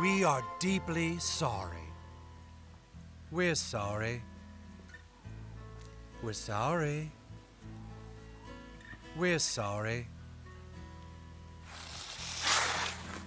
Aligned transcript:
We 0.00 0.24
are 0.24 0.42
deeply 0.58 1.18
sorry. 1.18 1.79
We're 3.40 3.54
sorry. 3.54 4.20
We're 6.22 6.34
sorry. 6.34 7.10
We're 9.16 9.38
sorry. 9.38 10.06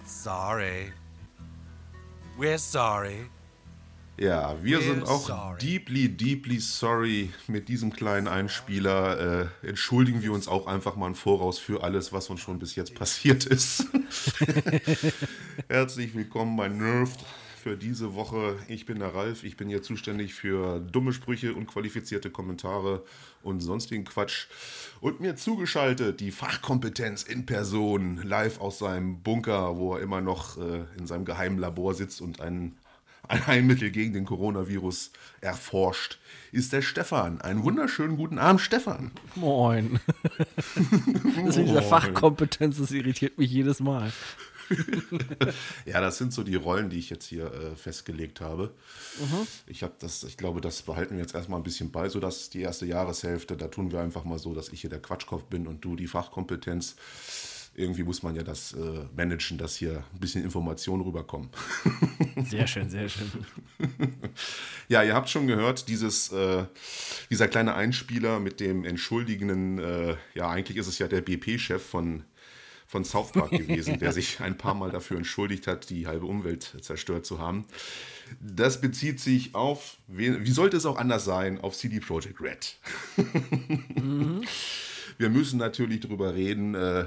Sorry. 0.06 0.92
We're 2.38 2.58
sorry. 2.58 3.28
Ja, 4.16 4.54
wir 4.62 4.78
We're 4.78 4.84
sind 4.84 5.02
auch 5.02 5.26
sorry. 5.26 5.58
deeply, 5.58 6.06
deeply 6.06 6.60
sorry 6.60 7.30
mit 7.48 7.68
diesem 7.68 7.92
kleinen 7.92 8.28
Einspieler. 8.28 9.50
Äh, 9.64 9.66
entschuldigen 9.66 10.22
wir 10.22 10.30
uns 10.30 10.46
auch 10.46 10.68
einfach 10.68 10.94
mal 10.94 11.08
im 11.08 11.16
Voraus 11.16 11.58
für 11.58 11.82
alles, 11.82 12.12
was 12.12 12.30
uns 12.30 12.40
schon 12.40 12.60
bis 12.60 12.76
jetzt 12.76 12.94
passiert 12.94 13.46
ist. 13.46 13.88
Herzlich 15.68 16.14
willkommen 16.14 16.56
bei 16.56 16.68
Nerved 16.68 17.18
für 17.64 17.78
diese 17.78 18.14
Woche. 18.14 18.58
Ich 18.68 18.84
bin 18.84 18.98
der 18.98 19.14
Ralf, 19.14 19.42
ich 19.42 19.56
bin 19.56 19.70
hier 19.70 19.82
zuständig 19.82 20.34
für 20.34 20.80
dumme 20.80 21.14
Sprüche, 21.14 21.54
unqualifizierte 21.54 22.28
Kommentare 22.28 23.02
und 23.42 23.60
sonstigen 23.60 24.04
Quatsch. 24.04 24.48
Und 25.00 25.20
mir 25.20 25.34
zugeschaltet 25.36 26.20
die 26.20 26.30
Fachkompetenz 26.30 27.22
in 27.22 27.46
Person, 27.46 28.18
live 28.22 28.60
aus 28.60 28.80
seinem 28.80 29.22
Bunker, 29.22 29.78
wo 29.78 29.94
er 29.94 30.02
immer 30.02 30.20
noch 30.20 30.58
äh, 30.58 30.84
in 30.98 31.06
seinem 31.06 31.24
geheimen 31.24 31.58
Labor 31.58 31.94
sitzt 31.94 32.20
und 32.20 32.42
ein, 32.42 32.76
ein 33.28 33.46
Heilmittel 33.46 33.90
gegen 33.90 34.12
den 34.12 34.26
Coronavirus 34.26 35.12
erforscht, 35.40 36.18
ist 36.52 36.74
der 36.74 36.82
Stefan. 36.82 37.40
Einen 37.40 37.62
wunderschönen 37.62 38.18
guten 38.18 38.38
Abend, 38.38 38.60
Stefan. 38.60 39.10
Moin. 39.36 40.00
Das 41.46 41.56
mit 41.56 41.68
dieser 41.68 41.82
Fachkompetenz, 41.82 42.78
das 42.78 42.90
irritiert 42.90 43.38
mich 43.38 43.50
jedes 43.50 43.80
Mal. 43.80 44.12
Ja, 45.86 46.00
das 46.00 46.18
sind 46.18 46.32
so 46.32 46.42
die 46.42 46.54
Rollen, 46.54 46.90
die 46.90 46.98
ich 46.98 47.10
jetzt 47.10 47.26
hier 47.26 47.52
äh, 47.52 47.76
festgelegt 47.76 48.40
habe. 48.40 48.72
Ich 49.66 49.82
habe 49.82 49.94
das, 49.98 50.22
ich 50.24 50.36
glaube, 50.36 50.60
das 50.60 50.82
behalten 50.82 51.16
wir 51.16 51.22
jetzt 51.22 51.34
erstmal 51.34 51.60
ein 51.60 51.64
bisschen 51.64 51.90
bei, 51.90 52.08
so 52.08 52.20
dass 52.20 52.50
die 52.50 52.60
erste 52.60 52.86
Jahreshälfte, 52.86 53.56
da 53.56 53.68
tun 53.68 53.92
wir 53.92 54.00
einfach 54.00 54.24
mal 54.24 54.38
so, 54.38 54.54
dass 54.54 54.70
ich 54.70 54.80
hier 54.80 54.90
der 54.90 55.00
Quatschkopf 55.00 55.44
bin 55.44 55.66
und 55.66 55.84
du 55.84 55.96
die 55.96 56.06
Fachkompetenz. 56.06 56.96
Irgendwie 57.76 58.04
muss 58.04 58.22
man 58.22 58.36
ja 58.36 58.44
das 58.44 58.72
äh, 58.72 59.04
managen, 59.16 59.58
dass 59.58 59.76
hier 59.76 60.04
ein 60.12 60.20
bisschen 60.20 60.44
Informationen 60.44 61.02
rüberkommen. 61.02 61.50
Sehr 62.48 62.66
schön, 62.66 62.88
sehr 62.88 63.08
schön. 63.08 63.30
Ja, 64.88 65.02
ihr 65.02 65.14
habt 65.14 65.30
schon 65.30 65.46
gehört, 65.46 65.88
dieses, 65.88 66.30
äh, 66.30 66.64
dieser 67.30 67.48
kleine 67.48 67.74
Einspieler 67.74 68.38
mit 68.38 68.60
dem 68.60 68.84
entschuldigenden, 68.84 69.78
äh, 69.78 70.16
ja, 70.34 70.50
eigentlich 70.50 70.76
ist 70.76 70.88
es 70.88 70.98
ja 70.98 71.08
der 71.08 71.22
BP-Chef 71.22 71.82
von, 71.82 72.24
von 72.94 73.04
South 73.04 73.32
Park 73.32 73.50
gewesen, 73.50 73.98
der 73.98 74.12
sich 74.12 74.38
ein 74.38 74.56
paar 74.56 74.74
Mal 74.74 74.92
dafür 74.92 75.16
entschuldigt 75.16 75.66
hat, 75.66 75.90
die 75.90 76.06
halbe 76.06 76.26
Umwelt 76.26 76.76
zerstört 76.80 77.26
zu 77.26 77.40
haben. 77.40 77.64
Das 78.38 78.80
bezieht 78.80 79.18
sich 79.18 79.56
auf, 79.56 79.96
wie, 80.06 80.48
sollte 80.52 80.76
es 80.76 80.86
auch 80.86 80.96
anders 80.96 81.24
sein, 81.24 81.60
auf 81.60 81.76
CD 81.76 81.98
Projekt 81.98 82.40
Red. 82.40 82.76
Wir 85.18 85.28
müssen 85.28 85.58
natürlich 85.58 86.00
drüber 86.00 86.34
reden. 86.34 86.76
Äh, 86.76 87.06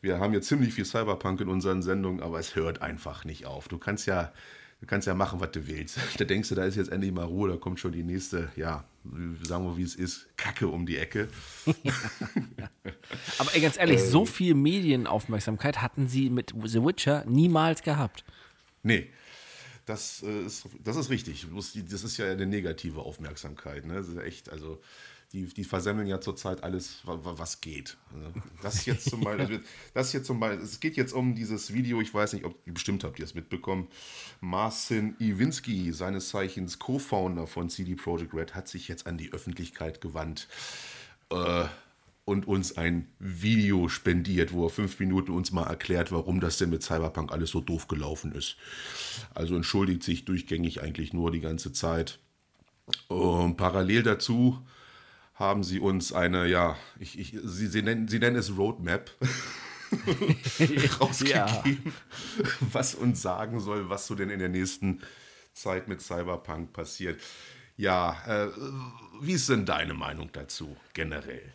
wir 0.00 0.18
haben 0.18 0.32
ja 0.32 0.40
ziemlich 0.40 0.74
viel 0.74 0.84
Cyberpunk 0.84 1.40
in 1.40 1.48
unseren 1.48 1.82
Sendungen, 1.82 2.22
aber 2.22 2.38
es 2.38 2.54
hört 2.54 2.80
einfach 2.80 3.24
nicht 3.24 3.46
auf. 3.46 3.68
Du 3.68 3.78
kannst 3.78 4.06
ja, 4.06 4.32
du 4.80 4.86
kannst 4.86 5.06
ja 5.06 5.14
machen, 5.14 5.40
was 5.40 5.50
du 5.52 5.66
willst. 5.66 5.98
Da 6.18 6.24
denkst 6.24 6.48
du, 6.48 6.54
da 6.54 6.64
ist 6.64 6.76
jetzt 6.76 6.90
endlich 6.90 7.12
mal 7.12 7.24
Ruhe, 7.24 7.50
da 7.50 7.56
kommt 7.56 7.80
schon 7.80 7.92
die 7.92 8.02
nächste, 8.02 8.50
ja, 8.56 8.84
sagen 9.42 9.64
wir, 9.64 9.76
wie 9.76 9.82
es 9.82 9.94
ist, 9.94 10.26
Kacke 10.36 10.68
um 10.68 10.86
die 10.86 10.98
Ecke. 10.98 11.28
Aber 13.38 13.54
ey, 13.54 13.60
ganz 13.60 13.78
ehrlich, 13.78 14.02
so 14.02 14.26
viel 14.26 14.54
Medienaufmerksamkeit 14.54 15.82
hatten 15.82 16.08
sie 16.08 16.30
mit 16.30 16.54
The 16.64 16.82
Witcher 16.82 17.24
niemals 17.26 17.82
gehabt. 17.82 18.24
Nee. 18.82 19.10
Das, 19.84 20.22
äh, 20.24 20.46
ist, 20.46 20.68
das 20.82 20.96
ist 20.96 21.10
richtig. 21.10 21.46
Das 21.88 22.02
ist 22.02 22.16
ja 22.16 22.30
eine 22.30 22.46
negative 22.46 23.00
Aufmerksamkeit. 23.00 23.86
Ne? 23.86 23.94
Das 23.94 24.08
ist 24.08 24.18
echt, 24.18 24.50
also 24.50 24.80
die, 25.36 25.44
die 25.52 25.64
versemmeln 25.64 26.06
ja 26.08 26.20
zurzeit 26.20 26.62
alles, 26.64 27.06
wa- 27.06 27.18
wa- 27.22 27.34
was 27.36 27.60
geht. 27.60 27.96
ne? 28.12 28.32
Das 28.62 28.86
jetzt 28.86 29.08
zum 29.10 29.20
Beispiel, 29.20 29.56
also 29.56 29.68
das 29.94 30.12
jetzt 30.12 30.26
zum 30.26 30.40
Beispiel, 30.40 30.64
es 30.64 30.80
geht 30.80 30.96
jetzt 30.96 31.12
um 31.12 31.34
dieses 31.34 31.72
Video, 31.72 32.00
ich 32.00 32.12
weiß 32.12 32.32
nicht, 32.32 32.44
ob 32.44 32.56
bestimmt 32.64 33.04
habt 33.04 33.18
ihr 33.18 33.24
es 33.24 33.34
mitbekommen. 33.34 33.88
Marcin 34.40 35.14
Iwinski, 35.18 35.92
seines 35.92 36.30
Zeichens 36.30 36.78
Co-Founder 36.78 37.46
von 37.46 37.68
CD 37.68 37.94
Projekt 37.94 38.32
Red, 38.34 38.54
hat 38.54 38.66
sich 38.68 38.88
jetzt 38.88 39.06
an 39.06 39.18
die 39.18 39.32
Öffentlichkeit 39.32 40.00
gewandt. 40.00 40.48
Äh, 41.30 41.64
und 42.24 42.48
uns 42.48 42.76
ein 42.76 43.06
Video 43.20 43.88
spendiert, 43.88 44.52
wo 44.52 44.66
er 44.66 44.70
fünf 44.70 44.98
Minuten 44.98 45.30
uns 45.30 45.52
mal 45.52 45.62
erklärt, 45.68 46.10
warum 46.10 46.40
das 46.40 46.58
denn 46.58 46.70
mit 46.70 46.82
Cyberpunk 46.82 47.30
alles 47.30 47.50
so 47.50 47.60
doof 47.60 47.86
gelaufen 47.86 48.32
ist. 48.32 48.56
Also 49.32 49.54
entschuldigt 49.54 50.02
sich 50.02 50.24
durchgängig 50.24 50.82
eigentlich 50.82 51.12
nur 51.12 51.30
die 51.30 51.40
ganze 51.40 51.72
Zeit. 51.72 52.18
Und 53.06 53.56
parallel 53.56 54.02
dazu 54.02 54.58
haben 55.36 55.62
sie 55.62 55.80
uns 55.80 56.12
eine, 56.12 56.46
ja, 56.46 56.76
ich, 56.98 57.18
ich, 57.18 57.38
sie, 57.44 57.66
sie, 57.66 57.82
nennen, 57.82 58.08
sie 58.08 58.18
nennen 58.18 58.36
es 58.36 58.56
Roadmap 58.56 59.10
rausgegeben, 61.00 61.92
was 62.72 62.94
uns 62.94 63.22
sagen 63.22 63.60
soll, 63.60 63.88
was 63.88 64.06
so 64.06 64.14
denn 64.14 64.30
in 64.30 64.38
der 64.38 64.48
nächsten 64.48 65.02
Zeit 65.52 65.88
mit 65.88 66.00
Cyberpunk 66.00 66.72
passiert. 66.72 67.20
Ja, 67.76 68.16
äh, 68.26 68.48
wie 69.20 69.32
ist 69.32 69.48
denn 69.48 69.66
deine 69.66 69.94
Meinung 69.94 70.30
dazu 70.32 70.76
generell? 70.94 71.52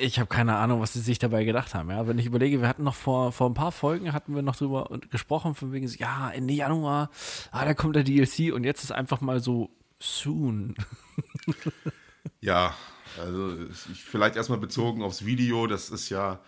Ich 0.00 0.18
habe 0.18 0.28
keine 0.28 0.56
Ahnung, 0.56 0.80
was 0.80 0.94
sie 0.94 1.00
sich 1.00 1.18
dabei 1.18 1.44
gedacht 1.44 1.74
haben. 1.74 1.90
Ja? 1.90 2.06
Wenn 2.08 2.18
ich 2.18 2.26
überlege, 2.26 2.60
wir 2.60 2.68
hatten 2.68 2.82
noch 2.84 2.94
vor, 2.94 3.30
vor 3.32 3.48
ein 3.48 3.54
paar 3.54 3.70
Folgen 3.70 4.12
hatten 4.12 4.34
wir 4.34 4.42
noch 4.42 4.56
drüber 4.56 4.88
gesprochen, 5.10 5.54
von 5.54 5.72
wegen, 5.72 5.86
ja, 5.98 6.30
Ende 6.30 6.54
Januar, 6.54 7.10
ah, 7.50 7.64
da 7.64 7.74
kommt 7.74 7.96
der 7.96 8.02
DLC 8.02 8.52
und 8.52 8.64
jetzt 8.64 8.82
ist 8.82 8.92
einfach 8.92 9.20
mal 9.20 9.40
so 9.40 9.70
soon. 9.98 10.74
Ja, 12.40 12.74
also 13.20 13.54
ich, 13.92 14.04
vielleicht 14.04 14.36
erstmal 14.36 14.58
bezogen 14.58 15.02
aufs 15.02 15.24
Video, 15.24 15.66
das 15.66 15.90
ist 15.90 16.08
ja, 16.08 16.40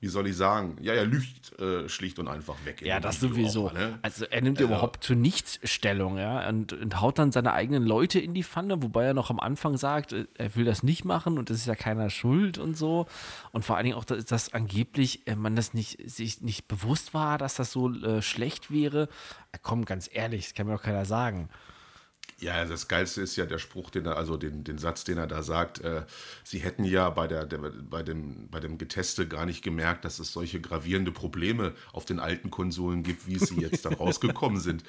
wie 0.00 0.08
soll 0.08 0.26
ich 0.28 0.36
sagen, 0.36 0.76
ja, 0.80 0.94
er 0.94 1.04
lügt 1.04 1.58
äh, 1.58 1.88
schlicht 1.88 2.18
und 2.18 2.28
einfach 2.28 2.54
weg. 2.64 2.80
Ja, 2.80 3.00
das 3.00 3.20
Video 3.20 3.34
sowieso. 3.34 3.66
auch, 3.68 3.72
ne? 3.72 3.98
Also 4.02 4.24
er 4.24 4.40
nimmt 4.40 4.60
überhaupt 4.60 5.04
zu 5.04 5.14
nichts 5.14 5.60
Stellung, 5.64 6.16
ja, 6.16 6.48
und, 6.48 6.72
und 6.72 7.00
haut 7.00 7.18
dann 7.18 7.32
seine 7.32 7.52
eigenen 7.52 7.84
Leute 7.84 8.18
in 8.18 8.32
die 8.32 8.42
Pfanne, 8.42 8.82
wobei 8.82 9.04
er 9.04 9.14
noch 9.14 9.30
am 9.30 9.40
Anfang 9.40 9.76
sagt, 9.76 10.12
äh, 10.12 10.26
er 10.38 10.54
will 10.56 10.64
das 10.64 10.82
nicht 10.82 11.04
machen 11.04 11.38
und 11.38 11.50
es 11.50 11.58
ist 11.58 11.66
ja 11.66 11.74
keiner 11.74 12.08
schuld 12.08 12.56
und 12.56 12.76
so. 12.76 13.06
Und 13.52 13.64
vor 13.64 13.76
allen 13.76 13.84
Dingen 13.84 13.96
auch, 13.96 14.04
dass, 14.04 14.24
dass 14.24 14.54
angeblich 14.54 15.26
äh, 15.26 15.36
man 15.36 15.54
das 15.54 15.74
nicht, 15.74 15.98
sich 16.10 16.40
nicht 16.40 16.66
bewusst 16.68 17.12
war, 17.12 17.36
dass 17.36 17.56
das 17.56 17.72
so 17.72 17.92
äh, 17.92 18.22
schlecht 18.22 18.70
wäre. 18.70 19.08
Äh, 19.52 19.58
komm, 19.60 19.84
ganz 19.84 20.08
ehrlich, 20.10 20.46
das 20.46 20.54
kann 20.54 20.66
mir 20.66 20.74
doch 20.74 20.82
keiner 20.82 21.04
sagen. 21.04 21.50
Ja, 22.40 22.64
das 22.64 22.88
Geilste 22.88 23.20
ist 23.20 23.36
ja 23.36 23.44
der 23.44 23.58
Spruch, 23.58 23.90
den 23.90 24.06
er, 24.06 24.16
also 24.16 24.38
den, 24.38 24.64
den 24.64 24.78
Satz, 24.78 25.04
den 25.04 25.18
er 25.18 25.26
da 25.26 25.42
sagt, 25.42 25.80
äh, 25.82 26.04
sie 26.42 26.58
hätten 26.60 26.84
ja 26.84 27.10
bei, 27.10 27.26
der, 27.26 27.44
der, 27.44 27.58
bei, 27.58 28.02
dem, 28.02 28.48
bei 28.48 28.60
dem 28.60 28.78
Geteste 28.78 29.28
gar 29.28 29.44
nicht 29.44 29.62
gemerkt, 29.62 30.06
dass 30.06 30.18
es 30.18 30.32
solche 30.32 30.60
gravierende 30.60 31.12
Probleme 31.12 31.74
auf 31.92 32.06
den 32.06 32.18
alten 32.18 32.50
Konsolen 32.50 33.02
gibt, 33.02 33.26
wie 33.26 33.38
sie 33.38 33.60
jetzt 33.60 33.84
dann 33.84 33.92
rausgekommen 34.00 34.58
sind. 34.58 34.84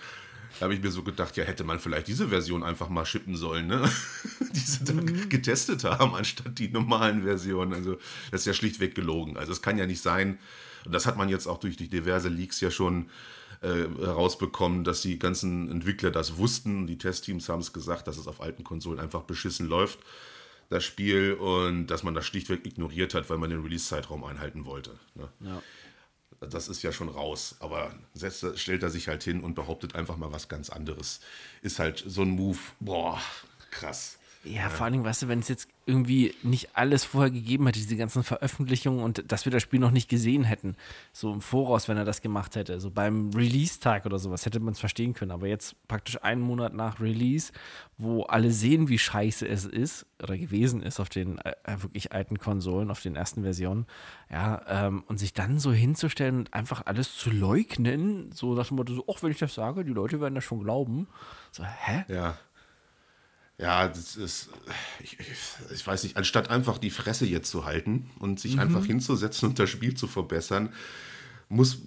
Da 0.60 0.66
habe 0.66 0.74
ich 0.74 0.82
mir 0.82 0.92
so 0.92 1.04
gedacht, 1.04 1.36
ja, 1.36 1.44
hätte 1.44 1.64
man 1.66 1.80
vielleicht 1.80 2.08
diese 2.08 2.30
Version 2.30 2.64
einfach 2.64 2.88
mal 2.88 3.06
shippen 3.06 3.36
sollen, 3.36 3.68
ne? 3.68 3.90
die 4.54 4.60
sie 4.60 4.84
dann 4.86 5.30
getestet 5.30 5.84
haben, 5.84 6.16
anstatt 6.16 6.58
die 6.58 6.70
normalen 6.70 7.24
Versionen. 7.24 7.74
Also, 7.74 7.98
das 8.32 8.42
ist 8.42 8.48
ja 8.48 8.54
schlichtweg 8.54 8.96
gelogen. 8.96 9.38
Also, 9.38 9.52
es 9.52 9.62
kann 9.62 9.78
ja 9.78 9.86
nicht 9.86 10.02
sein, 10.02 10.40
und 10.86 10.94
das 10.94 11.06
hat 11.06 11.18
man 11.18 11.30
jetzt 11.30 11.48
auch 11.48 11.60
durch 11.60 11.78
die 11.78 11.90
diverse 11.90 12.30
Leaks 12.30 12.60
ja 12.62 12.72
schon 12.72 13.10
äh, 13.62 13.88
herausbekommen, 14.00 14.84
dass 14.84 15.02
die 15.02 15.20
ganzen 15.20 15.70
Entwickler 15.70 16.12
das 16.12 16.38
wussten. 16.38 16.88
Die 16.88 16.98
Testteams 16.98 17.48
haben 17.48 17.62
es 17.62 17.74
gesagt, 17.74 18.08
dass 18.08 18.18
es 18.18 18.28
auf 18.28 18.42
alten 18.42 18.64
Konsolen 18.64 19.00
einfach 19.00 19.22
beschissen 19.22 19.68
läuft, 19.68 20.00
das 20.70 20.84
Spiel, 20.84 21.34
und 21.34 21.88
dass 21.88 22.04
man 22.04 22.16
das 22.16 22.26
schlichtweg 22.26 22.66
ignoriert 22.66 23.14
hat, 23.14 23.30
weil 23.30 23.38
man 23.38 23.50
den 23.50 23.62
Release-Zeitraum 23.62 24.24
einhalten 24.24 24.66
wollte. 24.66 24.98
Ne? 25.16 25.30
Ja. 25.42 25.62
Das 26.48 26.70
ist 26.70 26.82
ja 26.82 26.92
schon 26.92 27.10
raus, 27.10 27.56
aber 27.60 27.94
setzt, 28.16 28.58
stellt 28.58 28.82
er 28.82 28.90
sich 28.90 29.08
halt 29.08 29.22
hin 29.22 29.42
und 29.42 29.54
behauptet 29.54 29.94
einfach 29.94 30.18
mal 30.18 30.32
was 30.32 30.50
ganz 30.50 30.72
anderes. 30.72 31.20
Ist 31.62 31.78
halt 31.78 32.04
so 32.08 32.24
ein 32.24 32.30
Move, 32.30 32.58
boah, 32.80 33.22
krass. 33.70 34.18
Ja, 34.44 34.70
vor 34.70 34.86
allen 34.86 34.94
Dingen, 34.94 35.06
weißt 35.06 35.22
du, 35.22 35.28
wenn 35.28 35.40
es 35.40 35.50
jetzt 35.50 35.68
irgendwie 35.86 36.34
nicht 36.42 36.76
alles 36.76 37.04
vorher 37.04 37.30
gegeben 37.30 37.68
hätte, 37.68 37.78
diese 37.78 37.96
ganzen 37.96 38.24
Veröffentlichungen 38.24 39.04
und 39.04 39.32
dass 39.32 39.46
wir 39.46 39.52
das 39.52 39.62
Spiel 39.62 39.80
noch 39.80 39.92
nicht 39.92 40.10
gesehen 40.10 40.44
hätten, 40.44 40.76
so 41.14 41.32
im 41.32 41.42
Voraus, 41.42 41.88
wenn 41.88 41.98
er 41.98 42.06
das 42.06 42.22
gemacht 42.22 42.56
hätte, 42.56 42.80
so 42.80 42.90
beim 42.90 43.30
Release-Tag 43.36 44.08
oder 44.08 44.18
sowas, 44.18 44.44
hätte 44.46 44.60
man 44.60 44.74
es 44.74 44.80
verstehen 44.80 45.14
können. 45.14 45.30
Aber 45.30 45.46
jetzt 45.46 45.76
praktisch 45.88 46.24
einen 46.24 46.42
Monat 46.42 46.74
nach 46.74 47.00
Release, 47.00 47.52
wo 48.00 48.24
alle 48.24 48.52
sehen, 48.52 48.90
wie 48.90 48.98
scheiße 48.98 49.48
es 49.48 49.66
ist 49.66 50.08
oder 50.24 50.36
gewesen 50.36 50.82
ist 50.82 51.00
auf 51.00 51.10
den 51.10 51.38
äh, 51.40 51.54
wirklich 51.78 52.12
alten 52.12 52.40
Konsolen, 52.40 52.90
auf 52.90 53.02
den 53.02 53.16
ersten 53.16 53.44
Versionen, 53.44 53.86
ja, 54.32 54.62
ähm, 54.68 55.04
und 55.08 55.20
sich 55.20 55.34
dann 55.34 55.60
so 55.60 55.72
hinzustellen 55.72 56.38
und 56.38 56.54
einfach 56.54 56.84
alles 56.88 57.16
zu 57.16 57.30
leugnen, 57.30 58.32
so 58.32 58.56
nach 58.56 58.68
dem 58.68 58.78
Motto, 58.78 58.94
so, 58.94 59.06
ach, 59.08 59.22
wenn 59.22 59.32
ich 59.32 59.40
das 59.40 59.54
sage, 59.54 59.86
die 59.86 59.94
Leute 59.94 60.20
werden 60.20 60.34
das 60.34 60.44
schon 60.44 60.64
glauben. 60.64 61.08
So, 61.52 61.64
hä? 61.64 62.06
Ja. 62.08 62.38
Ja, 63.62 63.88
das 63.88 64.16
ist, 64.16 64.50
ich, 65.04 65.18
ich, 65.72 65.86
weiß 65.86 66.04
nicht, 66.04 66.18
anstatt 66.18 66.50
einfach 66.50 66.80
die 66.80 66.90
Fresse 66.90 67.28
jetzt 67.28 67.52
zu 67.52 67.64
halten 67.64 68.10
und 68.18 68.40
sich 68.40 68.56
mhm. 68.56 68.62
einfach 68.62 68.84
hinzusetzen 68.84 69.50
und 69.50 69.60
das 69.60 69.70
Spiel 69.70 69.94
zu 69.94 70.08
verbessern, 70.08 70.74
muss, 71.48 71.78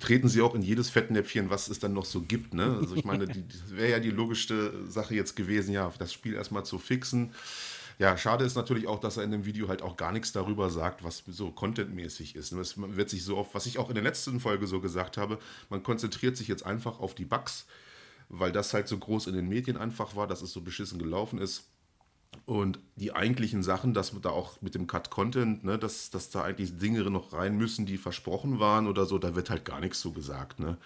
treten 0.00 0.28
sie 0.28 0.42
auch 0.42 0.54
in 0.56 0.62
jedes 0.62 0.90
Fettnäpfchen, 0.90 1.48
was 1.48 1.68
es 1.68 1.78
dann 1.78 1.92
noch 1.92 2.06
so 2.06 2.22
gibt. 2.22 2.54
Ne? 2.54 2.76
Also 2.80 2.96
ich 2.96 3.04
meine, 3.04 3.26
die, 3.28 3.44
wäre 3.68 3.90
ja 3.90 4.00
die 4.00 4.10
logischste 4.10 4.72
Sache 4.88 5.14
jetzt 5.14 5.36
gewesen, 5.36 5.72
ja, 5.72 5.92
das 5.96 6.12
Spiel 6.12 6.34
erstmal 6.34 6.64
zu 6.64 6.78
fixen. 6.78 7.32
Ja, 7.98 8.16
schade 8.16 8.44
ist 8.44 8.56
natürlich 8.56 8.88
auch, 8.88 8.98
dass 8.98 9.16
er 9.16 9.22
in 9.22 9.30
dem 9.30 9.44
Video 9.44 9.68
halt 9.68 9.82
auch 9.82 9.96
gar 9.96 10.10
nichts 10.10 10.32
darüber 10.32 10.70
sagt, 10.70 11.04
was 11.04 11.22
so 11.28 11.52
contentmäßig 11.52 12.34
ist. 12.34 12.50
Es 12.50 12.74
wird 12.76 13.10
sich 13.10 13.22
so 13.22 13.36
oft, 13.36 13.54
was 13.54 13.66
ich 13.66 13.78
auch 13.78 13.90
in 13.90 13.94
der 13.94 14.02
letzten 14.02 14.40
Folge 14.40 14.66
so 14.66 14.80
gesagt 14.80 15.18
habe, 15.18 15.38
man 15.70 15.84
konzentriert 15.84 16.36
sich 16.36 16.48
jetzt 16.48 16.66
einfach 16.66 16.98
auf 16.98 17.14
die 17.14 17.26
Bugs, 17.26 17.66
weil 18.32 18.50
das 18.50 18.74
halt 18.74 18.88
so 18.88 18.98
groß 18.98 19.28
in 19.28 19.34
den 19.34 19.48
Medien 19.48 19.76
einfach 19.76 20.16
war, 20.16 20.26
dass 20.26 20.42
es 20.42 20.52
so 20.52 20.62
beschissen 20.62 20.98
gelaufen 20.98 21.38
ist. 21.38 21.68
Und 22.46 22.80
die 22.96 23.12
eigentlichen 23.12 23.62
Sachen, 23.62 23.92
dass 23.92 24.18
da 24.20 24.30
auch 24.30 24.60
mit 24.62 24.74
dem 24.74 24.86
Cut-Content, 24.86 25.64
ne, 25.64 25.78
dass, 25.78 26.08
dass 26.10 26.30
da 26.30 26.42
eigentlich 26.42 26.78
Dinge 26.78 27.02
noch 27.02 27.34
rein 27.34 27.56
müssen, 27.56 27.84
die 27.84 27.98
versprochen 27.98 28.58
waren 28.58 28.88
oder 28.88 29.04
so, 29.04 29.18
da 29.18 29.36
wird 29.36 29.50
halt 29.50 29.66
gar 29.66 29.80
nichts 29.80 30.00
so 30.00 30.12
gesagt. 30.12 30.58
Ne? 30.58 30.78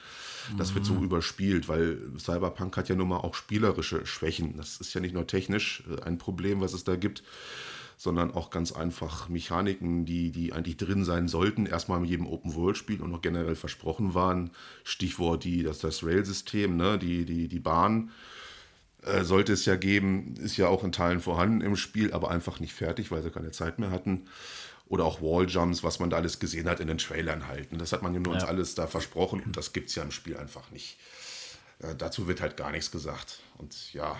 Das 0.58 0.70
mhm. 0.70 0.74
wird 0.74 0.84
so 0.86 0.94
mhm. 0.94 1.04
überspielt, 1.04 1.68
weil 1.68 1.98
Cyberpunk 2.18 2.76
hat 2.76 2.88
ja 2.88 2.96
nun 2.96 3.08
mal 3.08 3.18
auch 3.18 3.34
spielerische 3.34 4.04
Schwächen. 4.06 4.56
Das 4.56 4.78
ist 4.78 4.92
ja 4.92 5.00
nicht 5.00 5.14
nur 5.14 5.26
technisch 5.26 5.84
äh, 5.88 6.02
ein 6.02 6.18
Problem, 6.18 6.60
was 6.60 6.72
es 6.72 6.82
da 6.82 6.96
gibt, 6.96 7.22
sondern 7.96 8.32
auch 8.32 8.50
ganz 8.50 8.72
einfach 8.72 9.28
Mechaniken, 9.28 10.04
die, 10.04 10.30
die 10.30 10.52
eigentlich 10.52 10.76
drin 10.76 11.04
sein 11.04 11.28
sollten, 11.28 11.66
erstmal 11.66 11.98
in 12.00 12.04
jedem 12.04 12.26
Open-World-Spiel 12.26 13.00
und 13.00 13.10
noch 13.10 13.22
generell 13.22 13.54
versprochen 13.54 14.14
waren. 14.14 14.50
Stichwort 14.84 15.44
die, 15.44 15.62
das, 15.62 15.78
das 15.78 16.04
Rail-System, 16.04 16.76
ne? 16.76 16.98
die, 16.98 17.24
die, 17.24 17.48
die 17.48 17.58
Bahn 17.58 18.10
äh, 19.02 19.24
sollte 19.24 19.54
es 19.54 19.64
ja 19.64 19.76
geben, 19.76 20.34
ist 20.38 20.58
ja 20.58 20.68
auch 20.68 20.84
in 20.84 20.92
Teilen 20.92 21.20
vorhanden 21.20 21.62
im 21.62 21.76
Spiel, 21.76 22.12
aber 22.12 22.30
einfach 22.30 22.60
nicht 22.60 22.74
fertig, 22.74 23.10
weil 23.10 23.22
sie 23.22 23.30
keine 23.30 23.50
Zeit 23.50 23.78
mehr 23.78 23.90
hatten. 23.90 24.24
Oder 24.88 25.04
auch 25.04 25.20
Walljumps, 25.20 25.82
was 25.82 25.98
man 25.98 26.10
da 26.10 26.16
alles 26.16 26.38
gesehen 26.38 26.68
hat 26.68 26.78
in 26.80 26.86
den 26.86 26.98
Trailern 26.98 27.48
halten. 27.48 27.78
Das 27.78 27.92
hat 27.92 28.02
man 28.02 28.14
ja 28.14 28.20
nur 28.20 28.34
uns 28.34 28.44
alles 28.44 28.74
da 28.76 28.86
versprochen 28.86 29.40
und 29.40 29.56
das 29.56 29.72
gibt 29.72 29.88
es 29.88 29.96
ja 29.96 30.02
im 30.02 30.12
Spiel 30.12 30.36
einfach 30.36 30.70
nicht. 30.70 30.98
Äh, 31.80 31.94
dazu 31.96 32.28
wird 32.28 32.40
halt 32.40 32.56
gar 32.56 32.70
nichts 32.70 32.90
gesagt. 32.90 33.40
Und 33.58 33.92
ja, 33.94 34.16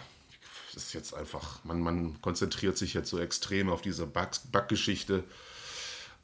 ist 0.77 0.93
jetzt 0.93 1.15
einfach, 1.15 1.65
man, 1.65 1.81
man 1.81 2.21
konzentriert 2.21 2.77
sich 2.77 2.95
jetzt 2.95 3.11
so 3.11 3.19
extrem 3.19 3.69
auf 3.69 3.83
diese 3.83 4.07
Bug-Geschichte. 4.07 5.25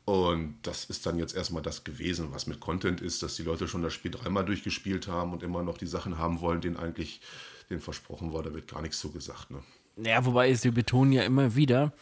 Und 0.04 0.56
das 0.62 0.84
ist 0.84 1.06
dann 1.06 1.18
jetzt 1.18 1.34
erstmal 1.34 1.62
das 1.62 1.84
gewesen, 1.84 2.32
was 2.32 2.46
mit 2.46 2.60
Content 2.60 3.00
ist, 3.00 3.22
dass 3.22 3.36
die 3.36 3.44
Leute 3.44 3.68
schon 3.68 3.82
das 3.82 3.94
Spiel 3.94 4.10
dreimal 4.10 4.44
durchgespielt 4.44 5.06
haben 5.06 5.32
und 5.32 5.42
immer 5.42 5.62
noch 5.62 5.78
die 5.78 5.86
Sachen 5.86 6.18
haben 6.18 6.40
wollen, 6.40 6.60
denen 6.60 6.76
eigentlich 6.76 7.20
denen 7.70 7.80
versprochen 7.80 8.32
war. 8.32 8.42
Da 8.42 8.52
wird 8.52 8.70
gar 8.70 8.82
nichts 8.82 9.00
so 9.00 9.10
gesagt. 9.10 9.50
Ne? 9.50 9.62
Ja, 9.96 10.24
wobei 10.24 10.52
sie 10.54 10.70
betonen 10.70 11.12
ja 11.12 11.22
immer 11.22 11.54
wieder, 11.54 11.92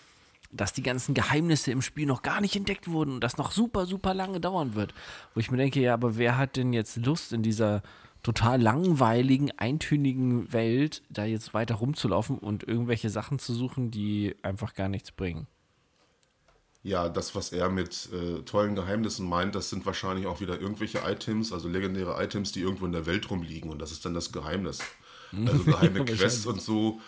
dass 0.51 0.73
die 0.73 0.83
ganzen 0.83 1.15
Geheimnisse 1.15 1.71
im 1.71 1.83
Spiel 1.83 2.07
noch 2.07 2.23
gar 2.23 2.41
nicht 2.41 2.57
entdeckt 2.57 2.89
wurden 2.89 3.15
und 3.15 3.21
das 3.21 3.37
noch 3.37 3.53
super, 3.53 3.87
super 3.87 4.15
lange 4.15 4.41
dauern 4.41 4.75
wird. 4.75 4.95
Wo 5.35 5.41
ich 5.41 5.51
mir 5.51 5.59
denke, 5.59 5.81
ja, 5.81 5.95
aber 5.95 6.17
wer 6.17 6.39
hat 6.39 6.57
denn 6.57 6.73
jetzt 6.73 6.97
Lust 6.97 7.33
in 7.33 7.43
dieser 7.43 7.83
total 8.23 8.61
langweiligen, 8.61 9.51
eintönigen 9.57 10.53
Welt, 10.53 11.03
da 11.11 11.25
jetzt 11.25 11.55
weiter 11.55 11.77
rumzulaufen 11.77 12.39
und 12.39 12.67
irgendwelche 12.67 13.11
Sachen 13.11 13.39
zu 13.39 13.55
suchen, 13.55 13.91
die 13.91 14.37
einfach 14.43 14.75
gar 14.75 14.89
nichts 14.89 15.13
bringen. 15.13 15.47
Ja, 16.83 17.11
das, 17.11 17.35
was 17.35 17.53
er 17.53 17.69
mit 17.69 18.09
äh, 18.13 18.43
tollen 18.43 18.75
Geheimnissen 18.75 19.29
meint, 19.29 19.55
das 19.55 19.69
sind 19.69 19.85
wahrscheinlich 19.85 20.27
auch 20.27 20.41
wieder 20.41 20.59
irgendwelche 20.59 21.01
Items, 21.07 21.53
also 21.53 21.69
legendäre 21.69 22.23
Items, 22.23 22.53
die 22.53 22.61
irgendwo 22.61 22.87
in 22.87 22.93
der 22.93 23.05
Welt 23.05 23.31
rumliegen 23.31 23.71
und 23.71 23.83
das 23.83 23.93
ist 23.93 24.05
dann 24.05 24.15
das 24.15 24.33
Geheimnis. 24.33 24.81
Also 25.33 25.65
geheime 25.65 26.05
Quests 26.07 26.47
und 26.47 26.61
so 26.61 27.01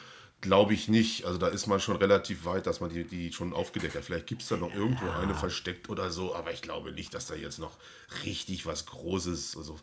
glaube 0.43 0.75
ich 0.75 0.89
nicht. 0.89 1.25
Also 1.25 1.39
da 1.39 1.49
ist 1.49 1.67
man 1.67 1.81
schon 1.81 1.97
relativ 1.97 2.45
weit, 2.45 2.67
dass 2.67 2.81
man 2.81 2.91
die, 2.91 3.05
die 3.05 3.33
schon 3.33 3.55
aufgedeckt 3.55 3.95
hat. 3.95 4.05
Vielleicht 4.05 4.27
gibt 4.27 4.43
es 4.43 4.49
da 4.49 4.59
noch 4.59 4.75
irgendwo 4.75 5.07
ja. 5.07 5.21
eine 5.21 5.35
versteckt 5.35 5.89
oder 5.89 6.11
so, 6.11 6.35
aber 6.35 6.53
ich 6.53 6.61
glaube 6.61 6.93
nicht, 6.93 7.15
dass 7.15 7.27
da 7.27 7.35
jetzt 7.35 7.59
noch 7.59 7.79
richtig 8.25 8.67
was 8.67 8.85
Großes. 8.85 9.57
Also, 9.57 9.79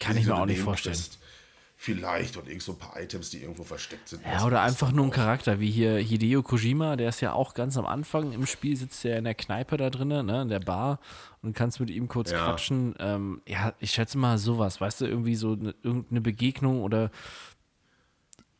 Kann 0.00 0.16
ich 0.16 0.26
mir 0.26 0.34
auch 0.34 0.46
nicht 0.46 0.60
vorstellen. 0.60 0.96
Vielleicht 1.82 2.36
und 2.36 2.46
irgend 2.46 2.62
so 2.62 2.72
ein 2.72 2.78
paar 2.78 3.00
Items, 3.00 3.30
die 3.30 3.40
irgendwo 3.40 3.64
versteckt 3.64 4.06
sind. 4.10 4.22
Ja, 4.26 4.44
oder 4.44 4.60
einfach 4.60 4.92
nur 4.92 5.06
ein 5.06 5.10
Charakter, 5.10 5.60
wie 5.60 5.70
hier 5.70 5.96
Hideo 5.96 6.42
Kojima, 6.42 6.96
der 6.96 7.08
ist 7.08 7.22
ja 7.22 7.32
auch 7.32 7.54
ganz 7.54 7.78
am 7.78 7.86
Anfang 7.86 8.32
im 8.32 8.44
Spiel, 8.44 8.76
sitzt 8.76 9.02
ja 9.02 9.16
in 9.16 9.24
der 9.24 9.34
Kneipe 9.34 9.78
da 9.78 9.88
drinnen, 9.88 10.26
ne, 10.26 10.42
in 10.42 10.50
der 10.50 10.60
Bar 10.60 11.00
und 11.40 11.56
kannst 11.56 11.80
mit 11.80 11.88
ihm 11.88 12.06
kurz 12.06 12.32
ja. 12.32 12.44
quatschen. 12.44 12.94
Ähm, 12.98 13.40
ja, 13.48 13.72
ich 13.78 13.92
schätze 13.92 14.18
mal 14.18 14.36
sowas, 14.36 14.78
weißt 14.78 15.00
du, 15.00 15.06
irgendwie 15.06 15.36
so 15.36 15.52
eine, 15.52 15.74
irgendeine 15.82 16.20
Begegnung 16.20 16.82
oder 16.82 17.10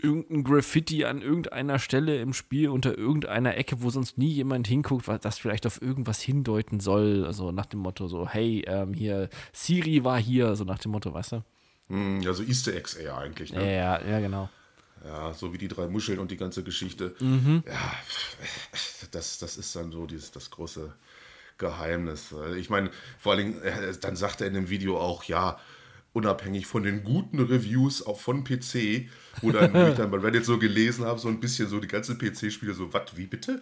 irgendein 0.03 0.45
Graffiti 0.45 1.05
an 1.05 1.23
irgendeiner 1.23 1.79
Stelle 1.79 2.21
im 2.21 2.33
Spiel 2.33 2.69
unter 2.69 2.97
irgendeiner 2.97 3.57
Ecke, 3.57 3.83
wo 3.83 3.91
sonst 3.91 4.19
nie 4.19 4.31
jemand 4.31 4.67
hinguckt, 4.67 5.09
was 5.09 5.21
das 5.21 5.39
vielleicht 5.39 5.67
auf 5.67 5.81
irgendwas 5.81 6.21
hindeuten 6.21 6.81
soll. 6.81 7.25
Also 7.27 7.53
nach 7.53 7.67
dem 7.67 7.81
Motto 7.81 8.09
so, 8.09 8.29
hey, 8.29 8.65
ähm, 8.67 8.95
hier, 8.95 9.29
Siri 9.53 10.05
war 10.05 10.21
hier, 10.21 10.57
so 10.57 10.65
nach 10.65 10.79
dem 10.79 10.93
Motto, 10.93 11.13
weißt 11.13 11.33
du? 11.33 11.45
Hm, 11.89 12.21
ja, 12.21 12.33
so 12.33 12.43
Easter 12.43 12.75
Eggs 12.75 12.95
eher 12.95 13.17
eigentlich, 13.17 13.53
ne? 13.53 13.65
Ja, 13.65 14.01
ja, 14.05 14.21
genau. 14.21 14.49
Ja, 15.05 15.33
so 15.33 15.53
wie 15.53 15.59
die 15.59 15.69
drei 15.69 15.87
Muscheln 15.87 16.19
und 16.19 16.31
die 16.31 16.37
ganze 16.37 16.63
Geschichte. 16.63 17.15
Mhm. 17.21 17.63
Ja, 17.67 17.93
das, 19.11 19.39
das 19.39 19.57
ist 19.57 19.75
dann 19.75 19.91
so 19.91 20.07
dieses, 20.07 20.31
das 20.31 20.51
große 20.51 20.93
Geheimnis. 21.59 22.35
Ich 22.57 22.71
meine, 22.71 22.91
vor 23.19 23.33
allen 23.33 23.53
Dingen, 23.53 23.63
äh, 23.63 23.95
dann 24.01 24.17
sagt 24.17 24.41
er 24.41 24.47
in 24.47 24.55
dem 24.55 24.69
Video 24.69 24.99
auch, 24.99 25.25
ja, 25.25 25.59
unabhängig 26.13 26.67
von 26.67 26.83
den 26.83 27.05
guten 27.05 27.39
Reviews 27.41 28.05
auch 28.05 28.21
von 28.21 28.45
PC, 28.45 29.09
wo, 29.43 29.53
dann, 29.53 29.73
wo 29.75 29.89
ich 29.89 29.97
dann 29.97 30.11
bei 30.11 30.19
Reddit 30.19 30.45
so 30.45 30.59
gelesen 30.59 31.05
habe, 31.05 31.19
so 31.19 31.29
ein 31.29 31.41
bisschen 31.41 31.69
so 31.69 31.81
die 31.81 31.89
ganzen 31.89 32.19
PC-Spiele 32.19 32.75
so, 32.75 32.93
was, 32.93 33.17
wie 33.17 33.27
bitte? 33.27 33.61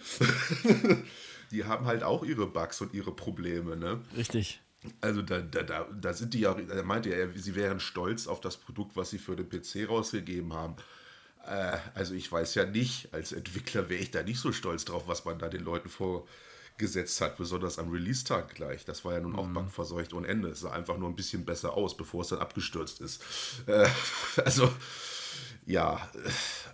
die 1.50 1.64
haben 1.64 1.86
halt 1.86 2.02
auch 2.02 2.24
ihre 2.24 2.46
Bugs 2.46 2.80
und 2.80 2.94
ihre 2.94 3.14
Probleme, 3.14 3.76
ne? 3.76 4.00
Richtig. 4.16 4.60
Also 5.00 5.22
da, 5.22 5.40
da, 5.40 5.62
da, 5.62 5.88
da 6.00 6.12
sind 6.12 6.34
die 6.34 6.40
ja, 6.40 6.54
da 6.54 6.82
meinte 6.84 7.10
er, 7.10 7.28
sie 7.30 7.54
wären 7.54 7.80
stolz 7.80 8.26
auf 8.26 8.40
das 8.40 8.56
Produkt, 8.56 8.96
was 8.96 9.10
sie 9.10 9.18
für 9.18 9.34
den 9.34 9.48
PC 9.48 9.88
rausgegeben 9.88 10.52
haben. 10.52 10.76
Äh, 11.44 11.76
also 11.94 12.14
ich 12.14 12.30
weiß 12.30 12.54
ja 12.54 12.64
nicht, 12.64 13.12
als 13.12 13.32
Entwickler 13.32 13.88
wäre 13.88 14.00
ich 14.00 14.10
da 14.10 14.22
nicht 14.22 14.38
so 14.38 14.52
stolz 14.52 14.84
drauf, 14.84 15.04
was 15.06 15.24
man 15.24 15.38
da 15.38 15.48
den 15.48 15.64
Leuten 15.64 15.88
vor, 15.88 16.26
gesetzt 16.78 17.20
hat, 17.20 17.36
besonders 17.36 17.78
am 17.78 17.90
Release-Tag 17.90 18.54
gleich. 18.54 18.84
Das 18.84 19.04
war 19.04 19.14
ja 19.14 19.20
nun 19.20 19.36
auch 19.36 19.46
mhm. 19.46 19.54
bugverseucht 19.54 20.14
ohne 20.14 20.28
Ende. 20.28 20.48
Es 20.48 20.60
sah 20.60 20.70
einfach 20.70 20.96
nur 20.96 21.08
ein 21.08 21.16
bisschen 21.16 21.44
besser 21.44 21.74
aus, 21.74 21.96
bevor 21.96 22.22
es 22.22 22.28
dann 22.28 22.38
abgestürzt 22.38 23.00
ist. 23.00 23.22
Äh, 23.66 23.86
also, 24.44 24.70
ja. 25.66 26.00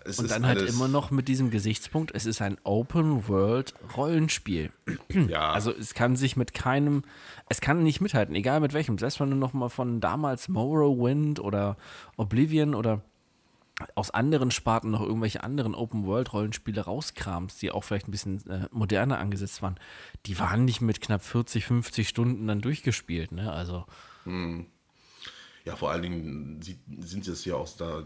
Es 0.04 0.18
Und 0.18 0.30
dann 0.30 0.46
halt 0.46 0.62
immer 0.62 0.86
noch 0.86 1.10
mit 1.10 1.28
diesem 1.28 1.50
Gesichtspunkt, 1.50 2.12
es 2.14 2.26
ist 2.26 2.42
ein 2.42 2.58
Open-World-Rollenspiel. 2.62 4.70
Ja. 5.28 5.52
Also 5.52 5.72
es 5.72 5.94
kann 5.94 6.16
sich 6.16 6.36
mit 6.36 6.54
keinem, 6.54 7.04
es 7.48 7.60
kann 7.60 7.82
nicht 7.82 8.00
mithalten, 8.00 8.34
egal 8.34 8.60
mit 8.60 8.72
welchem. 8.72 8.98
Selbst 8.98 9.20
wenn 9.20 9.30
du 9.30 9.36
noch 9.36 9.52
mal 9.52 9.68
von 9.68 10.00
damals 10.00 10.48
Morrowind 10.48 11.40
oder 11.40 11.76
Oblivion 12.16 12.74
oder 12.74 13.02
aus 13.94 14.10
anderen 14.10 14.50
Sparten 14.50 14.90
noch 14.90 15.02
irgendwelche 15.02 15.42
anderen 15.42 15.74
Open-World-Rollenspiele 15.74 16.82
rauskramst, 16.82 17.60
die 17.60 17.70
auch 17.70 17.82
vielleicht 17.82 18.08
ein 18.08 18.12
bisschen 18.12 18.48
äh, 18.48 18.68
moderner 18.70 19.18
angesetzt 19.18 19.62
waren, 19.62 19.78
die 20.26 20.38
waren 20.38 20.64
nicht 20.64 20.80
mit 20.80 21.00
knapp 21.00 21.22
40, 21.22 21.64
50 21.64 22.08
Stunden 22.08 22.46
dann 22.46 22.60
durchgespielt. 22.60 23.32
Ne? 23.32 23.52
Also. 23.52 23.84
Hm 24.24 24.66
ja, 25.64 25.76
vor 25.76 25.90
allen 25.90 26.02
Dingen 26.02 26.60
sind 27.00 27.26
es 27.26 27.46
ja 27.46 27.54
auch 27.54 27.68
da 27.76 28.04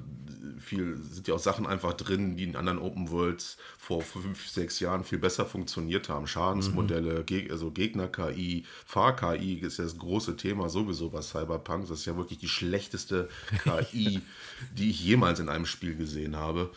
viel, 0.61 0.97
sind 1.11 1.27
ja 1.27 1.35
auch 1.35 1.41
Sachen 1.41 1.67
einfach 1.67 1.93
drin, 1.93 2.37
die 2.37 2.45
in 2.45 2.55
anderen 2.55 2.79
Open 2.79 3.11
Worlds 3.11 3.57
vor 3.77 4.01
fünf, 4.01 4.49
sechs 4.49 4.79
Jahren 4.79 5.03
viel 5.03 5.19
besser 5.19 5.45
funktioniert 5.45 6.09
haben. 6.09 6.29
Schadensmodelle, 6.29 7.25
mhm. 7.29 7.51
also 7.51 7.73
Gegner-KI, 7.73 8.65
Fahr-KI 8.87 9.55
ist 9.55 9.79
ja 9.79 9.85
das 9.85 9.99
große 9.99 10.37
Thema 10.37 10.69
sowieso 10.69 11.11
bei 11.11 11.21
Cyberpunk. 11.21 11.89
Das 11.89 11.99
ist 11.99 12.07
ja 12.07 12.17
wirklich 12.17 12.39
die 12.39 12.49
schlechteste 12.49 13.29
KI, 13.65 14.21
die 14.77 14.91
ich 14.91 15.05
jemals 15.05 15.41
in 15.41 15.49
einem 15.49 15.67
Spiel 15.67 15.97
gesehen 15.97 16.37
habe. 16.37 16.71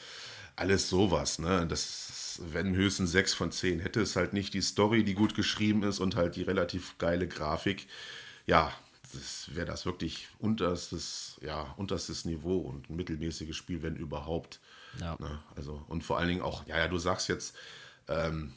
Alles 0.55 0.89
sowas, 0.89 1.37
ne? 1.37 1.67
Das, 1.67 2.41
wenn 2.51 2.75
höchstens 2.75 3.11
sechs 3.11 3.35
von 3.35 3.51
zehn 3.51 3.79
hätte 3.79 4.01
es 4.01 4.15
halt 4.15 4.33
nicht 4.33 4.55
die 4.55 4.61
Story, 4.61 5.03
die 5.03 5.13
gut 5.13 5.35
geschrieben 5.35 5.83
ist 5.83 5.99
und 5.99 6.15
halt 6.15 6.35
die 6.35 6.43
relativ 6.43 6.97
geile 6.97 7.27
Grafik. 7.27 7.87
Ja, 8.47 8.73
das 9.13 9.55
wäre 9.55 9.65
das 9.65 9.85
wirklich 9.85 10.27
unterstes, 10.39 11.37
ja, 11.41 11.73
unterstes 11.77 12.25
Niveau 12.25 12.57
und 12.57 12.89
ein 12.89 12.95
mittelmäßiges 12.95 13.55
Spiel, 13.55 13.81
wenn 13.81 13.95
überhaupt. 13.95 14.59
Ja. 14.99 15.15
Ne? 15.19 15.39
Also, 15.55 15.83
und 15.87 16.03
vor 16.03 16.17
allen 16.17 16.27
Dingen 16.29 16.41
auch, 16.41 16.65
ja, 16.67 16.77
ja, 16.77 16.87
du 16.87 16.97
sagst 16.97 17.29
jetzt, 17.29 17.55
ähm, 18.07 18.53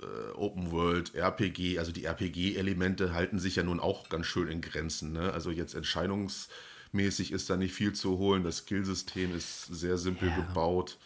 äh, 0.00 0.32
Open 0.36 0.70
World, 0.70 1.14
RPG, 1.14 1.78
also 1.78 1.92
die 1.92 2.04
RPG-Elemente 2.04 3.12
halten 3.12 3.38
sich 3.38 3.56
ja 3.56 3.62
nun 3.62 3.80
auch 3.80 4.08
ganz 4.08 4.26
schön 4.26 4.48
in 4.48 4.60
Grenzen. 4.60 5.12
Ne? 5.12 5.32
Also 5.32 5.50
jetzt 5.50 5.74
entscheidungsmäßig 5.74 7.32
ist 7.32 7.50
da 7.50 7.56
nicht 7.56 7.74
viel 7.74 7.92
zu 7.92 8.18
holen. 8.18 8.44
Das 8.44 8.58
Skillsystem 8.58 9.34
ist 9.36 9.66
sehr 9.66 9.98
simpel 9.98 10.28
Ja. 10.28 10.36
gebaut. 10.36 10.98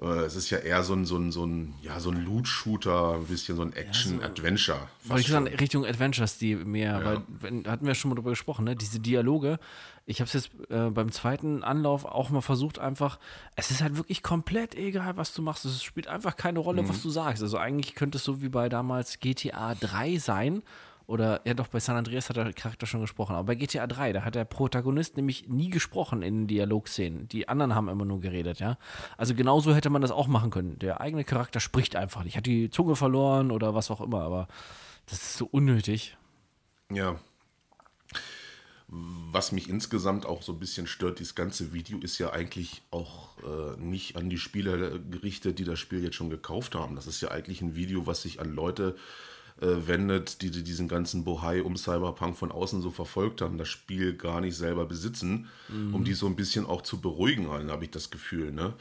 Äh, 0.00 0.06
Es 0.24 0.36
ist 0.36 0.50
ja 0.50 0.58
eher 0.58 0.82
so 0.82 0.94
ein, 0.94 1.04
so 1.04 1.16
ein, 1.16 1.30
so 1.32 1.44
ein, 1.44 1.74
ja, 1.82 2.00
so 2.00 2.10
ein 2.10 2.24
Loot-Shooter, 2.24 3.14
ein 3.14 3.24
bisschen 3.26 3.56
so 3.56 3.62
ein 3.62 3.72
Action-Adventure. 3.72 4.78
Wollte 5.04 5.20
ich 5.20 5.28
fast 5.28 5.44
sagen. 5.44 5.46
Richtung 5.56 5.84
Adventure-Stil 5.86 6.64
mehr, 6.64 6.98
Ja. 6.98 7.04
weil 7.04 7.22
wenn, 7.28 7.66
hatten 7.66 7.86
wir 7.86 7.94
schon 7.94 8.08
mal 8.08 8.14
drüber 8.14 8.30
gesprochen, 8.30 8.64
ne? 8.64 8.74
Diese 8.76 9.00
Dialoge. 9.00 9.58
Ich 10.04 10.20
habe 10.20 10.26
es 10.26 10.32
jetzt 10.32 10.50
äh, 10.70 10.90
beim 10.90 11.12
zweiten 11.12 11.62
Anlauf 11.62 12.04
auch 12.04 12.30
mal 12.30 12.40
versucht, 12.40 12.78
einfach. 12.80 13.18
Es 13.54 13.70
ist 13.70 13.82
halt 13.82 13.96
wirklich 13.96 14.22
komplett 14.22 14.74
egal, 14.74 15.16
was 15.16 15.32
du 15.34 15.42
machst. 15.42 15.64
Es 15.64 15.82
spielt 15.84 16.08
einfach 16.08 16.34
keine 16.36 16.58
Rolle, 16.58 16.82
Mhm. 16.82 16.88
was 16.88 17.02
du 17.02 17.10
sagst. 17.10 17.42
Also 17.42 17.58
eigentlich 17.58 17.94
könnte 17.94 18.18
es 18.18 18.24
so 18.24 18.42
wie 18.42 18.48
bei 18.48 18.68
damals 18.68 19.20
GTA 19.20 19.74
3 19.76 20.16
sein. 20.18 20.62
Oder 21.06 21.40
ja 21.44 21.54
doch, 21.54 21.68
bei 21.68 21.80
San 21.80 21.96
Andreas 21.96 22.28
hat 22.28 22.36
der 22.36 22.52
Charakter 22.52 22.86
schon 22.86 23.00
gesprochen. 23.00 23.34
Aber 23.34 23.46
bei 23.46 23.54
GTA 23.54 23.86
3, 23.86 24.12
da 24.12 24.24
hat 24.24 24.34
der 24.34 24.44
Protagonist 24.44 25.16
nämlich 25.16 25.48
nie 25.48 25.70
gesprochen 25.70 26.22
in 26.22 26.46
Dialogszenen. 26.46 27.28
Die 27.28 27.48
anderen 27.48 27.74
haben 27.74 27.88
immer 27.88 28.04
nur 28.04 28.20
geredet, 28.20 28.60
ja. 28.60 28.78
Also 29.16 29.34
genauso 29.34 29.74
hätte 29.74 29.90
man 29.90 30.02
das 30.02 30.10
auch 30.10 30.26
machen 30.26 30.50
können. 30.50 30.78
Der 30.78 31.00
eigene 31.00 31.24
Charakter 31.24 31.60
spricht 31.60 31.96
einfach 31.96 32.24
nicht. 32.24 32.36
Hat 32.36 32.46
die 32.46 32.70
Zunge 32.70 32.96
verloren 32.96 33.50
oder 33.50 33.74
was 33.74 33.90
auch 33.90 34.00
immer, 34.00 34.22
aber 34.22 34.48
das 35.06 35.18
ist 35.22 35.36
so 35.38 35.46
unnötig. 35.46 36.16
Ja. 36.90 37.16
Was 38.88 39.52
mich 39.52 39.70
insgesamt 39.70 40.26
auch 40.26 40.42
so 40.42 40.52
ein 40.52 40.58
bisschen 40.58 40.86
stört, 40.86 41.18
dieses 41.18 41.34
ganze 41.34 41.72
Video 41.72 41.98
ist 41.98 42.18
ja 42.18 42.30
eigentlich 42.30 42.82
auch 42.90 43.38
äh, 43.38 43.80
nicht 43.80 44.16
an 44.16 44.28
die 44.28 44.36
Spieler 44.36 44.98
gerichtet, 44.98 45.58
die 45.58 45.64
das 45.64 45.78
Spiel 45.78 46.04
jetzt 46.04 46.16
schon 46.16 46.28
gekauft 46.28 46.74
haben. 46.74 46.94
Das 46.94 47.06
ist 47.06 47.22
ja 47.22 47.30
eigentlich 47.30 47.62
ein 47.62 47.74
Video, 47.74 48.06
was 48.06 48.22
sich 48.22 48.38
an 48.38 48.54
Leute 48.54 48.96
äh, 48.96 49.31
wendet, 49.58 50.42
die, 50.42 50.50
die 50.50 50.62
diesen 50.62 50.88
ganzen 50.88 51.24
Bohai 51.24 51.62
um 51.62 51.76
Cyberpunk 51.76 52.36
von 52.36 52.50
außen 52.50 52.82
so 52.82 52.90
verfolgt 52.90 53.40
haben, 53.40 53.58
das 53.58 53.68
Spiel 53.68 54.16
gar 54.16 54.40
nicht 54.40 54.56
selber 54.56 54.86
besitzen, 54.86 55.48
um 55.92 56.04
die 56.04 56.14
so 56.14 56.26
ein 56.26 56.36
bisschen 56.36 56.66
auch 56.66 56.82
zu 56.82 57.00
beruhigen, 57.00 57.48
habe 57.48 57.84
ich 57.84 57.90
das 57.90 58.10
Gefühl, 58.10 58.52
ne? 58.52 58.74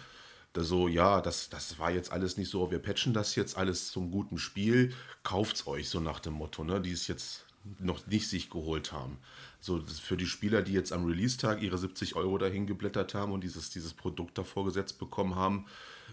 Da 0.53 0.63
so, 0.63 0.89
ja, 0.89 1.21
das, 1.21 1.47
das 1.47 1.79
war 1.79 1.91
jetzt 1.91 2.11
alles 2.11 2.35
nicht 2.35 2.49
so, 2.49 2.71
wir 2.71 2.79
patchen 2.79 3.13
das 3.13 3.35
jetzt 3.35 3.57
alles 3.57 3.89
zum 3.91 4.11
guten 4.11 4.37
Spiel, 4.37 4.93
kauft's 5.23 5.65
euch, 5.65 5.87
so 5.87 6.01
nach 6.01 6.19
dem 6.19 6.33
Motto, 6.33 6.65
ne, 6.65 6.81
die 6.81 6.91
es 6.91 7.07
jetzt 7.07 7.45
noch 7.79 8.05
nicht 8.07 8.27
sich 8.27 8.49
geholt 8.49 8.91
haben. 8.91 9.17
So, 9.59 9.79
für 9.79 10.17
die 10.17 10.25
Spieler, 10.25 10.61
die 10.61 10.73
jetzt 10.73 10.91
am 10.91 11.05
Release-Tag 11.05 11.61
ihre 11.61 11.77
70 11.77 12.15
Euro 12.15 12.37
dahin 12.37 12.65
geblättert 12.65 13.13
haben 13.13 13.31
und 13.31 13.43
dieses, 13.43 13.69
dieses 13.69 13.93
Produkt 13.93 14.37
da 14.37 14.43
vorgesetzt 14.43 14.99
bekommen 14.99 15.35
haben, 15.35 15.67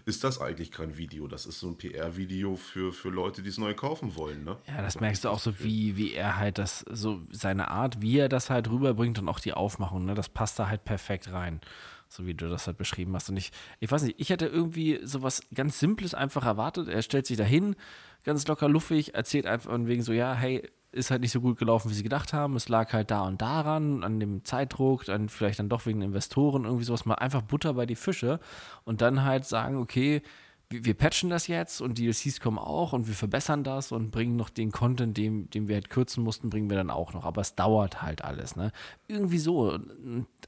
ist 0.09 0.23
das 0.23 0.41
eigentlich 0.41 0.71
kein 0.71 0.97
Video. 0.97 1.27
Das 1.27 1.45
ist 1.45 1.59
so 1.59 1.67
ein 1.67 1.77
PR-Video 1.77 2.55
für, 2.55 2.91
für 2.91 3.09
Leute, 3.09 3.41
die 3.41 3.49
es 3.49 3.57
neu 3.57 3.73
kaufen 3.73 4.15
wollen, 4.15 4.43
ne? 4.43 4.57
Ja, 4.67 4.81
das 4.81 4.99
merkst 4.99 5.23
du 5.23 5.29
auch 5.29 5.39
so, 5.39 5.59
wie, 5.59 5.95
wie 5.95 6.13
er 6.13 6.37
halt 6.37 6.57
das, 6.57 6.83
so 6.89 7.21
seine 7.31 7.69
Art, 7.69 8.01
wie 8.01 8.17
er 8.17 8.27
das 8.27 8.49
halt 8.49 8.69
rüberbringt 8.69 9.19
und 9.19 9.29
auch 9.29 9.39
die 9.39 9.53
Aufmachung, 9.53 10.05
ne, 10.05 10.15
das 10.15 10.27
passt 10.27 10.59
da 10.59 10.67
halt 10.67 10.83
perfekt 10.83 11.31
rein. 11.31 11.61
So 12.09 12.25
wie 12.25 12.33
du 12.33 12.49
das 12.49 12.65
halt 12.65 12.77
beschrieben 12.77 13.15
hast. 13.15 13.29
Und 13.29 13.37
ich, 13.37 13.51
ich 13.79 13.91
weiß 13.91 14.01
nicht, 14.01 14.19
ich 14.19 14.31
hätte 14.31 14.47
irgendwie 14.47 14.99
sowas 15.03 15.41
ganz 15.53 15.79
Simples 15.79 16.15
einfach 16.15 16.43
erwartet. 16.43 16.87
Er 16.87 17.03
stellt 17.03 17.27
sich 17.27 17.37
dahin, 17.37 17.75
ganz 18.23 18.47
locker 18.47 18.67
luffig, 18.67 19.13
erzählt 19.13 19.45
einfach 19.45 19.69
von 19.69 19.87
wegen 19.87 20.01
so, 20.01 20.11
ja, 20.11 20.33
hey, 20.33 20.67
ist 20.91 21.11
halt 21.11 21.21
nicht 21.21 21.31
so 21.31 21.41
gut 21.41 21.57
gelaufen, 21.59 21.89
wie 21.89 21.93
sie 21.93 22.03
gedacht 22.03 22.33
haben. 22.33 22.55
Es 22.55 22.69
lag 22.69 22.93
halt 22.93 23.11
da 23.11 23.21
und 23.21 23.41
daran, 23.41 24.03
an 24.03 24.19
dem 24.19 24.43
Zeitdruck, 24.43 25.05
dann 25.05 25.29
vielleicht 25.29 25.59
dann 25.59 25.69
doch 25.69 25.85
wegen 25.85 26.01
Investoren, 26.01 26.65
irgendwie 26.65 26.85
sowas 26.85 27.05
mal 27.05 27.15
einfach 27.15 27.41
Butter 27.41 27.73
bei 27.73 27.85
die 27.85 27.95
Fische 27.95 28.39
und 28.85 29.01
dann 29.01 29.23
halt 29.23 29.45
sagen, 29.45 29.77
okay, 29.77 30.21
wir, 30.71 30.93
patchen 30.93 31.31
das 31.31 31.47
jetzt 31.47 31.81
und 31.81 31.97
DLCs 31.97 32.39
kommen 32.39 32.59
auch 32.59 32.93
und 32.93 33.07
wir 33.07 33.15
verbessern 33.15 33.63
das 33.63 33.91
und 33.91 34.11
bringen 34.11 34.35
noch 34.35 34.49
den 34.51 34.71
Content, 34.71 35.17
den, 35.17 35.49
den 35.49 35.67
wir 35.67 35.75
halt 35.75 35.89
kürzen 35.89 36.23
mussten, 36.23 36.51
bringen 36.51 36.69
wir 36.69 36.77
dann 36.77 36.91
auch 36.91 37.13
noch. 37.13 37.25
Aber 37.25 37.41
es 37.41 37.55
dauert 37.55 38.03
halt 38.03 38.23
alles, 38.23 38.55
ne? 38.55 38.71
Irgendwie 39.07 39.39
so. 39.39 39.79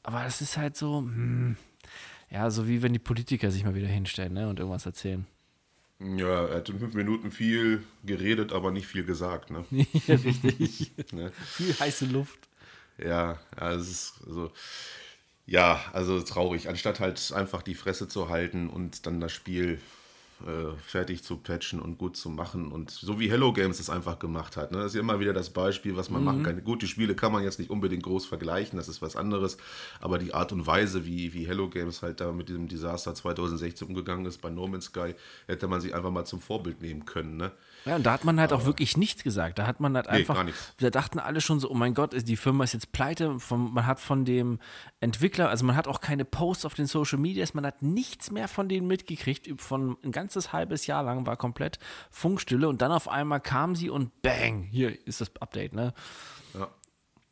Aber 0.04 0.26
es 0.26 0.42
ist 0.42 0.58
halt 0.58 0.78
so, 0.78 1.00
hm, 1.00 1.58
ja, 2.30 2.52
so 2.52 2.68
wie 2.68 2.84
wenn 2.84 2.94
die 2.94 3.00
Politiker 3.00 3.50
sich 3.50 3.64
mal 3.64 3.74
wieder 3.74 3.88
hinstellen, 3.88 4.34
ne? 4.34 4.48
Und 4.48 4.60
irgendwas 4.60 4.86
erzählen. 4.86 5.26
Ja, 6.04 6.48
er 6.48 6.58
hat 6.58 6.70
in 6.70 6.80
fünf 6.80 6.96
Minuten 6.96 7.32
viel 7.32 7.84
geredet, 8.04 8.54
aber 8.54 8.72
nicht 8.72 8.88
viel 8.88 9.04
gesagt, 9.04 9.52
ne? 9.52 9.66
ja, 9.72 10.16
richtig. 10.16 10.92
ne? 11.12 11.32
Viel 11.46 11.80
heiße 11.80 12.06
Luft. 12.06 12.40
Ja, 12.98 13.40
ist 13.76 14.20
also, 14.26 14.52
ja, 15.46 15.82
also 15.94 16.22
traurig. 16.22 16.70
Anstatt 16.70 17.00
halt 17.00 17.32
einfach 17.34 17.62
die 17.62 17.76
Fresse 17.76 18.08
zu 18.08 18.30
halten 18.30 18.70
und 18.70 19.06
dann 19.06 19.20
das 19.20 19.32
Spiel 19.32 19.80
äh, 20.48 20.76
fertig 20.78 21.24
zu 21.24 21.38
patchen 21.38 21.80
und 21.80 21.98
gut 21.98 22.18
zu 22.18 22.30
machen 22.30 22.72
und 22.72 22.92
so 22.92 23.20
wie 23.20 23.30
Hello 23.30 23.54
Games 23.54 23.80
es 23.80 23.90
einfach 23.90 24.20
gemacht 24.20 24.58
hat. 24.58 24.72
Ne? 24.72 24.78
Das 24.78 24.88
ist 24.88 24.96
ja 24.96 25.02
immer 25.02 25.20
wieder 25.20 25.34
das 25.34 25.50
Beispiel, 25.50 25.96
was 25.96 26.10
man 26.10 26.24
machen 26.24 26.44
kann. 26.44 26.64
Gut, 26.64 26.82
die 26.82 26.88
Spiele 26.88 27.16
kann 27.16 27.32
man 27.32 27.44
jetzt 27.44 27.60
nicht 27.60 27.70
unbedingt 27.70 28.04
groß 28.04 28.26
vergleichen, 28.26 28.78
das 28.78 28.88
ist 28.88 29.02
was 29.02 29.16
anderes, 29.16 29.58
aber 30.00 30.18
die 30.18 30.34
Art 30.34 30.52
und 30.52 30.68
Weise, 30.68 31.06
wie, 31.06 31.34
wie 31.34 31.48
Hello 31.48 31.70
Games 31.70 32.02
halt 32.02 32.20
da 32.20 32.32
mit 32.32 32.50
diesem 32.50 32.68
Desaster 32.68 33.14
2016 33.14 33.88
umgegangen 33.88 34.26
ist 34.26 34.42
bei 34.42 34.50
No 34.50 34.68
Man's 34.68 34.86
Sky, 34.86 35.16
hätte 35.48 35.68
man 35.68 35.82
sich 35.82 35.96
einfach 35.96 36.12
mal 36.12 36.26
zum 36.26 36.42
Vorbild 36.42 36.82
nehmen 36.82 37.06
können. 37.06 37.38
Ne? 37.38 37.52
Ja, 37.86 37.96
und 37.96 38.06
da 38.06 38.12
hat 38.14 38.24
man 38.26 38.40
halt 38.40 38.54
auch 38.54 38.66
wirklich 38.66 38.96
nichts 38.96 39.24
gesagt. 39.24 39.58
Da 39.58 39.66
hat 39.66 39.80
man 39.80 39.96
halt 39.96 40.06
Nee, 40.06 40.18
einfach, 40.20 40.46
da 40.78 40.90
dachten 40.92 41.18
alle 41.20 41.42
schon 41.42 41.60
so, 41.60 41.70
oh 41.72 41.74
mein 41.74 41.94
Gott, 41.96 42.14
ist- 42.14 42.28
die 42.28 42.36
Firma 42.38 42.64
ist 42.64 42.74
jetzt 42.74 42.92
pleite. 42.92 43.40
Von, 43.40 43.74
man 43.74 43.88
hat 43.88 44.00
von 44.00 44.24
dem 44.24 44.60
Entwickler, 45.00 45.50
also 45.50 45.66
man 45.66 45.76
hat 45.76 45.88
auch 45.88 46.00
keine 46.00 46.24
Posts 46.24 46.66
auf 46.66 46.74
den 46.76 46.86
Social 46.86 47.18
Medias, 47.18 47.54
man 47.56 47.66
hat 47.66 47.82
nichts 47.82 48.30
mehr 48.30 48.48
von 48.48 48.70
denen 48.70 48.86
mitgekriegt. 48.88 49.50
Von 49.62 49.98
ein 50.04 50.12
ganzes 50.12 50.54
halbes 50.54 50.86
Jahr 50.86 51.02
lang 51.04 51.26
war 51.26 51.38
komplett 51.38 51.80
Funkstille 52.12 52.68
und 52.70 52.82
dann 52.84 52.92
auf 52.92 53.08
einmal 53.08 53.40
kam 53.42 53.76
sie 53.76 53.90
und 53.90 54.22
bang, 54.22 54.64
hier 54.64 54.96
ist 55.08 55.22
das 55.22 55.32
Update, 55.40 55.74
ne? 55.74 55.94
Ja. 56.54 56.68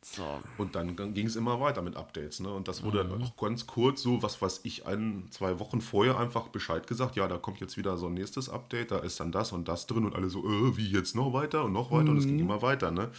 So. 0.02 0.40
Und 0.56 0.76
dann 0.76 0.96
ging 0.96 1.26
es 1.26 1.36
immer 1.36 1.60
weiter 1.60 1.82
mit 1.82 1.94
Updates. 1.94 2.40
Ne? 2.40 2.50
Und 2.50 2.68
das 2.68 2.82
wurde 2.82 3.04
dann 3.04 3.22
auch 3.22 3.36
ganz 3.36 3.66
kurz 3.66 4.00
so, 4.00 4.22
was 4.22 4.40
weiß 4.40 4.60
ich, 4.62 4.86
ein, 4.86 5.26
zwei 5.30 5.58
Wochen 5.58 5.82
vorher 5.82 6.18
einfach 6.18 6.48
Bescheid 6.48 6.86
gesagt, 6.86 7.16
ja, 7.16 7.28
da 7.28 7.36
kommt 7.36 7.60
jetzt 7.60 7.76
wieder 7.76 7.98
so 7.98 8.06
ein 8.06 8.14
nächstes 8.14 8.48
Update, 8.48 8.92
da 8.92 8.98
ist 9.00 9.20
dann 9.20 9.30
das 9.30 9.52
und 9.52 9.68
das 9.68 9.86
drin 9.86 10.06
und 10.06 10.14
alle 10.14 10.30
so, 10.30 10.40
äh, 10.40 10.76
wie 10.76 10.88
jetzt 10.88 11.14
noch 11.14 11.34
weiter 11.34 11.64
und 11.64 11.72
noch 11.72 11.90
weiter 11.90 12.12
und 12.12 12.16
es 12.16 12.24
ging 12.24 12.38
immer 12.38 12.62
weiter. 12.62 12.90
Ne? 12.90 13.10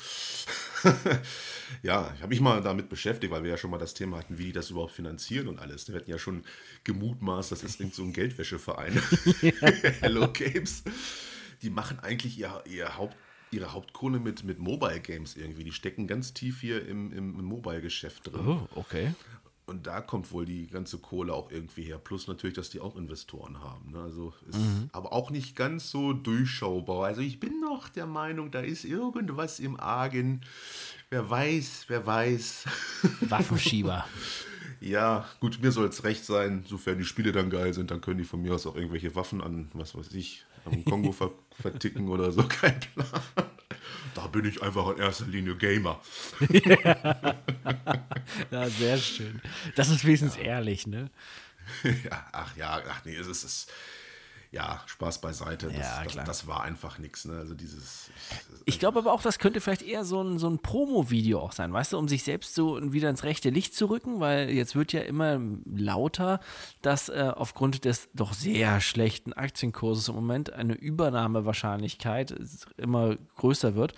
ja, 1.83 2.11
ich 2.15 2.21
habe 2.21 2.29
mich 2.29 2.41
mal 2.41 2.61
damit 2.61 2.89
beschäftigt, 2.89 3.31
weil 3.31 3.43
wir 3.43 3.51
ja 3.51 3.57
schon 3.57 3.69
mal 3.69 3.77
das 3.77 3.93
Thema 3.93 4.17
hatten, 4.17 4.39
wie 4.39 4.45
die 4.45 4.51
das 4.51 4.71
überhaupt 4.71 4.93
finanzieren 4.93 5.47
und 5.47 5.59
alles. 5.59 5.87
Wir 5.87 5.97
hatten 5.97 6.09
ja 6.09 6.17
schon 6.17 6.43
gemutmaßt, 6.83 7.51
das 7.51 7.63
ist 7.63 7.79
irgend 7.79 7.93
so 7.93 8.01
ein 8.01 8.13
Geldwäscheverein. 8.13 8.93
Hello 10.01 10.27
Games. 10.33 10.83
Die 11.61 11.69
machen 11.69 11.99
eigentlich 11.99 12.39
ihr, 12.39 12.63
ihr 12.65 12.97
Haupt 12.97 13.15
ihre 13.51 13.73
Hauptkohle 13.73 14.19
mit, 14.19 14.43
mit 14.43 14.59
Mobile 14.59 14.99
Games 14.99 15.35
irgendwie. 15.35 15.63
Die 15.63 15.71
stecken 15.71 16.07
ganz 16.07 16.33
tief 16.33 16.61
hier 16.61 16.87
im, 16.87 17.11
im, 17.11 17.43
Mobile-Geschäft 17.43 18.31
drin. 18.31 18.47
Oh, 18.47 18.67
okay. 18.75 19.13
Und 19.67 19.87
da 19.87 20.01
kommt 20.01 20.31
wohl 20.31 20.45
die 20.45 20.67
ganze 20.67 20.97
Kohle 20.97 21.33
auch 21.33 21.49
irgendwie 21.51 21.83
her. 21.83 21.97
Plus 21.97 22.27
natürlich, 22.27 22.55
dass 22.55 22.69
die 22.69 22.81
auch 22.81 22.95
Investoren 22.97 23.61
haben. 23.61 23.91
Ne? 23.91 24.01
Also 24.01 24.33
ist 24.49 24.59
aber 24.91 25.13
auch 25.13 25.29
nicht 25.29 25.55
ganz 25.55 25.91
so 25.91 26.11
durchschaubar. 26.11 27.05
Also 27.05 27.21
ich 27.21 27.39
bin 27.39 27.61
noch 27.61 27.87
der 27.87 28.05
Meinung, 28.05 28.51
da 28.51 28.59
ist 28.59 28.83
irgendwas 28.83 29.59
im 29.59 29.79
Argen. 29.79 30.41
Wer 31.09 31.29
weiß, 31.29 31.85
wer 31.87 32.05
weiß. 32.05 32.65
Waffenschieber. 33.21 34.05
ja, 34.81 35.25
gut, 35.39 35.59
mir 35.61 35.71
soll 35.71 35.87
es 35.87 36.03
recht 36.03 36.25
sein. 36.25 36.65
Sofern 36.67 36.97
die 36.97 37.05
Spiele 37.05 37.31
dann 37.31 37.49
geil 37.49 37.73
sind, 37.73 37.91
dann 37.91 38.01
können 38.01 38.17
die 38.17 38.25
von 38.25 38.41
mir 38.41 38.53
aus 38.55 38.67
auch 38.67 38.75
irgendwelche 38.75 39.15
Waffen 39.15 39.41
an, 39.41 39.69
was 39.73 39.95
weiß 39.95 40.13
ich, 40.13 40.43
am 40.65 40.85
Kongo 40.85 41.11
ver 41.11 41.31
verticken 41.59 42.09
oder 42.09 42.31
so. 42.31 42.43
Kein 42.47 42.79
Plan. 42.79 43.21
Da 44.15 44.27
bin 44.27 44.45
ich 44.45 44.61
einfach 44.61 44.89
in 44.89 44.97
erster 44.97 45.25
Linie 45.25 45.55
Gamer. 45.55 46.01
ja, 48.51 48.69
sehr 48.69 48.97
schön. 48.97 49.41
Das 49.75 49.89
ist 49.89 50.03
wenigstens 50.05 50.35
ehrlich, 50.37 50.87
ne? 50.87 51.09
Ja, 51.83 52.27
ach 52.31 52.57
ja, 52.57 52.81
ach 52.89 53.05
nee, 53.05 53.15
es 53.15 53.27
ist, 53.27 53.43
es, 53.43 53.67
ja, 54.51 54.81
Spaß 54.85 55.21
beiseite. 55.21 55.67
Das, 55.67 55.77
Ja, 55.77 56.03
das, 56.03 56.25
das 56.25 56.47
war 56.47 56.61
einfach 56.63 56.99
nichts, 56.99 57.23
ne? 57.23 57.37
Also 57.37 57.53
dieses. 57.53 58.11
Ich 58.65 58.79
glaube 58.79 58.99
aber 58.99 59.13
auch, 59.13 59.21
das 59.21 59.39
könnte 59.39 59.61
vielleicht 59.61 59.81
eher 59.81 60.03
so 60.03 60.21
ein, 60.21 60.39
so 60.39 60.49
ein 60.49 60.59
Promo-Video 60.59 61.39
auch 61.39 61.53
sein, 61.53 61.71
weißt 61.71 61.93
du, 61.93 61.97
um 61.97 62.09
sich 62.09 62.23
selbst 62.23 62.53
so 62.53 62.77
wieder 62.91 63.09
ins 63.09 63.23
rechte 63.23 63.49
Licht 63.49 63.73
zu 63.73 63.85
rücken, 63.85 64.19
weil 64.19 64.49
jetzt 64.49 64.75
wird 64.75 64.91
ja 64.91 65.01
immer 65.01 65.39
lauter, 65.65 66.41
dass 66.81 67.07
äh, 67.07 67.31
aufgrund 67.33 67.85
des 67.85 68.09
doch 68.13 68.33
sehr 68.33 68.81
schlechten 68.81 69.31
Aktienkurses 69.31 70.09
im 70.09 70.15
Moment 70.15 70.51
eine 70.51 70.73
Übernahmewahrscheinlichkeit 70.73 72.35
immer 72.75 73.15
größer 73.37 73.75
wird. 73.75 73.93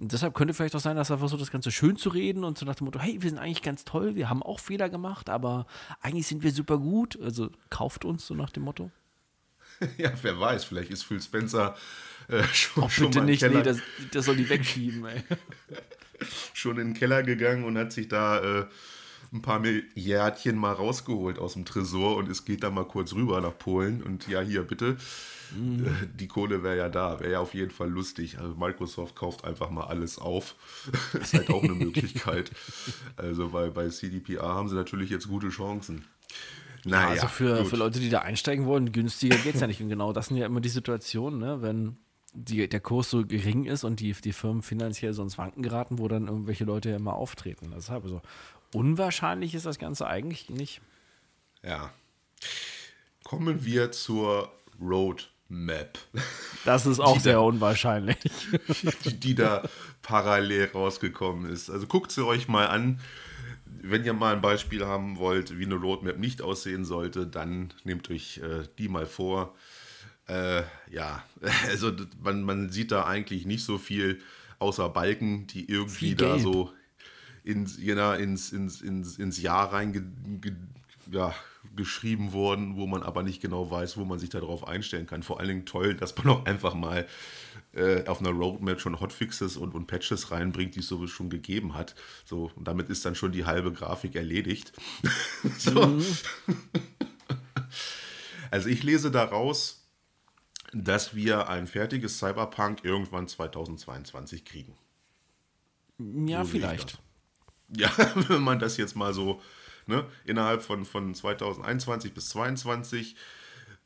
Und 0.00 0.10
deshalb 0.10 0.32
könnte 0.32 0.54
vielleicht 0.54 0.74
auch 0.74 0.80
sein, 0.80 0.96
dass 0.96 1.10
er 1.10 1.18
versucht, 1.18 1.42
das 1.42 1.50
Ganze 1.50 1.70
schön 1.70 1.96
zu 1.96 2.08
reden 2.08 2.44
und 2.44 2.56
so 2.56 2.64
nach 2.64 2.76
dem 2.76 2.86
Motto, 2.86 2.98
hey, 2.98 3.20
wir 3.20 3.28
sind 3.28 3.38
eigentlich 3.38 3.62
ganz 3.62 3.84
toll, 3.84 4.14
wir 4.14 4.30
haben 4.30 4.42
auch 4.42 4.58
Fehler 4.58 4.88
gemacht, 4.88 5.28
aber 5.28 5.66
eigentlich 6.00 6.26
sind 6.26 6.42
wir 6.42 6.50
super 6.52 6.78
gut. 6.78 7.20
Also 7.20 7.50
kauft 7.68 8.06
uns 8.06 8.26
so 8.26 8.32
nach 8.32 8.50
dem 8.50 8.62
Motto. 8.62 8.90
ja, 9.98 10.12
wer 10.22 10.38
weiß, 10.40 10.64
vielleicht 10.64 10.90
ist 10.90 11.04
Phil 11.04 11.20
Spencer 11.22 11.76
äh, 12.28 12.42
schon, 12.52 12.84
Oh, 12.84 12.88
schon 12.88 13.10
bitte 13.10 13.24
nicht, 13.24 13.40
Keller. 13.40 13.58
nee, 13.58 13.62
das, 13.62 13.78
das 14.12 14.24
soll 14.26 14.36
die 14.36 14.48
wegschieben, 14.48 15.04
ey. 15.06 15.22
schon 16.52 16.78
in 16.78 16.88
den 16.88 16.94
Keller 16.94 17.22
gegangen 17.22 17.64
und 17.64 17.78
hat 17.78 17.92
sich 17.92 18.08
da 18.08 18.60
äh, 18.60 18.66
ein 19.32 19.42
paar 19.42 19.60
Milliardchen 19.60 20.56
mal 20.56 20.72
rausgeholt 20.72 21.38
aus 21.38 21.52
dem 21.52 21.64
Tresor 21.64 22.16
und 22.16 22.28
es 22.28 22.44
geht 22.44 22.62
da 22.62 22.70
mal 22.70 22.84
kurz 22.86 23.12
rüber 23.14 23.40
nach 23.40 23.56
Polen 23.56 24.02
und 24.02 24.26
ja, 24.28 24.40
hier 24.40 24.62
bitte. 24.62 24.96
Mhm. 25.54 25.86
Die 26.14 26.28
Kohle 26.28 26.62
wäre 26.62 26.76
ja 26.76 26.88
da, 26.88 27.20
wäre 27.20 27.32
ja 27.32 27.40
auf 27.40 27.54
jeden 27.54 27.70
Fall 27.70 27.88
lustig. 27.88 28.38
Also 28.38 28.54
Microsoft 28.54 29.16
kauft 29.16 29.44
einfach 29.44 29.70
mal 29.70 29.84
alles 29.84 30.18
auf. 30.18 30.54
ist 31.20 31.34
halt 31.34 31.50
auch 31.50 31.62
eine 31.62 31.74
Möglichkeit. 31.74 32.50
Also 33.16 33.48
bei, 33.50 33.70
bei 33.70 33.88
CDPR 33.88 34.42
haben 34.42 34.68
sie 34.68 34.74
natürlich 34.74 35.10
jetzt 35.10 35.28
gute 35.28 35.48
Chancen. 35.48 36.04
Naja, 36.84 37.08
also 37.08 37.26
für, 37.26 37.64
für 37.64 37.76
Leute, 37.76 38.00
die 38.00 38.08
da 38.08 38.20
einsteigen 38.20 38.66
wollen, 38.66 38.92
günstiger 38.92 39.36
geht 39.36 39.54
es 39.54 39.60
ja 39.60 39.66
nicht. 39.66 39.80
Und 39.80 39.88
genau 39.88 40.12
das 40.12 40.26
sind 40.26 40.36
ja 40.36 40.46
immer 40.46 40.60
die 40.60 40.68
Situationen, 40.68 41.38
ne? 41.38 41.62
wenn 41.62 41.96
die, 42.34 42.68
der 42.68 42.80
Kurs 42.80 43.10
so 43.10 43.24
gering 43.26 43.64
ist 43.64 43.84
und 43.84 44.00
die, 44.00 44.12
die 44.12 44.32
Firmen 44.32 44.62
finanziell 44.62 45.12
so 45.12 45.22
ins 45.22 45.38
Wanken 45.38 45.62
geraten, 45.62 45.98
wo 45.98 46.08
dann 46.08 46.28
irgendwelche 46.28 46.64
Leute 46.64 46.90
ja 46.90 46.96
immer 46.96 47.14
auftreten. 47.14 47.72
Deshalb 47.74 48.04
also 48.04 48.20
unwahrscheinlich 48.72 49.54
ist 49.54 49.66
das 49.66 49.78
Ganze 49.78 50.06
eigentlich 50.06 50.50
nicht. 50.50 50.80
Ja. 51.62 51.92
Kommen 53.24 53.64
wir 53.64 53.92
zur 53.92 54.52
Roadmap. 54.80 55.98
Das 56.64 56.86
ist 56.86 57.00
auch 57.00 57.18
sehr 57.18 57.34
da, 57.34 57.40
unwahrscheinlich. 57.40 58.16
Die, 59.04 59.18
die, 59.18 59.34
da 59.34 59.62
parallel 60.02 60.70
rausgekommen 60.72 61.50
ist. 61.50 61.70
Also 61.70 61.86
guckt 61.86 62.12
sie 62.12 62.24
euch 62.24 62.48
mal 62.48 62.66
an. 62.66 63.00
Wenn 63.82 64.04
ihr 64.04 64.12
mal 64.12 64.34
ein 64.34 64.40
Beispiel 64.40 64.84
haben 64.84 65.18
wollt, 65.18 65.58
wie 65.58 65.64
eine 65.64 65.76
Roadmap 65.76 66.18
nicht 66.18 66.42
aussehen 66.42 66.84
sollte, 66.84 67.26
dann 67.26 67.72
nehmt 67.84 68.10
euch 68.10 68.38
äh, 68.38 68.66
die 68.78 68.88
mal 68.88 69.06
vor. 69.06 69.54
Äh, 70.26 70.62
ja, 70.90 71.24
also 71.68 71.92
man, 72.22 72.42
man 72.42 72.70
sieht 72.70 72.92
da 72.92 73.06
eigentlich 73.06 73.46
nicht 73.46 73.64
so 73.64 73.78
viel 73.78 74.20
außer 74.58 74.88
Balken, 74.88 75.46
die 75.46 75.70
irgendwie 75.70 76.14
da 76.14 76.38
so 76.38 76.72
ins, 77.44 77.78
ja, 77.80 78.14
ins, 78.14 78.52
ins, 78.52 78.82
ins, 78.82 79.18
ins 79.18 79.40
Jahr 79.40 79.72
reingeschrieben 79.72 80.66
ja, 82.26 82.32
wurden, 82.32 82.76
wo 82.76 82.86
man 82.86 83.02
aber 83.02 83.22
nicht 83.22 83.40
genau 83.40 83.70
weiß, 83.70 83.96
wo 83.96 84.04
man 84.04 84.18
sich 84.18 84.30
darauf 84.30 84.66
einstellen 84.68 85.06
kann. 85.06 85.22
Vor 85.22 85.38
allen 85.40 85.48
Dingen 85.48 85.66
toll, 85.66 85.94
dass 85.94 86.16
man 86.16 86.28
auch 86.28 86.44
einfach 86.44 86.74
mal 86.74 87.06
äh, 87.74 88.06
auf 88.06 88.20
einer 88.20 88.30
Roadmap 88.30 88.80
schon 88.80 89.00
Hotfixes 89.00 89.56
und, 89.56 89.74
und 89.74 89.86
Patches 89.86 90.30
reinbringt, 90.30 90.74
die 90.74 90.80
es 90.80 90.88
sowieso 90.88 91.12
schon 91.12 91.30
gegeben 91.30 91.74
hat. 91.74 91.94
So, 92.24 92.50
und 92.54 92.66
damit 92.66 92.88
ist 92.88 93.04
dann 93.04 93.14
schon 93.14 93.32
die 93.32 93.44
halbe 93.44 93.72
Grafik 93.72 94.14
erledigt. 94.14 94.72
so. 95.58 95.86
mhm. 95.86 96.04
Also 98.50 98.70
ich 98.70 98.82
lese 98.82 99.10
daraus, 99.10 99.86
dass 100.72 101.14
wir 101.14 101.48
ein 101.48 101.66
fertiges 101.66 102.18
Cyberpunk 102.18 102.84
irgendwann 102.84 103.28
2022 103.28 104.44
kriegen. 104.44 104.74
Ja, 105.98 106.44
so 106.44 106.50
vielleicht. 106.52 106.98
Ja, 107.68 107.90
wenn 108.28 108.42
man 108.42 108.58
das 108.58 108.76
jetzt 108.76 108.96
mal 108.96 109.12
so 109.12 109.42
ne, 109.86 110.06
innerhalb 110.24 110.62
von, 110.62 110.84
von 110.84 111.14
2021 111.14 112.14
bis 112.14 112.30
2022, 112.30 113.16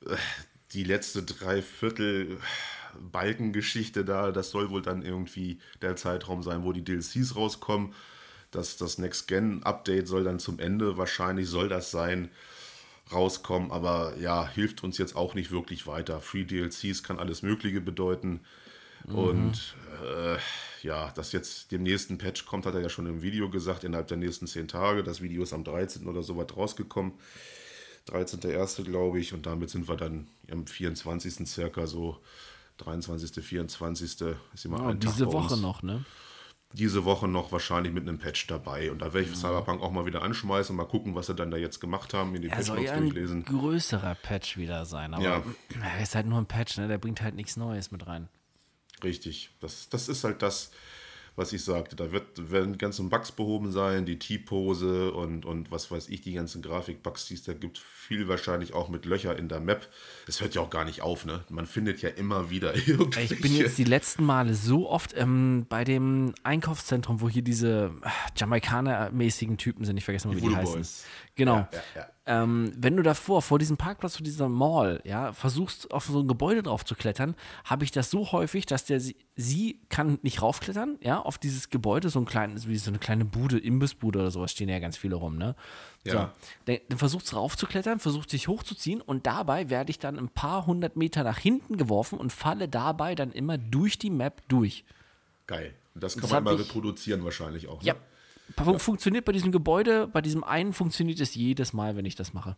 äh, 0.06 0.16
die 0.72 0.84
letzte 0.84 1.22
Dreiviertel 1.22 2.38
Balkengeschichte 3.00 4.04
da, 4.04 4.32
das 4.32 4.50
soll 4.50 4.70
wohl 4.70 4.82
dann 4.82 5.02
irgendwie 5.02 5.58
der 5.80 5.96
Zeitraum 5.96 6.42
sein, 6.42 6.64
wo 6.64 6.72
die 6.72 6.84
DLCs 6.84 7.36
rauskommen. 7.36 7.94
Das, 8.50 8.76
das 8.76 8.98
Next-Gen-Update 8.98 10.06
soll 10.06 10.24
dann 10.24 10.38
zum 10.38 10.58
Ende, 10.58 10.98
wahrscheinlich 10.98 11.48
soll 11.48 11.68
das 11.68 11.90
sein, 11.90 12.30
rauskommen, 13.10 13.70
aber 13.70 14.14
ja, 14.18 14.46
hilft 14.48 14.84
uns 14.84 14.98
jetzt 14.98 15.16
auch 15.16 15.34
nicht 15.34 15.50
wirklich 15.50 15.86
weiter. 15.86 16.20
Free 16.20 16.44
DLCs 16.44 17.02
kann 17.02 17.18
alles 17.18 17.42
Mögliche 17.42 17.80
bedeuten. 17.80 18.40
Mhm. 19.06 19.14
Und 19.14 19.74
äh, 20.02 20.36
ja, 20.86 21.10
dass 21.12 21.32
jetzt 21.32 21.72
dem 21.72 21.82
nächsten 21.82 22.18
Patch 22.18 22.46
kommt, 22.46 22.66
hat 22.66 22.74
er 22.74 22.80
ja 22.80 22.88
schon 22.88 23.06
im 23.06 23.22
Video 23.22 23.50
gesagt, 23.50 23.84
innerhalb 23.84 24.08
der 24.08 24.16
nächsten 24.16 24.46
zehn 24.46 24.68
Tage. 24.68 25.02
Das 25.02 25.20
Video 25.20 25.42
ist 25.42 25.52
am 25.52 25.64
13. 25.64 26.06
oder 26.06 26.22
so 26.22 26.36
weit 26.36 26.56
rausgekommen. 26.56 27.12
13.01. 28.08 28.84
glaube 28.84 29.20
ich. 29.20 29.32
Und 29.32 29.46
damit 29.46 29.70
sind 29.70 29.88
wir 29.88 29.96
dann 29.96 30.26
am 30.50 30.66
24. 30.66 31.46
circa 31.48 31.86
so 31.86 32.18
23., 32.84 33.44
24. 33.44 34.20
ist 34.54 34.64
immer 34.64 34.78
ja, 34.78 34.88
ein 34.88 35.00
Diese 35.00 35.24
Tag 35.24 35.32
Woche 35.32 35.56
noch, 35.56 35.82
ne? 35.82 36.04
Diese 36.74 37.04
Woche 37.04 37.28
noch 37.28 37.52
wahrscheinlich 37.52 37.92
mit 37.92 38.08
einem 38.08 38.18
Patch 38.18 38.46
dabei. 38.46 38.90
Und 38.90 39.00
da 39.00 39.12
werde 39.12 39.26
ich 39.26 39.28
ja. 39.28 39.36
Cyberpunk 39.36 39.82
auch 39.82 39.90
mal 39.90 40.06
wieder 40.06 40.22
anschmeißen, 40.22 40.74
mal 40.74 40.86
gucken, 40.86 41.14
was 41.14 41.26
sie 41.26 41.34
dann 41.34 41.50
da 41.50 41.58
jetzt 41.58 41.80
gemacht 41.80 42.14
haben, 42.14 42.34
in 42.34 42.42
die 42.42 42.48
Patch 42.48 42.66
soll 42.66 42.80
ja 42.80 42.92
ein 42.92 43.02
durchlesen. 43.02 43.44
größerer 43.44 44.14
Patch 44.14 44.56
wieder 44.56 44.86
sein. 44.86 45.12
Aber 45.12 45.22
ja. 45.22 45.42
ist 46.02 46.14
halt 46.14 46.26
nur 46.26 46.38
ein 46.38 46.46
Patch, 46.46 46.78
ne? 46.78 46.88
Der 46.88 46.98
bringt 46.98 47.20
halt 47.20 47.34
nichts 47.34 47.56
Neues 47.56 47.90
mit 47.90 48.06
rein. 48.06 48.28
Richtig. 49.04 49.50
Das, 49.60 49.88
das 49.88 50.08
ist 50.08 50.24
halt 50.24 50.40
das, 50.42 50.70
was 51.34 51.52
ich 51.52 51.64
sagte. 51.64 51.96
Da 51.96 52.12
wird, 52.12 52.50
werden 52.50 52.74
die 52.74 52.78
ganzen 52.78 53.08
Bugs 53.08 53.32
behoben 53.32 53.72
sein, 53.72 54.04
die 54.04 54.18
T-Pose 54.18 55.12
und, 55.12 55.46
und 55.46 55.70
was 55.70 55.90
weiß 55.90 56.08
ich, 56.08 56.20
die 56.20 56.34
ganzen 56.34 56.60
Grafik-Bugs, 56.62 57.26
die 57.26 57.34
es 57.34 57.42
da 57.42 57.54
gibt. 57.54 57.78
Viel 57.78 58.28
wahrscheinlich 58.28 58.74
auch 58.74 58.88
mit 58.88 59.06
Löcher 59.06 59.36
in 59.38 59.48
der 59.48 59.60
Map. 59.60 59.88
Es 60.28 60.40
hört 60.40 60.54
ja 60.54 60.60
auch 60.60 60.70
gar 60.70 60.84
nicht 60.84 61.00
auf, 61.00 61.24
ne? 61.24 61.44
Man 61.48 61.66
findet 61.66 62.02
ja 62.02 62.10
immer 62.10 62.50
wieder 62.50 62.74
irgendwelche. 62.86 63.34
Ich 63.34 63.40
bin 63.40 63.56
jetzt 63.56 63.78
die 63.78 63.84
letzten 63.84 64.24
Male 64.24 64.54
so 64.54 64.90
oft 64.90 65.14
ähm, 65.16 65.66
bei 65.68 65.84
dem 65.84 66.34
Einkaufszentrum, 66.42 67.20
wo 67.20 67.28
hier 67.28 67.42
diese 67.42 67.92
äh, 68.02 68.08
Jamaikaner-mäßigen 68.38 69.56
Typen 69.56 69.84
sind. 69.84 69.96
Ich 69.96 70.04
vergesse 70.04 70.28
mal, 70.28 70.36
wie 70.36 70.40
die, 70.40 70.48
die 70.48 70.56
heißen. 70.56 70.74
Boys. 70.74 71.04
Genau. 71.34 71.56
Ja, 71.56 71.68
ja, 71.72 71.80
ja 71.96 72.08
ähm, 72.24 72.72
wenn 72.76 72.96
du 72.96 73.02
davor, 73.02 73.42
vor 73.42 73.58
diesem 73.58 73.76
Parkplatz, 73.76 74.16
vor 74.16 74.24
dieser 74.24 74.48
Mall, 74.48 75.00
ja, 75.04 75.32
versuchst, 75.32 75.90
auf 75.90 76.04
so 76.04 76.20
ein 76.20 76.28
Gebäude 76.28 76.62
drauf 76.62 76.84
zu 76.84 76.94
klettern, 76.94 77.34
habe 77.64 77.82
ich 77.82 77.90
das 77.90 78.10
so 78.10 78.30
häufig, 78.30 78.64
dass 78.64 78.84
der 78.84 79.00
sie, 79.00 79.16
sie 79.34 79.80
kann 79.88 80.20
nicht 80.22 80.40
raufklettern, 80.40 80.98
ja, 81.00 81.20
auf 81.20 81.38
dieses 81.38 81.68
Gebäude, 81.68 82.10
so 82.10 82.20
ein 82.20 82.24
kleines, 82.24 82.68
wie 82.68 82.76
so 82.76 82.92
eine 82.92 83.00
kleine 83.00 83.24
Bude, 83.24 83.58
Imbissbude 83.58 84.20
oder 84.20 84.30
sowas, 84.30 84.52
stehen 84.52 84.68
ja 84.68 84.78
ganz 84.78 84.96
viele 84.96 85.16
rum, 85.16 85.36
ne? 85.36 85.56
Ja. 86.04 86.12
So, 86.12 86.18
dann, 86.66 86.78
dann 86.88 86.98
versucht 86.98 87.24
es 87.24 87.34
raufzuklettern, 87.34 87.98
versucht 87.98 88.30
sich 88.30 88.46
hochzuziehen 88.46 89.00
und 89.00 89.26
dabei 89.26 89.68
werde 89.68 89.90
ich 89.90 89.98
dann 89.98 90.16
ein 90.16 90.28
paar 90.28 90.66
hundert 90.66 90.96
Meter 90.96 91.24
nach 91.24 91.38
hinten 91.38 91.76
geworfen 91.76 92.20
und 92.20 92.32
falle 92.32 92.68
dabei 92.68 93.16
dann 93.16 93.32
immer 93.32 93.58
durch 93.58 93.98
die 93.98 94.10
Map 94.10 94.42
durch. 94.46 94.84
Geil. 95.48 95.74
Das 95.94 96.14
kann 96.14 96.22
das 96.22 96.30
man 96.30 96.44
mal 96.44 96.54
reproduzieren 96.54 97.24
wahrscheinlich 97.24 97.66
auch. 97.68 97.82
Ne? 97.82 97.88
Ja, 97.88 97.94
funktioniert 98.56 99.24
bei 99.24 99.32
diesem 99.32 99.52
Gebäude, 99.52 100.06
bei 100.06 100.20
diesem 100.20 100.44
einen 100.44 100.72
funktioniert 100.72 101.20
es 101.20 101.34
jedes 101.34 101.72
Mal, 101.72 101.96
wenn 101.96 102.04
ich 102.04 102.14
das 102.14 102.32
mache. 102.32 102.56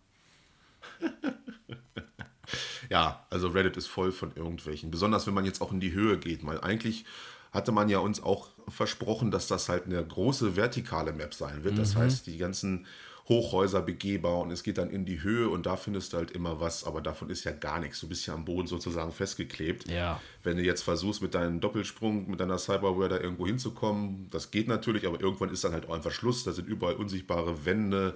ja, 2.91 3.27
also 3.31 3.49
Reddit 3.49 3.77
ist 3.77 3.87
voll 3.87 4.13
von 4.13 4.33
irgendwelchen. 4.35 4.91
Besonders 4.91 5.27
wenn 5.27 5.35
man 5.35 5.45
jetzt 5.45 5.61
auch 5.61 5.73
in 5.73 5.81
die 5.81 5.93
Höhe 5.93 6.19
geht. 6.19 6.45
Weil 6.47 6.61
eigentlich 6.61 7.05
hatte 7.53 7.73
man 7.73 7.89
ja 7.89 7.99
uns 7.99 8.23
auch 8.23 8.49
versprochen, 8.69 9.31
dass 9.31 9.47
das 9.47 9.69
halt 9.69 9.87
eine 9.87 10.05
große 10.05 10.57
vertikale 10.57 11.13
Map 11.13 11.35
sein 11.35 11.65
wird. 11.65 11.79
Das 11.79 11.95
mhm. 11.95 12.01
heißt, 12.01 12.27
die 12.27 12.37
ganzen 12.37 12.87
Hochhäuser 13.29 13.81
begehbar 13.81 14.41
und 14.41 14.51
es 14.51 14.63
geht 14.63 14.77
dann 14.77 14.91
in 14.91 15.07
die 15.07 15.23
Höhe 15.23 15.49
und 15.49 15.65
da 15.65 15.77
findest 15.77 16.13
du 16.13 16.19
halt 16.19 16.31
immer 16.33 16.61
was, 16.61 16.85
aber 16.85 17.01
davon 17.01 17.31
ist 17.31 17.45
ja 17.45 17.53
gar 17.53 17.81
nichts. 17.81 18.01
Du 18.01 18.09
bist 18.09 18.27
ja 18.27 18.35
am 18.35 18.45
Boden 18.45 18.67
sozusagen 18.67 19.13
festgeklebt. 19.13 19.89
Ja. 19.89 20.21
Wenn 20.43 20.59
du 20.59 20.63
jetzt 20.63 20.83
versuchst, 20.83 21.23
mit 21.23 21.35
deinem 21.35 21.59
Doppelsprung, 21.61 22.31
mit 22.31 22.41
deiner 22.41 22.59
Cyberware 22.59 23.09
da 23.09 23.19
irgendwo 23.19 23.47
hinzukommen, 23.47 24.29
das 24.31 24.51
geht 24.51 24.69
natürlich, 24.69 25.07
aber 25.07 25.21
irgendwann 25.21 25.49
ist 25.49 25.65
dann 25.65 25.73
halt 25.73 25.89
auch 25.89 25.95
ein 25.95 26.03
Verschluss, 26.03 26.45
da 26.45 26.53
sind 26.53 26.69
überall 26.69 26.97
unsichtbare 26.97 27.65
Wände. 27.65 28.15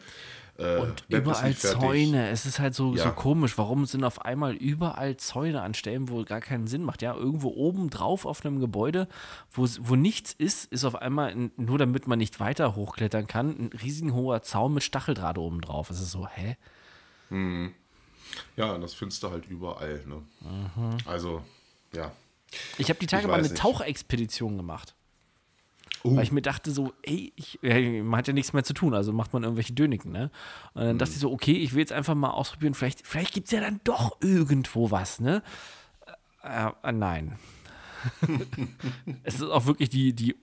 Äh, 0.59 0.79
und 0.79 1.05
überall 1.09 1.55
Zäune. 1.55 2.31
Es 2.31 2.45
ist 2.45 2.59
halt 2.59 2.75
so, 2.75 2.95
ja. 2.95 3.05
so 3.05 3.13
komisch. 3.13 3.57
Warum 3.57 3.87
sind 3.87 4.03
auf 4.03 4.25
einmal 4.25 4.55
überall 4.55 5.17
Zäune 5.17 5.63
an 5.63 5.73
Stellen, 5.75 6.09
wo 6.09 6.25
gar 6.25 6.41
keinen 6.41 6.67
Sinn 6.67 6.83
macht? 6.83 7.01
Ja, 7.01 7.15
irgendwo 7.15 7.51
oben 7.51 7.91
drauf 7.91 8.27
auf 8.27 8.45
einem 8.45 8.59
Gebäude, 8.59 9.09
wo, 9.53 9.67
wo 9.81 9.95
nichts 9.95 10.33
ist, 10.33 10.71
ist 10.73 10.85
auf 10.85 10.97
einmal, 10.97 11.51
nur 11.57 11.79
damit 11.79 12.09
man 12.09 12.19
nicht 12.19 12.41
weiter 12.41 12.75
hochklettern 12.75 13.29
kann, 13.29 13.51
ein 13.51 13.71
riesenhoher 13.81 14.43
Zaun 14.43 14.75
mit 14.75 14.83
Stacheldraht 14.83 15.39
oben 15.39 15.61
drauf. 15.61 15.91
Es 15.91 16.01
ist 16.01 16.11
so, 16.11 16.27
hä? 16.27 16.57
Hm. 17.29 17.73
Ja, 18.57 18.77
das 18.79 18.95
findest 18.95 19.23
du 19.23 19.31
halt 19.31 19.47
überall. 19.47 20.03
Ne? 20.07 20.23
Mhm. 20.41 20.97
Also, 21.07 21.43
ja. 21.95 22.11
Ich 22.79 22.89
habe 22.89 22.99
die 22.99 23.07
Tage 23.07 23.29
mal 23.29 23.35
eine 23.35 23.45
nicht. 23.45 23.57
Tauchexpedition 23.57 24.57
gemacht. 24.57 24.95
Uh. 26.05 26.17
Weil 26.17 26.23
ich 26.23 26.33
mir 26.33 26.43
dachte 26.43 26.71
so, 26.71 26.93
ey, 27.03 27.33
ich, 27.37 27.59
man 27.63 28.17
hat 28.17 28.29
ja 28.29 28.33
nichts 28.33 28.53
mehr 28.53 28.65
zu 28.65 28.73
tun, 28.73 28.95
also 28.95 29.13
macht 29.13 29.33
man 29.33 29.43
irgendwelche 29.43 29.73
Döniken, 29.73 30.13
ne? 30.13 30.31
Und 30.75 30.83
dann 30.83 30.95
mhm. 30.95 30.99
dachte 30.99 31.13
ich 31.13 31.19
so, 31.19 31.33
okay, 31.33 31.53
ich 31.53 31.73
will 31.73 31.81
jetzt 31.81 31.93
einfach 31.93 32.15
mal 32.15 32.31
ausprobieren, 32.31 32.75
vielleicht, 32.75 33.07
vielleicht 33.07 33.35
gibt 33.35 33.49
es 33.49 33.53
ja 33.53 33.61
dann 33.61 33.81
doch 33.85 34.17
irgendwo 34.21 34.91
was, 34.91 35.21
ne? 35.21 35.43
Äh, 36.43 36.71
äh, 36.83 36.93
nein. 36.93 37.39
es 39.25 39.37
ist 39.37 39.43
auch 39.43 39.67
wirklich 39.67 39.89
die, 39.89 40.13
die 40.13 40.37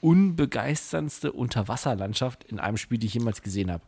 unbegeisterndste 0.00 1.32
Unterwasserlandschaft 1.32 2.44
in 2.44 2.58
einem 2.58 2.76
Spiel, 2.76 2.98
die 2.98 3.06
ich 3.06 3.14
jemals 3.14 3.42
gesehen 3.42 3.70
habe. 3.70 3.84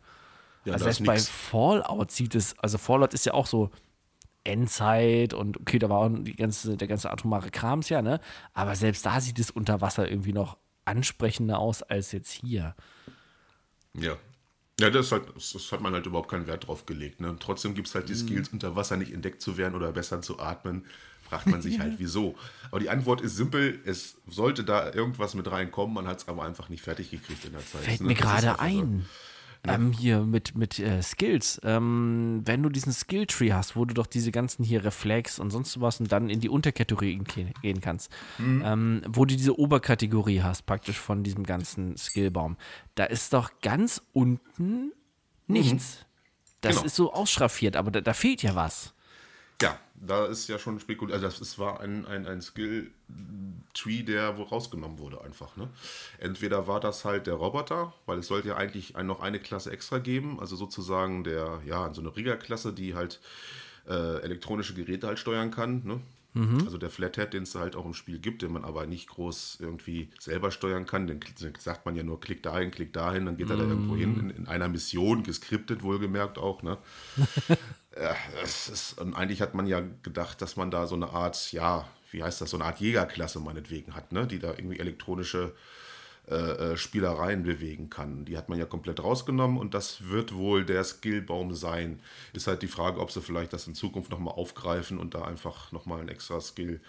Ja, 0.65 0.75
also 0.75 0.85
selbst 0.85 1.05
bei 1.05 1.19
Fallout 1.19 2.11
sieht 2.11 2.35
es, 2.35 2.59
also 2.59 2.79
Fallout 2.79 3.15
ist 3.15 3.25
ja 3.27 3.35
auch 3.35 3.47
so 3.47 3.71
Endzeit 4.45 5.35
und 5.35 5.61
okay, 5.61 5.79
da 5.79 5.89
war 5.89 5.99
auch 5.99 6.09
die 6.09 6.35
ganze, 6.35 6.77
der 6.77 6.89
ganze 6.89 7.11
atomare 7.11 7.51
Krams 7.51 7.89
ja, 7.89 8.03
ne? 8.03 8.21
Aber 8.55 8.75
selbst 8.77 9.05
da 9.05 9.21
sieht 9.21 9.39
es 9.39 9.51
unter 9.51 9.81
Wasser 9.81 10.09
irgendwie 10.09 10.33
noch 10.33 10.57
ansprechender 10.87 11.59
aus 11.59 11.83
als 11.83 12.13
jetzt 12.13 12.31
hier. 12.31 12.75
Ja. 13.95 14.17
Ja, 14.79 14.91
das, 14.91 15.11
halt, 15.11 15.23
das, 15.35 15.73
hat 15.73 15.81
man 15.81 15.95
halt 15.95 16.05
überhaupt 16.05 16.31
keinen 16.31 16.47
Wert 16.47 16.67
drauf 16.67 16.85
gelegt. 16.85 17.21
Ne? 17.21 17.35
Trotzdem 17.41 17.75
gibt 17.75 17.89
es 17.89 17.95
halt 17.95 18.11
die 18.11 18.13
Mhm. 18.13 18.19
Skills, 18.19 18.49
unter 18.51 18.77
Wasser 18.77 18.99
nicht 18.99 19.13
entdeckt 19.13 19.41
zu 19.41 19.57
werden 19.57 19.75
oder 19.75 19.91
besser 19.93 20.21
zu 20.21 20.39
atmen. 20.39 20.85
Fragt 21.23 21.47
man 21.47 21.63
sich 21.63 21.81
halt, 21.81 21.95
wieso. 21.99 22.37
Aber 22.71 22.79
die 22.79 22.91
Antwort 22.91 23.23
ist 23.23 23.37
simpel. 23.37 23.81
Es 23.87 24.17
sollte 24.29 24.65
da 24.65 24.93
irgendwas 24.93 25.35
mit 25.35 25.51
reinkommen. 25.51 25.95
Man 25.95 26.07
hat 26.07 26.19
es 26.19 26.29
aber 26.29 26.45
einfach 26.45 26.69
nicht 26.69 26.83
fertig 26.83 27.11
gekriegt 27.11 27.47
in 27.47 27.53
der 27.53 27.65
Zeit. 27.65 27.81
Fällt 27.83 28.01
Ne? 28.03 28.09
mir 28.09 28.15
gerade 28.15 28.61
einfach 28.61 28.87
so. 28.87 29.01
Ähm, 29.69 29.93
hier 29.93 30.21
mit, 30.21 30.57
mit 30.57 30.79
äh, 30.79 31.03
Skills. 31.03 31.61
Ähm, 31.65 32.43
wenn 32.45 32.63
du 32.63 32.69
diesen 32.69 32.93
Skilltree 32.93 33.53
hast, 33.53 33.77
wo 33.77 33.85
du 33.85 33.95
doch 33.95 34.07
diese 34.07 34.31
ganzen 34.33 34.65
hier 34.65 34.85
Reflex 34.85 35.39
und 35.39 35.51
sonst 35.51 35.81
was 35.81 36.01
und 36.01 36.11
dann 36.13 36.29
in 36.31 36.41
die 36.41 36.49
Unterkategorien 36.49 37.25
ge- 37.25 37.53
gehen 37.63 37.81
kannst, 37.81 38.11
Mhm. 38.39 38.63
ähm, 38.65 39.03
wo 39.09 39.25
du 39.25 39.35
diese 39.37 39.59
Oberkategorie 39.59 40.43
hast, 40.43 40.67
praktisch 40.67 40.99
von 40.99 41.23
diesem 41.23 41.45
ganzen 41.45 41.97
Skillbaum, 41.97 42.57
da 42.95 43.05
ist 43.05 43.33
doch 43.33 43.51
ganz 43.63 44.03
unten 44.13 44.93
nichts. 45.47 46.07
Das 46.61 46.77
Genau. 46.77 46.87
ist 46.87 46.97
so 46.97 47.13
ausschraffiert, 47.13 47.77
aber 47.77 47.91
da, 47.91 48.01
da 48.01 48.13
fehlt 48.13 48.43
ja 48.43 48.55
was. 48.55 48.95
Ja, 49.63 49.79
da 49.95 50.27
ist 50.27 50.49
ja 50.49 50.59
schon 50.59 50.79
spekuliert. 50.81 51.23
Also, 51.23 51.39
das 51.39 51.59
war 51.59 51.81
ein, 51.81 52.05
ein, 52.07 52.27
ein 52.27 52.43
Skill-Tree, 52.43 54.03
der 54.03 54.37
wo 54.37 54.43
rausgenommen 54.43 54.99
wurde, 54.99 55.23
einfach. 55.23 55.57
Ne? 55.57 55.69
Entweder 56.19 56.67
war 56.67 56.81
das 56.81 57.05
halt 57.05 57.27
der 57.27 57.35
Roboter, 57.35 57.95
weil 58.05 58.19
es 58.19 58.27
sollte 58.27 58.49
ja 58.49 58.57
eigentlich 58.57 58.97
ein, 58.97 59.07
noch 59.07 59.21
eine 59.21 59.39
Klasse 59.39 59.71
extra 59.71 59.99
geben, 59.99 60.39
also 60.41 60.57
sozusagen 60.57 61.25
der, 61.25 61.63
ja, 61.65 61.93
so 61.95 62.03
eine 62.03 62.15
Rigger-Klasse, 62.15 62.75
die 62.75 62.95
halt 62.95 63.21
äh, 63.89 64.21
elektronische 64.21 64.75
Geräte 64.75 65.07
halt 65.07 65.19
steuern 65.19 65.51
kann. 65.51 65.83
Ne? 65.85 66.01
Also 66.65 66.79
der 66.79 66.91
Flathead, 66.91 67.33
den 67.33 67.45
es 67.45 67.55
halt 67.55 67.77
auch 67.77 67.85
im 67.85 67.95
Spiel 67.95 68.19
gibt, 68.19 68.43
den 68.43 68.53
man 68.53 68.65
aber 68.65 68.87
nicht 68.87 69.09
groß 69.09 69.59
irgendwie 69.61 70.11
selber 70.19 70.51
steuern 70.51 70.87
kann. 70.87 71.07
Den, 71.07 71.21
den 71.21 71.53
sagt 71.59 71.87
man 71.87 71.95
ja 71.95 72.03
nur, 72.03 72.21
klick 72.21 72.43
dahin, 72.43 72.71
klick 72.71 72.93
dahin, 72.93 73.27
dann 73.27 73.37
geht 73.37 73.51
er 73.51 73.57
da 73.57 73.65
irgendwo 73.65 73.97
hin, 73.97 74.21
in, 74.21 74.31
in 74.31 74.47
einer 74.47 74.69
Mission, 74.69 75.23
geskriptet 75.23 75.83
wohlgemerkt 75.83 76.39
auch. 76.39 76.63
Ne? 76.63 76.79
Ja, 77.99 78.15
ist, 78.43 79.01
und 79.01 79.15
eigentlich 79.15 79.41
hat 79.41 79.55
man 79.55 79.67
ja 79.67 79.81
gedacht, 80.03 80.43
dass 80.43 80.57
man 80.57 80.71
da 80.71 80.87
so 80.87 80.95
eine 80.95 81.09
Art, 81.15 81.51
ja, 81.53 81.89
wie 82.11 82.23
heißt 82.23 82.43
das, 82.43 82.51
so 82.51 82.59
eine 82.59 82.67
Art 82.67 82.79
Jägerklasse 82.79 83.41
meinetwegen 83.41 83.95
hat, 83.95 84.13
ne? 84.13 84.27
die 84.27 84.39
da 84.39 84.51
irgendwie 84.51 84.79
elektronische 84.79 85.55
äh, 86.29 86.35
äh, 86.73 86.77
Spielereien 86.77 87.45
bewegen 87.45 87.89
kann. 87.89 88.25
Die 88.25 88.37
hat 88.37 88.49
man 88.49 88.59
ja 88.59 88.67
komplett 88.67 89.03
rausgenommen 89.03 89.59
und 89.59 89.75
das 89.75 90.09
wird 90.09 90.35
wohl 90.35 90.65
der 90.65 90.83
Skillbaum 90.83 91.55
sein. 91.55 92.01
Ist 92.33 92.49
halt 92.49 92.63
die 92.63 92.69
Frage, 92.69 93.01
ob 93.01 93.13
sie 93.13 93.23
vielleicht 93.23 93.53
das 93.53 93.69
in 93.69 93.77
Zukunft 93.77 94.11
nochmal 94.11 94.35
aufgreifen 94.35 94.99
und 94.99 95.15
da 95.15 95.23
einfach 95.23 95.71
nochmal 95.71 96.01
ein 96.01 96.09
extra 96.09 96.41
Skill 96.41 96.81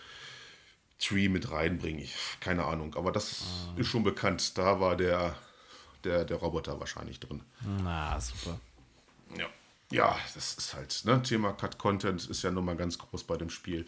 Tree 0.99 1.29
mit 1.29 1.51
reinbringen. 1.51 2.01
Ich, 2.01 2.15
keine 2.39 2.65
Ahnung, 2.65 2.95
aber 2.95 3.11
das 3.11 3.43
ist 3.75 3.87
schon 3.87 4.03
bekannt. 4.03 4.57
Da 4.57 4.79
war 4.79 4.95
der, 4.95 5.35
der, 6.03 6.25
der 6.25 6.37
Roboter 6.37 6.79
wahrscheinlich 6.79 7.19
drin. 7.19 7.43
Na, 7.83 8.19
super. 8.19 8.59
Ja. 9.37 9.45
Ja, 9.89 10.17
das 10.35 10.55
ist 10.55 10.73
halt, 10.73 11.03
ne, 11.05 11.21
Thema 11.21 11.53
Cut-Content 11.53 12.29
ist 12.29 12.43
ja 12.43 12.51
nun 12.51 12.65
mal 12.65 12.75
ganz 12.75 12.97
groß 12.97 13.23
bei 13.23 13.37
dem 13.37 13.49
Spiel. 13.49 13.85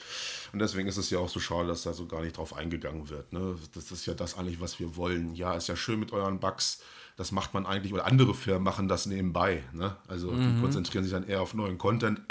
Und 0.53 0.59
deswegen 0.59 0.88
ist 0.88 0.95
es 0.95 1.09
ja 1.09 1.19
auch 1.19 1.27
so 1.27 1.41
schade, 1.41 1.67
dass 1.67 1.83
da 1.83 1.91
so 1.91 2.05
gar 2.05 2.21
nicht 2.21 2.38
drauf 2.38 2.55
eingegangen 2.55 3.09
wird. 3.09 3.33
Ne? 3.33 3.57
Das 3.73 3.91
ist 3.91 4.05
ja 4.05 4.13
das 4.13 4.38
eigentlich, 4.38 4.62
was 4.62 4.79
wir 4.79 4.95
wollen. 4.95 5.35
Ja, 5.35 5.55
ist 5.55 5.67
ja 5.67 5.75
schön 5.75 5.99
mit 5.99 6.13
euren 6.13 6.39
Bugs. 6.39 6.81
Das 7.17 7.33
macht 7.33 7.53
man 7.53 7.65
eigentlich, 7.65 7.91
oder 7.91 8.05
andere 8.05 8.33
Firmen 8.33 8.63
machen 8.63 8.88
das 8.88 9.07
nebenbei. 9.07 9.62
Ne? 9.73 9.97
Also 10.07 10.31
die 10.33 10.62
konzentrieren 10.62 11.03
sich 11.03 11.12
dann 11.12 11.27
eher 11.27 11.41
auf 11.41 11.53
neuen 11.53 11.77
Content 11.77 12.21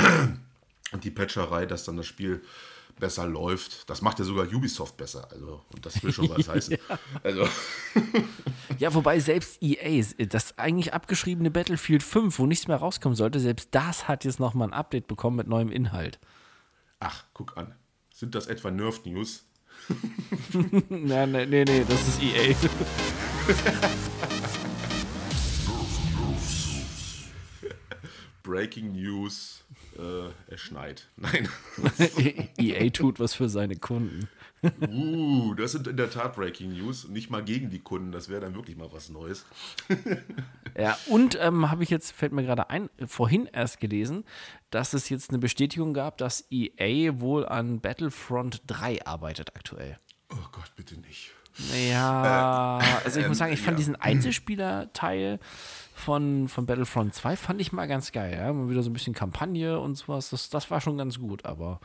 und 0.93 1.05
die 1.05 1.11
Patcherei, 1.11 1.67
dass 1.67 1.85
dann 1.85 1.99
das 1.99 2.07
Spiel 2.07 2.43
besser 2.99 3.27
läuft. 3.27 3.89
Das 3.89 4.03
macht 4.03 4.19
ja 4.19 4.25
sogar 4.25 4.47
Ubisoft 4.47 4.97
besser. 4.97 5.29
Also, 5.31 5.63
und 5.73 5.85
das 5.87 6.03
will 6.03 6.13
schon 6.13 6.29
was 6.37 6.49
heißen. 6.49 6.77
Also, 7.23 7.49
Ja, 8.79 8.95
wobei 8.95 9.19
selbst 9.19 9.63
EA, 9.63 10.05
das 10.29 10.57
eigentlich 10.59 10.95
abgeschriebene 10.95 11.51
Battlefield 11.51 12.03
5, 12.03 12.39
wo 12.39 12.47
nichts 12.47 12.69
mehr 12.69 12.77
rauskommen 12.77 13.17
sollte, 13.17 13.41
selbst 13.41 13.69
das 13.73 14.07
hat 14.07 14.25
jetzt 14.25 14.39
nochmal 14.39 14.69
ein 14.69 14.75
Update 14.75 15.07
bekommen 15.09 15.37
mit 15.37 15.49
neuem 15.49 15.71
Inhalt. 15.71 16.19
ach, 17.01 17.25
guck 17.35 17.57
an. 17.57 17.75
Sind 18.13 18.35
das 18.35 18.47
etwa 18.47 18.71
Nerf 18.71 19.05
News? 19.05 19.45
Nein, 20.89 21.31
nein, 21.31 21.49
nee, 21.51 21.65
nee, 21.65 21.85
das 21.89 22.09
ist 22.09 22.21
EA. 22.23 22.55
Breaking 28.43 28.93
News, 28.93 29.65
äh, 29.99 30.31
es 30.53 30.61
schneit. 30.61 31.09
Nein. 31.17 31.49
EA 32.59 32.91
tut 32.91 33.21
was 33.21 33.35
für 33.35 33.49
seine 33.49 33.77
Kunden. 33.77 34.29
uh, 34.63 35.55
das 35.55 35.73
sind 35.73 35.87
in 35.87 35.97
der 35.97 36.11
Tat 36.11 36.37
Breaking 36.37 36.73
News. 36.73 37.09
Nicht 37.09 37.31
mal 37.31 37.45
gegen 37.45 37.71
die 37.71 37.79
Kunden, 37.81 38.13
das 38.13 38.29
wäre 38.29 38.41
dann 38.41 38.55
wirklich 38.55 38.77
mal 38.77 38.91
was 38.93 39.09
Neues. 39.09 39.45
Ja, 40.77 40.97
und 41.09 41.37
ähm, 41.41 41.73
habe 41.73 41.83
ich 41.83 41.91
jetzt, 41.91 42.13
fällt 42.13 42.31
mir 42.31 42.45
gerade 42.45 42.71
ein, 42.71 42.89
vorhin 43.05 43.47
erst 43.47 43.81
gelesen, 43.81 44.25
dass 44.71 44.95
es 44.95 45.09
jetzt 45.09 45.31
eine 45.31 45.41
Bestätigung 45.41 45.93
gab, 45.93 46.19
dass 46.19 46.47
EA 46.53 47.19
wohl 47.19 47.45
an 47.47 47.81
Battlefront 47.81 48.63
3 48.69 49.05
arbeitet 49.05 49.57
aktuell. 49.57 49.99
Oh 50.31 50.37
Gott, 50.53 50.71
bitte 50.77 51.01
nicht. 51.01 51.33
Ja, 51.91 52.79
also 53.05 53.21
ich 53.21 53.29
muss 53.29 53.39
sagen, 53.39 53.53
ich 53.53 53.61
fand 53.61 53.73
ja. 53.73 53.79
diesen 53.79 53.97
Einzelspieler-Teil 53.97 55.41
von, 55.95 56.49
von 56.49 56.67
Battlefront 56.67 57.15
2 57.15 57.37
fand 57.37 57.61
ich 57.61 57.73
mal 57.73 57.87
ganz 57.87 58.13
geil. 58.13 58.39
Ja? 58.39 58.53
Mal 58.53 58.71
wieder 58.71 58.83
so 58.83 58.91
ein 58.91 58.93
bisschen 58.93 59.15
Kampagne 59.15 59.79
und 59.79 59.97
sowas. 59.97 60.31
Das, 60.31 60.49
das 60.49 60.71
war 60.71 60.81
schon 60.81 60.97
ganz 60.97 61.19
gut, 61.19 61.45
aber 61.45 61.81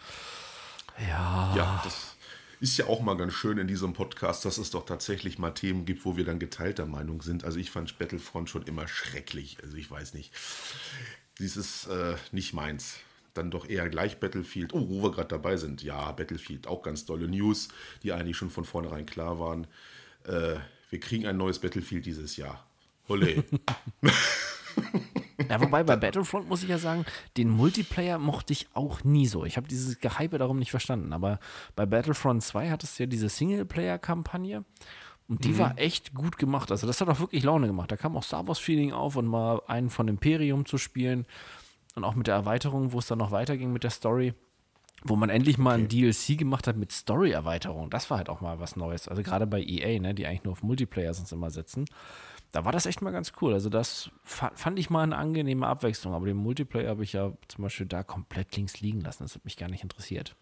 ja. 1.00 1.54
Ja, 1.56 1.82
das 1.84 2.16
ist 2.60 2.78
ja 2.78 2.86
auch 2.86 3.02
mal 3.02 3.18
ganz 3.18 3.34
schön 3.34 3.58
in 3.58 3.68
diesem 3.68 3.94
Podcast, 3.94 4.46
dass 4.46 4.58
es 4.58 4.70
doch 4.70 4.86
tatsächlich 4.86 5.40
mal 5.40 5.52
Themen 5.52 5.86
gibt, 5.86 6.06
wo 6.06 6.16
wir 6.16 6.24
dann 6.24 6.40
geteilter 6.40 6.86
Meinung 6.86 7.22
sind. 7.22 7.44
Also 7.44 7.60
ich 7.60 7.72
fand 7.72 7.98
Battlefront 7.98 8.50
schon 8.50 8.64
immer 8.64 8.88
schrecklich. 8.88 9.58
Also 9.64 9.76
ich 9.76 9.90
weiß 9.90 10.14
nicht. 10.14 10.32
Dieses 11.40 11.88
äh, 11.88 12.16
nicht 12.32 12.54
meins. 12.54 13.00
Dann 13.34 13.52
doch 13.52 13.68
eher 13.68 13.90
gleich 13.90 14.20
Battlefield. 14.20 14.74
Oh, 14.74 14.88
wo 14.90 15.04
wir 15.04 15.12
gerade 15.12 15.30
dabei 15.30 15.58
sind. 15.58 15.82
Ja, 15.82 16.12
Battlefield, 16.12 16.68
auch 16.68 16.84
ganz 16.84 17.06
tolle 17.06 17.28
News, 17.28 17.70
die 18.04 18.14
eigentlich 18.14 18.38
schon 18.38 18.50
von 18.50 18.66
vornherein 18.66 19.06
klar 19.06 19.40
waren. 19.40 19.68
Äh, 20.26 20.56
wir 20.90 21.00
kriegen 21.00 21.26
ein 21.26 21.38
neues 21.38 21.60
Battlefield 21.60 22.06
dieses 22.06 22.38
Jahr. 22.38 22.66
Holle. 23.08 23.44
Ja, 25.50 25.60
wobei 25.62 25.84
bei 25.84 25.96
Battlefront 25.96 26.48
muss 26.48 26.64
ich 26.64 26.70
ja 26.70 26.78
sagen, 26.78 27.06
den 27.38 27.50
Multiplayer 27.50 28.18
mochte 28.18 28.54
ich 28.54 28.68
auch 28.74 29.04
nie 29.04 29.28
so. 29.28 29.46
Ich 29.46 29.58
habe 29.58 29.68
dieses 29.68 30.00
Gehype 30.00 30.38
darum 30.38 30.58
nicht 30.58 30.72
verstanden. 30.72 31.14
Aber 31.14 31.40
bei 31.76 31.86
Battlefront 31.86 32.44
2 32.44 32.70
hattest 32.70 32.98
du 32.98 33.04
ja 33.04 33.08
diese 33.08 33.30
Singleplayer-Kampagne 33.30 34.64
und 35.28 35.46
die 35.46 35.58
war 35.58 35.78
echt 35.78 36.14
gut 36.14 36.38
gemacht. 36.38 36.72
Also 36.72 36.86
das 36.86 37.02
hat 37.02 37.08
auch 37.08 37.20
wirklich 37.20 37.44
Laune 37.44 37.68
gemacht. 37.68 37.92
Da 37.92 37.98
kam 37.98 38.16
auch 38.18 38.24
Star 38.24 38.48
Wars-Feeling 38.48 38.92
auf 38.92 39.16
und 39.16 39.26
mal 39.26 39.62
einen 39.68 39.90
von 39.90 40.08
Imperium 40.08 40.66
zu 40.66 40.78
spielen. 40.78 41.26
Und 41.96 42.04
auch 42.04 42.16
mit 42.16 42.28
der 42.28 42.36
Erweiterung, 42.36 42.92
wo 42.92 43.00
es 43.00 43.08
dann 43.08 43.20
noch 43.20 43.32
weiterging 43.32 43.72
mit 43.72 43.84
der 43.84 43.92
Story. 43.92 44.34
Wo 45.04 45.16
man 45.16 45.30
endlich 45.30 45.58
mal 45.58 45.78
ein 45.78 45.90
DLC 45.90 46.38
gemacht 46.38 46.66
hat 46.66 46.78
mit 46.78 46.92
Story-Erweiterung. 46.92 47.90
Das 47.90 48.10
war 48.10 48.18
halt 48.18 48.30
auch 48.30 48.40
mal 48.42 48.60
was 48.60 48.76
Neues. 48.76 49.08
Also 49.08 49.22
gerade 49.22 49.46
bei 49.46 49.62
EA, 49.62 50.00
ne, 50.00 50.14
die 50.14 50.26
eigentlich 50.26 50.46
nur 50.46 50.54
auf 50.54 50.64
Multiplayer 50.64 51.14
sonst 51.14 51.32
immer 51.34 51.52
setzen. 51.52 51.86
Da 52.54 52.64
war 52.64 52.72
das 52.72 52.86
echt 52.86 53.02
mal 53.02 53.12
ganz 53.12 53.34
cool. 53.42 53.54
Also 53.54 53.70
das 53.70 54.12
fa 54.24 54.52
fand 54.56 54.80
ich 54.80 54.90
mal 54.90 55.04
eine 55.04 55.18
angenehme 55.18 55.68
Abwechslung. 55.68 56.14
Aber 56.14 56.26
den 56.26 56.38
Multiplayer 56.38 56.90
habe 56.90 57.04
ich 57.04 57.14
ja 57.14 57.34
zum 57.50 57.64
Beispiel 57.64 57.86
da 57.86 58.04
komplett 58.04 58.56
links 58.56 58.80
liegen 58.80 59.02
lassen. 59.02 59.24
Das 59.24 59.36
hat 59.36 59.44
mich 59.44 59.58
gar 59.58 59.70
nicht 59.70 59.84
interessiert. 59.84 60.36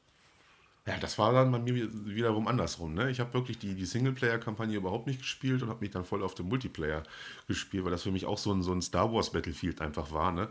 Ja, 0.88 0.98
das 0.98 1.20
war 1.20 1.32
dann 1.32 1.52
bei 1.52 1.60
mir 1.60 1.90
wiederum 2.06 2.48
andersrum. 2.48 2.96
Ne? 2.96 3.12
Ich 3.12 3.20
habe 3.20 3.34
wirklich 3.34 3.60
die, 3.60 3.76
die 3.76 3.86
Singleplayer-Kampagne 3.86 4.76
überhaupt 4.76 5.06
nicht 5.06 5.20
gespielt 5.20 5.62
und 5.62 5.70
habe 5.70 5.82
mich 5.82 5.92
dann 5.92 6.04
voll 6.04 6.24
auf 6.24 6.34
den 6.34 6.48
Multiplayer 6.48 7.04
gespielt, 7.48 7.84
weil 7.84 7.92
das 7.92 8.02
für 8.02 8.12
mich 8.12 8.26
auch 8.26 8.40
so 8.40 8.52
ein, 8.52 8.64
so 8.64 8.72
ein 8.74 8.82
Star 8.82 9.14
Wars 9.14 9.32
Battlefield 9.32 9.80
einfach 9.80 10.12
war. 10.12 10.32
Ne? 10.32 10.50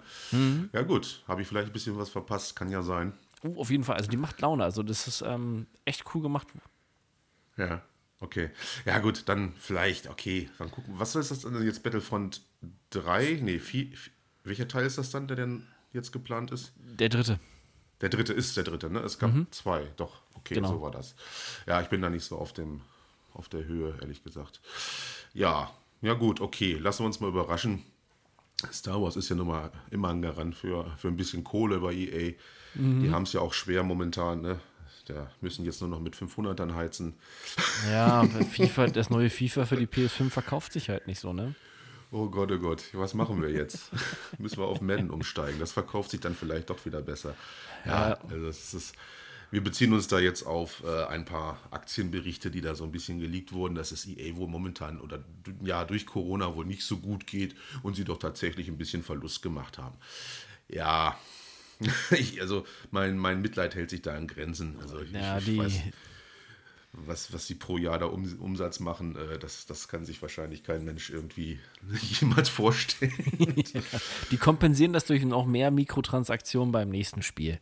Ja 0.73 0.83
gut, 0.83 1.25
habe 1.27 1.43
ich 1.43 1.49
vielleicht 1.49 1.69
ein 1.69 1.73
bisschen 1.73 1.99
was 1.99 2.11
verpasst, 2.11 2.55
kann 2.55 2.71
ja 2.71 2.83
sein. 2.83 3.13
Uh, 3.43 3.61
auf 3.61 3.71
jeden 3.71 3.83
Fall. 3.83 3.97
Also 3.97 4.09
die 4.09 4.17
macht 4.17 4.41
Laune. 4.41 4.63
Also 4.63 4.83
das 4.85 5.09
ist 5.09 5.23
ähm, 5.23 5.67
echt 5.85 6.05
cool 6.15 6.23
gemacht. 6.23 6.47
Ja, 7.57 7.83
okay. 8.21 8.51
Ja 8.85 9.01
gut, 9.01 9.29
dann 9.29 9.55
vielleicht, 9.59 10.09
okay. 10.09 10.49
Dann 10.59 10.71
gucken, 10.71 10.95
was 10.97 11.17
ist 11.17 11.33
das 11.33 11.41
denn 11.41 11.61
jetzt 11.65 11.83
Battlefront 11.83 12.43
3? 12.91 13.41
Nee, 13.43 13.59
4, 13.59 13.89
welcher 14.45 14.69
Teil 14.69 14.87
ist 14.87 14.99
das 14.99 15.11
dann, 15.11 15.27
der 15.27 15.37
denn 15.37 15.67
jetzt 15.93 16.13
geplant 16.13 16.53
ist? 16.53 16.73
Der 16.77 17.09
dritte. 17.09 17.41
Der 18.01 18.09
dritte 18.09 18.33
ist 18.33 18.57
der 18.57 18.65
dritte, 18.65 18.91
ne? 18.91 19.01
Es 19.01 19.19
gab 19.19 19.33
zwei, 19.51 19.85
doch. 19.97 20.23
Okay, 20.35 20.55
Genau. 20.55 20.69
so 20.69 20.81
war 20.83 20.91
das. 20.91 21.15
Ja, 21.67 21.81
ich 21.83 21.89
bin 21.89 22.01
da 22.01 22.09
nicht 22.11 22.25
so 22.25 22.39
auf 22.39 22.53
dem, 22.53 22.81
auf 23.35 23.49
der 23.49 23.65
Höhe, 23.65 23.95
ehrlich 24.01 24.23
gesagt. 24.25 24.61
Ja, 25.35 25.71
ja 26.01 26.15
gut, 26.15 26.41
okay, 26.41 26.75
lassen 26.75 27.01
wir 27.03 27.07
uns 27.07 27.21
mal 27.21 27.29
überraschen. 27.29 27.85
Star 28.73 29.01
Wars 29.03 29.17
ist 29.17 29.29
ja 29.29 29.37
nun 29.37 29.49
mal 29.49 29.71
immer 29.91 30.09
ein 30.09 30.23
Garant 30.23 30.55
für, 30.55 30.87
für 30.99 31.09
ein 31.09 31.17
bisschen 31.17 31.45
Kohle 31.45 31.81
bei 31.81 31.93
EA. 31.95 32.33
Die 32.75 33.11
haben 33.11 33.25
es 33.25 33.33
ja 33.33 33.41
auch 33.41 33.53
schwer 33.53 33.83
momentan, 33.83 34.43
ne? 34.43 34.61
Da 35.07 35.31
müssen 35.41 35.65
jetzt 35.65 35.81
nur 35.81 35.91
noch 35.91 35.99
mit 36.01 36.15
500ern 36.15 36.75
heizen. 36.75 37.15
Ja, 37.91 38.23
FIFA, 38.53 38.87
das 38.89 39.11
neue 39.11 39.29
FIFA 39.29 39.65
für 39.67 39.77
die 39.77 39.87
PS5 39.87 40.31
verkauft 40.31 40.73
sich 40.73 40.89
halt 40.89 41.07
nicht 41.07 41.19
so, 41.21 41.33
ne? 41.33 41.55
Oh 42.13 42.29
Gott, 42.29 42.51
oh 42.51 42.59
Gott, 42.59 42.83
was 42.93 43.15
machen 43.15 43.41
wir 43.41 43.51
jetzt? 43.51 43.91
Müssen 44.39 44.59
wir 44.59 44.67
auf 44.67 44.81
Madden 44.81 45.11
umsteigen. 45.11 45.61
Das 45.61 45.73
verkauft 45.73 46.11
sich 46.11 46.21
dann 46.21 46.35
vielleicht 46.35 46.71
doch 46.71 46.85
wieder 46.85 47.03
besser. 47.03 47.37
Ja, 47.87 48.19
also 48.29 48.49
es 48.49 48.75
ist, 48.75 48.95
Wir 49.53 49.63
beziehen 49.63 49.93
uns 49.93 50.09
da 50.09 50.19
jetzt 50.19 50.45
auf 50.45 50.83
äh, 50.85 51.05
ein 51.07 51.25
paar 51.25 51.59
Aktienberichte, 51.71 52.51
die 52.51 52.61
da 52.61 52.75
so 52.75 52.85
ein 52.85 52.93
bisschen 52.93 53.19
geleakt 53.21 53.53
wurden, 53.53 53.75
dass 53.75 53.93
es 53.93 54.07
EA 54.07 54.37
wohl 54.37 54.49
momentan 54.49 55.01
oder 55.01 55.25
ja 55.63 55.85
durch 55.85 56.07
Corona 56.07 56.55
wohl 56.55 56.67
nicht 56.67 56.85
so 56.85 56.99
gut 56.99 57.27
geht 57.27 57.55
und 57.83 57.97
sie 57.97 58.05
doch 58.05 58.19
tatsächlich 58.19 58.69
ein 58.69 58.79
bisschen 58.79 59.03
Verlust 59.03 59.43
gemacht 59.43 59.79
haben. 59.79 59.97
Ja, 60.69 61.19
ich, 62.11 62.41
also 62.41 62.65
mein, 62.91 63.19
mein 63.19 63.41
Mitleid 63.41 63.75
hält 63.75 63.91
sich 63.91 64.03
da 64.03 64.17
in 64.17 64.27
Grenzen. 64.27 64.77
Also 64.81 65.01
ich, 65.01 65.11
Ja, 65.11 65.39
ich 65.39 65.45
die, 65.45 65.59
weiß, 65.59 65.81
was, 66.93 67.33
was 67.33 67.47
sie 67.47 67.55
pro 67.55 67.79
Jahr 67.79 67.99
da 67.99 68.07
um, 68.07 68.25
Umsatz 68.41 68.81
machen, 68.81 69.17
äh, 69.17 69.39
das, 69.39 69.67
das 69.67 69.89
kann 69.89 70.05
sich 70.05 70.21
wahrscheinlich 70.23 70.65
kein 70.65 70.85
Mensch 70.85 71.11
irgendwie 71.11 71.61
jemals 72.21 72.49
vorstellen. 72.49 73.13
die 74.31 74.37
kompensieren 74.37 74.93
das 74.93 75.05
durch 75.05 75.25
noch 75.25 75.47
mehr 75.47 75.71
Mikrotransaktionen 75.71 76.73
beim 76.73 76.89
nächsten 76.91 77.23
Spiel. 77.23 77.61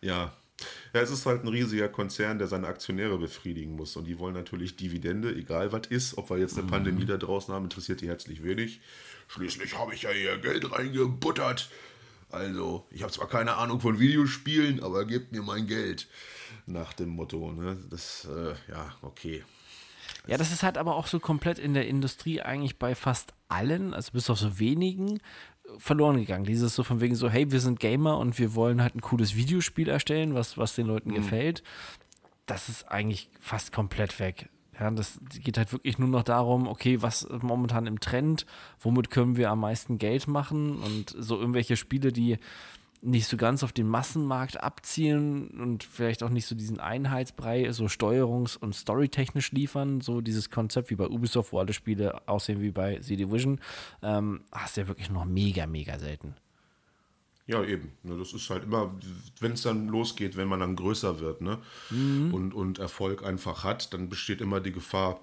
Ja. 0.00 0.32
Ja, 0.92 1.02
es 1.02 1.10
ist 1.10 1.24
halt 1.24 1.44
ein 1.44 1.48
riesiger 1.48 1.88
Konzern, 1.88 2.38
der 2.38 2.48
seine 2.48 2.66
Aktionäre 2.66 3.16
befriedigen 3.16 3.76
muss. 3.76 3.96
Und 3.96 4.06
die 4.06 4.18
wollen 4.18 4.34
natürlich 4.34 4.74
Dividende, 4.74 5.32
egal 5.32 5.70
was 5.70 5.86
ist. 5.86 6.18
Ob 6.18 6.30
wir 6.30 6.38
jetzt 6.38 6.58
eine 6.58 6.66
Pandemie 6.66 7.04
da 7.04 7.16
draußen 7.16 7.54
haben, 7.54 7.64
interessiert 7.64 8.00
die 8.00 8.08
herzlich 8.08 8.42
wenig. 8.42 8.80
Schließlich 9.28 9.78
habe 9.78 9.94
ich 9.94 10.02
ja 10.02 10.10
hier 10.10 10.36
Geld 10.38 10.72
reingebuttert. 10.72 11.70
Also, 12.30 12.86
ich 12.90 13.02
habe 13.02 13.12
zwar 13.12 13.28
keine 13.28 13.56
Ahnung 13.56 13.80
von 13.80 13.98
Videospielen, 13.98 14.82
aber 14.82 15.06
gebt 15.06 15.32
mir 15.32 15.42
mein 15.42 15.66
Geld. 15.66 16.08
Nach 16.66 16.92
dem 16.92 17.10
Motto, 17.10 17.52
ne? 17.52 17.78
Das, 17.88 18.26
äh, 18.30 18.54
ja, 18.70 18.94
okay. 19.02 19.44
Ja, 20.26 20.36
das 20.36 20.52
ist 20.52 20.62
halt 20.62 20.76
aber 20.76 20.96
auch 20.96 21.06
so 21.06 21.20
komplett 21.20 21.58
in 21.58 21.72
der 21.72 21.88
Industrie 21.88 22.42
eigentlich 22.42 22.78
bei 22.78 22.94
fast 22.94 23.32
allen, 23.48 23.94
also 23.94 24.12
bis 24.12 24.28
auf 24.28 24.38
so 24.38 24.58
wenigen, 24.58 25.20
verloren 25.78 26.18
gegangen. 26.18 26.44
Dieses 26.44 26.74
so 26.74 26.82
von 26.82 27.00
wegen 27.00 27.14
so, 27.14 27.30
hey, 27.30 27.50
wir 27.50 27.60
sind 27.60 27.80
Gamer 27.80 28.18
und 28.18 28.38
wir 28.38 28.54
wollen 28.54 28.82
halt 28.82 28.94
ein 28.94 29.00
cooles 29.00 29.34
Videospiel 29.34 29.88
erstellen, 29.88 30.34
was, 30.34 30.58
was 30.58 30.74
den 30.74 30.86
Leuten 30.86 31.14
gefällt. 31.14 31.62
Das 32.46 32.68
ist 32.68 32.88
eigentlich 32.90 33.30
fast 33.40 33.72
komplett 33.72 34.18
weg. 34.20 34.48
Ja, 34.78 34.90
das 34.90 35.18
geht 35.42 35.58
halt 35.58 35.72
wirklich 35.72 35.98
nur 35.98 36.08
noch 36.08 36.22
darum, 36.22 36.68
okay, 36.68 37.02
was 37.02 37.28
momentan 37.42 37.86
im 37.86 37.98
Trend, 37.98 38.46
womit 38.80 39.10
können 39.10 39.36
wir 39.36 39.50
am 39.50 39.60
meisten 39.60 39.98
Geld 39.98 40.28
machen? 40.28 40.78
Und 40.78 41.14
so 41.18 41.38
irgendwelche 41.38 41.76
Spiele, 41.76 42.12
die 42.12 42.38
nicht 43.00 43.26
so 43.28 43.36
ganz 43.36 43.62
auf 43.62 43.72
den 43.72 43.86
Massenmarkt 43.88 44.62
abzielen 44.62 45.48
und 45.48 45.84
vielleicht 45.84 46.22
auch 46.22 46.30
nicht 46.30 46.46
so 46.46 46.54
diesen 46.54 46.80
Einheitsbrei 46.80 47.70
so 47.72 47.84
steuerungs- 47.84 48.58
und 48.58 48.74
storytechnisch 48.74 49.52
liefern, 49.52 50.00
so 50.00 50.20
dieses 50.20 50.50
Konzept 50.50 50.90
wie 50.90 50.96
bei 50.96 51.06
Ubisoft, 51.06 51.52
wo 51.52 51.58
alle 51.58 51.72
Spiele 51.72 52.26
aussehen 52.26 52.60
wie 52.60 52.72
bei 52.72 53.00
The 53.00 53.16
Division, 53.16 53.60
ähm, 54.02 54.40
hast 54.52 54.76
du 54.76 54.82
ja 54.82 54.88
wirklich 54.88 55.10
noch 55.10 55.24
mega, 55.24 55.66
mega 55.66 55.98
selten. 55.98 56.34
Ja, 57.48 57.64
eben. 57.64 57.92
Ne, 58.02 58.16
Das 58.18 58.34
ist 58.34 58.50
halt 58.50 58.64
immer, 58.64 58.94
wenn 59.40 59.52
es 59.52 59.62
dann 59.62 59.88
losgeht, 59.88 60.36
wenn 60.36 60.48
man 60.48 60.60
dann 60.60 60.76
größer 60.76 61.18
wird 61.18 61.40
ne? 61.40 61.58
und, 62.30 62.52
und 62.52 62.78
Erfolg 62.78 63.24
einfach 63.24 63.64
hat, 63.64 63.92
dann 63.94 64.10
besteht 64.10 64.42
immer 64.42 64.60
die 64.60 64.70
Gefahr, 64.70 65.18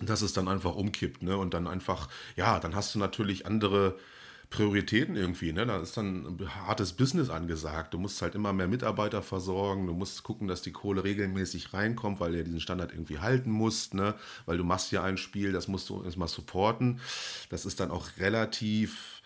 dass 0.00 0.22
es 0.22 0.32
dann 0.32 0.48
einfach 0.48 0.74
umkippt. 0.74 1.22
Ne? 1.22 1.36
Und 1.36 1.52
dann 1.52 1.66
einfach, 1.66 2.08
ja, 2.34 2.58
dann 2.58 2.74
hast 2.74 2.94
du 2.94 2.98
natürlich 2.98 3.44
andere 3.44 3.98
Prioritäten 4.48 5.16
irgendwie. 5.16 5.52
Ne? 5.52 5.66
Da 5.66 5.80
ist 5.80 5.98
dann 5.98 6.26
ein 6.26 6.54
hartes 6.66 6.94
Business 6.94 7.28
angesagt. 7.28 7.92
Du 7.92 7.98
musst 7.98 8.22
halt 8.22 8.34
immer 8.34 8.54
mehr 8.54 8.66
Mitarbeiter 8.66 9.20
versorgen. 9.20 9.86
Du 9.86 9.92
musst 9.92 10.22
gucken, 10.22 10.48
dass 10.48 10.62
die 10.62 10.72
Kohle 10.72 11.04
regelmäßig 11.04 11.74
reinkommt, 11.74 12.20
weil 12.20 12.32
du 12.32 12.38
ja 12.38 12.44
diesen 12.44 12.60
Standard 12.60 12.92
irgendwie 12.92 13.18
halten 13.18 13.50
musst. 13.50 13.92
Ne? 13.92 14.14
Weil 14.46 14.56
du 14.56 14.64
machst 14.64 14.92
ja 14.92 15.04
ein 15.04 15.18
Spiel, 15.18 15.52
das 15.52 15.68
musst 15.68 15.90
du 15.90 16.02
erstmal 16.02 16.28
supporten. 16.28 17.00
Das 17.50 17.66
ist 17.66 17.80
dann 17.80 17.90
auch 17.90 18.08
relativ 18.18 19.19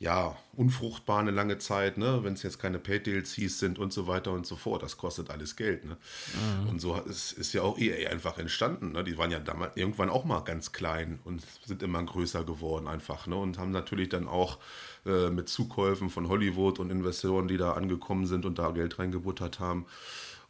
ja, 0.00 0.34
unfruchtbar 0.56 1.20
eine 1.20 1.30
lange 1.30 1.58
Zeit, 1.58 1.98
ne? 1.98 2.24
wenn 2.24 2.32
es 2.32 2.42
jetzt 2.42 2.58
keine 2.58 2.78
Paid-DLCs 2.78 3.58
sind 3.58 3.78
und 3.78 3.92
so 3.92 4.06
weiter 4.06 4.32
und 4.32 4.46
so 4.46 4.56
fort. 4.56 4.82
Das 4.82 4.96
kostet 4.96 5.28
alles 5.28 5.56
Geld. 5.56 5.84
Ne? 5.84 5.98
Und 6.70 6.80
so 6.80 6.96
ist, 6.96 7.32
ist 7.32 7.52
ja 7.52 7.60
auch 7.60 7.78
EA 7.78 8.10
einfach 8.10 8.38
entstanden. 8.38 8.92
Ne? 8.92 9.04
Die 9.04 9.18
waren 9.18 9.30
ja 9.30 9.40
damals 9.40 9.76
irgendwann 9.76 10.08
auch 10.08 10.24
mal 10.24 10.40
ganz 10.40 10.72
klein 10.72 11.20
und 11.24 11.42
sind 11.66 11.82
immer 11.82 12.02
größer 12.02 12.44
geworden 12.44 12.88
einfach. 12.88 13.26
Ne? 13.26 13.36
Und 13.36 13.58
haben 13.58 13.72
natürlich 13.72 14.08
dann 14.08 14.26
auch 14.26 14.58
äh, 15.04 15.28
mit 15.28 15.50
Zukäufen 15.50 16.08
von 16.08 16.28
Hollywood 16.28 16.78
und 16.78 16.88
Investoren, 16.88 17.46
die 17.46 17.58
da 17.58 17.72
angekommen 17.72 18.24
sind 18.24 18.46
und 18.46 18.58
da 18.58 18.70
Geld 18.70 18.98
reingebuttert 18.98 19.60
haben, 19.60 19.84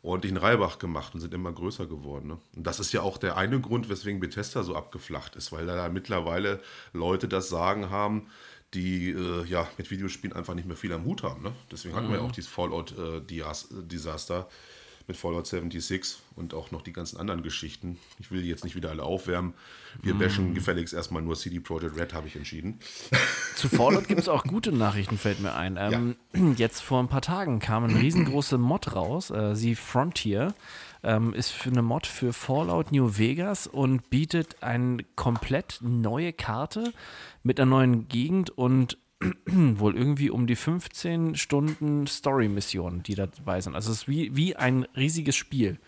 ordentlich 0.05 0.31
einen 0.31 0.45
Reibach 0.45 0.79
gemacht 0.79 1.13
und 1.15 1.21
sind 1.21 1.35
immer 1.35 1.51
größer 1.51 1.87
geworden. 1.87 2.29
Ne? 2.29 2.39
Und 2.55 2.69
das 2.69 2.79
ist 2.79 2.93
ja 2.93 3.03
auch 3.03 3.19
der 3.19 3.37
eine 3.37 3.61
Grund, 3.61 3.89
weswegen 3.89 4.21
Bethesda 4.21 4.63
so 4.63 4.77
abgeflacht 4.77 5.35
ist, 5.35 5.51
weil 5.51 5.67
da 5.67 5.89
mittlerweile 5.89 6.61
Leute 6.93 7.27
das 7.27 7.49
Sagen 7.49 7.91
haben, 7.91 8.29
die 8.75 9.11
äh, 9.11 9.45
ja 9.47 9.69
mit 9.79 9.91
Videospielen 9.91 10.35
einfach 10.37 10.55
nicht 10.55 10.67
mehr 10.67 10.77
viel 10.77 10.93
am 10.93 11.05
Hut 11.05 11.23
haben. 11.23 11.43
Ne? 11.43 11.53
Deswegen 11.71 11.95
hatten 11.95 12.09
wir 12.09 12.19
ja 12.19 12.23
auch 12.23 12.33
dieses 12.33 12.51
Fallout-Desaster 12.51 14.49
mit 15.11 15.17
Fallout 15.17 15.47
76 15.47 16.21
und 16.37 16.55
auch 16.55 16.71
noch 16.71 16.83
die 16.83 16.93
ganzen 16.93 17.19
anderen 17.19 17.43
Geschichten. 17.43 17.99
Ich 18.21 18.31
will 18.31 18.43
die 18.43 18.49
jetzt 18.49 18.63
nicht 18.63 18.77
wieder 18.77 18.91
alle 18.91 19.03
aufwärmen. 19.03 19.55
Wir 20.03 20.15
bashen 20.15 20.55
gefälligst 20.55 20.95
erstmal 20.95 21.21
nur 21.21 21.35
CD 21.35 21.59
Projekt 21.59 21.97
Red, 21.97 22.15
habe 22.15 22.29
ich 22.29 22.37
entschieden. 22.37 22.79
Zu 23.57 23.69
Fallout 23.69 24.07
gibt 24.07 24.21
es 24.21 24.29
auch 24.29 24.45
gute 24.45 24.71
Nachrichten, 24.71 25.19
fällt 25.19 25.41
mir 25.41 25.55
ein. 25.55 25.77
Ähm, 25.77 26.17
Jetzt 26.57 26.83
vor 26.83 27.01
ein 27.01 27.09
paar 27.09 27.23
Tagen 27.23 27.59
kam 27.59 27.85
eine 27.85 27.99
riesengroße 27.99 28.57
Mod 28.57 28.95
raus, 28.95 29.31
äh, 29.31 29.57
sie 29.57 29.75
Frontier. 29.75 30.55
Ähm, 31.03 31.33
ist 31.33 31.51
für 31.51 31.71
eine 31.71 31.83
Mod 31.83 32.07
für 32.07 32.33
Fallout 32.33 32.93
New 32.93 33.17
Vegas 33.19 33.67
und 33.67 34.11
bietet 34.11 34.63
eine 34.63 35.03
komplett 35.17 35.79
neue 35.81 36.33
Karte 36.33 36.93
mit 37.43 37.59
einer 37.59 37.71
neuen 37.71 38.09
Gegend 38.09 38.51
und 38.51 38.99
wohl 39.47 39.97
irgendwie 39.97 40.31
um 40.31 40.47
die 40.47 40.57
15 40.57 41.37
Stunden 41.37 42.07
Story-Missionen, 42.07 43.03
die 43.03 43.15
dabei 43.15 43.61
sind. 43.61 43.75
Also 43.75 43.93
es 43.93 44.03
ist 44.03 44.09
wie, 44.09 44.35
wie 44.35 44.57
ein 44.57 44.87
riesiges 44.97 45.37
Spiel 45.37 45.79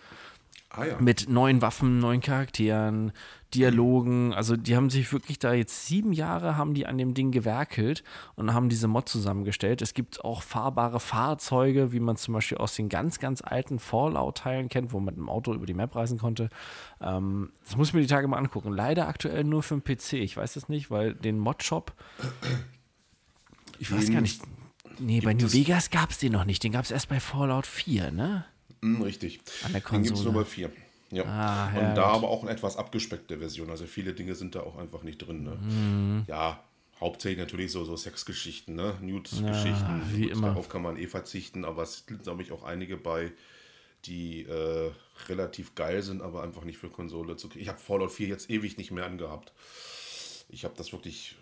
Ah 0.75 0.87
ja. 0.87 0.99
mit 0.99 1.29
neuen 1.29 1.61
Waffen, 1.61 1.99
neuen 1.99 2.23
Charakteren, 2.23 3.13
Dialogen. 3.53 4.33
Also 4.33 4.57
die 4.57 4.75
haben 4.75 4.89
sich 4.89 5.13
wirklich 5.13 5.39
da 5.39 5.53
jetzt 5.53 5.87
sieben 5.87 6.15
Jahre 6.15 6.57
haben 6.57 6.73
die 6.73 6.87
an 6.87 6.97
dem 6.97 7.13
Ding 7.13 7.31
gewerkelt 7.31 8.03
und 8.37 8.55
haben 8.55 8.71
diese 8.71 8.89
Mod 8.89 9.07
zusammengestellt. 9.07 9.83
Es 9.83 9.93
gibt 9.93 10.25
auch 10.25 10.43
fahrbare 10.43 10.99
Fahrzeuge, 10.99 11.93
wie 11.93 12.01
man 12.01 12.17
zum 12.17 12.33
Beispiel 12.33 12.57
aus 12.57 12.75
den 12.75 12.89
ganz, 12.89 13.19
ganz 13.19 13.43
alten 13.43 13.79
Fallout-Teilen 13.79 14.71
kennt, 14.71 14.93
wo 14.93 14.99
man 14.99 15.07
mit 15.07 15.17
dem 15.17 15.29
Auto 15.29 15.53
über 15.53 15.67
die 15.67 15.75
Map 15.75 15.95
reisen 15.95 16.19
konnte. 16.19 16.49
Ähm, 17.03 17.51
das 17.65 17.77
muss 17.77 17.89
ich 17.89 17.95
mir 17.95 18.01
die 18.01 18.07
Tage 18.07 18.27
mal 18.27 18.39
angucken. 18.39 18.73
Leider 18.73 19.09
aktuell 19.09 19.45
nur 19.45 19.63
für 19.63 19.79
den 19.79 19.85
PC. 19.85 20.15
Ich 20.15 20.39
weiß 20.39 20.57
es 20.57 20.71
nicht, 20.71 20.91
weil 20.91 21.13
den 21.13 21.39
Mod-Shop, 21.39 21.93
ich 23.79 23.93
weiß 23.93 24.11
gar 24.11 24.23
nicht. 24.23 24.41
Nee, 24.99 25.21
bei 25.21 25.35
New 25.35 25.53
Vegas 25.53 25.91
gab 25.91 26.11
es 26.11 26.19
den 26.19 26.33
noch 26.33 26.45
nicht. 26.45 26.65
Den 26.65 26.73
gab 26.73 26.85
es 26.85 26.91
erst 26.91 27.09
bei 27.09 27.21
Fallout 27.21 27.67
4, 27.67 28.11
ne? 28.13 28.45
Mm, 28.83 29.03
richtig. 29.03 29.41
An 29.65 29.73
der 29.73 29.81
Den 29.81 30.03
gibt 30.03 30.05
es 30.07 30.23
Konsole. 30.23 30.33
nur 30.35 30.43
bei 30.45 30.49
4. 30.49 30.71
Ja. 31.11 31.25
Ah, 31.25 31.69
und 31.69 31.75
ja, 31.83 31.95
da 31.95 32.03
gut. 32.07 32.15
aber 32.17 32.29
auch 32.31 32.43
eine 32.43 32.53
etwas 32.53 32.77
abgespeckte 32.77 33.39
Version. 33.39 33.71
Also 33.71 33.87
viele 33.87 34.13
Dinge 34.15 34.35
sind 34.35 34.55
da 34.55 34.61
auch 34.61 34.77
einfach 34.79 35.03
nicht 35.03 35.19
drin. 35.19 35.43
Ne? 35.45 35.57
Mhm. 35.57 36.25
Ja, 36.27 36.63
hauptsächlich 37.01 37.39
natürlich 37.39 37.71
so, 37.73 37.85
so 37.85 37.97
Sexgeschichten, 37.97 38.75
ne? 38.75 38.95
Nude-Geschichten. 39.01 40.03
wie 40.13 40.29
immer. 40.31 40.49
Darauf 40.49 40.69
kann 40.69 40.83
man 40.83 40.97
eh 40.97 41.07
verzichten, 41.07 41.65
aber 41.65 41.83
es 41.83 42.05
sind, 42.07 42.23
glaube 42.23 42.43
ich, 42.43 42.51
auch 42.53 42.63
einige 42.65 42.97
bei, 42.97 43.33
die 44.07 44.43
äh, 44.45 44.91
relativ 45.29 45.75
geil 45.75 46.03
sind, 46.03 46.23
aber 46.23 46.43
einfach 46.43 46.65
nicht 46.65 46.79
für 46.79 46.89
Konsole 46.89 47.37
zu 47.37 47.49
Ich 47.57 47.69
habe 47.69 47.79
Fallout 47.79 48.11
4 48.13 48.27
jetzt 48.29 48.51
ewig 48.51 48.77
nicht 48.79 48.91
mehr 48.91 49.05
angehabt. 49.07 49.53
Ich 50.49 50.65
habe 50.65 50.75
das 50.77 50.93
wirklich 50.93 51.37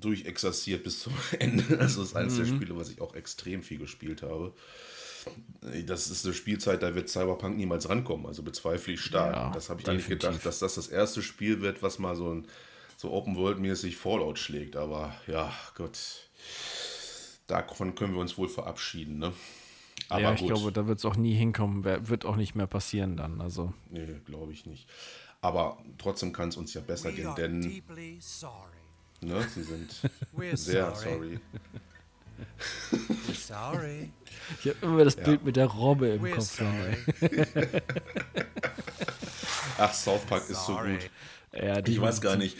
durchexerziert 0.00 0.82
bis 0.84 1.00
zum 1.00 1.12
Ende. 1.38 1.78
Also 1.78 2.00
das 2.00 2.10
ist 2.10 2.16
eines 2.16 2.36
der 2.36 2.46
Mhm. 2.46 2.56
Spiele, 2.56 2.76
was 2.76 2.90
ich 2.90 3.00
auch 3.00 3.14
extrem 3.14 3.62
viel 3.62 3.78
gespielt 3.78 4.22
habe. 4.22 4.52
Das 5.86 6.08
ist 6.10 6.24
eine 6.24 6.34
Spielzeit, 6.34 6.82
da 6.82 6.94
wird 6.94 7.08
Cyberpunk 7.08 7.56
niemals 7.56 7.88
rankommen. 7.88 8.26
Also 8.26 8.42
bezweifle 8.42 8.94
ich 8.94 9.00
stark. 9.00 9.34
Ja, 9.34 9.50
das 9.50 9.68
habe 9.70 9.80
ich 9.80 9.88
eigentlich 9.88 10.04
definitiv. 10.04 10.28
gedacht, 10.30 10.46
dass 10.46 10.58
das 10.60 10.76
das 10.76 10.88
erste 10.88 11.22
Spiel 11.22 11.60
wird, 11.60 11.82
was 11.82 11.98
mal 11.98 12.14
so 12.16 12.32
ein 12.32 12.46
so 12.96 13.12
Open 13.12 13.36
World 13.36 13.58
mäßig 13.58 13.96
Fallout 13.96 14.38
schlägt. 14.38 14.76
Aber 14.76 15.14
ja, 15.26 15.52
Gott, 15.74 15.98
davon 17.46 17.94
können 17.94 18.14
wir 18.14 18.20
uns 18.20 18.38
wohl 18.38 18.48
verabschieden. 18.48 19.18
Ne? 19.18 19.32
Aber 20.08 20.20
ja, 20.20 20.32
ich 20.32 20.40
gut. 20.40 20.48
glaube, 20.48 20.72
da 20.72 20.86
wird 20.86 20.98
es 20.98 21.04
auch 21.04 21.16
nie 21.16 21.34
hinkommen. 21.34 21.84
Wer- 21.84 22.08
Wird 22.08 22.24
auch 22.24 22.36
nicht 22.36 22.54
mehr 22.54 22.66
passieren 22.66 23.16
dann. 23.16 23.40
Also. 23.40 23.72
Nee, 23.90 24.06
glaube 24.26 24.52
ich 24.52 24.64
nicht. 24.66 24.88
Aber 25.40 25.78
trotzdem 25.98 26.32
kann 26.32 26.48
es 26.48 26.56
uns 26.56 26.74
ja 26.74 26.80
besser 26.80 27.12
gehen, 27.12 27.32
denn 27.36 27.60
ne, 29.20 29.46
sie 29.54 29.62
sind 29.62 29.90
sehr 30.58 30.94
sorry. 30.94 31.14
sorry. 31.14 31.40
Sorry. 33.46 34.10
Ich 34.60 34.68
habe 34.70 34.78
immer 34.82 35.04
das 35.04 35.16
Ja. 35.16 35.24
Bild 35.24 35.44
mit 35.44 35.56
der 35.56 35.66
Robbe 35.66 36.08
im 36.08 36.22
We're 36.22 36.34
Kopf. 36.34 36.56
sorry. 36.58 36.96
Ach, 39.78 39.92
South 39.92 40.24
Park 40.26 40.42
ist 40.48 40.64
so 40.66 40.72
Sorry. 40.74 40.92
gut. 40.94 41.10
Ja, 41.52 41.80
die 41.80 41.92
Ich 41.92 42.00
weiß 42.00 42.20
gar 42.20 42.36
nicht. 42.36 42.56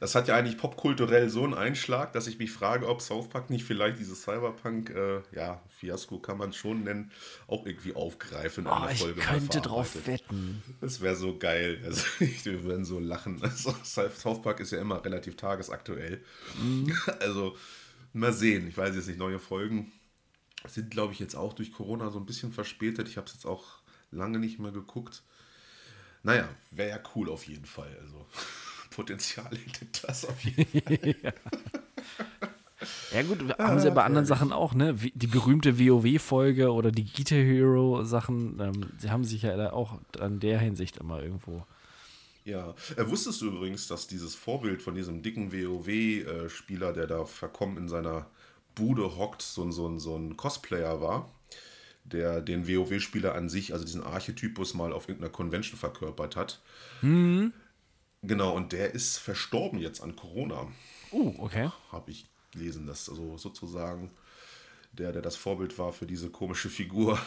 Das 0.00 0.14
hat 0.14 0.28
ja 0.28 0.36
eigentlich 0.36 0.58
popkulturell 0.58 1.28
so 1.28 1.42
einen 1.42 1.54
Einschlag, 1.54 2.12
dass 2.12 2.28
ich 2.28 2.38
mich 2.38 2.52
frage, 2.52 2.86
ob 2.88 3.02
South 3.02 3.28
Park 3.28 3.50
nicht 3.50 3.64
vielleicht 3.64 3.98
dieses 3.98 4.22
Cyberpunk, 4.22 4.90
äh, 4.90 5.22
ja, 5.34 5.60
Fiasko 5.76 6.20
kann 6.20 6.38
man 6.38 6.50
es 6.50 6.56
schon 6.56 6.84
nennen, 6.84 7.10
auch 7.48 7.66
irgendwie 7.66 7.94
aufgreifen 7.96 8.64
in 8.64 8.70
Oh, 8.70 8.74
einer 8.74 8.92
ich 8.92 9.00
Folge. 9.00 9.18
mal 9.20 9.26
könnte 9.26 9.60
drauf 9.60 10.06
wetten. 10.06 10.62
Das 10.80 11.00
wäre 11.00 11.16
so 11.16 11.36
geil. 11.36 11.80
Also, 11.84 12.04
wir 12.44 12.62
würden 12.62 12.84
so 12.84 13.00
lachen. 13.00 13.42
Also, 13.42 13.74
South 13.82 14.40
Park 14.40 14.60
ist 14.60 14.70
ja 14.70 14.80
immer 14.80 15.04
relativ 15.04 15.36
tagesaktuell. 15.36 16.22
Mhm. 16.62 16.92
Also, 17.18 17.56
mal 18.18 18.32
sehen. 18.32 18.68
Ich 18.68 18.76
weiß 18.76 18.94
jetzt 18.94 19.08
nicht, 19.08 19.18
neue 19.18 19.38
Folgen. 19.38 19.92
Sind, 20.66 20.90
glaube 20.90 21.12
ich, 21.12 21.18
jetzt 21.20 21.36
auch 21.36 21.52
durch 21.52 21.72
Corona 21.72 22.10
so 22.10 22.18
ein 22.18 22.26
bisschen 22.26 22.52
verspätet. 22.52 23.08
Ich 23.08 23.16
habe 23.16 23.26
es 23.26 23.34
jetzt 23.34 23.46
auch 23.46 23.78
lange 24.10 24.38
nicht 24.38 24.58
mehr 24.58 24.72
geguckt. 24.72 25.22
Naja, 26.22 26.48
wäre 26.70 26.90
ja 26.90 27.00
cool 27.14 27.28
auf 27.30 27.46
jeden 27.46 27.64
Fall. 27.64 27.96
Also 28.02 28.26
Potenzial 28.90 29.50
hätte 29.50 29.86
das 30.06 30.24
auf 30.24 30.40
jeden 30.40 30.66
Fall. 30.82 31.32
Ja 33.12 33.22
gut, 33.22 33.58
haben 33.58 33.80
sie 33.80 33.88
ja 33.88 33.94
bei 33.94 34.04
anderen 34.04 34.26
Sachen 34.26 34.52
auch, 34.52 34.74
ne? 34.74 34.94
Die 34.94 35.26
berühmte 35.26 35.78
WoW-Folge 35.78 36.72
oder 36.72 36.92
die 36.92 37.04
Guitar 37.04 37.38
Hero-Sachen, 37.38 38.60
ähm, 38.60 38.92
sie 38.98 39.10
haben 39.10 39.24
sich 39.24 39.42
ja 39.42 39.72
auch 39.72 39.98
an 40.20 40.38
der 40.40 40.58
Hinsicht 40.60 40.98
immer 40.98 41.22
irgendwo. 41.22 41.66
Ja, 42.48 42.74
äh, 42.96 43.06
wusstest 43.06 43.42
du 43.42 43.48
übrigens, 43.48 43.88
dass 43.88 44.06
dieses 44.06 44.34
Vorbild 44.34 44.80
von 44.80 44.94
diesem 44.94 45.22
dicken 45.22 45.52
WoW-Spieler, 45.52 46.94
der 46.94 47.06
da 47.06 47.26
verkommen 47.26 47.76
in 47.76 47.88
seiner 47.88 48.26
Bude 48.74 49.16
hockt, 49.18 49.42
so, 49.42 49.62
ein- 49.64 49.72
so, 49.72 49.86
ein- 49.86 49.98
so 49.98 50.16
ein 50.16 50.36
Cosplayer 50.38 51.00
war, 51.02 51.30
der 52.04 52.40
den 52.40 52.66
WoW-Spieler 52.66 53.34
an 53.34 53.50
sich, 53.50 53.74
also 53.74 53.84
diesen 53.84 54.02
Archetypus 54.02 54.72
mal 54.72 54.94
auf 54.94 55.08
irgendeiner 55.08 55.30
Convention 55.32 55.78
verkörpert 55.78 56.36
hat. 56.36 56.60
Genau, 58.22 58.56
und 58.56 58.72
der 58.72 58.94
ist 58.94 59.18
verstorben 59.18 59.78
jetzt 59.78 60.00
an 60.02 60.16
Corona, 60.16 60.68
Uh, 61.12 61.34
okay. 61.38 61.70
habe 61.92 62.10
ich 62.10 62.26
gelesen, 62.52 62.86
dass 62.86 63.08
also 63.08 63.36
sozusagen 63.38 64.10
der, 64.92 65.12
der 65.12 65.22
das 65.22 65.36
Vorbild 65.36 65.78
war 65.78 65.92
für 65.92 66.06
diese 66.06 66.30
komische 66.30 66.68
Figur, 66.70 67.18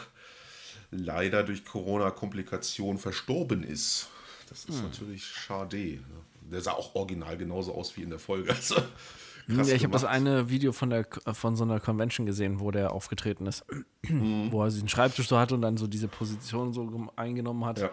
leider 0.90 1.42
durch 1.44 1.64
Corona-Komplikationen 1.64 2.98
verstorben 2.98 3.62
ist. 3.62 4.08
Das 4.52 4.66
ist 4.66 4.82
natürlich 4.82 5.24
schade. 5.24 5.76
ne? 5.76 6.00
Der 6.50 6.60
sah 6.60 6.72
auch 6.72 6.94
original 6.94 7.38
genauso 7.38 7.74
aus 7.74 7.96
wie 7.96 8.02
in 8.02 8.10
der 8.10 8.18
Folge. 8.18 8.50
Also, 8.50 8.76
ja, 9.48 9.74
ich 9.74 9.82
habe 9.82 9.92
das 9.92 10.04
eine 10.04 10.50
Video 10.50 10.72
von, 10.72 10.90
der, 10.90 11.06
von 11.32 11.56
so 11.56 11.64
einer 11.64 11.80
Convention 11.80 12.26
gesehen, 12.26 12.60
wo 12.60 12.70
der 12.70 12.92
aufgetreten 12.92 13.46
ist. 13.46 13.64
wo 14.08 14.62
er 14.62 14.70
den 14.70 14.88
Schreibtisch 14.88 15.26
so 15.28 15.38
hatte 15.38 15.54
und 15.54 15.62
dann 15.62 15.76
so 15.76 15.86
diese 15.86 16.06
Position 16.08 16.72
so 16.72 17.10
eingenommen 17.16 17.64
hat. 17.64 17.78
Ja. 17.80 17.90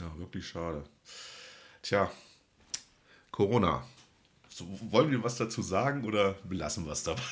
ja, 0.00 0.18
wirklich 0.18 0.46
schade. 0.46 0.84
Tja, 1.82 2.10
Corona. 3.30 3.84
So, 4.48 4.66
wollen 4.90 5.10
wir 5.10 5.22
was 5.24 5.36
dazu 5.36 5.60
sagen 5.62 6.04
oder 6.04 6.34
belassen 6.44 6.84
wir 6.84 6.92
es 6.92 7.02
dabei? 7.02 7.22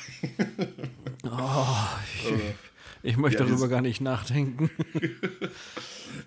Ich 2.13 2.55
möchte 3.17 3.43
Ja, 3.43 3.49
darüber 3.49 3.67
gar 3.67 3.81
nicht 3.81 4.01
nachdenken. 4.01 4.69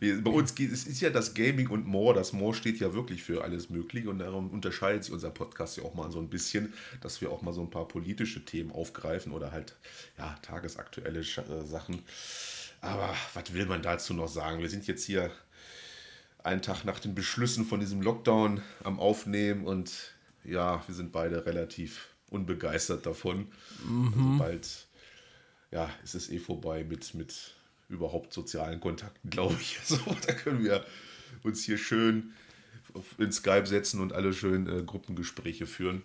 Bei 0.23 0.31
uns 0.31 0.55
geht 0.55 0.73
es 0.73 0.87
ist 0.87 1.01
ja 1.01 1.11
das 1.11 1.35
Gaming 1.35 1.69
und 1.69 1.87
More. 1.87 2.15
Das 2.15 2.33
More 2.33 2.55
steht 2.55 2.81
ja 2.81 2.95
wirklich 2.95 3.23
für 3.23 3.45
alles 3.45 3.71
Mögliche 3.71 4.11
und 4.11 4.19
darum 4.19 4.51
unterscheidet 4.51 5.05
sich 5.05 5.13
unser 5.13 5.31
Podcast 5.31 5.77
ja 5.77 5.85
auch 5.85 5.95
mal 5.95 6.11
so 6.11 6.19
ein 6.19 6.29
bisschen, 6.29 6.73
dass 7.01 7.21
wir 7.21 7.31
auch 7.31 7.43
mal 7.43 7.53
so 7.53 7.63
ein 7.63 7.71
paar 7.71 7.87
politische 7.87 8.45
Themen 8.45 8.73
aufgreifen 8.73 9.33
oder 9.33 9.53
halt 9.53 9.77
ja 10.19 10.37
tagesaktuelle 10.43 11.21
äh, 11.21 11.65
Sachen. 11.65 12.03
Aber 12.81 13.15
was 13.35 13.55
will 13.55 13.67
man 13.67 13.83
dazu 13.83 14.15
noch 14.15 14.29
sagen? 14.29 14.61
Wir 14.61 14.69
sind 14.69 14.87
jetzt 14.87 15.05
hier 15.05 15.31
einen 16.43 16.61
Tag 16.61 16.85
nach 16.85 17.01
den 17.01 17.15
Beschlüssen 17.15 17.65
von 17.65 17.81
diesem 17.81 18.03
Lockdown 18.03 18.63
am 18.83 19.01
Aufnehmen 19.01 19.65
und 19.65 20.13
ja, 20.45 20.83
wir 20.87 20.95
sind 20.95 21.13
beide 21.13 21.47
relativ 21.47 22.09
unbegeistert 22.31 23.07
davon. 23.07 23.49
Also 23.87 24.39
bald 24.39 24.84
ja, 25.75 25.91
es 26.05 26.15
ist 26.15 26.31
eh 26.31 26.39
vorbei 26.39 26.85
mit, 26.85 27.15
mit 27.15 27.57
überhaupt 27.89 28.33
sozialen 28.33 28.81
Kontakten, 28.81 29.29
glaube 29.29 29.57
ich. 29.61 29.79
Also, 29.81 29.99
da 30.27 30.33
können 30.33 30.65
wir 30.65 30.87
uns 31.43 31.65
hier 31.65 31.77
schön 31.77 32.33
in 33.19 33.33
Skype 33.33 33.67
setzen 33.67 34.01
und 34.01 34.13
alle 34.13 34.33
schön 34.33 34.69
äh, 34.69 34.83
Gruppengespräche 34.85 35.67
führen. 35.67 36.03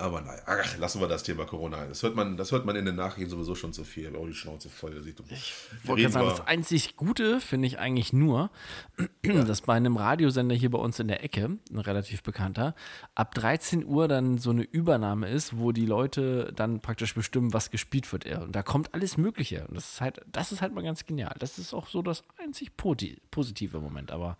Aber 0.00 0.22
naja, 0.22 0.42
ach, 0.46 0.78
lassen 0.78 1.00
wir 1.00 1.08
das 1.08 1.22
Thema 1.22 1.44
Corona. 1.44 1.84
Das 1.86 2.02
hört 2.02 2.16
man, 2.16 2.36
das 2.38 2.52
hört 2.52 2.64
man 2.64 2.74
in 2.74 2.86
den 2.86 2.96
Nachrichten 2.96 3.30
sowieso 3.30 3.54
schon 3.54 3.72
zu 3.74 3.84
viel. 3.84 4.14
Auch 4.16 4.26
die 4.26 4.34
Schnauze 4.34 4.70
voll. 4.70 4.94
Das 4.94 5.04
sieht 5.04 5.20
ich 5.28 5.54
wollte 5.84 6.02
gerade 6.02 6.12
sagen, 6.12 6.28
das 6.28 6.46
einzig 6.46 6.96
Gute 6.96 7.40
finde 7.40 7.66
ich 7.66 7.78
eigentlich 7.78 8.12
nur, 8.12 8.50
dass 9.22 9.60
bei 9.60 9.74
einem 9.74 9.96
Radiosender 9.96 10.54
hier 10.54 10.70
bei 10.70 10.78
uns 10.78 10.98
in 10.98 11.08
der 11.08 11.22
Ecke, 11.22 11.58
ein 11.70 11.78
relativ 11.78 12.22
bekannter, 12.22 12.74
ab 13.14 13.34
13 13.34 13.84
Uhr 13.84 14.08
dann 14.08 14.38
so 14.38 14.50
eine 14.50 14.62
Übernahme 14.62 15.28
ist, 15.28 15.58
wo 15.58 15.72
die 15.72 15.86
Leute 15.86 16.52
dann 16.56 16.80
praktisch 16.80 17.14
bestimmen, 17.14 17.52
was 17.52 17.70
gespielt 17.70 18.10
wird. 18.10 18.24
Und 18.24 18.52
da 18.56 18.62
kommt 18.62 18.94
alles 18.94 19.18
Mögliche. 19.18 19.66
Und 19.68 19.74
das 19.74 19.92
ist 19.92 20.00
halt, 20.00 20.20
das 20.32 20.50
ist 20.50 20.62
halt 20.62 20.74
mal 20.74 20.82
ganz 20.82 21.04
genial. 21.04 21.36
Das 21.38 21.58
ist 21.58 21.74
auch 21.74 21.88
so 21.88 22.00
das 22.00 22.24
einzig 22.38 22.72
positive 22.76 23.80
Moment. 23.80 24.12
Aber 24.12 24.38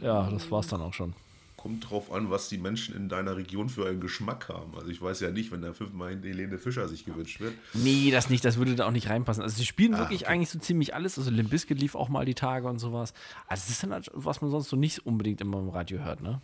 ja, 0.00 0.28
das 0.28 0.50
war's 0.50 0.66
dann 0.66 0.82
auch 0.82 0.92
schon. 0.92 1.14
Kommt 1.56 1.88
drauf 1.90 2.12
an, 2.12 2.30
was 2.30 2.48
die 2.48 2.58
Menschen 2.58 2.94
in 2.94 3.08
deiner 3.08 3.36
Region 3.36 3.68
für 3.70 3.88
einen 3.88 4.00
Geschmack 4.00 4.48
haben. 4.48 4.74
Also 4.76 4.88
ich 4.88 5.00
weiß 5.00 5.20
ja 5.20 5.30
nicht, 5.30 5.50
wenn 5.50 5.62
da 5.62 5.72
fünfmal 5.72 6.20
Helene 6.22 6.58
Fischer 6.58 6.86
sich 6.86 7.06
gewünscht 7.06 7.40
wird. 7.40 7.54
Nee, 7.72 8.10
das 8.10 8.28
nicht, 8.28 8.44
das 8.44 8.58
würde 8.58 8.76
da 8.76 8.86
auch 8.86 8.90
nicht 8.90 9.08
reinpassen. 9.08 9.42
Also 9.42 9.56
sie 9.56 9.64
spielen 9.64 9.94
Ah, 9.94 10.00
wirklich 10.00 10.28
eigentlich 10.28 10.50
so 10.50 10.58
ziemlich 10.58 10.94
alles. 10.94 11.18
Also 11.18 11.30
Limp 11.30 11.50
Bizkit 11.50 11.80
lief 11.80 11.94
auch 11.94 12.10
mal 12.10 12.26
die 12.26 12.34
Tage 12.34 12.68
und 12.68 12.78
sowas. 12.78 13.14
Also 13.46 13.62
das 13.62 13.70
ist 13.70 13.82
dann 13.82 13.92
halt, 13.92 14.10
was 14.12 14.42
man 14.42 14.50
sonst 14.50 14.68
so 14.68 14.76
nicht 14.76 15.06
unbedingt 15.06 15.40
immer 15.40 15.58
im 15.58 15.70
Radio 15.70 15.98
hört, 16.04 16.20
ne? 16.20 16.42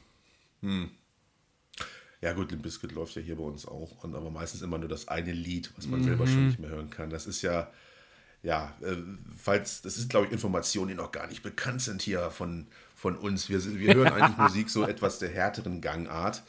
Ja 2.20 2.33
gut, 2.33 2.51
Limp 2.51 2.62
Bizkit 2.62 2.92
läuft 2.92 3.16
ja 3.16 3.22
hier 3.22 3.37
bei 3.37 3.42
uns 3.42 3.66
auch, 3.66 4.05
und 4.05 4.14
aber 4.14 4.31
meistens 4.31 4.62
immer 4.62 4.79
nur 4.79 4.88
das 4.88 5.09
eine 5.09 5.33
Lied, 5.33 5.72
was 5.77 5.88
man 5.88 6.03
selber 6.05 6.27
schon 6.27 6.46
nicht 6.46 6.59
mehr 6.61 6.70
hören 6.70 6.88
kann. 6.88 7.11
Das 7.11 7.27
ist 7.27 7.42
ja, 7.42 7.70
ja, 8.44 8.75
äh, 8.81 8.96
falls, 9.37 9.83
das 9.83 9.98
ist 9.98 10.09
glaube 10.09 10.27
ich 10.27 10.33
Informationen, 10.33 10.88
die 10.88 10.94
noch 10.94 11.11
gar 11.12 11.27
nicht 11.27 11.42
bekannt 11.42 11.83
sind 11.83 12.01
hier 12.01 12.31
von, 12.31 12.68
von 13.03 13.17
uns. 13.17 13.49
Wir, 13.49 13.62
wir 13.81 13.95
hören 13.95 14.12
eigentlich 14.12 14.38
Musik 14.38 14.71
so 14.71 14.87
etwas 14.87 15.19
der 15.19 15.29
härteren 15.29 15.81
Gangart. 15.81 16.45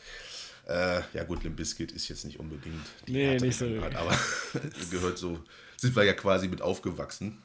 Äh, 0.68 1.02
ja 1.14 1.24
gut, 1.24 1.44
Limp 1.44 1.58
Bizkit 1.58 1.92
ist 1.92 2.08
jetzt 2.08 2.26
nicht 2.26 2.40
unbedingt 2.40 2.86
die 3.08 3.14
Nee, 3.14 3.26
härtere 3.26 3.48
nicht 3.48 3.58
so. 3.58 3.66
Gangart, 3.66 3.96
aber 3.96 4.16
gehört 4.92 5.18
so, 5.18 5.40
sind 5.78 5.96
wir 5.96 6.04
ja 6.04 6.14
quasi 6.14 6.48
mit 6.48 6.62
aufgewachsen. 6.62 7.42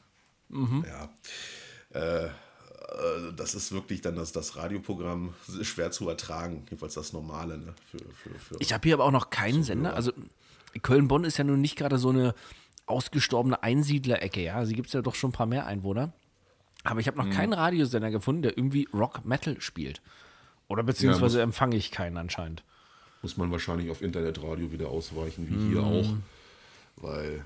Mhm. 0.51 0.85
Ja. 0.87 1.09
Äh, 1.99 2.27
äh, 2.27 2.31
das 3.35 3.55
ist 3.55 3.73
wirklich 3.73 4.03
dann 4.03 4.15
das, 4.15 4.33
das 4.33 4.57
Radioprogramm 4.57 5.33
schwer 5.63 5.91
zu 5.91 6.07
ertragen, 6.11 6.65
jedenfalls 6.67 6.93
das 6.93 7.15
Normale. 7.15 7.57
Ne? 7.57 7.75
Für, 7.91 7.99
für, 7.99 8.39
für 8.39 8.57
Ich 8.61 8.75
habe 8.75 8.87
hier 8.87 8.95
aber 8.95 9.05
auch 9.05 9.11
noch 9.11 9.31
keinen 9.31 9.63
Sender. 9.63 9.95
Also 9.95 10.13
Köln-Bonn 10.83 11.25
ist 11.25 11.39
ja 11.39 11.45
nun 11.45 11.63
nicht 11.63 11.77
gerade 11.77 11.97
so 11.97 12.11
eine 12.11 12.35
ausgestorbene 12.85 13.63
Einsiedlerecke, 13.63 14.43
ja. 14.43 14.67
Sie 14.67 14.75
gibt 14.75 14.89
es 14.89 14.93
ja 14.93 15.01
doch 15.01 15.15
schon 15.15 15.31
ein 15.31 15.33
paar 15.33 15.47
mehr 15.47 15.67
Einwohner. 15.67 16.13
Aber 16.91 17.01
ich 17.01 17.07
habe 17.07 17.19
noch 17.19 17.27
Mhm. 17.27 17.31
keinen 17.33 17.53
Radiosender 17.53 18.11
gefunden, 18.11 18.43
der 18.43 18.57
irgendwie 18.57 18.89
Rock-Metal 18.95 19.61
spielt. 19.61 20.01
Oder 20.69 20.83
beziehungsweise 20.83 21.43
empfange 21.43 21.77
ich 21.77 21.91
keinen 21.91 22.17
anscheinend. 22.17 22.63
muss 23.23 23.37
man 23.37 23.51
wahrscheinlich 23.51 23.91
auf 23.91 24.01
Internetradio 24.01 24.71
wieder 24.71 24.89
ausweichen, 24.89 25.49
wie 25.49 25.69
hier 25.71 25.83
auch. 25.83 26.15
Weil 26.97 27.45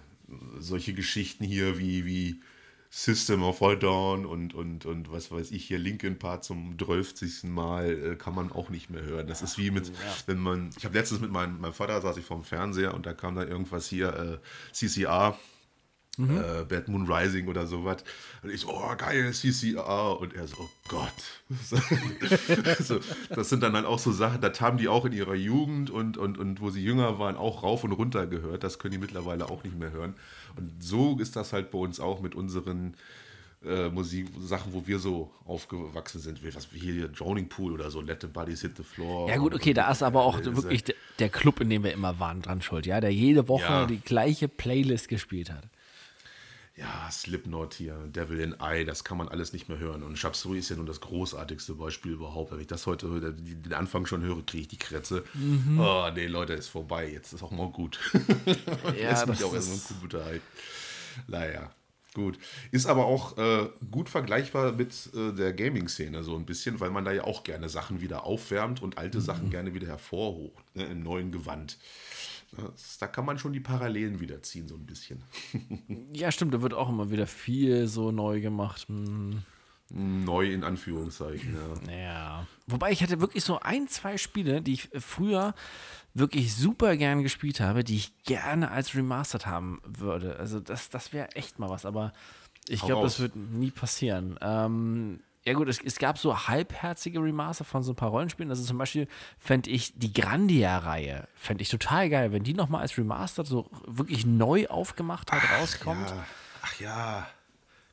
solche 0.59 0.93
Geschichten 0.95 1.45
hier 1.45 1.79
wie, 1.79 2.05
wie 2.05 2.41
System 2.91 3.43
of 3.43 3.63
a 3.63 3.75
Dawn 3.75 4.27
und, 4.27 4.53
und, 4.55 4.85
und 4.85 5.11
was 5.11 5.31
weiß 5.33 5.51
ich 5.51 5.65
hier, 5.65 5.79
Linkin 5.79 6.19
Park 6.19 6.45
zum 6.45 6.79
12. 6.79 7.45
Mal 7.45 7.91
äh, 8.13 8.17
kann 8.17 8.35
man 8.35 8.53
auch 8.53 8.69
nicht 8.69 8.91
mehr 8.91 9.03
hören. 9.03 9.27
Das 9.27 9.41
ist 9.41 9.57
wie 9.57 9.71
mit, 9.71 9.91
wenn 10.27 10.39
man, 10.39 10.71
ich 10.77 10.85
habe 10.85 10.97
letztens 10.99 11.21
mit 11.23 11.33
meinem, 11.33 11.59
meinem 11.59 11.73
Vater 11.73 12.01
saß 12.03 12.19
ich 12.19 12.25
vorm 12.25 12.45
Fernseher 12.45 12.93
und 12.93 13.07
da 13.07 13.15
kam 13.15 13.35
da 13.35 13.45
irgendwas 13.45 13.89
hier, 13.89 14.13
äh, 14.15 14.39
CCR, 14.75 15.39
äh, 16.19 16.65
Bad 16.69 16.89
Moon 16.89 17.11
Rising 17.11 17.49
oder 17.49 17.67
sowas. 17.67 18.05
Und 18.43 18.51
ich 18.51 18.61
so, 18.61 18.69
oh 18.71 18.95
geil, 18.97 19.33
CCR. 19.33 20.19
Und 20.21 20.35
er 20.35 20.47
so, 20.47 20.57
oh 20.61 20.69
Gott. 20.89 21.13
so, 22.81 22.99
das 23.31 23.49
sind 23.49 23.63
dann, 23.63 23.73
dann 23.73 23.87
auch 23.87 23.99
so 23.99 24.13
Sachen, 24.13 24.41
das 24.41 24.61
haben 24.61 24.79
die 24.79 24.89
auch 24.89 25.05
in 25.05 25.13
ihrer 25.13 25.35
Jugend 25.35 25.91
und, 25.91 26.17
und, 26.19 26.39
und 26.39 26.61
wo 26.61 26.71
sie 26.71 26.83
jünger 26.85 27.19
waren, 27.19 27.37
auch 27.37 27.63
rauf 27.63 27.85
und 27.85 27.93
runter 27.93 28.27
gehört. 28.27 28.63
Das 28.65 28.79
können 28.79 28.93
die 28.93 28.99
mittlerweile 28.99 29.49
auch 29.49 29.65
nicht 29.65 29.79
mehr 29.79 29.91
hören. 29.93 30.15
Und 30.57 30.83
so 30.83 31.19
ist 31.19 31.37
das 31.37 31.53
halt 31.53 31.71
bei 31.71 31.79
uns 31.79 31.99
auch 31.99 32.21
mit 32.21 32.35
unseren 32.35 32.95
äh, 33.65 33.89
Musiksachen, 33.89 34.73
wo 34.73 34.87
wir 34.87 34.99
so 34.99 35.31
aufgewachsen 35.47 36.21
sind. 36.21 36.45
Wie, 36.45 36.55
was 36.55 36.69
hier 36.73 37.09
Drowning 37.09 37.49
Pool 37.49 37.73
oder 37.73 37.91
so, 37.91 38.01
Let 38.01 38.21
the 38.21 38.27
Bodies 38.27 38.61
Hit 38.63 38.77
the 38.77 38.83
Floor. 38.83 39.29
Ja 39.31 39.37
gut, 39.39 39.55
okay, 39.55 39.73
da 39.73 39.91
ist 39.91 40.03
aber 40.03 40.23
auch 40.25 40.37
äh, 40.39 40.43
diese- 40.43 40.57
wirklich 40.57 40.85
der, 40.85 40.95
der 41.21 41.29
Club, 41.29 41.61
in 41.61 41.71
dem 41.71 41.85
wir 41.85 41.93
immer 41.93 42.19
waren, 42.19 42.43
dran 42.43 42.61
schuld, 42.61 42.87
ja, 42.87 43.01
der 43.01 43.15
jede 43.15 43.49
Woche 43.49 43.63
Ja. 43.63 43.87
die 43.87 44.01
gleiche 44.01 44.49
Playlist 44.49 45.09
gespielt 45.09 45.51
hat. 45.51 45.63
Ja, 46.75 47.11
Slipknot 47.11 47.75
hier, 47.75 47.95
Devil 48.09 48.41
in 48.41 48.55
Eye, 48.59 48.85
das 48.87 49.05
kann 49.05 49.19
man 49.19 49.29
alles 49.29 49.53
nicht 49.53 49.69
mehr 49.69 49.79
hören. 49.79 50.03
Und 50.03 50.19
Chapsuri 50.19 50.59
ist 50.59 50.71
ja 50.71 50.77
nun 50.77 50.87
das 50.87 51.03
großartigste 51.03 51.75
Beispiel 51.75 52.13
überhaupt. 52.13 52.51
Wenn 52.51 52.61
ich 52.61 52.67
das 52.67 52.87
heute 52.87 53.09
höre, 53.09 53.33
den 53.33 53.75
Anfang 53.75 54.07
schon 54.07 54.23
höre, 54.23 54.43
kriege 54.47 54.63
ich 54.63 54.69
die 54.69 54.79
Krätze. 54.79 55.23
Oh, 55.79 56.09
nee, 56.15 56.27
Leute, 56.29 56.55
ist 56.55 56.69
vorbei. 56.69 57.11
Jetzt 57.11 57.35
ist 57.35 57.43
auch 57.43 57.51
mal 57.51 57.69
gut. 57.71 58.01
Ja, 58.99 59.25
das 59.27 59.39
ich 59.41 59.45
auch 59.45 59.53
ist- 59.55 59.69
erstmal 59.69 60.21
ein 60.23 60.27
halt. 60.27 60.43
Naja, 61.27 61.71
gut. 62.15 62.39
Ist 62.71 62.87
aber 62.87 63.05
auch 63.05 63.37
äh, 63.37 63.69
gut 63.91 64.09
vergleichbar 64.09 64.73
mit 64.73 65.11
äh, 65.15 65.33
der 65.35 65.53
Gaming-Szene 65.53 66.25
so 66.25 66.37
ein 66.37 66.47
bisschen, 66.47 66.81
weil 66.81 66.91
man 66.91 67.05
da 67.05 67.13
ja 67.13 67.25
auch 67.25 67.45
gerne 67.45 67.69
Sachen 67.69 68.01
wieder 68.01 68.25
aufwärmt 68.25 68.81
und 68.83 68.97
alte 68.97 69.21
Sachen 69.21 69.51
gerne 69.51 69.75
wieder 69.75 69.89
hervorholt, 69.89 70.53
ne, 70.75 70.85
im 70.87 71.03
neuen 71.03 71.33
Gewand. 71.33 71.77
Das, 72.57 72.99
da 72.99 73.07
kann 73.07 73.25
man 73.25 73.39
schon 73.39 73.53
die 73.53 73.61
Parallelen 73.61 74.21
wieder 74.21 74.43
ziehen, 74.43 74.69
so 74.69 74.77
ein 74.77 74.87
bisschen. 74.87 75.23
Ja, 76.13 76.31
stimmt, 76.31 76.53
da 76.53 76.61
wird 76.63 76.75
auch 76.75 76.89
immer 76.89 77.11
wieder 77.11 77.27
viel 77.27 77.87
so 77.87 78.11
neu 78.11 78.41
gemacht. 78.41 78.87
Hm. 78.89 79.43
Neu 79.95 80.53
in 80.53 80.65
Anführungszeichen, 80.65 81.55
ja. 81.87 81.93
Ja. 81.95 82.47
Wobei 82.67 82.93
ich 82.93 83.03
hatte 83.03 83.21
wirklich 83.21 83.45
so 83.45 83.61
ein, 83.61 83.89
zwei 83.89 84.17
Spiele, 84.17 84.63
die 84.63 84.75
ich 84.75 84.89
früher 84.99 85.55
wirklich 86.15 86.55
super 86.55 86.97
gern 86.97 87.23
gespielt 87.23 87.61
habe, 87.61 87.85
die 87.85 87.97
ich 87.97 88.17
gerne 88.25 88.71
als 88.71 88.95
Remastered 88.95 89.47
haben 89.47 89.81
würde. 89.85 90.37
Also 90.37 90.61
das, 90.61 90.89
das 90.89 91.13
wäre 91.13 91.33
echt 91.33 91.59
mal 91.59 91.69
was, 91.69 91.85
aber 91.85 92.13
ich 92.69 92.81
glaube, 92.83 93.03
das 93.03 93.21
wird 93.21 93.37
nie 93.37 93.71
passieren. 93.71 94.39
Ähm, 94.41 95.21
ja 95.45 95.55
gut, 95.55 95.69
es, 95.69 95.81
es 95.83 95.99
gab 95.99 96.19
so 96.19 96.47
halbherzige 96.47 97.21
Remaster 97.21 97.65
von 97.65 97.83
so 97.83 97.93
ein 97.93 97.97
paar 97.97 98.11
Rollenspielen. 98.11 98.51
Also 98.51 98.63
zum 98.65 98.79
Beispiel 98.79 99.09
fände 99.39 99.71
ich 99.71 99.93
die 99.97 100.13
Grandia-Reihe, 100.13 101.27
fände 101.35 101.63
ich 101.63 101.69
total 101.69 102.09
geil, 102.11 102.33
wenn 102.33 102.45
die 102.45 102.55
nochmal 102.55 102.83
als 102.83 102.97
Remastered 102.97 103.47
so 103.47 103.69
wirklich 103.87 104.25
neu 104.25 104.69
aufgemacht 104.69 105.33
halt 105.33 105.43
rauskommt. 105.61 106.11
Ja. 106.11 106.27
Ach 106.63 106.81
ja. 106.81 107.27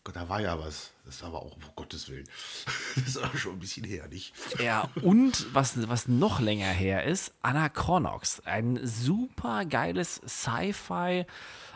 Gott, 0.03 0.15
da 0.15 0.29
war 0.29 0.41
ja 0.41 0.57
was. 0.59 0.91
Das 1.05 1.15
ist 1.15 1.23
aber 1.23 1.39
auch, 1.39 1.55
um 1.55 1.61
Gottes 1.75 2.07
Willen. 2.09 2.27
Das 2.95 3.07
ist 3.07 3.17
aber 3.17 3.37
schon 3.37 3.53
ein 3.53 3.59
bisschen 3.59 3.85
her, 3.85 4.07
nicht? 4.07 4.33
Ja, 4.59 4.89
und 5.01 5.53
was, 5.53 5.87
was 5.89 6.07
noch 6.07 6.39
länger 6.39 6.67
her 6.67 7.03
ist, 7.03 7.33
Anachronox. 7.41 8.41
Ein 8.45 8.79
super 8.83 9.65
geiles 9.65 10.21
Sci-Fi. 10.27 11.25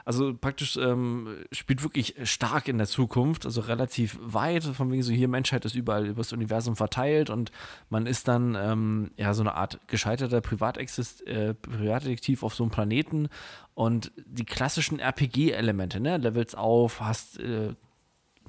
Also 0.06 0.34
praktisch 0.36 0.78
ähm, 0.78 1.46
spielt 1.52 1.84
wirklich 1.84 2.16
stark 2.24 2.68
in 2.68 2.78
der 2.78 2.88
Zukunft, 2.88 3.46
also 3.46 3.62
relativ 3.62 4.18
weit, 4.22 4.64
von 4.64 4.92
wegen 4.92 5.04
so 5.04 5.14
hier 5.14 5.28
Menschheit 5.28 5.66
ist 5.66 5.76
überall 5.76 6.08
übers 6.08 6.34
Universum 6.34 6.76
verteilt 6.76 7.30
und 7.30 7.52
man 7.90 8.06
ist 8.06 8.28
dann 8.28 8.56
ähm, 8.56 9.12
ja 9.18 9.34
so 9.34 9.44
eine 9.44 9.56
Art 9.56 9.80
gescheiterter 9.88 10.42
Privatexist 10.42 11.26
äh, 11.26 11.54
Privatdetektiv 11.54 12.44
auf 12.44 12.54
so 12.54 12.64
einem 12.64 12.72
Planeten 12.72 13.30
und 13.76 14.12
die 14.18 14.46
klassischen 14.46 15.00
RPG-Elemente, 15.00 16.00
ne, 16.00 16.18
Levels 16.18 16.54
auf, 16.54 17.00
hast 17.00 17.40
äh, 17.40 17.74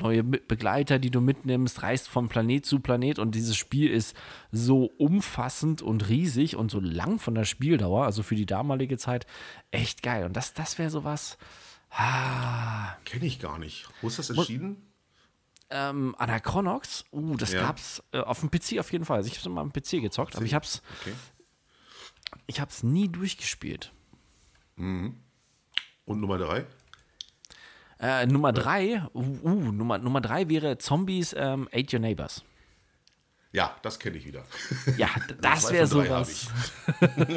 neue 0.01 0.25
Begleiter, 0.25 0.99
die 0.99 1.11
du 1.11 1.21
mitnimmst, 1.21 1.83
reist 1.83 2.09
von 2.09 2.29
Planet 2.29 2.67
zu 2.67 2.81
Planet 2.81 3.19
und 3.19 3.35
dieses 3.35 3.57
Spiel 3.57 3.91
ist 3.91 4.17
so 4.51 4.87
umfassend 4.99 5.83
und 5.83 6.09
riesig 6.09 6.57
und 6.57 6.71
so 6.71 6.81
lang 6.81 7.19
von 7.19 7.35
der 7.35 7.45
Spieldauer, 7.45 8.05
also 8.05 8.23
für 8.23 8.35
die 8.35 8.47
damalige 8.47 8.99
Zeit, 8.99 9.27
echt 9.71 10.03
geil. 10.03 10.25
Und 10.25 10.37
das, 10.37 10.53
das 10.55 10.79
wäre 10.79 10.91
sowas. 10.91 11.39
Ah, 11.91 12.97
Kenne 13.05 13.27
ich 13.27 13.39
gar 13.39 13.59
nicht. 13.59 13.87
Wo 14.03 14.09
ist 14.09 14.19
das 14.19 14.31
entschieden? 14.31 14.77
ähm, 15.71 16.15
Anachronox, 16.19 17.05
uh, 17.13 17.37
das 17.37 17.53
Ja. 17.53 17.63
gab's 17.63 18.03
äh, 18.13 18.19
auf 18.19 18.41
dem 18.41 18.51
PC 18.51 18.79
auf 18.81 18.93
jeden 18.93 19.05
Fall. 19.05 19.19
Also 19.19 19.29
ich 19.29 19.35
habe 19.35 19.41
es 19.41 19.47
immer 19.47 19.61
am 19.61 19.73
PC 19.73 20.03
gezockt, 20.03 20.37
aber 20.37 20.45
ich 20.45 20.55
hab's, 20.55 20.83
Okay. 21.01 21.15
ich 22.47 22.61
hab's 22.61 22.83
nie 22.83 23.09
durchgespielt. 23.09 23.93
Und 24.77 25.15
Nummer 26.07 26.39
drei? 26.39 26.67
Äh, 28.05 28.27
Nummer 28.27 28.53
drei, 28.53 29.03
uh, 29.15 29.25
uh, 29.43 29.73
Nummer, 29.73 29.97
Nummer 29.97 30.21
drei 30.21 30.51
wäre 30.51 30.77
Zombies 30.77 31.35
ähm, 31.39 31.69
Ate 31.73 31.97
Your 31.97 32.01
Neighbors. 32.01 32.45
Ja, 33.51 33.75
das 33.81 33.99
kenne 33.99 34.19
ich 34.19 34.27
wieder. 34.27 34.45
Ja, 34.99 35.09
das 35.41 35.73
wäre 35.73 35.87
sowas. 35.87 36.49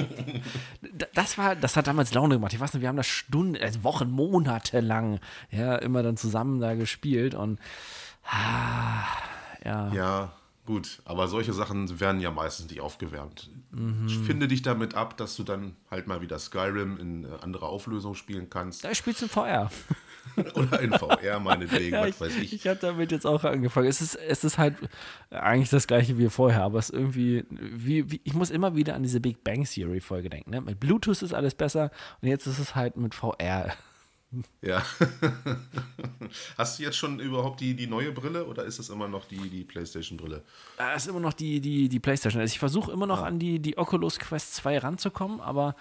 Das 1.13 1.37
war, 1.37 1.55
das 1.55 1.75
hat 1.75 1.87
damals 1.87 2.13
Laune 2.13 2.35
gemacht. 2.35 2.53
Ich 2.53 2.59
weiß 2.59 2.73
nicht, 2.73 2.81
wir 2.81 2.89
haben 2.89 2.97
das 2.97 3.07
Stunden, 3.07 3.55
also 3.61 3.83
Wochen, 3.83 4.11
Monate 4.11 4.81
lang, 4.81 5.19
ja, 5.51 5.75
immer 5.77 6.03
dann 6.03 6.17
zusammen 6.17 6.59
da 6.59 6.75
gespielt 6.75 7.33
und 7.33 7.59
ah, 8.25 9.05
ja. 9.63 9.93
Ja, 9.93 10.33
gut. 10.65 11.01
Aber 11.05 11.27
solche 11.27 11.53
Sachen 11.53 11.99
werden 11.99 12.19
ja 12.19 12.29
meistens 12.29 12.69
nicht 12.69 12.81
aufgewärmt. 12.81 13.49
Mhm. 13.71 14.07
Ich 14.07 14.17
finde 14.19 14.47
dich 14.47 14.61
damit 14.61 14.95
ab, 14.95 15.17
dass 15.17 15.35
du 15.35 15.43
dann 15.43 15.75
halt 15.89 16.07
mal 16.07 16.21
wieder 16.21 16.39
Skyrim 16.39 16.97
in 16.97 17.23
äh, 17.23 17.27
anderer 17.41 17.69
Auflösung 17.69 18.15
spielen 18.15 18.49
kannst. 18.49 18.83
Da 18.83 18.93
spielst 18.93 19.21
du 19.21 19.27
VR. 19.27 19.71
Oder 20.55 20.79
in 20.81 20.93
VR 20.93 21.39
meinetwegen, 21.39 21.93
Ja, 21.93 22.07
was 22.07 22.19
weiß 22.19 22.35
ich. 22.37 22.53
Ich 22.53 22.67
habe 22.67 22.79
damit 22.79 23.11
jetzt 23.11 23.25
auch 23.25 23.43
angefangen. 23.43 23.87
Es 23.87 24.01
ist, 24.01 24.15
es 24.15 24.43
ist 24.43 24.57
halt 24.57 24.75
eigentlich 25.29 25.69
das 25.69 25.87
gleiche 25.87 26.17
wie 26.17 26.29
vorher, 26.29 26.63
aber 26.63 26.79
es 26.79 26.89
ist 26.89 26.95
irgendwie, 26.95 27.45
wie, 27.49 28.11
wie, 28.11 28.21
ich 28.23 28.33
muss 28.33 28.49
immer 28.49 28.75
wieder 28.75 28.95
an 28.95 29.03
diese 29.03 29.19
Big 29.19 29.43
Bang 29.43 29.63
Theory 29.63 29.99
Folge 29.99 30.29
denken. 30.29 30.51
Ne? 30.51 30.61
Mit 30.61 30.79
Bluetooth 30.79 31.21
ist 31.21 31.33
alles 31.33 31.55
besser 31.55 31.91
und 32.21 32.29
jetzt 32.29 32.47
ist 32.47 32.59
es 32.59 32.75
halt 32.75 32.97
mit 32.97 33.15
VR. 33.15 33.73
Ja. 34.61 34.83
Hast 36.57 36.77
du 36.77 36.83
jetzt 36.83 36.97
schon 36.97 37.19
überhaupt 37.19 37.61
die, 37.61 37.75
die 37.75 37.87
neue 37.87 38.11
Brille 38.11 38.45
oder 38.45 38.65
ist 38.65 38.77
es 38.77 38.89
immer 38.89 39.07
noch 39.07 39.25
die, 39.25 39.49
die 39.49 39.63
PlayStation-Brille? 39.63 40.43
Da 40.77 40.93
ist 40.93 41.07
immer 41.07 41.21
noch 41.21 41.33
die, 41.33 41.61
die, 41.61 41.87
die 41.87 41.99
Playstation. 41.99 42.41
Also 42.41 42.51
ich 42.51 42.59
versuche 42.59 42.91
immer 42.91 43.07
noch 43.07 43.21
an 43.21 43.39
die, 43.39 43.59
die 43.59 43.77
Oculus 43.77 44.19
Quest 44.19 44.55
2 44.55 44.79
ranzukommen, 44.79 45.39
aber 45.39 45.75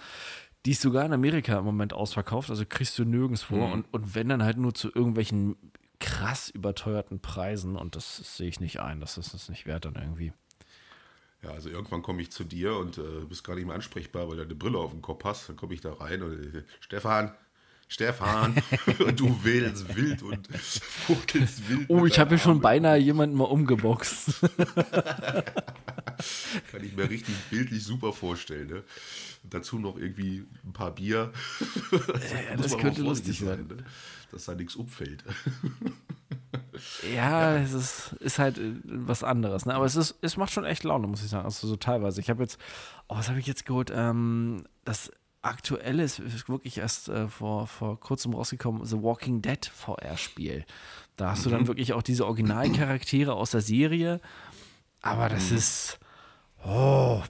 die 0.67 0.71
ist 0.71 0.81
sogar 0.81 1.05
in 1.05 1.13
Amerika 1.13 1.59
im 1.59 1.63
Moment 1.63 1.93
ausverkauft, 1.93 2.49
also 2.49 2.65
kriegst 2.67 2.99
du 2.99 3.05
nirgendwo. 3.05 3.63
Und, 3.63 3.85
und 3.93 4.15
wenn 4.15 4.27
dann 4.27 4.43
halt 4.43 4.57
nur 4.57 4.73
zu 4.73 4.89
irgendwelchen 4.93 5.55
krass 6.01 6.49
überteuerten 6.49 7.21
Preisen 7.21 7.77
und 7.77 7.95
das, 7.95 8.35
sehe 8.35 8.49
ich 8.49 8.59
nicht 8.59 8.81
ein, 8.81 8.99
das 8.99 9.17
ist 9.17 9.33
es 9.33 9.47
nicht 9.47 9.65
wert 9.65 9.85
dann 9.85 9.95
irgendwie. 9.95 10.33
Ja, 11.41 11.51
also 11.51 11.69
irgendwann 11.69 12.01
komme 12.01 12.21
ich 12.21 12.33
zu 12.33 12.43
dir 12.43 12.75
und 12.75 12.97
äh, 12.97 13.23
bist 13.29 13.45
gar 13.45 13.55
nicht 13.55 13.65
mehr 13.65 13.75
ansprechbar, 13.75 14.27
weil 14.27 14.35
du 14.35 14.43
eine 14.43 14.55
Brille 14.55 14.77
auf 14.77 14.91
dem 14.91 15.01
Kopf 15.01 15.23
hast. 15.23 15.47
Dann 15.47 15.55
komme 15.55 15.73
ich 15.73 15.79
da 15.79 15.93
rein 15.93 16.21
und 16.21 16.33
äh, 16.33 16.63
Stefan, 16.81 17.31
Stefan, 17.89 18.55
du 19.15 19.43
wählst 19.43 19.95
wild 19.95 20.21
und 20.21 20.47
fuchtelst 20.57 21.69
wild. 21.69 21.85
Oh, 21.89 22.05
ich 22.05 22.19
habe 22.19 22.31
hier 22.31 22.39
schon 22.39 22.59
beinahe 22.59 22.97
jemanden 22.97 23.37
mal 23.37 23.45
umgeboxt. 23.45 24.41
Kann 26.71 26.83
ich 26.83 26.95
mir 26.95 27.09
richtig 27.09 27.35
bildlich 27.49 27.83
super 27.83 28.11
vorstellen. 28.11 28.67
Ne? 28.67 28.83
Dazu 29.43 29.79
noch 29.79 29.97
irgendwie 29.97 30.45
ein 30.65 30.73
paar 30.73 30.91
Bier. 30.91 31.31
Ja, 31.91 32.57
Muss 32.57 32.71
das 32.71 32.77
könnte 32.77 33.01
lustig 33.01 33.39
vorsichtig 33.39 33.45
werden. 33.45 33.67
Ne? 33.67 33.85
Dass 34.31 34.45
da 34.45 34.55
nichts 34.55 34.75
umfällt. 34.75 35.23
Ja, 37.15 37.55
es 37.57 37.73
ist, 37.73 38.15
ist 38.19 38.39
halt 38.39 38.57
äh, 38.57 38.73
was 38.83 39.23
anderes. 39.23 39.65
Ne? 39.65 39.73
Aber 39.73 39.85
es, 39.85 39.95
ist, 39.95 40.15
es 40.21 40.35
macht 40.37 40.51
schon 40.51 40.65
echt 40.65 40.83
Laune, 40.83 41.07
muss 41.07 41.23
ich 41.23 41.29
sagen. 41.29 41.45
Also 41.45 41.67
so 41.67 41.75
teilweise. 41.75 42.19
Ich 42.19 42.29
habe 42.29 42.43
jetzt, 42.43 42.59
oh, 43.07 43.15
was 43.15 43.29
habe 43.29 43.39
ich 43.39 43.47
jetzt 43.47 43.65
geholt? 43.65 43.91
Ähm, 43.93 44.65
das 44.83 45.11
aktuelle 45.47 46.03
ist, 46.03 46.47
wirklich 46.47 46.77
erst 46.77 47.09
äh, 47.09 47.27
vor, 47.27 47.67
vor 47.67 47.99
kurzem 47.99 48.33
rausgekommen, 48.33 48.85
The 48.85 49.01
Walking 49.01 49.41
Dead 49.41 49.65
VR-Spiel. 49.65 50.65
Da 51.15 51.31
hast 51.31 51.45
du 51.45 51.49
dann 51.49 51.67
wirklich 51.67 51.93
auch 51.93 52.03
diese 52.03 52.25
Originalcharaktere 52.25 53.33
aus 53.33 53.51
der 53.51 53.61
Serie. 53.61 54.21
Aber 55.01 55.29
das 55.29 55.51
ist, 55.51 55.99
oh, 56.63 57.21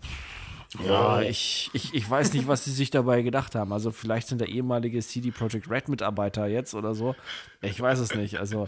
ja, 0.86 1.22
ich, 1.22 1.70
ich, 1.74 1.93
ich 1.93 2.09
weiß 2.09 2.34
nicht, 2.34 2.47
was 2.47 2.65
sie 2.65 2.72
sich 2.72 2.89
dabei 2.89 3.22
gedacht 3.22 3.55
haben. 3.55 3.72
Also 3.72 3.91
vielleicht 3.91 4.28
sind 4.28 4.41
da 4.41 4.45
ehemalige 4.45 5.01
CD 5.01 5.32
Projekt 5.32 5.70
Red 5.70 5.88
Mitarbeiter 5.88 6.47
jetzt 6.47 6.74
oder 6.74 6.93
so. 6.93 7.15
Ich 7.61 7.80
weiß 7.80 7.99
es 7.99 8.13
nicht. 8.15 8.38
Also 8.38 8.68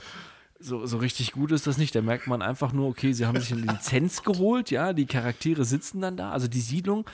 so, 0.59 0.85
so 0.85 0.97
richtig 0.97 1.33
gut 1.33 1.51
ist 1.51 1.67
das 1.67 1.77
nicht. 1.77 1.93
Da 1.95 2.01
merkt 2.01 2.27
man 2.27 2.41
einfach 2.41 2.71
nur, 2.71 2.87
okay, 2.87 3.11
sie 3.13 3.25
haben 3.25 3.39
sich 3.39 3.51
eine 3.51 3.61
Lizenz 3.61 4.23
geholt, 4.23 4.71
ja, 4.71 4.93
die 4.93 5.05
Charaktere 5.05 5.65
sitzen 5.65 6.01
dann 6.01 6.17
da. 6.17 6.31
Also 6.31 6.47
die 6.47 6.61
Siedlung. 6.61 7.05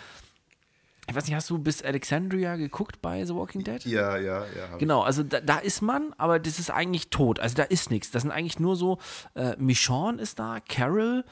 Ich 1.07 1.15
weiß 1.15 1.25
nicht, 1.25 1.35
hast 1.35 1.49
du 1.49 1.59
bis 1.59 1.83
Alexandria 1.83 2.55
geguckt 2.55 3.01
bei 3.01 3.23
The 3.25 3.35
Walking 3.35 3.63
Dead? 3.63 3.83
Ja, 3.85 4.17
ja, 4.17 4.39
ja. 4.45 4.77
Genau, 4.77 5.01
also 5.01 5.23
da, 5.23 5.39
da 5.39 5.57
ist 5.59 5.81
man, 5.81 6.13
aber 6.17 6.39
das 6.39 6.57
ist 6.57 6.71
eigentlich 6.71 7.09
tot. 7.09 7.39
Also 7.39 7.55
da 7.55 7.63
ist 7.63 7.91
nichts. 7.91 8.11
Das 8.11 8.23
sind 8.23 8.31
eigentlich 8.31 8.59
nur 8.59 8.75
so, 8.75 8.97
äh, 9.35 9.55
Michonne 9.57 10.21
ist 10.21 10.39
da, 10.39 10.59
Carol, 10.67 11.23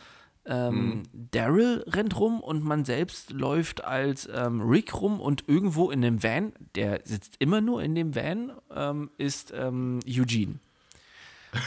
ähm, 0.45 1.03
Daryl 1.13 1.83
rennt 1.87 2.19
rum 2.19 2.41
und 2.41 2.63
man 2.63 2.85
selbst 2.85 3.31
läuft 3.31 3.83
als 3.83 4.29
ähm, 4.31 4.61
Rick 4.61 4.93
rum 4.93 5.19
und 5.19 5.45
irgendwo 5.47 5.89
in 5.89 6.01
dem 6.01 6.21
Van, 6.21 6.53
der 6.75 7.01
sitzt 7.05 7.35
immer 7.39 7.61
nur 7.61 7.81
in 7.81 7.95
dem 7.95 8.15
Van, 8.15 8.51
ähm, 8.75 9.09
ist 9.17 9.53
ähm, 9.55 9.99
Eugene. 10.05 10.59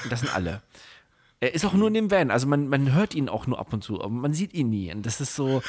Und 0.05 0.13
das 0.13 0.21
sind 0.21 0.35
alle. 0.35 0.63
Er 1.41 1.55
ist 1.55 1.65
auch 1.65 1.75
nur 1.75 1.89
in 1.89 1.95
dem 1.95 2.11
Van, 2.11 2.31
also 2.31 2.47
man, 2.47 2.69
man 2.69 2.93
hört 2.93 3.15
ihn 3.15 3.29
auch 3.29 3.47
nur 3.47 3.59
ab 3.59 3.73
und 3.73 3.83
zu, 3.83 4.01
aber 4.01 4.11
man 4.11 4.33
sieht 4.33 4.55
ihn 4.55 4.71
nie. 4.71 4.93
Und 4.93 5.05
das 5.05 5.21
ist 5.21 5.35
so. 5.35 5.63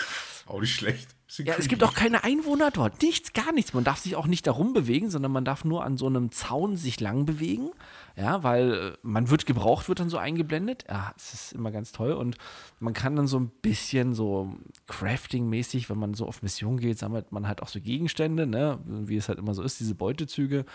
Auch 0.48 0.62
nicht 0.62 0.74
schlecht. 0.74 1.18
Ja, 1.40 1.56
es 1.58 1.68
gibt 1.68 1.84
auch 1.84 1.94
keine 1.94 2.24
Einwohner 2.24 2.72
dort. 2.72 3.02
Nichts, 3.02 3.34
gar 3.34 3.52
nichts. 3.52 3.74
Man 3.74 3.84
darf 3.84 4.00
sich 4.00 4.16
auch 4.16 4.28
nicht 4.28 4.48
darum 4.48 4.72
bewegen, 4.72 5.10
sondern 5.10 5.34
man 5.34 5.44
darf 5.44 5.66
nur 5.66 5.84
an 5.84 5.98
so 5.98 6.08
einem 6.08 6.32
Zaun 6.32 6.78
sich 6.78 7.02
lang 7.02 7.26
bewegen. 7.26 7.72
Ja, 8.16 8.44
weil 8.44 8.74
äh, 8.74 8.94
man 9.02 9.30
wird 9.30 9.46
gebraucht, 9.46 9.90
wird 9.90 10.00
dann 10.00 10.10
so 10.10 10.18
eingeblendet. 10.18 10.86
Ja, 10.88 11.14
es 11.18 11.34
ist 11.34 11.52
immer 11.54 11.72
ganz 11.72 11.92
toll. 11.92 12.14
Und 12.14 12.38
man 12.80 12.94
kann 12.94 13.18
dann 13.18 13.28
so 13.28 13.38
ein 13.40 13.50
bisschen 13.62 14.14
so 14.14 14.56
Crafting-mäßig, 14.88 15.90
wenn 15.90 16.00
man 16.00 16.14
so 16.14 16.26
auf 16.26 16.42
Mission 16.44 16.78
geht, 16.78 16.98
sammelt 16.98 17.34
man 17.34 17.46
halt 17.46 17.62
auch 17.62 17.68
so 17.68 17.82
Gegenstände, 17.82 18.48
ne? 18.48 18.80
wie 18.86 19.18
es 19.18 19.28
halt 19.28 19.38
immer 19.38 19.54
so 19.54 19.64
ist, 19.64 19.82
diese 19.82 19.96
Beutezüge. 19.96 20.66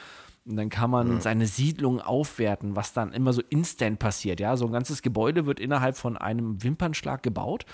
Und 0.44 0.56
dann 0.56 0.70
kann 0.70 0.90
man 0.90 1.20
seine 1.20 1.46
Siedlung 1.46 2.00
aufwerten, 2.00 2.74
was 2.74 2.92
dann 2.92 3.12
immer 3.12 3.32
so 3.32 3.42
instant 3.48 4.00
passiert. 4.00 4.40
Ja, 4.40 4.56
so 4.56 4.66
ein 4.66 4.72
ganzes 4.72 5.00
Gebäude 5.00 5.46
wird 5.46 5.60
innerhalb 5.60 5.96
von 5.96 6.16
einem 6.16 6.62
Wimpernschlag 6.62 7.22
gebaut. 7.22 7.64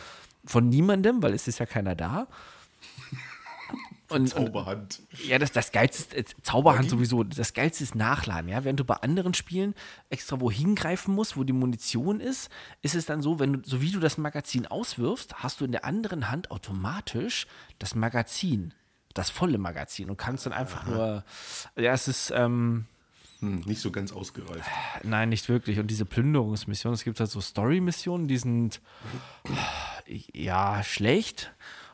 Von 0.45 0.69
niemandem, 0.69 1.23
weil 1.23 1.35
es 1.35 1.49
ist 1.49 1.59
ja 1.59 1.67
keiner 1.67 1.95
da. 1.95 2.29
Und, 4.11 4.21
und 4.21 4.29
Zauberhand. 4.29 5.03
ja, 5.27 5.39
das, 5.39 5.53
das 5.53 5.71
Geilste 5.71 6.17
ist, 6.17 6.33
äh, 6.33 6.43
Zauberhand 6.43 6.89
sowieso, 6.89 7.25
das 7.25 7.53
Geilste 7.53 7.85
ist 7.85 7.95
Nachladen, 7.95 8.49
ja. 8.49 8.65
Während 8.65 8.81
du 8.81 8.85
bei 8.85 8.95
anderen 8.95 9.35
Spielen 9.35 9.75
extra 10.09 10.41
wohin 10.41 10.75
greifen 10.75 11.15
musst, 11.15 11.37
wo 11.37 11.45
die 11.45 11.53
Munition 11.53 12.19
ist, 12.21 12.51
ist 12.81 12.95
es 12.95 13.05
dann 13.05 13.21
so, 13.21 13.39
wenn 13.39 13.53
du, 13.53 13.69
so 13.69 13.83
wie 13.83 13.91
du 13.91 14.01
das 14.01 14.17
Magazin 14.17 14.67
auswirfst, 14.67 15.35
hast 15.43 15.61
du 15.61 15.67
in 15.67 15.73
der 15.73 15.85
anderen 15.85 16.31
Hand 16.31 16.51
automatisch 16.51 17.47
das 17.79 17.95
Magazin, 17.95 18.73
das 19.13 19.29
volle 19.29 19.59
Magazin 19.59 20.09
und 20.09 20.17
kannst 20.17 20.47
dann 20.47 20.55
einfach 20.55 20.87
nur, 20.87 21.25
ja, 21.77 21.93
es 21.93 22.09
ist, 22.09 22.33
ähm, 22.35 22.87
hm, 23.41 23.61
nicht 23.67 23.81
so 23.81 23.91
ganz 23.91 24.13
ausgereift. 24.13 24.69
Nein, 25.05 25.29
nicht 25.29 25.49
wirklich. 25.49 25.79
Und 25.79 25.89
diese 25.91 26.05
Plünderungsmissionen, 26.05 26.95
es 26.95 27.05
gibt 27.05 27.21
halt 27.21 27.31
so 27.31 27.41
Story-Missionen, 27.41 28.27
die 28.27 28.39
sind 28.39 28.81
ja 30.33 30.83
schlecht. 30.83 31.53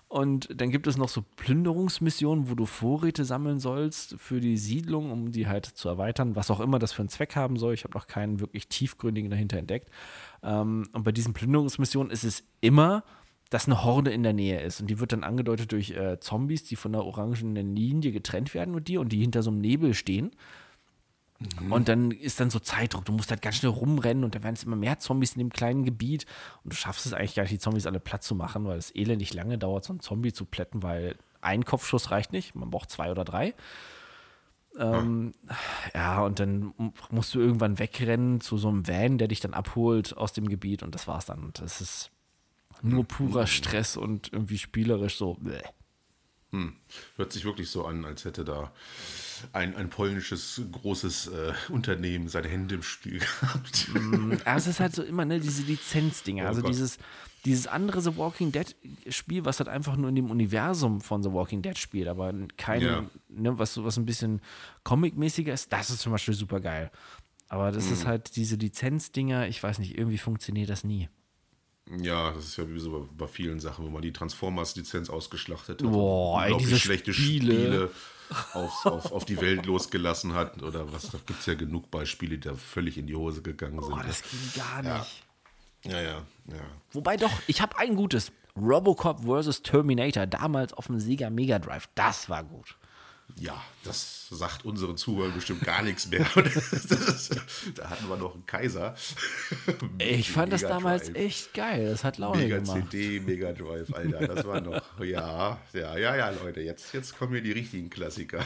Und 0.09 0.49
dann 0.61 0.71
gibt 0.71 0.87
es 0.87 0.97
noch 0.97 1.09
so 1.09 1.25
Plünderungsmissionen, 1.37 2.49
wo 2.49 2.55
du 2.55 2.67
Vorräte 2.67 3.25
sammeln 3.25 3.59
sollst 3.59 4.15
für 4.19 4.41
die 4.41 4.57
Siedlung, 4.57 5.11
um 5.11 5.33
die 5.33 5.49
halt 5.49 5.67
zu 5.67 5.89
erweitern, 5.89 6.37
was 6.37 6.51
auch 6.51 6.61
immer 6.61 6.79
das 6.79 6.93
für 6.93 7.03
einen 7.03 7.09
Zweck 7.09 7.35
haben 7.35 7.57
soll. 7.57 7.75
Ich 7.75 7.83
habe 7.83 7.95
noch 7.95 8.07
keinen 8.07 8.39
wirklich 8.39 8.69
tiefgründigen 8.69 9.29
dahinter 9.29 9.59
entdeckt. 9.59 9.91
Ähm, 10.43 10.89
und 10.93 11.03
bei 11.03 11.11
diesen 11.11 11.35
Plünderungsmissionen 11.35 12.13
ist 12.13 12.23
es 12.23 12.45
immer, 12.61 13.03
dass 13.51 13.67
eine 13.67 13.85
Horde 13.85 14.13
in 14.13 14.23
der 14.23 14.33
Nähe 14.33 14.61
ist. 14.61 14.81
Und 14.81 14.89
die 14.89 15.01
wird 15.01 15.13
dann 15.13 15.25
angedeutet 15.25 15.73
durch 15.73 15.91
äh, 15.91 16.21
Zombies, 16.21 16.65
die 16.65 16.77
von 16.77 16.93
der 16.93 17.05
orangenen 17.05 17.75
Linie 17.75 18.13
getrennt 18.13 18.55
werden 18.55 18.75
mit 18.75 18.89
dir 18.89 19.01
und 19.01 19.11
die 19.11 19.21
hinter 19.21 19.43
so 19.43 19.51
einem 19.51 19.61
Nebel 19.61 19.95
stehen. 19.95 20.31
Und 21.69 21.89
dann 21.89 22.11
ist 22.11 22.41
dann 22.41 22.51
so 22.51 22.59
Zeitdruck. 22.59 23.05
Du 23.05 23.13
musst 23.13 23.31
halt 23.31 23.43
ganz 23.43 23.57
schnell 23.57 23.73
rumrennen 23.73 24.25
und 24.25 24.35
dann 24.35 24.43
werden 24.43 24.55
es 24.55 24.65
immer 24.65 24.77
mehr 24.77 24.99
Zombies 24.99 25.33
in 25.33 25.41
dem 25.41 25.51
kleinen 25.51 25.85
Gebiet. 25.85 26.27
Und 26.63 26.73
du 26.73 26.77
schaffst 26.77 27.07
es 27.07 27.13
eigentlich 27.13 27.35
gar 27.35 27.43
nicht, 27.43 27.53
die 27.53 27.59
Zombies 27.59 27.87
alle 27.87 28.01
platt 28.01 28.23
zu 28.23 28.35
machen, 28.35 28.65
weil 28.65 28.79
es 28.79 28.95
elendig 28.95 29.35
lange 29.35 29.59
dauert, 29.59 29.85
so 29.85 29.93
einen 29.93 30.01
Zombie 30.01 30.33
zu 30.33 30.45
plätten, 30.45 30.83
weil 30.83 31.17
ein 31.41 31.65
Kopfschuss 31.65 32.11
reicht 32.11 32.33
nicht. 32.33 32.55
Man 32.55 32.71
braucht 32.71 32.91
zwei 32.91 33.11
oder 33.11 33.25
drei. 33.25 33.55
Ähm, 34.79 35.35
ja, 35.95 36.25
und 36.25 36.41
dann 36.41 36.73
musst 37.11 37.35
du 37.35 37.41
irgendwann 37.41 37.79
wegrennen 37.79 38.41
zu 38.41 38.57
so 38.57 38.69
einem 38.69 38.89
Van, 38.89 39.19
der 39.19 39.29
dich 39.29 39.41
dann 39.41 39.55
abholt 39.55 40.17
aus 40.17 40.33
dem 40.33 40.49
Gebiet 40.49 40.83
und 40.83 40.95
das 40.95 41.07
war's 41.07 41.27
dann. 41.27 41.45
Und 41.45 41.61
das 41.61 41.81
ist 41.81 42.11
nur 42.83 43.05
purer 43.05 43.47
Stress 43.47 43.97
und 43.97 44.33
irgendwie 44.33 44.59
spielerisch 44.59 45.17
so. 45.17 45.35
Bleh. 45.35 45.63
Hm. 46.55 46.73
Hört 47.17 47.33
sich 47.33 47.45
wirklich 47.45 47.69
so 47.69 47.85
an, 47.85 48.05
als 48.05 48.25
hätte 48.25 48.45
da 48.45 48.73
ein, 49.53 49.75
ein 49.75 49.91
polnisches 49.91 50.63
großes 50.71 51.27
äh, 51.29 51.53
Unternehmen 51.69 52.29
seine 52.29 52.49
Hände 52.49 52.77
im 52.77 52.83
Spiel 52.83 53.19
gehabt. 53.19 53.89
Ja, 54.47 54.57
es 54.57 54.67
ist 54.69 54.79
halt 54.81 54.95
so 54.95 55.03
immer 55.03 55.25
ne, 55.25 55.41
diese 55.41 55.63
Lizenzdinger. 55.63 56.45
Oh 56.45 56.49
also 56.49 56.61
Gott. 56.63 56.71
dieses, 56.71 56.99
dieses 57.45 57.67
andere 57.67 58.01
The 58.01 58.17
Walking 58.17 58.53
Dead 58.53 58.75
Spiel, 59.09 59.45
was 59.45 59.59
halt 59.59 59.69
einfach 59.69 59.97
nur 59.97 60.09
in 60.09 60.15
dem 60.15 60.31
Universum 60.31 61.01
von 61.01 61.23
The 61.25 61.33
Walking 61.33 61.61
Dead 61.63 61.77
spielt, 61.77 62.07
aber 62.09 62.33
kein, 62.57 62.81
Ja. 62.83 63.05
ne, 63.29 63.59
was, 63.59 63.75
so- 63.75 63.85
was 63.85 63.97
ein 63.97 64.07
bisschen 64.07 64.41
Comic-mäßiger 64.85 65.53
ist, 65.53 65.73
das 65.73 65.91
ist 65.91 66.01
zum 66.01 66.13
Beispiel 66.13 66.35
super 66.35 66.61
geil. 66.61 66.91
Aber 67.49 67.73
das 67.73 67.87
Mhm. 67.87 67.93
ist 67.93 68.07
halt 68.07 68.37
diese 68.37 68.57
Lizenzdinger, 68.57 69.49
ich 69.49 69.63
weiß 69.63 69.79
nicht, 69.81 69.99
irgendwie 69.99 70.19
funktioniert 70.19 70.71
das 70.71 70.85
nie. 70.85 71.09
Ja, 72.01 72.31
das 72.31 72.45
ist 72.47 72.57
ja 72.57 72.69
wie 72.69 72.81
so 72.81 72.91
bei, 73.01 73.25
bei 73.25 73.27
vielen 73.27 73.61
Sachen, 73.61 73.85
wo 73.85 73.91
man 73.91 74.01
die 74.03 74.13
Transformers-Lizenz 74.13 75.11
ausgeschlachtet 75.11 75.83
hat. 75.83 75.91
Boah, 75.93 76.39
und 76.39 76.53
ey, 76.53 76.57
diese 76.57 76.79
schlechte 76.79 77.13
Spiele. 77.13 77.55
Spiele, 77.55 77.91
aufs, 78.55 78.87
auf, 78.87 79.13
auf 79.13 79.25
die 79.27 79.39
Welt 79.41 79.67
losgelassen 79.67 80.33
hat. 80.35 80.63
Oder 80.63 80.91
was, 80.93 81.11
da 81.11 81.19
gibt 81.27 81.41
es 81.41 81.47
ja 81.47 81.55
genug 81.55 81.91
Beispiele, 81.91 82.39
die 82.39 82.49
da 82.49 82.55
völlig 82.55 82.97
in 82.97 83.07
die 83.07 83.15
Hose 83.15 83.43
gegangen 83.43 83.83
sind. 83.83 83.91
Boah, 83.95 84.03
das 84.03 84.23
ging 84.23 84.41
gar 84.63 84.83
Ja. 84.85 84.99
nicht. 84.99 85.23
ja, 85.85 86.01
ja, 86.01 86.23
ja. 86.49 86.61
Wobei 86.93 87.17
doch, 87.19 87.33
ich 87.47 87.61
habe 87.61 87.79
ein 87.79 87.97
gutes. 87.97 88.33
Robocop 88.57 89.21
vs. 89.25 89.63
Terminator, 89.63 90.27
damals 90.27 90.73
auf 90.73 90.87
dem 90.87 91.01
Sega 91.01 91.29
Mega 91.29 91.59
Drive. 91.59 91.89
Das 91.97 92.29
war 92.31 92.45
gut. 92.45 92.77
Ja, 93.37 93.61
das 93.83 94.29
sagt 94.31 94.65
unseren 94.65 94.97
Zuhörern 94.97 95.35
bestimmt 95.35 95.63
gar 95.63 95.83
nichts 95.83 96.09
mehr. 96.09 96.27
Das 96.35 96.93
ist, 96.93 97.41
da 97.75 97.91
hatten 97.91 98.09
wir 98.09 98.17
noch 98.17 98.35
einen 98.35 98.47
Kaiser. 98.47 98.95
Ich 99.99 100.31
fand 100.31 100.53
das 100.53 100.63
Mega 100.63 100.75
damals 100.75 101.07
Drive. 101.07 101.17
echt 101.17 101.55
geil. 101.55 101.89
Das 101.91 102.05
hat 102.05 102.19
Laune 102.19 102.43
Mega 102.43 102.59
gemacht. 102.59 102.91
CD, 102.91 103.21
Mega 103.21 103.53
Drive, 103.53 103.93
Alter, 103.93 104.27
das 104.29 104.47
war 104.47 104.61
noch, 104.61 104.81
ja, 105.01 105.59
ja, 105.73 105.97
ja, 105.97 106.17
ja, 106.17 106.31
Leute, 106.31 106.61
jetzt, 106.61 106.93
jetzt 106.95 107.19
kommen 107.19 107.33
hier 107.33 107.43
die 107.43 107.53
richtigen 107.53 107.91
Klassiker. 107.91 108.45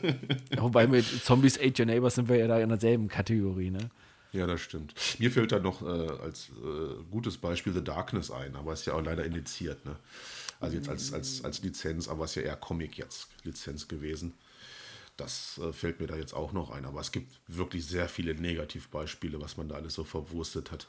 Wobei 0.58 0.86
mit 0.86 1.04
Zombies 1.24 1.58
Age 1.58 1.80
Your 1.80 1.86
Neighbors 1.86 2.14
sind 2.16 2.28
wir 2.28 2.36
ja 2.36 2.46
da 2.46 2.58
in 2.58 2.68
derselben 2.68 3.08
Kategorie, 3.08 3.70
ne? 3.70 3.90
Ja, 4.32 4.46
das 4.46 4.60
stimmt. 4.60 4.94
Mir 5.18 5.30
fällt 5.30 5.52
da 5.52 5.58
noch 5.60 5.82
äh, 5.82 5.86
als 6.22 6.50
äh, 6.50 7.02
gutes 7.10 7.38
Beispiel 7.38 7.72
The 7.72 7.82
Darkness 7.82 8.30
ein, 8.30 8.54
aber 8.56 8.74
ist 8.74 8.86
ja 8.86 8.92
auch 8.92 9.02
leider 9.02 9.24
indiziert, 9.24 9.84
ne? 9.86 9.96
Also 10.60 10.76
jetzt 10.76 10.88
als, 10.88 11.12
als, 11.12 11.44
als 11.44 11.62
Lizenz, 11.62 12.08
aber 12.08 12.24
ist 12.24 12.36
ja 12.36 12.42
eher 12.42 12.56
Comic 12.56 12.96
jetzt 12.98 13.28
Lizenz 13.44 13.88
gewesen. 13.88 14.34
Das 15.16 15.58
äh, 15.58 15.72
fällt 15.72 16.00
mir 16.00 16.06
da 16.06 16.16
jetzt 16.16 16.34
auch 16.34 16.52
noch 16.52 16.70
ein, 16.70 16.84
aber 16.84 17.00
es 17.00 17.10
gibt 17.10 17.40
wirklich 17.46 17.86
sehr 17.86 18.08
viele 18.08 18.34
Negativbeispiele, 18.34 19.40
was 19.40 19.56
man 19.56 19.68
da 19.68 19.76
alles 19.76 19.94
so 19.94 20.04
verwurstet 20.04 20.70
hat. 20.70 20.88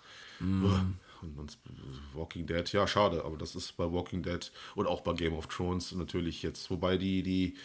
Und, 1.21 1.37
und 1.37 1.57
Walking 2.13 2.45
Dead, 2.45 2.71
ja, 2.73 2.85
schade, 2.87 3.23
aber 3.23 3.37
das 3.37 3.55
ist 3.55 3.75
bei 3.77 3.91
Walking 3.91 4.23
Dead 4.23 4.51
und 4.75 4.85
auch 4.85 5.01
bei 5.01 5.13
Game 5.13 5.33
of 5.33 5.47
Thrones 5.47 5.93
natürlich 5.93 6.43
jetzt, 6.43 6.69
wobei 6.69 6.97
die, 6.97 7.23
die 7.23 7.55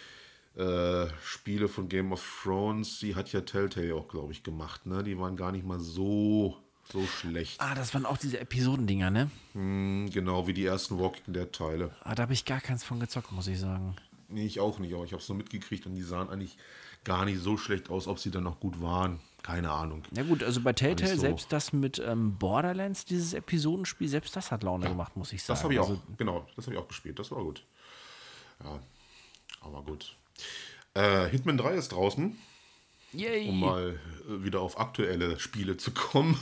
äh, 0.61 1.09
Spiele 1.23 1.69
von 1.69 1.89
Game 1.89 2.13
of 2.13 2.43
Thrones, 2.43 2.99
die 2.99 3.15
hat 3.15 3.33
ja 3.33 3.41
Telltale 3.41 3.95
auch, 3.95 4.09
glaube 4.09 4.33
ich, 4.33 4.43
gemacht, 4.43 4.87
ne? 4.87 5.03
Die 5.03 5.19
waren 5.19 5.37
gar 5.37 5.51
nicht 5.53 5.67
mal 5.67 5.81
so, 5.81 6.57
so 6.93 7.07
schlecht. 7.07 7.61
Ah, 7.61 7.75
das 7.75 7.93
waren 7.95 8.07
auch 8.07 8.19
diese 8.19 8.39
Episodendinger, 8.41 9.11
ne? 9.11 9.31
Hm, 9.55 10.11
Genau 10.13 10.47
wie 10.47 10.53
die 10.53 10.65
ersten 10.65 10.99
Walking 10.99 11.33
Dead-Teile. 11.35 11.95
Ah, 12.05 12.15
da 12.15 12.23
habe 12.25 12.33
ich 12.33 12.45
gar 12.45 12.61
keins 12.61 12.85
von 12.85 13.01
gezockt, 13.01 13.33
muss 13.33 13.47
ich 13.49 13.59
sagen. 13.59 13.97
Nee, 14.29 14.47
ich 14.47 14.61
auch 14.61 14.79
nicht, 14.79 14.95
aber 14.95 15.05
ich 15.05 15.13
habe 15.13 15.23
es 15.23 15.29
nur 15.29 15.37
mitgekriegt 15.37 15.85
und 15.87 15.95
die 15.95 16.03
sahen 16.03 16.31
eigentlich 16.31 16.57
gar 17.05 17.25
nicht 17.25 17.41
so 17.41 17.57
schlecht 17.57 17.91
aus, 17.91 18.07
ob 18.07 18.19
sie 18.19 18.31
dann 18.31 18.45
noch 18.45 18.61
gut 18.61 18.81
waren. 18.81 19.21
Keine 19.43 19.71
Ahnung. 19.73 20.05
Ja 20.15 20.23
gut, 20.23 20.43
also 20.45 20.61
bei 20.61 20.73
Telltale, 20.73 21.15
so. 21.17 21.21
selbst 21.21 21.53
das 21.53 21.73
mit 21.73 21.99
ähm, 21.99 22.37
Borderlands, 22.39 23.05
dieses 23.05 23.35
Episodenspiel, 23.35 24.07
selbst 24.09 24.37
das 24.37 24.53
hat 24.53 24.63
Laune 24.63 24.87
gemacht, 24.89 25.17
muss 25.17 25.33
ich 25.33 25.43
sagen. 25.43 25.57
Das 25.57 25.65
habe 25.65 25.75
ich 25.75 25.81
auch, 25.81 25.89
Also, 25.91 26.01
genau, 26.17 26.47
das 26.55 26.67
habe 26.67 26.77
ich 26.77 26.81
auch 26.81 26.87
gespielt. 26.89 27.19
Das 27.19 27.31
war 27.33 27.43
gut. 27.43 27.65
Ja, 28.63 28.79
aber 29.61 29.83
gut. 29.83 30.17
Äh, 30.95 31.29
Hitman 31.29 31.57
3 31.57 31.75
ist 31.75 31.91
draußen, 31.93 32.37
yay! 33.13 33.49
um 33.49 33.61
mal 33.61 33.99
äh, 34.29 34.45
wieder 34.45 34.61
auf 34.61 34.79
aktuelle 34.79 35.39
Spiele 35.39 35.77
zu 35.77 35.91
kommen. 35.93 36.39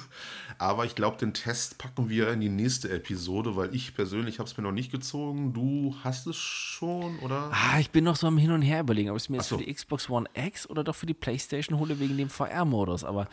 Aber 0.59 0.85
ich 0.85 0.95
glaube, 0.95 1.17
den 1.17 1.33
Test 1.33 1.79
packen 1.79 2.11
wir 2.11 2.31
in 2.31 2.41
die 2.41 2.51
nächste 2.51 2.91
Episode, 2.91 3.57
weil 3.57 3.75
ich 3.75 3.95
persönlich 3.95 4.39
habe 4.39 4.47
es 4.49 4.57
mir 4.59 4.63
noch 4.63 4.73
nicht 4.73 4.93
gezogen. 4.93 5.55
Du 5.55 5.97
hast 6.05 6.27
es 6.27 6.37
schon, 6.37 7.19
oder? 7.21 7.51
Ah, 7.51 7.79
ich 7.81 7.91
bin 7.91 8.05
noch 8.05 8.17
so 8.17 8.27
am 8.27 8.37
Hin 8.37 8.53
und 8.53 8.61
Her 8.61 8.81
überlegen, 8.81 9.09
ob 9.09 9.17
ich 9.17 9.23
es 9.23 9.29
mir 9.31 9.39
jetzt 9.39 9.49
so. 9.49 9.57
für 9.57 9.65
die 9.65 9.73
Xbox 9.73 10.11
One 10.11 10.29
X 10.35 10.69
oder 10.69 10.85
doch 10.85 10.95
für 10.95 11.07
die 11.07 11.15
Playstation 11.15 11.79
hole 11.79 11.99
wegen 11.99 12.19
dem 12.19 12.29
VR-Modus. 12.29 13.05
Aber 13.05 13.27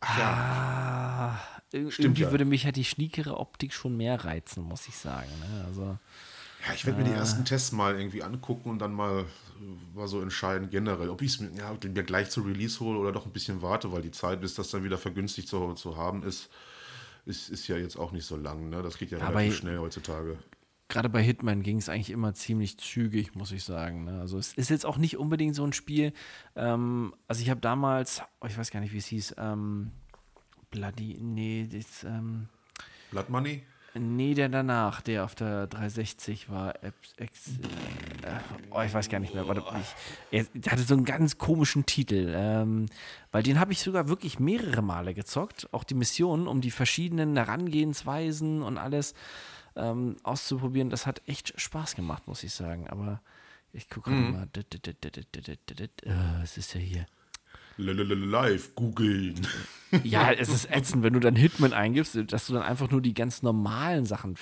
ah, 0.00 1.36
ir- 1.72 1.92
irgendwie 1.98 2.22
ja. 2.22 2.30
würde 2.30 2.44
mich 2.44 2.64
halt 2.64 2.76
die 2.76 2.84
schniekere 2.84 3.36
Optik 3.38 3.72
schon 3.72 3.96
mehr 3.96 4.24
reizen, 4.24 4.64
muss 4.64 4.88
ich 4.88 4.96
sagen. 4.96 5.28
Ne? 5.40 5.64
Also, 5.66 5.98
Ja, 6.66 6.72
ich 6.74 6.86
werde 6.86 6.98
mir 6.98 7.04
die 7.04 7.12
ersten 7.14 7.44
Tests 7.44 7.72
mal 7.72 7.98
irgendwie 7.98 8.22
angucken 8.22 8.70
und 8.70 8.78
dann 8.78 8.92
mal, 8.92 9.20
äh, 9.20 9.96
mal 9.96 10.08
so 10.08 10.20
entscheiden 10.22 10.70
generell, 10.70 11.10
ob 11.10 11.20
ich 11.20 11.32
es 11.32 11.40
mir, 11.40 11.50
ja, 11.56 11.72
mir 11.72 12.02
gleich 12.02 12.30
zu 12.30 12.40
Release 12.42 12.80
hole 12.80 12.98
oder 12.98 13.12
doch 13.12 13.26
ein 13.26 13.32
bisschen 13.32 13.60
warte, 13.60 13.92
weil 13.92 14.02
die 14.02 14.10
Zeit, 14.10 14.40
bis 14.40 14.54
das 14.54 14.70
dann 14.70 14.84
wieder 14.84 14.96
vergünstigt 14.98 15.48
zu, 15.48 15.74
zu 15.74 15.96
haben 15.96 16.22
ist, 16.22 16.48
ist, 17.26 17.50
ist 17.50 17.68
ja 17.68 17.76
jetzt 17.76 17.96
auch 17.96 18.12
nicht 18.12 18.24
so 18.24 18.36
lang. 18.36 18.70
Ne? 18.70 18.82
Das 18.82 18.98
geht 18.98 19.10
ja, 19.10 19.18
aber- 19.18 19.38
relativ 19.40 19.58
schnell 19.58 19.78
heutzutage. 19.78 20.38
gerade 20.88 21.08
bei 21.08 21.22
Hitman 21.22 21.62
ging 21.62 21.78
es 21.78 21.88
eigentlich 21.88 22.10
immer 22.10 22.34
ziemlich 22.34 22.78
zügig, 22.78 23.34
muss 23.34 23.52
ich 23.52 23.64
sagen. 23.64 24.04
Ne? 24.04 24.20
Also 24.20 24.38
es 24.38 24.52
ist 24.54 24.70
jetzt 24.70 24.86
auch 24.86 24.96
nicht 24.96 25.18
unbedingt 25.18 25.54
so 25.54 25.64
ein 25.64 25.72
Spiel. 25.72 26.12
Ähm, 26.56 27.14
also 27.28 27.42
ich 27.42 27.50
habe 27.50 27.60
damals, 27.60 28.22
oh, 28.40 28.46
ich 28.46 28.56
weiß 28.56 28.70
gar 28.70 28.80
nicht, 28.80 28.92
wie 28.92 28.98
es 28.98 29.06
hieß, 29.06 29.34
ähm, 29.38 29.90
Bloody, 30.70 31.18
nee, 31.20 31.68
das, 31.70 32.04
ähm, 32.04 32.48
Blood 33.10 33.28
Money? 33.30 33.62
Nee, 33.94 34.34
der 34.34 34.48
danach, 34.48 35.00
der 35.00 35.24
auf 35.24 35.34
der 35.34 35.66
360 35.66 36.50
war, 36.50 36.74
Ex, 36.82 36.94
Ex, 37.16 37.48
äh, 38.22 38.40
oh, 38.70 38.82
ich 38.82 38.92
weiß 38.92 39.08
gar 39.08 39.20
nicht 39.20 39.34
mehr, 39.34 39.46
warte, 39.48 39.62
ich, 40.30 40.46
er, 40.62 40.70
hatte 40.70 40.82
so 40.82 40.94
einen 40.94 41.04
ganz 41.04 41.38
komischen 41.38 41.86
Titel, 41.86 42.32
ähm, 42.36 42.86
weil 43.32 43.42
den 43.42 43.58
habe 43.58 43.72
ich 43.72 43.80
sogar 43.80 44.08
wirklich 44.08 44.38
mehrere 44.38 44.82
Male 44.82 45.14
gezockt, 45.14 45.68
auch 45.72 45.84
die 45.84 45.94
Missionen, 45.94 46.46
um 46.46 46.60
die 46.60 46.70
verschiedenen 46.70 47.36
Herangehensweisen 47.36 48.62
und 48.62 48.78
alles 48.78 49.14
ähm, 49.76 50.16
auszuprobieren. 50.22 50.90
Das 50.90 51.06
hat 51.06 51.22
echt 51.26 51.58
Spaß 51.60 51.96
gemacht, 51.96 52.26
muss 52.26 52.42
ich 52.44 52.52
sagen. 52.52 52.88
Aber 52.88 53.20
ich 53.72 53.88
gucke 53.88 54.10
gerade 54.10 54.22
mal. 54.32 54.42
Äh, 56.04 56.42
Es 56.42 56.56
ist 56.56 56.74
ja 56.74 56.80
hier. 56.80 57.06
Live 57.76 58.74
googeln. 58.74 59.46
Ja, 60.02 60.32
es 60.32 60.48
ist 60.48 60.70
ätzend, 60.70 61.02
wenn 61.02 61.12
du 61.12 61.20
dann 61.20 61.36
Hitman 61.36 61.72
eingibst, 61.72 62.18
dass 62.32 62.46
du 62.46 62.54
dann 62.54 62.62
einfach 62.62 62.90
nur 62.90 63.00
die 63.00 63.14
ganz 63.14 63.42
normalen 63.42 64.06
Sachen 64.06 64.36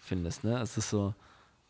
findest. 0.00 0.44
Ne? 0.44 0.58
Es 0.60 0.76
ist 0.78 0.90
so. 0.90 1.14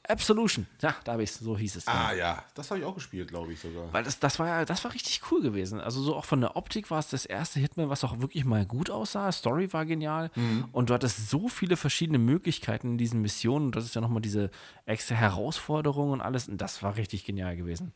Absolution. 0.09 0.69
Ja, 0.81 0.95
da 1.03 1.13
habe 1.15 1.25
ich 1.25 1.31
es. 1.31 1.39
So 1.41 1.59
hieß 1.59 1.75
es. 1.75 1.85
dann. 1.87 1.97
Ah 1.97 2.13
ja, 2.13 2.45
das 2.55 2.71
habe 2.71 2.79
ich 2.79 2.87
auch 2.87 2.95
gespielt, 2.95 3.27
glaube 3.27 3.53
ich 3.53 3.59
sogar. 3.59 3.93
Weil 3.93 4.05
das, 4.05 4.21
das 4.21 4.39
war 4.39 4.47
ja, 4.47 4.65
das 4.65 4.85
war 4.85 4.95
richtig 4.95 5.21
cool 5.33 5.43
gewesen. 5.43 5.81
Also 5.81 6.01
so 6.01 6.15
auch 6.15 6.25
von 6.25 6.41
der 6.41 6.55
Optik 6.55 6.93
war 6.93 7.01
es 7.01 7.09
das 7.09 7.27
erste 7.27 7.59
Hitman, 7.59 7.89
was 7.89 8.05
auch 8.05 8.21
wirklich 8.21 8.45
mal 8.45 8.65
gut 8.65 8.89
aussah. 8.89 9.33
Story 9.33 9.73
war 9.73 9.85
genial. 9.85 10.31
Und 10.71 10.91
du 10.91 10.95
hattest 10.95 11.29
so 11.29 11.49
viele 11.49 11.77
verschiedene 11.77 12.19
Möglichkeiten 12.19 12.93
in 12.93 12.99
diesen 12.99 13.21
Missionen. 13.21 13.67
Und 13.67 13.77
das 13.77 13.85
ist 13.85 13.97
ja 13.97 14.01
nochmal 14.01 14.23
diese 14.23 14.51
extra 14.85 15.17
Herausforderung 15.17 16.13
und 16.13 16.21
alles. 16.21 16.49
Und 16.49 16.61
das 16.61 16.85
war 16.85 16.97
richtig 16.97 17.25
genial 17.25 17.57
gewesen. 17.57 17.93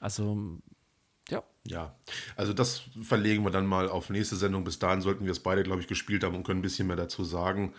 Also, 0.00 0.36
ja. 1.30 1.42
Ja, 1.66 1.94
also 2.36 2.52
das 2.54 2.82
verlegen 3.02 3.44
wir 3.44 3.50
dann 3.50 3.66
mal 3.66 3.88
auf 3.88 4.08
nächste 4.10 4.36
Sendung. 4.36 4.64
Bis 4.64 4.78
dahin 4.78 5.02
sollten 5.02 5.24
wir 5.24 5.32
es 5.32 5.40
beide, 5.40 5.62
glaube 5.62 5.80
ich, 5.82 5.86
gespielt 5.88 6.24
haben 6.24 6.34
und 6.34 6.44
können 6.44 6.60
ein 6.60 6.62
bisschen 6.62 6.86
mehr 6.86 6.96
dazu 6.96 7.24
sagen, 7.24 7.74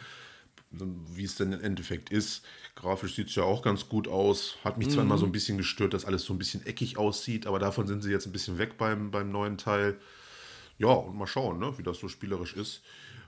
wie 0.71 1.23
es 1.23 1.35
denn 1.35 1.51
im 1.51 1.61
Endeffekt 1.61 2.11
ist. 2.11 2.45
Grafisch 2.75 3.15
sieht 3.15 3.29
es 3.29 3.35
ja 3.35 3.43
auch 3.43 3.63
ganz 3.63 3.89
gut 3.89 4.07
aus. 4.07 4.57
Hat 4.63 4.77
mich 4.77 4.89
zwar 4.91 5.03
immer 5.03 5.17
so 5.17 5.25
ein 5.25 5.31
bisschen 5.31 5.57
gestört, 5.57 5.93
dass 5.93 6.05
alles 6.05 6.23
so 6.23 6.33
ein 6.33 6.37
bisschen 6.37 6.63
eckig 6.65 6.97
aussieht, 6.97 7.47
aber 7.47 7.57
davon 7.57 7.87
sind 7.87 8.03
sie 8.03 8.11
jetzt 8.11 8.27
ein 8.27 8.31
bisschen 8.31 8.59
weg 8.59 8.77
beim, 8.77 9.09
beim 9.11 9.31
neuen 9.31 9.57
Teil. 9.57 9.99
ja, 10.77 10.89
und 10.89 11.15
mal 11.17 11.27
schauen, 11.27 11.59
ne, 11.59 11.77
wie 11.77 11.83
das 11.83 11.99
so 11.99 12.07
spielerisch 12.07 12.53
ist. 12.55 12.81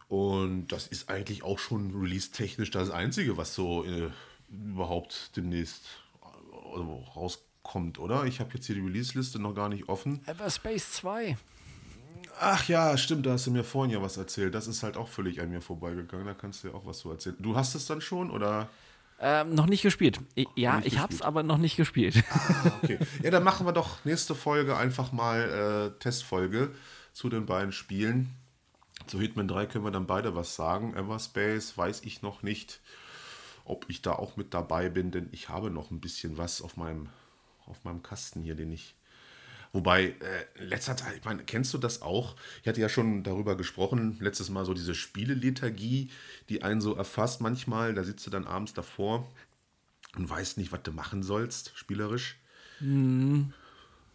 Und 0.07 0.67
das 0.69 0.87
ist 0.87 1.09
eigentlich 1.09 1.43
auch 1.43 1.59
schon 1.59 1.91
release-technisch 1.99 2.71
das 2.71 2.91
Einzige, 2.91 3.37
was 3.37 3.55
so 3.55 3.85
äh, 3.85 4.09
überhaupt 4.49 5.31
demnächst 5.37 5.83
äh, 6.21 6.79
rauskommt, 7.15 7.50
oder? 7.99 8.25
Ich 8.25 8.39
habe 8.39 8.51
jetzt 8.53 8.65
hier 8.67 8.75
die 8.75 8.81
Release-Liste 8.81 9.39
noch 9.39 9.53
gar 9.53 9.69
nicht 9.69 9.87
offen. 9.89 10.21
Everspace 10.27 10.91
2. 10.93 11.37
Ach 12.39 12.67
ja, 12.67 12.97
stimmt, 12.97 13.25
da 13.25 13.31
hast 13.33 13.45
du 13.47 13.51
mir 13.51 13.63
vorhin 13.63 13.91
ja 13.93 14.01
was 14.01 14.17
erzählt. 14.17 14.55
Das 14.55 14.67
ist 14.67 14.81
halt 14.83 14.97
auch 14.97 15.07
völlig 15.07 15.41
an 15.41 15.49
mir 15.49 15.61
vorbeigegangen. 15.61 16.25
Da 16.25 16.33
kannst 16.33 16.63
du 16.63 16.69
ja 16.69 16.73
auch 16.73 16.85
was 16.85 16.99
so 16.99 17.11
erzählen. 17.11 17.35
Du 17.39 17.55
hast 17.55 17.75
es 17.75 17.85
dann 17.85 18.01
schon, 18.01 18.31
oder? 18.31 18.67
Ähm, 19.19 19.53
noch 19.53 19.67
nicht 19.67 19.83
gespielt. 19.83 20.19
I- 20.35 20.47
Ja, 20.55 20.77
nicht 20.77 20.87
ich 20.87 20.97
hab's 20.99 21.09
gespielt. 21.09 21.27
aber 21.27 21.43
noch 21.43 21.57
nicht 21.59 21.77
gespielt. 21.77 22.23
Okay. 22.81 22.97
Ja, 23.21 23.29
dann 23.29 23.43
machen 23.43 23.67
wir 23.67 23.73
doch 23.73 24.03
nächste 24.05 24.33
Folge 24.33 24.75
einfach 24.75 25.11
mal 25.11 25.93
äh, 25.95 25.99
Testfolge 25.99 26.71
zu 27.13 27.29
den 27.29 27.45
beiden 27.45 27.71
Spielen. 27.71 28.31
Zu 29.05 29.19
Hitman 29.19 29.47
3 29.47 29.67
können 29.67 29.83
wir 29.85 29.91
dann 29.91 30.07
beide 30.07 30.35
was 30.35 30.55
sagen. 30.55 30.95
Everspace 30.95 31.77
weiß 31.77 32.01
ich 32.05 32.23
noch 32.23 32.41
nicht, 32.41 32.79
ob 33.65 33.85
ich 33.89 34.01
da 34.01 34.13
auch 34.13 34.35
mit 34.37 34.55
dabei 34.55 34.89
bin, 34.89 35.11
denn 35.11 35.29
ich 35.31 35.49
habe 35.49 35.69
noch 35.69 35.91
ein 35.91 35.99
bisschen 36.01 36.37
was 36.39 36.61
auf 36.63 36.75
meinem, 36.77 37.09
auf 37.67 37.83
meinem 37.83 38.03
Kasten 38.03 38.41
hier, 38.41 38.55
den 38.55 38.71
ich. 38.71 38.95
Wobei, 39.73 40.15
äh, 40.19 40.63
letzter 40.63 40.97
Zeit, 40.97 41.15
ich 41.17 41.23
meine, 41.23 41.43
kennst 41.45 41.73
du 41.73 41.77
das 41.77 42.01
auch? 42.01 42.35
Ich 42.61 42.67
hatte 42.67 42.81
ja 42.81 42.89
schon 42.89 43.23
darüber 43.23 43.55
gesprochen, 43.55 44.17
letztes 44.19 44.49
Mal 44.49 44.65
so 44.65 44.73
diese 44.73 44.93
Spielelethargie, 44.93 46.09
die 46.49 46.61
einen 46.61 46.81
so 46.81 46.95
erfasst 46.95 47.39
manchmal. 47.39 47.93
Da 47.93 48.03
sitzt 48.03 48.25
du 48.25 48.29
dann 48.29 48.45
abends 48.45 48.73
davor 48.73 49.31
und 50.17 50.29
weißt 50.29 50.57
nicht, 50.57 50.73
was 50.73 50.83
du 50.83 50.91
machen 50.91 51.23
sollst, 51.23 51.71
spielerisch. 51.75 52.35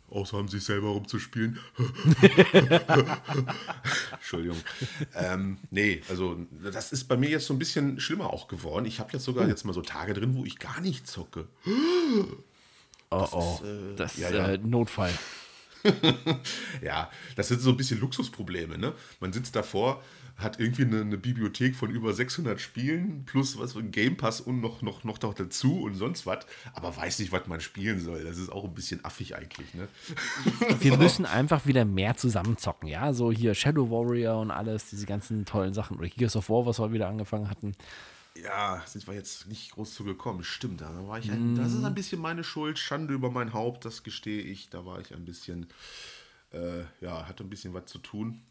Außer 0.08 0.36
an 0.36 0.46
sich 0.48 0.62
selber 0.62 0.88
rumzuspielen. 0.88 1.58
Entschuldigung. 4.12 4.58
ähm, 5.14 5.58
nee, 5.70 6.00
also 6.08 6.46
das 6.62 6.92
ist 6.92 7.04
bei 7.04 7.16
mir 7.16 7.30
jetzt 7.30 7.46
so 7.46 7.54
ein 7.54 7.58
bisschen 7.58 7.98
schlimmer 7.98 8.32
auch 8.32 8.46
geworden. 8.46 8.84
Ich 8.86 9.00
habe 9.00 9.12
jetzt 9.14 9.24
sogar 9.24 9.48
jetzt 9.48 9.64
mal 9.64 9.72
so 9.72 9.82
Tage 9.82 10.14
drin, 10.14 10.36
wo 10.36 10.44
ich 10.44 10.58
gar 10.58 10.80
nicht 10.80 11.08
zocke. 11.08 11.48
Oh 13.10 13.26
oh. 13.32 13.60
äh, 13.64 13.96
das 13.96 14.14
ist 14.14 14.20
ja, 14.20 14.30
ja. 14.30 14.48
Äh, 14.52 14.58
Notfall. 14.58 15.12
Ja, 16.82 17.10
das 17.36 17.48
sind 17.48 17.60
so 17.60 17.70
ein 17.70 17.76
bisschen 17.76 18.00
Luxusprobleme. 18.00 18.78
Ne? 18.78 18.92
Man 19.20 19.32
sitzt 19.32 19.56
davor, 19.56 20.02
hat 20.36 20.60
irgendwie 20.60 20.82
eine, 20.82 21.00
eine 21.00 21.16
Bibliothek 21.16 21.74
von 21.74 21.90
über 21.90 22.12
600 22.12 22.60
Spielen 22.60 23.24
plus 23.24 23.58
was 23.58 23.74
ein 23.74 23.90
Game 23.90 24.16
Pass 24.16 24.40
und 24.40 24.60
noch, 24.60 24.82
noch, 24.82 25.02
noch 25.04 25.18
dazu 25.18 25.82
und 25.82 25.94
sonst 25.94 26.26
was, 26.26 26.46
aber 26.74 26.94
weiß 26.94 27.20
nicht, 27.20 27.32
was 27.32 27.46
man 27.46 27.60
spielen 27.60 28.00
soll. 28.00 28.22
Das 28.24 28.36
ist 28.36 28.50
auch 28.50 28.64
ein 28.64 28.74
bisschen 28.74 29.04
affig 29.04 29.34
eigentlich. 29.34 29.72
Ne? 29.74 29.88
Wir 30.80 30.96
müssen 30.98 31.24
einfach 31.24 31.64
wieder 31.66 31.84
mehr 31.84 32.16
zusammenzocken, 32.16 32.88
ja. 32.88 33.14
So 33.14 33.32
hier 33.32 33.54
Shadow 33.54 33.90
Warrior 33.90 34.38
und 34.40 34.50
alles, 34.50 34.90
diese 34.90 35.06
ganzen 35.06 35.46
tollen 35.46 35.72
Sachen. 35.72 35.96
Oder 35.96 36.08
Gears 36.08 36.36
of 36.36 36.50
War, 36.50 36.66
was 36.66 36.78
wir 36.78 36.92
wieder 36.92 37.08
angefangen 37.08 37.48
hatten. 37.48 37.74
Ja, 38.42 38.82
sind 38.86 39.06
wir 39.06 39.14
jetzt 39.14 39.46
nicht 39.46 39.72
groß 39.72 39.94
zu 39.94 40.04
gekommen. 40.04 40.44
Stimmt, 40.44 40.80
da 40.80 41.06
war 41.06 41.18
ich 41.18 41.30
ein, 41.30 41.54
das 41.54 41.72
ist 41.72 41.84
ein 41.84 41.94
bisschen 41.94 42.20
meine 42.20 42.44
Schuld. 42.44 42.78
Schande 42.78 43.14
über 43.14 43.30
mein 43.30 43.52
Haupt, 43.52 43.84
das 43.84 44.02
gestehe 44.02 44.42
ich. 44.42 44.68
Da 44.68 44.84
war 44.84 45.00
ich 45.00 45.14
ein 45.14 45.24
bisschen, 45.24 45.66
äh, 46.52 46.82
ja, 47.00 47.26
hatte 47.26 47.44
ein 47.44 47.50
bisschen 47.50 47.74
was 47.74 47.86
zu 47.86 47.98
tun. 47.98 48.42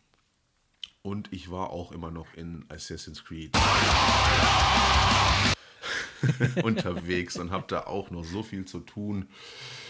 Und 1.01 1.31
ich 1.31 1.51
war 1.51 1.69
auch 1.69 1.91
immer 1.91 2.09
noch 2.09 2.33
in 2.33 2.65
Assassin's 2.69 3.23
Creed 3.23 3.51
unterwegs 6.63 7.37
und 7.37 7.51
habe 7.51 7.65
da 7.67 7.81
auch 7.81 8.09
noch 8.09 8.23
so 8.23 8.41
viel 8.41 8.65
zu 8.65 8.79
tun. 8.79 9.27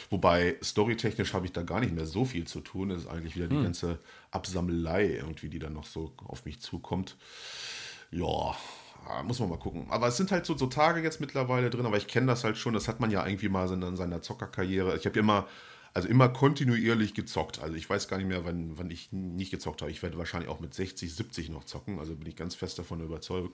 Wobei, 0.10 0.58
storytechnisch 0.62 1.34
habe 1.34 1.46
ich 1.46 1.54
da 1.54 1.64
gar 1.64 1.80
nicht 1.80 1.94
mehr 1.94 2.06
so 2.06 2.26
viel 2.26 2.46
zu 2.46 2.60
tun. 2.60 2.92
Es 2.92 3.04
ist 3.04 3.08
eigentlich 3.08 3.36
wieder 3.36 3.48
die 3.48 3.62
ganze 3.62 4.00
Absammelei 4.32 5.08
irgendwie, 5.08 5.50
die 5.50 5.60
dann 5.60 5.74
noch 5.74 5.86
so 5.86 6.14
auf 6.26 6.44
mich 6.44 6.60
zukommt. 6.60 7.16
Ja, 8.12 8.56
ah, 9.08 9.24
muss 9.24 9.40
man 9.40 9.50
mal 9.50 9.60
gucken. 9.60 9.86
Aber 9.90 10.08
es 10.08 10.18
sind 10.18 10.32
halt 10.32 10.46
so, 10.46 10.58
so 10.58 10.68
Tage 10.68 11.02
jetzt 11.02 11.20
mittlerweile 11.22 11.70
drin, 11.70 11.86
aber 11.86 11.98
ich 11.98 12.08
kenne 12.08 12.28
das 12.28 12.44
halt 12.44 12.58
schon. 12.58 12.74
Das 12.74 12.88
hat 12.88 13.00
man 13.00 13.12
ja 13.12 13.26
irgendwie 13.26 13.50
mal 13.50 13.72
in, 13.72 13.82
in 13.82 13.96
seiner 13.96 14.22
Zockerkarriere. 14.22 14.96
Ich 14.98 15.06
habe 15.06 15.18
immer, 15.20 15.48
also 15.94 16.08
immer 16.08 16.28
kontinuierlich 16.30 17.14
gezockt. 17.14 17.60
Also 17.62 17.76
ich 17.76 17.90
weiß 17.90 18.08
gar 18.08 18.18
nicht 18.18 18.28
mehr, 18.28 18.44
wann, 18.46 18.78
wann 18.78 18.90
ich 18.92 19.12
nicht 19.12 19.52
gezockt 19.52 19.82
habe. 19.82 19.92
Ich 19.92 20.04
werde 20.04 20.18
wahrscheinlich 20.18 20.50
auch 20.50 20.60
mit 20.60 20.74
60, 20.74 21.14
70 21.14 21.50
noch 21.50 21.64
zocken. 21.64 22.00
Also 22.00 22.16
bin 22.16 22.28
ich 22.28 22.36
ganz 22.36 22.56
fest 22.56 22.78
davon 22.80 23.02
überzeugt. 23.02 23.52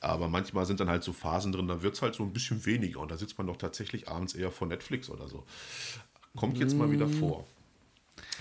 Aber 0.00 0.28
manchmal 0.28 0.66
sind 0.66 0.78
dann 0.80 0.88
halt 0.88 1.02
so 1.02 1.12
Phasen 1.12 1.50
drin, 1.50 1.66
da 1.66 1.82
wird 1.82 1.94
es 1.94 2.02
halt 2.02 2.14
so 2.14 2.22
ein 2.22 2.32
bisschen 2.32 2.64
weniger. 2.64 3.00
Und 3.00 3.10
da 3.10 3.16
sitzt 3.16 3.38
man 3.38 3.46
doch 3.48 3.56
tatsächlich 3.56 4.08
abends 4.08 4.34
eher 4.34 4.52
vor 4.52 4.68
Netflix 4.68 5.10
oder 5.10 5.28
so. 5.28 5.44
Kommt 6.36 6.58
jetzt 6.58 6.76
mal 6.76 6.90
wieder 6.92 7.08
vor. 7.08 7.46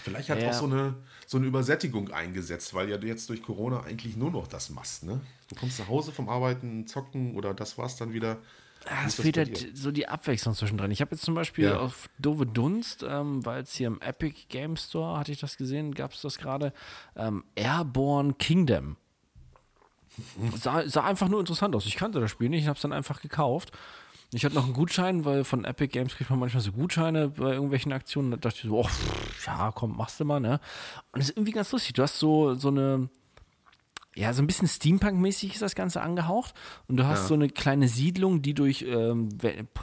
Vielleicht 0.03 0.29
hat 0.29 0.41
Ja. 0.41 0.49
auch 0.49 0.53
so 0.53 0.65
eine, 0.65 0.93
so 1.29 1.37
eine 1.37 1.45
Übersättigung 1.45 2.09
eingesetzt, 2.11 2.73
weil 2.73 2.89
ja 2.89 2.97
du 2.97 3.05
jetzt 3.05 3.29
durch 3.29 3.43
Corona 3.43 3.81
eigentlich 3.83 4.15
nur 4.15 4.31
noch 4.31 4.47
das 4.47 4.69
machst. 4.69 5.03
Ne? 5.03 5.19
Du 5.49 5.55
kommst 5.55 5.77
nach 5.77 5.89
Hause 5.89 6.11
vom 6.13 6.29
Arbeiten, 6.29 6.87
zocken 6.87 7.35
oder 7.35 7.53
das 7.53 7.77
war's 7.77 7.97
dann 7.97 8.13
wieder. 8.13 8.37
Wie 8.37 8.89
Ah, 8.89 9.05
es 9.05 9.15
fehlt 9.15 9.35
halt 9.37 9.75
so 9.77 9.91
die 9.91 10.07
Abwechslung 10.07 10.55
zwischendrin. 10.55 10.89
Ich 10.91 11.01
habe 11.01 11.11
jetzt 11.15 11.25
zum 11.25 11.33
Beispiel 11.35 11.65
Ja. 11.65 11.79
auf 11.79 12.09
Dove 12.17 12.45
Dunst, 12.45 13.03
ähm, 13.07 13.45
weil 13.45 13.63
es 13.63 13.73
hier 13.73 13.87
im 13.87 13.99
Epic 13.99 14.45
Game 14.47 14.77
Store, 14.77 15.19
hatte 15.19 15.33
ich 15.33 15.39
das 15.41 15.57
gesehen, 15.57 15.93
gab 15.93 16.13
es 16.13 16.21
das 16.21 16.37
gerade, 16.37 16.71
ähm, 17.17 17.43
Airborne 17.55 18.33
Kingdom. 18.35 18.95
Sah, 20.55 20.87
sah 20.87 21.03
einfach 21.03 21.27
nur 21.27 21.41
interessant 21.41 21.75
aus. 21.75 21.85
Ich 21.85 21.95
kannte 21.97 22.21
das 22.21 22.31
Spiel 22.31 22.47
nicht, 22.49 22.61
ich 22.61 22.67
habe 22.67 22.77
es 22.77 22.81
dann 22.81 22.93
einfach 22.93 23.21
gekauft. 23.21 23.71
Ich 24.33 24.43
hatte 24.43 24.55
noch 24.55 24.65
einen 24.65 24.73
Gutschein, 24.73 25.23
weil 25.23 25.43
von 25.45 25.63
Epic 25.63 25.87
Games 25.87 26.15
kriegt 26.15 26.29
man 26.29 26.39
manchmal 26.39 26.61
so 26.61 26.73
Gutscheine 26.73 27.29
bei 27.29 27.53
irgendwelchen 27.53 27.93
Aktionen. 27.93 28.31
Da 28.31 28.37
dachte 28.37 28.57
ich 28.57 28.69
so, 28.69 28.77
oh, 28.77 28.89
ja, 29.45 29.71
komm, 29.73 29.95
machst 29.95 30.19
du 30.19 30.25
mal, 30.25 30.39
ne? 30.39 30.59
Und 31.13 31.21
es 31.21 31.29
ist 31.29 31.37
irgendwie 31.37 31.53
ganz 31.53 31.71
lustig. 31.71 31.93
Du 31.93 32.03
hast 32.03 32.19
so, 32.19 32.53
so 32.53 32.67
eine, 32.67 33.09
ja, 34.15 34.33
so 34.33 34.43
ein 34.43 34.47
bisschen 34.47 34.67
Steampunk-mäßig 34.67 35.53
ist 35.53 35.61
das 35.61 35.75
Ganze 35.75 36.01
angehaucht. 36.01 36.53
Und 36.87 36.97
du 36.97 37.05
hast 37.05 37.27
so 37.27 37.35
eine 37.35 37.47
kleine 37.47 37.87
Siedlung, 37.87 38.41
die 38.41 38.53
durch 38.53 38.81
ähm, 38.81 39.29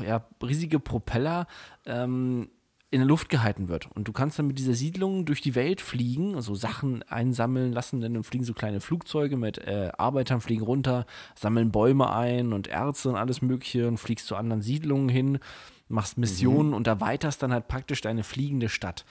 ja, 0.05 0.26
riesige 0.42 0.78
Propeller 0.78 1.47
ähm, 1.86 2.51
in 2.95 3.01
der 3.01 3.09
Luft 3.09 3.28
gehalten 3.28 3.66
wird. 3.68 3.88
Und 3.95 4.07
du 4.07 4.12
kannst 4.12 4.38
dann 4.38 4.47
mit 4.47 4.57
dieser 4.57 4.74
Siedlung 4.74 5.24
durch 5.24 5.40
die 5.40 5.57
Welt 5.57 5.80
fliegen, 5.80 6.36
also 6.36 6.55
Sachen 6.55 7.03
einsammeln 7.03 7.72
lassen, 7.72 8.01
denn 8.01 8.14
dann 8.14 8.22
fliegen 8.22 8.45
so 8.45 8.55
kleine 8.55 8.80
Flugzeuge 8.80 9.36
mit 9.36 9.59
äh, 9.59 9.90
Arbeitern, 9.99 10.40
fliegen 10.40 10.62
runter, 10.62 11.05
sammeln 11.34 11.72
Bäume 11.72 12.12
ein 12.12 12.53
und 12.53 12.68
Erze 12.68 13.09
und 13.09 13.16
alles 13.16 13.42
Mögliche 13.42 13.88
und 13.88 13.99
fliegst 13.99 14.28
zu 14.28 14.36
anderen 14.36 14.62
Siedlungen 14.62 15.09
hin, 15.09 15.40
machst 15.88 16.18
Missionen 16.18 16.72
und 16.72 16.86
erweiterst 16.86 17.42
dann 17.42 17.53
halt 17.53 17.66
praktisch 17.66 18.01
deine 18.01 18.22
fliegende 18.22 18.68
Stadt 18.68 19.05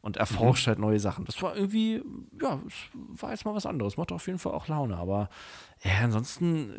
und 0.00 0.16
erforscht 0.16 0.66
halt 0.66 0.80
neue 0.80 0.98
Sachen. 0.98 1.24
Das 1.24 1.40
war 1.40 1.54
irgendwie, 1.54 2.02
ja, 2.42 2.58
es 2.66 3.22
war 3.22 3.30
jetzt 3.30 3.44
mal 3.44 3.54
was 3.54 3.66
anderes. 3.66 3.96
Macht 3.96 4.10
auf 4.10 4.26
jeden 4.26 4.40
Fall 4.40 4.52
auch 4.52 4.66
Laune. 4.66 4.96
Aber 4.96 5.30
ja, 5.84 5.92
ansonsten, 6.02 6.72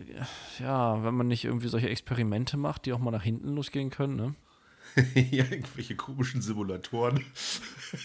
ja, 0.59 1.01
wenn 1.05 1.15
man 1.15 1.29
nicht 1.29 1.45
irgendwie 1.45 1.69
solche 1.69 1.89
Experimente 1.89 2.57
macht, 2.57 2.85
die 2.85 2.91
auch 2.91 2.99
mal 2.99 3.11
nach 3.11 3.23
hinten 3.23 3.55
losgehen 3.55 3.91
können, 3.91 4.17
ne? 4.17 4.35
ja, 5.31 5.45
irgendwelche 5.45 5.95
komischen 5.95 6.41
Simulatoren. 6.41 7.23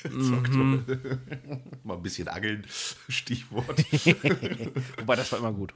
Mhm. 0.09 0.83
Mal 1.85 1.97
ein 1.97 2.03
bisschen 2.03 2.29
angeln, 2.29 2.65
Stichwort. 3.11 3.85
Wobei, 4.97 5.15
das 5.15 5.31
war 5.31 5.41
immer 5.41 5.53
gut. 5.53 5.75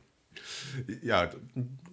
ja, 1.02 1.30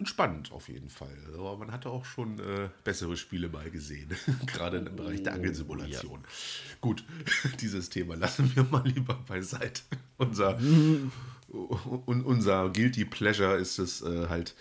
spannend 0.03 0.53
auf 0.53 0.70
jeden 0.70 0.89
Fall. 0.89 1.18
Aber 1.34 1.57
man 1.57 1.74
hatte 1.74 1.89
auch 1.89 2.05
schon 2.05 2.39
äh, 2.39 2.70
bessere 2.86 3.18
Spiele 3.18 3.49
mal 3.49 3.70
gesehen, 3.70 4.16
gerade 4.45 4.78
im 4.78 4.95
Bereich 4.95 5.24
der 5.24 5.34
Angelsimulation. 5.34 6.24
Gut, 6.80 7.03
dieses 7.59 7.89
Thema 7.89 8.16
lassen 8.16 8.55
wir 8.55 8.63
mal 8.63 8.88
lieber 8.88 9.16
beiseite. 9.28 9.82
Unser, 10.18 10.57
und 11.49 12.26
unser 12.26 12.70
Guilty 12.70 13.03
Pleasure 13.03 13.57
ist 13.57 13.78
es 13.78 14.01
äh, 14.01 14.28
halt 14.30 14.55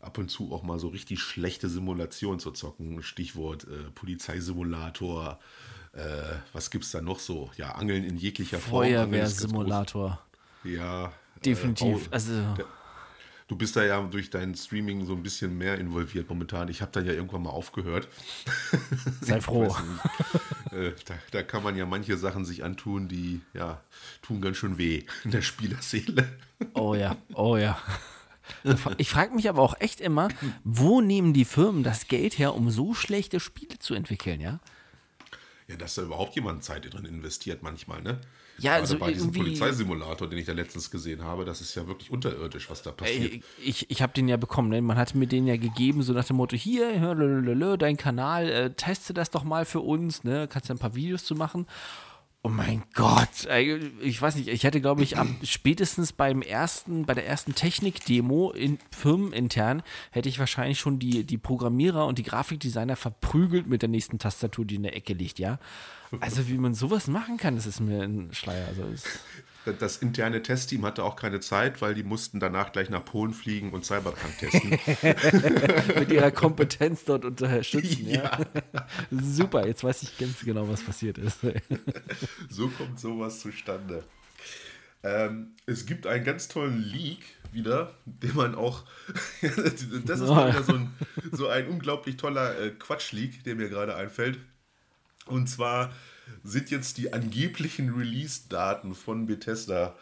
ab 0.00 0.18
und 0.18 0.30
zu 0.30 0.52
auch 0.52 0.62
mal 0.62 0.78
so 0.78 0.88
richtig 0.88 1.20
schlechte 1.20 1.68
Simulationen 1.68 2.40
zu 2.40 2.50
zocken. 2.50 3.02
Stichwort 3.02 3.64
äh, 3.64 3.90
Polizeisimulator. 3.94 5.38
Äh, 5.92 6.00
was 6.52 6.70
gibt's 6.70 6.90
da 6.92 7.00
noch 7.00 7.18
so? 7.18 7.50
Ja, 7.56 7.72
Angeln 7.72 8.04
in 8.04 8.16
jeglicher 8.16 8.58
Form. 8.58 8.84
Feuerwehrsimulator. 8.84 10.20
Ja. 10.64 11.12
Definitiv. 11.44 12.06
Äh, 12.06 12.12
also, 12.12 12.32
Du 13.50 13.56
bist 13.56 13.74
da 13.74 13.82
ja 13.82 14.00
durch 14.00 14.30
dein 14.30 14.54
Streaming 14.54 15.04
so 15.06 15.12
ein 15.12 15.24
bisschen 15.24 15.58
mehr 15.58 15.76
involviert 15.76 16.28
momentan. 16.28 16.68
Ich 16.68 16.82
habe 16.82 16.92
dann 16.92 17.04
ja 17.04 17.12
irgendwann 17.12 17.42
mal 17.42 17.50
aufgehört. 17.50 18.06
sei 19.22 19.40
froh. 19.40 19.74
Äh, 20.70 20.92
da, 21.04 21.14
da 21.32 21.42
kann 21.42 21.64
man 21.64 21.76
ja 21.76 21.84
manche 21.84 22.16
Sachen 22.16 22.44
sich 22.44 22.62
antun, 22.62 23.08
die 23.08 23.40
ja 23.52 23.80
tun 24.22 24.40
ganz 24.40 24.58
schön 24.58 24.78
weh 24.78 25.02
in 25.24 25.32
der 25.32 25.42
Spielerseele. 25.42 26.28
Oh 26.74 26.94
ja, 26.94 27.16
oh 27.34 27.56
ja. 27.56 27.76
Ich 28.98 29.10
frage 29.10 29.34
mich 29.34 29.48
aber 29.48 29.62
auch 29.62 29.74
echt 29.80 30.00
immer, 30.00 30.28
wo 30.64 31.00
nehmen 31.00 31.32
die 31.32 31.44
Firmen 31.44 31.82
das 31.82 32.08
Geld 32.08 32.38
her, 32.38 32.54
um 32.54 32.70
so 32.70 32.94
schlechte 32.94 33.40
Spiele 33.40 33.78
zu 33.78 33.94
entwickeln, 33.94 34.40
ja? 34.40 34.60
Ja, 35.68 35.76
dass 35.76 35.94
da 35.94 36.02
überhaupt 36.02 36.34
jemand 36.34 36.64
Zeit 36.64 36.92
drin 36.92 37.04
investiert 37.04 37.62
manchmal, 37.62 38.02
ne? 38.02 38.20
Ja, 38.60 38.72
Gerade 38.72 38.82
also 38.82 38.98
bei 38.98 39.12
diesem 39.12 39.32
Polizeisimulator, 39.32 40.28
den 40.28 40.38
ich 40.38 40.44
da 40.44 40.52
letztens 40.52 40.90
gesehen 40.90 41.24
habe, 41.24 41.46
das 41.46 41.62
ist 41.62 41.74
ja 41.76 41.86
wirklich 41.86 42.10
unterirdisch, 42.10 42.68
was 42.68 42.82
da 42.82 42.92
passiert. 42.92 43.32
Ey, 43.32 43.42
ich 43.62 43.90
ich 43.90 44.02
habe 44.02 44.12
den 44.12 44.28
ja 44.28 44.36
bekommen, 44.36 44.68
ne? 44.68 44.82
man 44.82 44.98
hatte 44.98 45.16
mir 45.16 45.26
den 45.26 45.46
ja 45.46 45.56
gegeben, 45.56 46.02
so 46.02 46.12
nach 46.12 46.24
dem 46.24 46.36
Motto, 46.36 46.56
hier, 46.56 47.14
lö, 47.14 47.40
lö, 47.40 47.54
lö, 47.54 47.78
dein 47.78 47.96
Kanal, 47.96 48.50
äh, 48.50 48.70
teste 48.70 49.14
das 49.14 49.30
doch 49.30 49.44
mal 49.44 49.64
für 49.64 49.80
uns, 49.80 50.24
ne? 50.24 50.46
kannst 50.46 50.68
ja 50.68 50.74
ein 50.74 50.78
paar 50.78 50.94
Videos 50.94 51.24
zu 51.24 51.34
machen. 51.34 51.66
Oh 52.42 52.48
mein 52.48 52.84
Gott, 52.94 53.46
ich 54.00 54.22
weiß 54.22 54.36
nicht, 54.36 54.48
ich 54.48 54.64
hätte, 54.64 54.80
glaube 54.80 55.02
ich, 55.02 55.18
ab 55.18 55.26
spätestens 55.42 56.14
beim 56.14 56.40
ersten, 56.40 57.04
bei 57.04 57.12
der 57.12 57.26
ersten 57.26 57.54
Technik-Demo 57.54 58.52
in 58.52 58.78
firmenintern, 58.90 59.82
hätte 60.10 60.30
ich 60.30 60.38
wahrscheinlich 60.38 60.78
schon 60.78 60.98
die, 60.98 61.24
die 61.24 61.36
Programmierer 61.36 62.06
und 62.06 62.18
die 62.18 62.22
Grafikdesigner 62.22 62.96
verprügelt 62.96 63.66
mit 63.66 63.82
der 63.82 63.90
nächsten 63.90 64.18
Tastatur, 64.18 64.64
die 64.64 64.76
in 64.76 64.84
der 64.84 64.96
Ecke 64.96 65.12
liegt, 65.12 65.38
ja. 65.38 65.58
Also 66.20 66.48
wie 66.48 66.56
man 66.56 66.72
sowas 66.72 67.08
machen 67.08 67.36
kann, 67.36 67.56
das 67.56 67.66
ist 67.66 67.80
mir 67.80 68.02
ein 68.02 68.32
Schleier. 68.32 68.68
Also 68.68 68.84
Das 69.78 69.98
interne 69.98 70.42
Testteam 70.42 70.86
hatte 70.86 71.04
auch 71.04 71.16
keine 71.16 71.40
Zeit, 71.40 71.82
weil 71.82 71.94
die 71.94 72.02
mussten 72.02 72.40
danach 72.40 72.72
gleich 72.72 72.88
nach 72.88 73.04
Polen 73.04 73.34
fliegen 73.34 73.72
und 73.72 73.84
Cyberpunk 73.84 74.38
testen. 74.38 74.70
mit 75.98 76.10
ihrer 76.10 76.30
Kompetenz 76.30 77.04
dort 77.04 77.26
unterstützen, 77.26 78.08
ja. 78.08 78.38
Super, 79.10 79.66
jetzt 79.66 79.84
weiß 79.84 80.02
ich 80.02 80.16
ganz 80.16 80.40
genau, 80.40 80.68
was 80.68 80.82
passiert 80.82 81.18
ist. 81.18 81.40
so 82.48 82.68
kommt 82.68 82.98
sowas 82.98 83.40
zustande. 83.40 84.04
Ähm, 85.02 85.52
es 85.66 85.86
gibt 85.86 86.06
einen 86.06 86.24
ganz 86.24 86.48
tollen 86.48 86.82
Leak 86.82 87.24
wieder, 87.52 87.94
den 88.04 88.34
man 88.34 88.54
auch. 88.54 88.84
das 89.42 90.20
ist 90.20 90.28
mal 90.28 90.50
wieder 90.50 90.62
so 90.62 90.72
ein, 90.72 90.92
so 91.32 91.48
ein 91.48 91.68
unglaublich 91.68 92.16
toller 92.16 92.58
äh, 92.58 92.70
Quatsch-Leak, 92.70 93.44
der 93.44 93.56
mir 93.56 93.68
gerade 93.68 93.94
einfällt. 93.96 94.38
Und 95.26 95.48
zwar 95.48 95.92
sind 96.42 96.70
jetzt 96.70 96.98
die 96.98 97.12
angeblichen 97.12 97.94
Release-Daten 97.94 98.94
von 98.94 99.26
Bethesda 99.26 99.96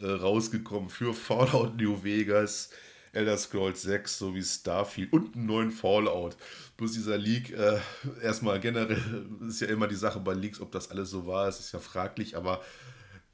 äh, 0.00 0.06
rausgekommen 0.06 0.88
für 0.88 1.14
Fallout 1.14 1.76
New 1.76 2.02
Vegas, 2.02 2.70
Elder 3.12 3.36
Scrolls 3.38 3.82
6 3.82 4.18
sowie 4.18 4.42
Starfield 4.42 5.12
und 5.12 5.36
einen 5.36 5.46
neuen 5.46 5.70
Fallout. 5.70 6.36
Bloß 6.76 6.92
dieser 6.92 7.16
Leak, 7.16 7.52
äh, 7.52 7.78
erstmal 8.22 8.58
generell 8.60 9.26
ist 9.48 9.60
ja 9.60 9.68
immer 9.68 9.86
die 9.86 9.94
Sache 9.94 10.20
bei 10.20 10.34
Leaks, 10.34 10.60
ob 10.60 10.72
das 10.72 10.90
alles 10.90 11.10
so 11.10 11.26
war, 11.26 11.48
es 11.48 11.60
ist 11.60 11.72
ja 11.72 11.78
fraglich, 11.78 12.36
aber 12.36 12.60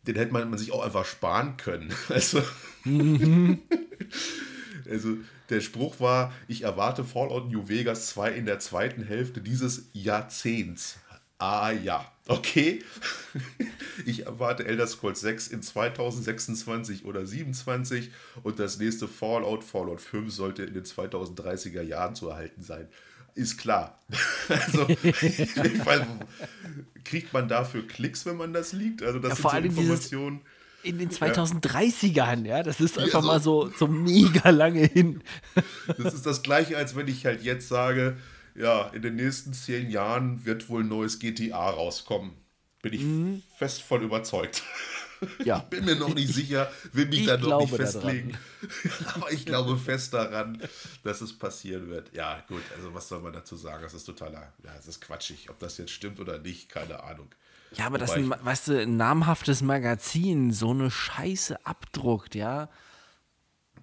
den 0.07 0.17
hätte 0.17 0.33
man, 0.33 0.49
man 0.49 0.59
sich 0.59 0.73
auch 0.73 0.85
einfach 0.85 1.05
sparen 1.05 1.57
können. 1.57 1.93
Also, 2.09 2.43
also 4.89 5.17
der 5.49 5.61
Spruch 5.61 6.01
war, 6.01 6.33
ich 6.49 6.63
erwarte 6.63 7.05
Fallout 7.05 7.51
New 7.51 7.69
Vegas 7.69 8.09
2 8.09 8.33
in 8.33 8.47
der 8.47 8.59
zweiten 8.59 9.03
Hälfte 9.03 9.41
dieses 9.41 9.87
Jahrzehnts. 9.93 10.99
Ah 11.41 11.71
ja, 11.73 12.05
okay. 12.29 12.83
Ich 14.07 14.25
erwarte 14.27 14.65
Elder 14.67 14.87
Scrolls 14.87 15.21
6 15.21 15.49
in 15.49 15.63
2026 15.63 17.05
oder 17.05 17.27
27 17.27 18.11
und 18.43 18.59
das 18.59 18.79
nächste 18.79 19.09
Fallout, 19.09 19.63
Fallout 19.65 20.01
5 20.01 20.33
sollte 20.33 20.63
in 20.65 20.73
den 20.75 20.85
2030er 20.85 21.83
Jahren 21.83 22.15
zu 22.15 22.29
erhalten 22.29 22.63
sein. 22.63 22.89
Ist 23.35 23.59
klar. 23.59 23.99
Also, 24.49 24.89
weiß, 24.89 26.03
kriegt 27.05 27.33
man 27.33 27.47
dafür 27.49 27.87
Klicks, 27.87 28.27
wenn 28.27 28.37
man 28.37 28.53
das 28.53 28.73
liegt? 28.73 29.03
Also, 29.03 29.19
das 29.19 29.39
Ja, 29.43 29.51
sind 29.51 29.73
so 29.75 29.81
Informationen. 29.81 30.41
In 30.83 30.99
den 30.99 31.11
2030ern, 31.11 32.47
ja, 32.47 32.63
das 32.63 32.81
ist 32.81 32.99
einfach 32.99 33.21
so- 33.23 33.27
mal 33.29 33.41
so, 33.41 33.71
so 33.79 33.87
mega 33.87 34.49
lange 34.51 34.87
hin. 34.87 35.23
Das 35.99 36.15
ist 36.15 36.25
das 36.27 36.43
gleiche, 36.43 36.77
als 36.79 36.97
wenn 36.97 37.07
ich 37.07 37.27
halt 37.27 37.43
jetzt 37.43 37.69
sage, 37.69 38.17
ja, 38.61 38.89
in 38.89 39.03
den 39.03 39.17
nächsten 39.17 39.53
zehn 39.53 39.91
Jahren 39.91 40.45
wird 40.45 40.69
wohl 40.69 40.83
ein 40.83 40.89
neues 40.89 41.19
GTA 41.19 41.71
rauskommen. 41.71 42.33
Bin 42.83 42.93
ich 42.93 43.03
Mhm. 43.03 43.43
fest 43.57 43.83
von 43.83 44.03
überzeugt. 44.03 44.63
Ja. 45.45 45.59
Bin 45.59 45.85
mir 45.85 45.97
noch 45.97 46.15
nicht 46.15 46.33
sicher, 46.33 46.73
will 46.95 47.05
mich 47.05 47.21
Ich 47.21 47.27
da 47.27 47.37
noch 47.37 47.61
nicht 47.61 47.75
festlegen. 47.75 48.39
Aber 49.15 49.31
ich 49.31 49.45
glaube 49.45 49.77
fest 49.77 50.15
daran, 50.15 50.63
dass 51.05 51.21
es 51.21 51.39
passieren 51.39 51.91
wird. 51.91 52.11
Ja, 52.15 52.43
gut, 52.49 52.63
also 52.75 52.95
was 52.95 53.07
soll 53.07 53.21
man 53.21 53.35
dazu 53.35 53.55
sagen? 53.55 53.83
Das 53.83 53.93
ist 53.93 54.05
totaler, 54.05 54.51
ja, 54.65 54.73
das 54.75 54.89
ist 54.89 55.03
quatschig. 55.03 55.51
Ob 55.51 55.59
das 55.59 55.77
jetzt 55.77 55.91
stimmt 55.91 56.21
oder 56.21 56.39
nicht, 56.39 56.71
keine 56.71 57.03
Ahnung. 57.03 57.29
Ja, 57.77 57.85
aber 57.85 57.99
das 57.99 58.13
ein, 58.13 58.31
weißt 58.31 58.69
du, 58.69 58.81
ein 58.81 58.97
namhaftes 58.97 59.61
Magazin 59.61 60.55
so 60.55 60.71
eine 60.71 60.91
Scheiße 60.91 61.67
abdruckt, 61.67 62.35
ja. 62.35 62.71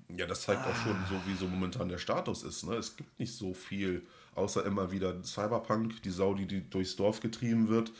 Ja, 0.09 0.25
das 0.25 0.41
zeigt 0.41 0.65
auch 0.65 0.75
schon 0.75 0.97
so, 1.07 1.21
wie 1.27 1.35
so 1.35 1.47
momentan 1.47 1.87
der 1.87 1.99
Status 1.99 2.41
ist. 2.41 2.63
Ne? 2.63 2.73
Es 2.77 2.95
gibt 2.95 3.19
nicht 3.19 3.33
so 3.35 3.53
viel, 3.53 4.07
außer 4.37 4.65
immer 4.65 4.91
wieder 4.91 5.23
Cyberpunk, 5.23 6.01
die 6.03 6.09
Sau, 6.09 6.33
die, 6.33 6.45
die 6.45 6.69
durchs 6.69 6.95
Dorf 6.95 7.19
getrieben 7.19 7.67
wird. 7.69 7.91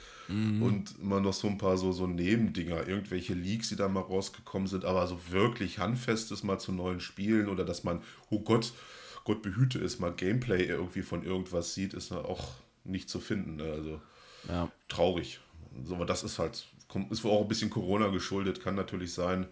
Und 0.62 0.96
immer 1.02 1.22
noch 1.22 1.34
so 1.34 1.48
ein 1.48 1.58
paar 1.58 1.78
so, 1.78 1.94
so 1.94 2.06
Nebendinger, 2.06 2.86
irgendwelche 2.88 3.34
Leaks, 3.34 3.70
die 3.70 3.78
da 3.78 3.88
mal 3.88 4.02
rausgekommen 4.02 4.68
sind, 4.68 4.84
aber 4.84 5.08
so 5.08 5.20
wirklich 5.30 5.80
handfestes 5.80 6.44
mal 6.44 6.60
zu 6.60 6.74
neuen 6.74 7.00
Spielen 7.00 7.48
oder 7.48 7.64
dass 7.64 7.86
man, 7.86 8.02
oh 8.30 8.42
Gott, 8.42 8.74
Gott 9.24 9.42
behüte 9.42 9.80
es, 9.80 10.00
mal 10.00 10.12
Gameplay 10.14 10.66
irgendwie 10.66 11.02
von 11.02 11.24
irgendwas 11.24 11.74
sieht, 11.74 11.94
ist 11.94 12.12
ja 12.12 12.18
auch 12.18 12.56
nicht 12.84 13.10
zu 13.10 13.20
finden. 13.20 13.56
Ne? 13.58 13.72
Also 13.72 14.02
Ja. 14.50 14.70
traurig. 14.88 15.40
So, 15.84 15.96
aber 15.96 16.06
das 16.06 16.24
ist 16.24 16.40
halt, 16.40 16.68
ist 17.10 17.24
wohl 17.24 17.32
auch 17.32 17.42
ein 17.42 17.48
bisschen 17.48 17.70
Corona 17.70 18.08
geschuldet, 18.10 18.62
kann 18.62 18.76
natürlich 18.76 19.14
sein. 19.14 19.48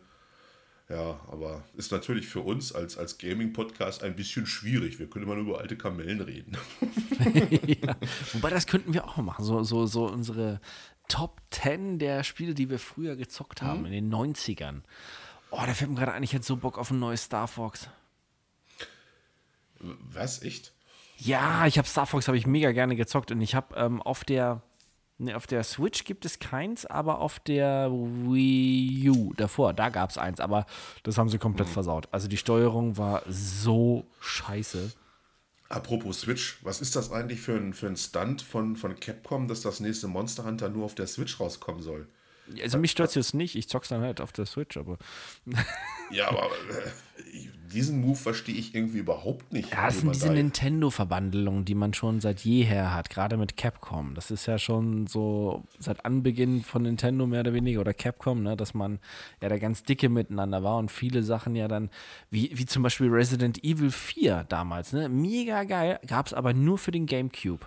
Ja, 0.88 1.20
aber 1.32 1.64
ist 1.76 1.92
natürlich 1.92 2.28
für 2.28 2.42
uns 2.42 2.72
als, 2.72 2.96
als 2.98 3.18
Gaming-Podcast 3.18 4.04
ein 4.04 4.16
bisschen 4.16 4.46
schwierig. 4.46 5.00
Wir 5.00 5.10
können 5.10 5.26
immer 5.26 5.36
nur 5.36 5.46
über 5.46 5.60
alte 5.60 5.78
Kamellen 5.78 6.22
reden. 6.22 6.58
ja. 7.66 7.96
Wobei, 8.34 8.52
das 8.52 8.68
könnten 8.68 8.94
wir 8.94 9.06
auch 9.06 9.18
machen. 9.18 9.44
So, 9.44 9.64
so, 9.64 9.88
so 9.88 10.06
unsere 10.06 10.62
Top 11.08 11.42
10 11.50 11.98
der 11.98 12.24
Spiele, 12.24 12.54
die 12.54 12.70
wir 12.70 12.78
früher 12.78 13.16
gezockt 13.16 13.64
haben, 13.64 13.86
in 13.86 13.92
den 13.92 14.14
90ern. 14.14 14.82
Oh, 15.50 15.62
da 15.66 15.74
fällt 15.74 15.90
mir 15.90 15.98
gerade 15.98 16.14
ein, 16.14 16.24
ich 16.24 16.34
hätte 16.34 16.46
so 16.46 16.58
Bock 16.58 16.78
auf 16.78 16.92
ein 16.92 17.00
neues 17.00 17.24
Star 17.24 17.48
Fox. 17.48 17.90
Was? 19.80 20.42
Echt? 20.44 20.74
Ja, 21.18 21.66
ich 21.66 21.78
habe 21.78 21.88
Star 21.88 22.06
Fox 22.06 22.28
habe 22.28 22.38
ich 22.38 22.46
mega 22.46 22.72
gerne 22.72 22.96
gezockt 22.96 23.32
und 23.32 23.42
ich 23.42 23.56
habe 23.56 23.76
ähm, 23.76 24.02
auf 24.02 24.24
der 24.24 24.62
ne, 25.18 25.36
auf 25.36 25.48
der 25.48 25.64
Switch 25.64 26.04
gibt 26.04 26.26
es 26.26 26.40
keins, 26.40 26.86
aber 26.86 27.20
auf 27.20 27.40
der 27.40 27.90
Wii 27.92 29.10
U 29.10 29.34
davor, 29.36 29.74
da 29.74 29.90
gab 29.90 30.10
es 30.10 30.18
eins, 30.18 30.40
aber 30.40 30.66
das 31.04 31.18
haben 31.18 31.30
sie 31.30 31.38
komplett 31.38 31.70
versaut. 31.70 32.08
Also 32.12 32.28
die 32.28 32.38
Steuerung 32.38 32.98
war 32.98 33.24
so 33.28 34.06
scheiße. 34.20 34.92
Apropos 35.68 36.22
Switch, 36.22 36.60
was 36.64 36.80
ist 36.80 36.96
das 36.96 37.12
eigentlich 37.12 37.42
für 37.42 37.56
ein, 37.56 37.74
für 37.74 37.88
ein 37.88 37.98
Stunt 37.98 38.42
von, 38.42 38.76
von 38.76 39.00
Capcom, 39.00 39.48
dass 39.48 39.62
das 39.62 39.80
nächste 39.80 40.08
Monster 40.08 40.46
Hunter 40.46 40.70
nur 40.70 40.86
auf 40.86 40.96
der 40.96 41.08
Switch 41.08 41.40
rauskommen 41.40 41.82
soll? 41.82 42.08
Also 42.62 42.78
mich 42.78 42.92
stört 42.92 43.10
es 43.10 43.16
jetzt 43.16 43.34
nicht, 43.34 43.56
ich 43.56 43.68
zock's 43.68 43.90
dann 43.90 44.02
halt 44.02 44.22
auf 44.22 44.32
der 44.32 44.46
Switch, 44.46 44.78
aber 44.78 44.98
Ja, 46.12 46.30
aber 46.30 46.46
äh, 46.46 46.92
diesen 47.74 48.00
Move 48.02 48.16
verstehe 48.16 48.56
ich 48.56 48.74
irgendwie 48.76 49.00
überhaupt 49.00 49.52
nicht. 49.52 49.72
ja, 49.72 49.88
das 49.88 50.00
sind 50.00 50.14
diese 50.14 50.32
Nintendo-Verbandelungen, 50.32 51.66
die 51.66 51.76
man 51.76 51.94
schon 51.94 52.22
seit 52.22 52.42
jeher 52.42 52.94
hat, 52.94 53.10
gerade 53.10 53.38
mit 53.38 53.58
Capcom. 53.58 54.14
Das 54.16 54.32
ist 54.32 54.46
ja 54.46 54.58
schon 54.58 55.08
so 55.08 55.64
seit 55.80 56.06
Anbeginn 56.06 56.62
von 56.64 56.84
Nintendo 56.84 57.26
mehr 57.28 57.42
oder 57.42 57.54
weniger 57.54 57.82
oder 57.82 57.94
Capcom, 57.94 58.44
ne, 58.44 58.56
dass 58.56 58.74
man 58.74 59.00
ja 59.42 59.50
da 59.50 59.58
ganz 59.58 59.84
dicke 59.84 60.10
miteinander 60.10 60.64
war 60.64 60.78
und 60.78 60.92
viele 60.92 61.24
Sachen 61.24 61.56
ja 61.56 61.68
dann, 61.68 61.90
wie, 62.30 62.52
wie 62.54 62.66
zum 62.66 62.84
Beispiel 62.84 63.10
Resident 63.10 63.64
Evil 63.64 63.92
4 63.92 64.46
damals, 64.48 64.94
ne, 64.94 65.10
mega 65.10 65.64
geil, 65.64 66.00
gab 66.08 66.28
es 66.28 66.34
aber 66.34 66.54
nur 66.54 66.78
für 66.78 66.92
den 66.92 67.08
Gamecube. 67.08 67.66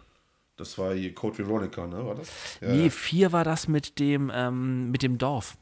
Das 0.58 0.76
war 0.76 0.92
hier 0.92 1.14
Code 1.14 1.38
Veronica, 1.38 1.86
ne? 1.86 2.04
War 2.04 2.14
das? 2.16 2.58
Ja, 2.60 2.68
Nee. 2.68 2.90
4 2.90 3.32
war 3.32 3.44
das 3.44 3.68
mit 3.68 3.98
dem, 3.98 4.30
ähm, 4.34 4.90
mit 4.90 5.02
dem 5.02 5.16
Dorf. 5.16 5.56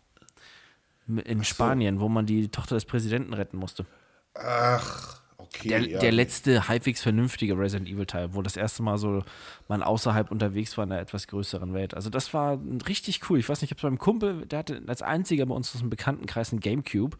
In 1.24 1.44
Spanien, 1.44 2.00
wo 2.00 2.08
man 2.08 2.26
die 2.26 2.48
Tochter 2.48 2.74
des 2.74 2.84
Präsidenten 2.84 3.32
retten 3.32 3.58
musste. 3.58 3.86
Ach, 4.34 5.20
okay. 5.36 5.68
Der, 5.68 5.80
ja. 5.82 5.98
der 6.00 6.10
letzte 6.10 6.66
halbwegs 6.66 7.00
vernünftige 7.00 7.56
Resident 7.56 7.88
Evil 7.88 8.06
Teil, 8.06 8.34
wo 8.34 8.42
das 8.42 8.56
erste 8.56 8.82
Mal 8.82 8.98
so 8.98 9.22
man 9.68 9.82
außerhalb 9.84 10.32
unterwegs 10.32 10.76
war 10.76 10.84
in 10.84 10.90
einer 10.90 11.00
etwas 11.00 11.28
größeren 11.28 11.72
Welt. 11.74 11.94
Also 11.94 12.10
das 12.10 12.34
war 12.34 12.58
richtig 12.88 13.30
cool. 13.30 13.38
Ich 13.38 13.48
weiß 13.48 13.60
nicht, 13.62 13.70
ich 13.70 13.78
habe 13.78 13.88
beim 13.88 13.98
Kumpel, 13.98 14.46
der 14.46 14.58
hatte 14.60 14.82
als 14.88 15.00
einziger 15.02 15.46
bei 15.46 15.54
uns 15.54 15.72
aus 15.74 15.80
dem 15.80 15.90
Bekanntenkreis 15.90 16.50
einen 16.50 16.60
Gamecube. 16.60 17.16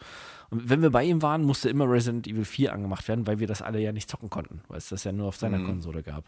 Und 0.51 0.69
wenn 0.69 0.83
wir 0.83 0.91
bei 0.91 1.05
ihm 1.05 1.23
waren, 1.23 1.45
musste 1.45 1.69
immer 1.69 1.89
Resident 1.89 2.27
Evil 2.27 2.45
4 2.45 2.73
angemacht 2.73 3.07
werden, 3.07 3.27
weil 3.29 3.39
wir 3.39 3.47
das 3.47 3.63
alle 3.63 3.81
ja 3.81 3.93
nicht 3.93 4.11
zocken 4.11 4.31
konnten, 4.31 4.63
weil 4.67 4.79
es 4.79 4.89
das 4.89 5.05
ja 5.05 5.13
nur 5.13 5.29
auf 5.29 5.37
seiner 5.37 5.59
Mhm. 5.59 5.67
Konsole 5.67 6.03
gab. 6.03 6.25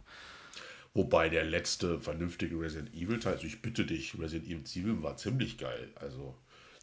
Wobei 0.99 1.28
der 1.28 1.44
letzte 1.44 2.01
vernünftige 2.01 2.61
Resident 2.61 2.92
Evil 2.92 3.20
Teil, 3.20 3.34
also 3.34 3.46
ich 3.46 3.62
bitte 3.62 3.86
dich, 3.86 4.18
Resident 4.18 4.51
Evil 4.51 4.66
7 4.66 5.03
war 5.05 5.16
ziemlich 5.16 5.57
geil. 5.57 5.90
Also 5.94 6.34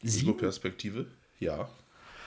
die? 0.01 0.21
Ego-Perspektive, 0.21 1.07
ja. 1.37 1.67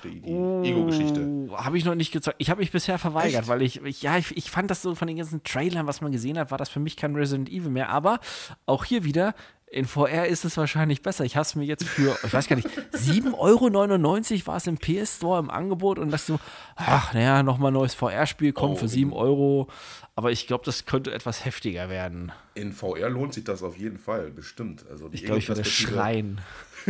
Die, 0.05 0.20
die 0.20 0.68
Ego-Geschichte. 0.68 1.26
Oh, 1.49 1.57
habe 1.57 1.78
ich 1.78 1.86
noch 1.86 1.95
nicht 1.95 2.12
gezockt. 2.12 2.36
Ich 2.39 2.51
habe 2.51 2.61
mich 2.61 2.72
bisher 2.72 2.99
verweigert, 2.99 3.41
Echt? 3.41 3.49
weil 3.49 3.62
ich, 3.62 3.82
ich 3.82 4.03
ja, 4.03 4.18
ich, 4.18 4.36
ich 4.36 4.51
fand 4.51 4.70
das 4.70 4.82
so 4.82 4.95
von 4.95 5.09
den 5.09 5.16
ganzen 5.16 5.43
Trailern, 5.45 5.86
was 5.86 6.03
man 6.03 6.12
gesehen 6.12 6.39
hat, 6.39 6.51
war 6.51 6.59
das 6.59 6.68
für 6.68 6.78
mich 6.78 6.95
kein 6.95 7.16
Resident 7.16 7.49
Evil 7.49 7.70
mehr. 7.70 7.89
Aber 7.89 8.20
auch 8.66 8.84
hier 8.84 9.05
wieder, 9.05 9.34
in 9.71 9.85
VR 9.85 10.27
ist 10.27 10.45
es 10.45 10.57
wahrscheinlich 10.57 11.03
besser. 11.03 11.25
Ich 11.25 11.37
habe 11.37 11.43
es 11.43 11.55
mir 11.55 11.64
jetzt 11.64 11.85
für, 11.85 12.16
ich 12.25 12.33
weiß 12.33 12.49
gar 12.49 12.57
nicht, 12.57 12.69
7,99 12.93 13.35
Euro 13.35 14.47
war 14.47 14.57
es 14.57 14.66
im 14.66 14.79
PS 14.79 15.16
Store 15.16 15.39
im 15.39 15.51
Angebot 15.51 15.99
und 15.99 16.11
dachte 16.11 16.25
so, 16.25 16.41
ach, 16.77 17.12
naja, 17.12 17.43
nochmal 17.43 17.71
neues 17.73 17.95
VR-Spiel 17.95 18.53
kommt 18.53 18.75
Oh, 18.75 18.77
für 18.77 18.89
7 18.89 19.12
Euro. 19.12 19.69
Aber 20.14 20.33
ich 20.33 20.47
glaube, 20.47 20.64
das 20.64 20.85
könnte 20.87 21.12
etwas 21.12 21.45
heftiger 21.45 21.89
werden. 21.89 22.33
In 22.55 22.73
VR 22.73 23.09
lohnt 23.09 23.35
sich 23.35 23.45
das 23.45 23.62
auf 23.62 23.77
jeden 23.77 23.99
Fall, 23.99 24.31
bestimmt. 24.31 24.85
Also 24.91 25.09
die 25.09 25.16
Ich 25.16 25.25
glaube, 25.25 25.39
ich 25.39 25.49
werde 25.49 25.64
schreien. 25.64 26.41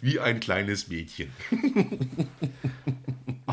Wie 0.00 0.20
ein 0.20 0.40
kleines 0.40 0.88
Mädchen. 0.88 1.30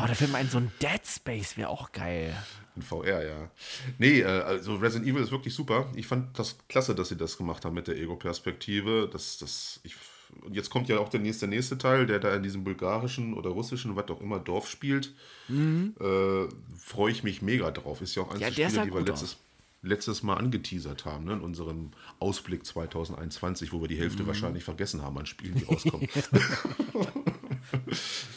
Oh, 0.02 0.06
da 0.06 0.14
fällt 0.14 0.32
mir 0.32 0.38
ein, 0.38 0.48
so 0.48 0.58
ein 0.58 0.70
Dead 0.80 1.00
Space 1.04 1.56
wäre 1.56 1.68
auch 1.68 1.92
geil. 1.92 2.34
In 2.76 2.82
VR, 2.82 3.26
ja. 3.26 3.50
Nee, 3.98 4.20
äh, 4.20 4.24
also 4.24 4.76
Resident 4.76 5.08
Evil 5.10 5.22
ist 5.22 5.30
wirklich 5.32 5.54
super. 5.54 5.90
Ich 5.96 6.06
fand 6.06 6.38
das 6.38 6.56
klasse, 6.68 6.94
dass 6.94 7.08
sie 7.08 7.16
das 7.16 7.36
gemacht 7.36 7.64
haben 7.64 7.74
mit 7.74 7.88
der 7.88 7.96
Ego-Perspektive. 7.96 9.08
Das, 9.12 9.38
das, 9.38 9.80
ich, 9.82 9.96
und 10.42 10.54
jetzt 10.54 10.70
kommt 10.70 10.88
ja 10.88 10.98
auch 10.98 11.08
der 11.08 11.20
nächste, 11.20 11.48
nächste 11.48 11.76
Teil, 11.78 12.06
der 12.06 12.20
da 12.20 12.34
in 12.34 12.42
diesem 12.44 12.62
bulgarischen 12.62 13.34
oder 13.34 13.50
russischen, 13.50 13.96
was 13.96 14.08
auch 14.08 14.20
immer, 14.20 14.38
Dorf 14.38 14.68
spielt. 14.70 15.12
Äh, 15.48 16.46
Freue 16.78 17.10
ich 17.12 17.24
mich 17.24 17.42
mega 17.42 17.70
drauf. 17.72 18.00
Ist 18.00 18.14
ja 18.14 18.22
auch 18.22 18.30
eins 18.30 18.36
Mhm. 18.38 18.42
Ja, 18.42 18.50
der 18.50 18.56
der 18.56 18.70
Spiele, 18.70 18.86
die 18.86 18.94
wir 18.94 19.00
letztes, 19.12 19.36
letztes 19.82 20.22
Mal 20.22 20.34
angeteasert 20.36 21.04
haben, 21.04 21.24
ne? 21.24 21.32
in 21.32 21.40
unserem 21.40 21.90
Ausblick 22.20 22.64
2021, 22.64 23.72
wo 23.72 23.80
wir 23.80 23.88
die 23.88 23.96
Mhm. 23.96 24.00
Hälfte 24.00 24.26
wahrscheinlich 24.28 24.62
vergessen 24.62 25.02
haben 25.02 25.18
an 25.18 25.26
Spielen, 25.26 25.56
die 25.56 25.64
rauskommen. 25.68 26.08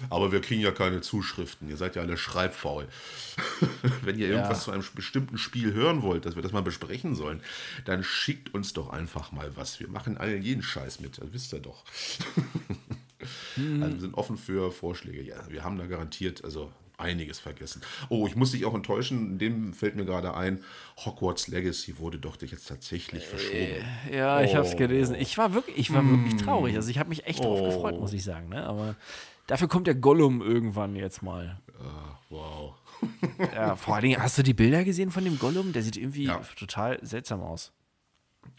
Aber 0.09 0.31
wir 0.31 0.41
kriegen 0.41 0.61
ja 0.61 0.71
keine 0.71 1.01
Zuschriften. 1.01 1.69
Ihr 1.69 1.77
seid 1.77 1.95
ja 1.95 2.01
alle 2.01 2.17
schreibfaul. 2.17 2.87
Wenn 4.03 4.17
ihr 4.19 4.27
irgendwas 4.27 4.59
Ja. 4.59 4.63
zu 4.65 4.71
einem 4.71 4.83
bestimmten 4.95 5.37
Spiel 5.37 5.73
hören 5.73 6.01
wollt, 6.01 6.25
dass 6.25 6.35
wir 6.35 6.41
das 6.43 6.51
mal 6.51 6.61
besprechen 6.61 7.15
sollen, 7.15 7.41
dann 7.85 8.03
schickt 8.03 8.53
uns 8.53 8.73
doch 8.73 8.89
einfach 8.89 9.31
mal 9.31 9.55
was. 9.55 9.79
Wir 9.79 9.87
machen 9.87 10.17
all 10.17 10.35
jeden 10.37 10.63
Scheiß 10.63 10.99
mit. 10.99 11.17
Das 11.17 11.31
wisst 11.33 11.53
ihr 11.53 11.59
doch. 11.59 11.83
Also 13.55 13.93
wir 13.93 14.01
sind 14.01 14.15
offen 14.15 14.35
für 14.37 14.69
Vorschläge. 14.69 15.21
Ja, 15.21 15.37
wir 15.49 15.63
haben 15.63 15.77
da 15.77 15.85
garantiert 15.85 16.43
also 16.43 16.73
einiges 16.97 17.39
vergessen. 17.39 17.81
Oh, 18.09 18.27
ich 18.27 18.35
muss 18.35 18.51
dich 18.51 18.65
auch 18.65 18.73
enttäuschen. 18.73 19.37
Dem 19.39 19.73
fällt 19.73 19.95
mir 19.95 20.05
gerade 20.05 20.33
ein, 20.35 20.63
Hogwarts 20.97 21.47
Legacy 21.47 21.97
wurde 21.97 22.19
doch 22.19 22.39
jetzt 22.41 22.67
tatsächlich 22.67 23.25
verschoben. 23.25 23.83
Ja, 24.11 24.41
ich 24.41 24.55
habe 24.55 24.65
es 24.67 24.73
Oh. 24.73 24.77
gelesen. 24.77 25.15
Ich 25.15 25.37
war 25.37 25.53
wirklich, 25.53 25.77
ich 25.77 25.93
war 25.93 26.07
wirklich 26.07 26.35
traurig. 26.41 26.75
Also 26.75 26.89
ich 26.89 26.99
habe 26.99 27.09
mich 27.09 27.25
echt 27.25 27.39
drauf 27.43 27.59
Oh. 27.61 27.65
gefreut, 27.65 27.99
muss 27.99 28.13
ich 28.13 28.23
sagen. 28.23 28.49
Ne? 28.49 28.63
Aber 28.65 28.95
dafür 29.47 29.67
kommt 29.67 29.87
der 29.87 29.95
Gollum 29.95 30.41
irgendwann 30.41 30.95
jetzt 30.95 31.21
mal. 31.23 31.59
Wow. 32.29 32.75
Ja, 33.53 33.75
vor 33.75 33.95
allen 33.95 34.03
Dingen, 34.03 34.21
hast 34.21 34.37
du 34.37 34.43
die 34.43 34.53
Bilder 34.53 34.83
gesehen 34.83 35.11
von 35.11 35.23
dem 35.25 35.37
Gollum? 35.37 35.73
Der 35.73 35.83
sieht 35.83 35.97
irgendwie 35.97 36.25
Ja. 36.25 36.41
total 36.57 36.99
seltsam 37.05 37.41
aus. 37.41 37.71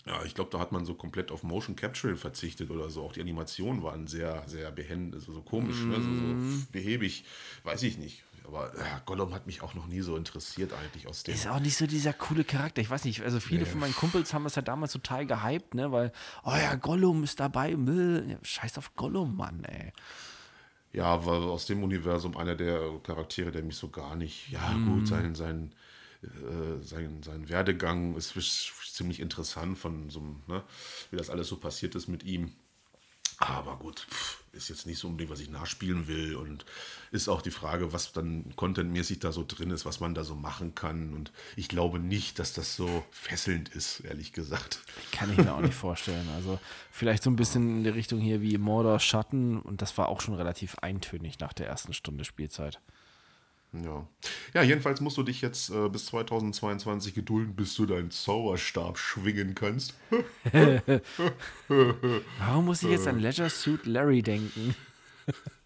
Ja, 0.07 0.23
ich 0.25 0.35
glaube, 0.35 0.51
da 0.51 0.59
hat 0.59 0.73
man 0.73 0.85
so 0.85 0.95
komplett 0.95 1.31
auf 1.31 1.43
Motion 1.43 1.77
Capturing 1.77 2.17
verzichtet 2.17 2.71
oder 2.71 2.91
so. 2.91 3.03
Auch 3.03 3.13
die 3.13 3.21
Animationen 3.21 3.83
waren 3.83 4.07
sehr, 4.07 4.43
sehr 4.47 4.71
behend, 4.71 5.15
also 5.15 5.33
so 5.33 5.41
komisch, 5.43 5.83
ne? 5.85 5.95
so, 5.97 6.03
so 6.03 6.67
behäbig, 6.73 7.25
weiß 7.63 7.83
ich 7.85 7.97
nicht. 7.97 8.23
Aber 8.47 8.75
äh, 8.75 8.85
Gollum 9.07 9.33
hat 9.33 9.47
mich 9.47 9.63
auch 9.63 9.73
noch 9.75 9.87
nie 9.87 10.03
so 10.03 10.17
interessiert 10.17 10.73
eigentlich 10.75 11.09
aus 11.09 11.23
dem. 11.23 11.35
Ist 11.35 11.47
auch 11.47 11.61
nicht 11.61 11.79
so 11.79 11.87
dieser 11.87 12.13
coole 12.13 12.45
Charakter. 12.45 12.83
Ich 12.83 12.91
weiß 12.91 13.05
nicht, 13.05 13.23
also 13.23 13.41
viele 13.41 13.65
von 13.65 13.81
meinen 13.81 13.95
Kumpels 13.95 14.35
haben 14.35 14.45
das 14.45 14.55
ja 14.55 14.63
damals 14.63 14.93
total 14.93 15.25
gehypt, 15.25 15.75
ne? 15.75 15.91
Weil, 15.91 16.13
oh 16.45 16.53
ja, 16.55 16.75
Gollum 16.75 17.25
ist 17.25 17.41
dabei. 17.41 17.75
Müll. 17.75 18.27
Ja, 18.29 18.37
Scheiß 18.43 18.77
auf 18.77 18.95
Gollum, 18.97 19.37
Mann, 19.37 19.65
ey. 19.65 19.93
Ja, 20.93 21.25
war 21.25 21.41
aus 21.41 21.65
dem 21.67 21.83
Universum 21.83 22.37
einer 22.37 22.55
der 22.55 23.01
Charaktere, 23.03 23.51
der 23.51 23.63
mich 23.63 23.77
so 23.77 23.89
gar 23.89 24.15
nicht. 24.15 24.51
Ja, 24.51 24.75
gut, 24.75 25.09
sein, 25.09 25.35
sein, 25.35 25.71
äh, 25.73 25.75
sein, 26.83 27.23
sein 27.23 27.49
Werdegang 27.49 28.17
ist 28.17 28.35
ziemlich 28.93 29.21
interessant 29.21 29.79
von 29.79 30.11
so 30.11 30.21
einem, 30.21 30.43
ne, 30.47 30.63
wie 31.11 31.17
das 31.17 31.31
alles 31.31 31.49
so 31.49 31.57
passiert 31.57 31.95
ist 31.95 32.09
mit 32.09 32.23
ihm. 32.23 32.53
Aber 33.39 33.77
gut, 33.77 34.07
ist 34.53 34.69
jetzt 34.69 34.87
nicht 34.87 34.99
so 34.99 35.09
unbedingt, 35.09 35.31
was 35.31 35.41
ich 35.41 35.51
nachspielen 35.51 36.07
will. 36.07 36.37
Und 36.37 36.65
ist 37.11 37.29
auch 37.29 37.43
die 37.43 37.51
Frage, 37.51 37.93
was 37.93 38.13
dann 38.13 38.55
contentmäßig 38.57 39.19
da 39.19 39.33
so 39.33 39.45
drin 39.47 39.71
ist, 39.71 39.85
was 39.85 40.01
man 40.01 40.15
da 40.15 40.25
so 40.25 40.35
machen 40.35 40.75
kann. 40.75 41.13
Und 41.13 41.33
ich 41.57 41.69
glaube 41.69 41.99
nicht, 41.99 42.39
dass 42.39 42.53
das 42.53 42.77
so 42.77 43.05
fesselnd 43.11 43.69
ist, 43.71 44.01
ehrlich 44.01 44.33
gesagt. 44.33 44.79
Kann 45.13 45.33
ich 45.33 45.39
mir 45.39 45.53
auch 45.53 45.61
nicht 45.61 45.75
vorstellen. 45.75 46.29
Also 46.37 46.61
vielleicht 46.91 47.23
so 47.23 47.31
ein 47.31 47.37
bisschen 47.37 47.79
in 47.79 47.85
die 47.85 47.91
Richtung 47.91 48.21
hier 48.21 48.41
wie 48.41 48.57
Mordor 48.57 49.01
Schatten 49.01 49.61
und 49.61 49.83
das 49.83 49.99
war 49.99 50.09
auch 50.09 50.21
schon 50.21 50.35
relativ 50.35 50.79
eintönig 50.79 51.41
nach 51.41 51.53
der 51.53 51.67
ersten 51.67 51.93
Stunde 51.93 52.25
Spielzeit. 52.25 52.81
Ja. 53.83 54.07
ja, 54.55 54.63
jedenfalls 54.63 55.01
musst 55.01 55.17
du 55.17 55.25
dich 55.25 55.41
jetzt 55.41 55.71
äh, 55.71 55.89
bis 55.89 56.07
2022 56.07 57.15
gedulden, 57.15 57.57
bis 57.57 57.75
du 57.75 57.87
deinen 57.87 58.13
Zauberstab 58.13 58.99
schwingen 58.99 59.55
kannst. 59.55 59.95
Warum 62.39 62.67
muss 62.67 62.85
ich 62.85 62.91
jetzt 62.91 63.09
an 63.09 63.19
Leisure 63.19 63.51
Suit 63.51 63.87
Larry 63.87 64.23
denken? 64.23 64.77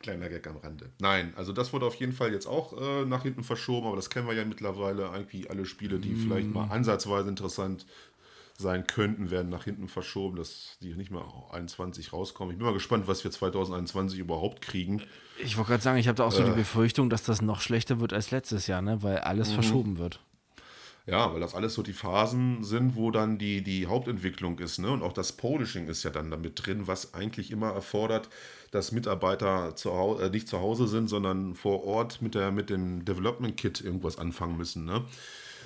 Kleiner 0.00 0.28
Gag 0.28 0.46
am 0.46 0.56
Rande. 0.58 0.90
Nein, 1.00 1.32
also 1.36 1.52
das 1.52 1.72
wurde 1.72 1.86
auf 1.86 1.94
jeden 1.94 2.12
Fall 2.12 2.32
jetzt 2.32 2.46
auch 2.46 2.80
äh, 2.80 3.04
nach 3.04 3.22
hinten 3.22 3.44
verschoben, 3.44 3.86
aber 3.86 3.96
das 3.96 4.10
kennen 4.10 4.26
wir 4.26 4.34
ja 4.34 4.44
mittlerweile. 4.44 5.10
Eigentlich 5.10 5.50
alle 5.50 5.64
Spiele, 5.64 5.98
die 5.98 6.14
vielleicht 6.14 6.52
mal 6.52 6.70
ansatzweise 6.70 7.28
interessant 7.28 7.86
sein 8.60 8.88
könnten, 8.88 9.30
werden 9.30 9.48
nach 9.50 9.64
hinten 9.64 9.86
verschoben, 9.86 10.36
dass 10.36 10.78
die 10.82 10.92
nicht 10.94 11.12
mehr 11.12 11.24
21 11.52 12.12
rauskommen. 12.12 12.52
Ich 12.52 12.58
bin 12.58 12.66
mal 12.66 12.74
gespannt, 12.74 13.06
was 13.06 13.22
wir 13.22 13.30
2021 13.30 14.18
überhaupt 14.18 14.62
kriegen. 14.62 15.00
Ich 15.38 15.56
wollte 15.56 15.70
gerade 15.70 15.82
sagen, 15.82 15.98
ich 15.98 16.08
habe 16.08 16.16
da 16.16 16.24
auch 16.24 16.32
so 16.32 16.42
die 16.42 16.50
Befürchtung, 16.50 17.08
dass 17.08 17.22
das 17.22 17.40
noch 17.40 17.60
schlechter 17.60 18.00
wird 18.00 18.12
als 18.12 18.32
letztes 18.32 18.66
Jahr, 18.66 18.82
ne? 18.82 19.00
weil 19.02 19.18
alles 19.18 19.52
verschoben 19.52 19.98
wird. 19.98 20.20
Ja, 21.06 21.32
weil 21.32 21.40
das 21.40 21.54
alles 21.54 21.72
so 21.72 21.82
die 21.82 21.94
Phasen 21.94 22.64
sind, 22.64 22.94
wo 22.96 23.10
dann 23.10 23.38
die, 23.38 23.62
die 23.62 23.86
Hauptentwicklung 23.86 24.58
ist. 24.58 24.78
Ne? 24.78 24.90
Und 24.90 25.02
auch 25.02 25.14
das 25.14 25.32
Polishing 25.32 25.86
ist 25.86 26.02
ja 26.02 26.10
dann 26.10 26.30
damit 26.30 26.66
drin, 26.66 26.86
was 26.86 27.14
eigentlich 27.14 27.50
immer 27.50 27.70
erfordert, 27.70 28.28
dass 28.72 28.92
Mitarbeiter 28.92 29.74
zu 29.74 29.92
Hau 29.92 30.18
äh, 30.18 30.28
nicht 30.28 30.48
zu 30.48 30.60
Hause 30.60 30.86
sind, 30.86 31.08
sondern 31.08 31.54
vor 31.54 31.84
Ort 31.84 32.20
mit, 32.20 32.34
der, 32.34 32.50
mit 32.50 32.68
dem 32.68 33.06
Development 33.06 33.56
Kit 33.56 33.80
irgendwas 33.80 34.18
anfangen 34.18 34.58
müssen. 34.58 34.84
Ne? 34.84 35.04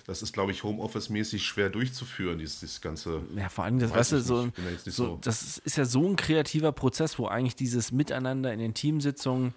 Das 0.07 0.23
ist, 0.23 0.33
glaube 0.33 0.51
ich, 0.53 0.63
Homeoffice-mäßig 0.65 1.45
schwer 1.47 1.71
durchzuführen, 1.71 2.39
dieses, 2.39 2.61
dieses 2.61 2.81
ganze. 2.81 3.23
Ja, 3.37 3.49
vor 3.49 3.65
allem, 3.65 3.79
das, 3.79 3.91
Weiß 3.91 3.99
weißt 3.99 4.13
du, 4.13 4.21
so, 4.21 4.43
so, 4.85 4.91
so- 4.91 5.19
das 5.23 5.59
ist- 5.65 5.77
ja 5.77 5.85
so 5.85 6.07
ein 6.09 6.17
kreativer 6.17 6.73
Prozess, 6.73 7.19
wo 7.19 7.27
eigentlich 7.27 7.57
dieses 7.57 7.93
Miteinander 7.93 8.53
in 8.53 8.59
den 8.59 8.75
Teamsitzungen, 8.75 9.55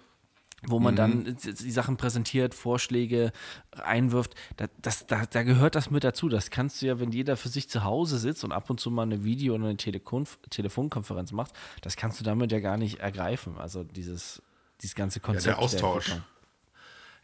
wo 0.68 0.78
man 0.80 0.94
Mhm. 0.94 0.96
dann 0.96 1.36
die 1.44 1.70
Sachen 1.70 1.96
präsentiert, 1.96 2.54
Vorschläge 2.54 3.30
einwirft, 3.72 4.34
da, 4.56 4.66
das, 4.80 5.06
da, 5.06 5.26
da 5.26 5.42
gehört 5.42 5.74
das 5.74 5.90
mit 5.90 6.02
dazu. 6.02 6.28
Das 6.28 6.50
kannst 6.50 6.80
du 6.80 6.86
ja, 6.86 6.98
wenn 6.98 7.12
jeder 7.12 7.36
für 7.36 7.48
sich 7.50 7.68
zu 7.68 7.84
Hause 7.84 8.18
sitzt 8.18 8.42
und 8.42 8.52
ab 8.52 8.70
und 8.70 8.80
zu 8.80 8.90
mal 8.90 9.02
eine 9.02 9.22
Video- 9.24 9.54
oder 9.54 9.64
eine 9.64 9.76
Telekonf 9.76 10.38
Telefonkonferenz 10.50 11.32
macht, 11.32 11.52
das 11.82 11.96
kannst 11.96 12.20
du 12.20 12.24
damit 12.24 12.52
ja 12.52 12.60
gar 12.60 12.78
nicht 12.78 13.00
ergreifen. 13.00 13.58
Also 13.58 13.84
dieses, 13.84 14.42
dieses 14.80 14.94
ganze 14.94 15.18
Ja, 15.18 15.24
Konzept. 15.24 15.46
der 15.46 15.58
Austausch. 15.58 16.08
Entwicklung. 16.08 16.35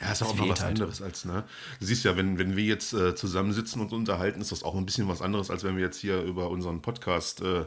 Ja, 0.02 0.10
ist 0.12 0.22
auch 0.22 0.34
mal 0.34 0.48
was 0.48 0.60
halt. 0.60 0.70
anderes 0.80 1.00
als, 1.00 1.24
ne? 1.24 1.44
Du 1.78 1.86
siehst 1.86 2.04
ja, 2.04 2.16
wenn, 2.16 2.36
wenn 2.36 2.56
wir 2.56 2.64
jetzt 2.64 2.92
äh, 2.92 3.14
zusammensitzen 3.14 3.80
und 3.80 3.92
uns 3.92 4.08
unterhalten, 4.08 4.40
ist 4.40 4.50
das 4.50 4.64
auch 4.64 4.74
ein 4.74 4.84
bisschen 4.84 5.06
was 5.08 5.22
anderes, 5.22 5.48
als 5.48 5.62
wenn 5.62 5.76
wir 5.76 5.84
jetzt 5.84 5.98
hier 5.98 6.22
über 6.22 6.50
unseren 6.50 6.82
Podcast 6.82 7.40
äh, 7.40 7.66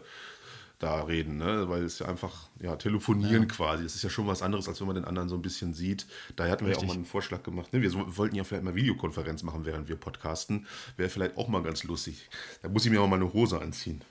da 0.80 1.04
reden, 1.04 1.38
ne? 1.38 1.70
Weil 1.70 1.84
es 1.84 2.00
ja 2.00 2.08
einfach, 2.08 2.50
ja, 2.62 2.76
telefonieren 2.76 3.48
quasi. 3.48 3.86
Es 3.86 3.96
ist 3.96 4.04
ja 4.04 4.10
schon 4.10 4.28
was 4.28 4.42
anderes, 4.42 4.68
als 4.68 4.82
wenn 4.82 4.88
man 4.88 4.98
den 4.98 5.06
anderen 5.06 5.30
so 5.30 5.36
ein 5.36 5.42
bisschen 5.42 5.74
sieht. 5.74 6.06
Daher 6.36 6.52
hatten 6.52 6.66
wir 6.66 6.74
ja 6.74 6.80
auch 6.80 6.86
mal 6.86 6.94
einen 6.94 7.06
Vorschlag 7.06 7.42
gemacht. 7.44 7.72
Ne? 7.72 7.82
Wir 7.82 7.90
so, 7.90 8.18
wollten 8.18 8.36
ja 8.36 8.44
vielleicht 8.44 8.66
mal 8.66 8.76
Videokonferenz 8.76 9.44
machen, 9.44 9.64
während 9.64 9.88
wir 9.88 9.96
podcasten. 9.96 10.68
Wäre 10.98 11.10
vielleicht 11.10 11.38
auch 11.38 11.48
mal 11.48 11.64
ganz 11.64 11.86
lustig. 11.86 12.30
Da 12.62 12.68
muss 12.68 12.86
ich 12.86 12.92
mir 12.92 13.00
auch 13.02 13.08
mal 13.08 13.16
eine 13.16 13.32
Hose 13.32 13.62
anziehen. 13.62 14.02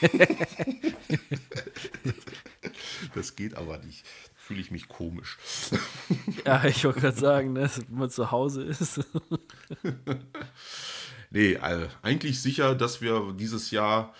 das 3.14 3.34
geht 3.34 3.56
aber 3.56 3.78
nicht. 3.78 4.04
Fühle 4.46 4.60
ich 4.60 4.70
mich 4.70 4.86
komisch. 4.86 5.38
Ja, 6.44 6.64
ich 6.64 6.84
wollte 6.84 7.00
gerade 7.00 7.18
sagen, 7.18 7.52
ne, 7.52 7.68
wenn 7.88 7.98
man 7.98 8.10
zu 8.10 8.30
Hause 8.30 8.62
ist. 8.62 9.00
Nee, 11.30 11.54
äh, 11.54 11.88
eigentlich 12.02 12.40
sicher, 12.40 12.74
dass 12.74 13.00
wir 13.00 13.34
dieses 13.36 13.70
Jahr 13.70 14.14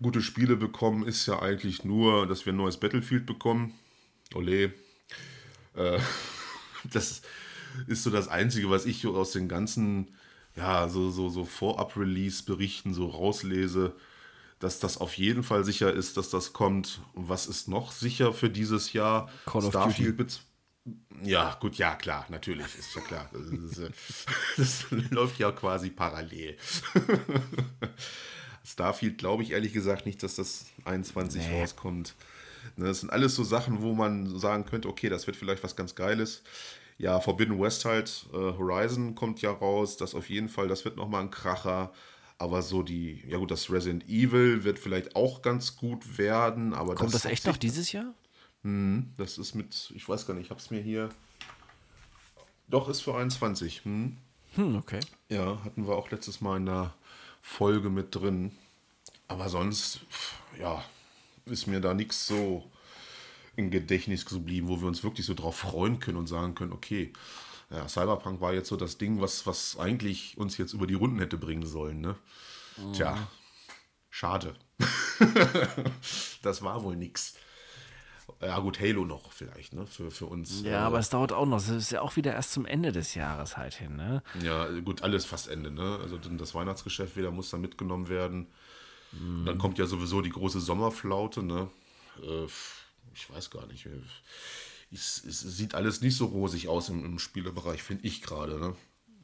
gute 0.00 0.22
Spiele 0.22 0.56
bekommen, 0.56 1.06
ist 1.06 1.26
ja 1.26 1.42
eigentlich 1.42 1.84
nur, 1.84 2.26
dass 2.26 2.46
wir 2.46 2.52
ein 2.52 2.56
neues 2.56 2.78
Battlefield 2.78 3.26
bekommen. 3.26 3.74
Ole. 4.34 4.72
Äh, 5.74 5.98
das 6.84 7.22
ist 7.88 8.04
so 8.04 8.10
das 8.10 8.28
Einzige, 8.28 8.70
was 8.70 8.86
ich 8.86 9.06
aus 9.06 9.32
den 9.32 9.48
ganzen, 9.48 10.14
ja, 10.54 10.88
so, 10.88 11.10
so, 11.10 11.28
so 11.28 11.44
Vorab-Release-Berichten 11.44 12.94
so 12.94 13.08
rauslese, 13.08 13.94
dass 14.58 14.78
das 14.80 14.98
auf 14.98 15.14
jeden 15.18 15.42
Fall 15.42 15.64
sicher 15.64 15.92
ist, 15.92 16.16
dass 16.16 16.30
das 16.30 16.52
kommt. 16.52 17.02
Und 17.14 17.28
was 17.28 17.46
ist 17.46 17.68
noch 17.68 17.92
sicher 17.92 18.32
für 18.32 18.48
dieses 18.50 18.92
Jahr? 18.92 19.28
Call 19.46 19.64
of 19.64 19.70
Starfield 19.70 20.16
bez- 20.16 20.40
ja, 21.24 21.56
gut, 21.60 21.76
ja, 21.76 21.96
klar, 21.96 22.26
natürlich, 22.28 22.66
ist 22.78 22.94
ja 22.94 23.00
klar. 23.00 23.28
Das, 23.32 23.42
ist, 23.46 23.78
äh, 23.78 23.90
das 24.56 24.84
läuft 25.10 25.38
ja 25.40 25.50
quasi 25.50 25.90
parallel. 25.90 26.56
Starfield 28.64 29.18
glaube 29.18 29.42
ich 29.42 29.52
ehrlich 29.52 29.72
gesagt 29.72 30.06
nicht, 30.06 30.22
dass 30.22 30.36
das 30.36 30.66
21 30.84 31.42
rauskommt. 31.52 32.14
Ne, 32.76 32.86
Das 32.86 33.00
sind 33.00 33.10
alles 33.10 33.34
so 33.34 33.44
Sachen, 33.44 33.82
wo 33.82 33.94
man 33.94 34.38
sagen 34.38 34.64
könnte, 34.66 34.88
okay, 34.88 35.08
das 35.08 35.26
wird 35.26 35.36
vielleicht 35.36 35.62
was 35.62 35.76
ganz 35.76 35.94
Geiles. 35.94 36.42
Ja, 36.98 37.20
Forbidden 37.20 37.60
West 37.60 37.84
halt, 37.84 38.26
äh, 38.32 38.36
Horizon 38.36 39.14
kommt 39.14 39.42
ja 39.42 39.50
raus, 39.50 39.96
das 39.96 40.14
auf 40.14 40.30
jeden 40.30 40.48
Fall, 40.48 40.66
das 40.68 40.84
wird 40.84 40.96
nochmal 40.96 41.22
ein 41.22 41.30
Kracher. 41.30 41.92
Aber 42.38 42.60
so 42.62 42.82
die, 42.82 43.24
ja 43.26 43.38
gut, 43.38 43.50
das 43.50 43.70
Resident 43.70 44.08
Evil 44.08 44.64
wird 44.64 44.78
vielleicht 44.78 45.16
auch 45.16 45.40
ganz 45.40 45.76
gut 45.76 46.18
werden, 46.18 46.74
aber 46.74 46.94
Kommt 46.94 47.14
das 47.14 47.24
hat 47.24 47.32
echt 47.32 47.46
noch 47.46 47.56
dieses 47.56 47.92
Jahr? 47.92 48.14
das 49.16 49.38
ist 49.38 49.54
mit, 49.54 49.92
ich 49.94 50.08
weiß 50.08 50.26
gar 50.26 50.34
nicht, 50.34 50.46
ich 50.46 50.50
habe 50.50 50.60
es 50.60 50.70
mir 50.70 50.80
hier. 50.80 51.08
Doch, 52.68 52.88
ist 52.88 53.00
für 53.00 53.14
21. 53.14 53.84
Hm? 53.84 54.16
Hm, 54.56 54.76
okay. 54.76 54.98
Ja, 55.28 55.62
hatten 55.64 55.86
wir 55.86 55.94
auch 55.94 56.10
letztes 56.10 56.40
Mal 56.40 56.56
in 56.56 56.66
der 56.66 56.92
Folge 57.42 57.90
mit 57.90 58.14
drin. 58.14 58.52
Aber 59.28 59.48
sonst, 59.48 60.00
ja, 60.58 60.82
ist 61.44 61.66
mir 61.66 61.80
da 61.80 61.94
nichts 61.94 62.26
so 62.26 62.64
im 63.54 63.70
Gedächtnis 63.70 64.26
geblieben, 64.26 64.68
wo 64.68 64.80
wir 64.80 64.88
uns 64.88 65.04
wirklich 65.04 65.26
so 65.26 65.34
drauf 65.34 65.56
freuen 65.58 66.00
können 66.00 66.18
und 66.18 66.26
sagen 66.26 66.54
können, 66.54 66.72
okay, 66.72 67.12
ja, 67.70 67.88
Cyberpunk 67.88 68.40
war 68.40 68.52
jetzt 68.52 68.68
so 68.68 68.76
das 68.76 68.98
Ding, 68.98 69.20
was, 69.20 69.46
was 69.46 69.78
eigentlich 69.78 70.38
uns 70.38 70.56
jetzt 70.56 70.72
über 70.72 70.86
die 70.86 70.94
Runden 70.94 71.18
hätte 71.18 71.38
bringen 71.38 71.66
sollen. 71.66 72.00
Ne? 72.00 72.16
Tja, 72.92 73.28
schade. 74.10 74.54
das 76.42 76.62
war 76.62 76.82
wohl 76.82 76.96
nix. 76.96 77.34
Ja 78.40 78.58
gut, 78.58 78.80
Halo 78.80 79.04
noch 79.04 79.32
vielleicht, 79.32 79.72
ne? 79.72 79.86
Für, 79.86 80.10
für 80.10 80.26
uns. 80.26 80.62
Ja, 80.62 80.70
äh, 80.70 80.74
aber 80.82 80.98
es 80.98 81.08
dauert 81.08 81.32
auch 81.32 81.46
noch. 81.46 81.58
Es 81.58 81.68
ist 81.68 81.92
ja 81.92 82.02
auch 82.02 82.16
wieder 82.16 82.34
erst 82.34 82.52
zum 82.52 82.66
Ende 82.66 82.92
des 82.92 83.14
Jahres 83.14 83.56
halt 83.56 83.74
hin, 83.74 83.96
ne? 83.96 84.22
Ja, 84.42 84.68
gut, 84.80 85.02
alles 85.02 85.24
fast 85.24 85.48
Ende, 85.48 85.70
ne? 85.70 85.98
Also 86.02 86.18
das 86.18 86.54
Weihnachtsgeschäft 86.54 87.16
wieder 87.16 87.30
muss 87.30 87.50
dann 87.50 87.60
mitgenommen 87.60 88.08
werden. 88.08 88.48
Dann 89.46 89.56
kommt 89.56 89.78
ja 89.78 89.86
sowieso 89.86 90.20
die 90.20 90.30
große 90.30 90.60
Sommerflaute, 90.60 91.42
ne? 91.42 91.70
Äh, 92.22 92.46
ich 93.14 93.30
weiß 93.30 93.50
gar 93.50 93.66
nicht. 93.66 93.88
Es, 94.92 95.22
es 95.24 95.40
sieht 95.40 95.74
alles 95.74 96.00
nicht 96.00 96.16
so 96.16 96.26
rosig 96.26 96.68
aus 96.68 96.88
im, 96.88 97.04
im 97.04 97.18
Spielebereich, 97.18 97.82
finde 97.82 98.06
ich 98.06 98.22
gerade, 98.22 98.58
ne? 98.58 98.76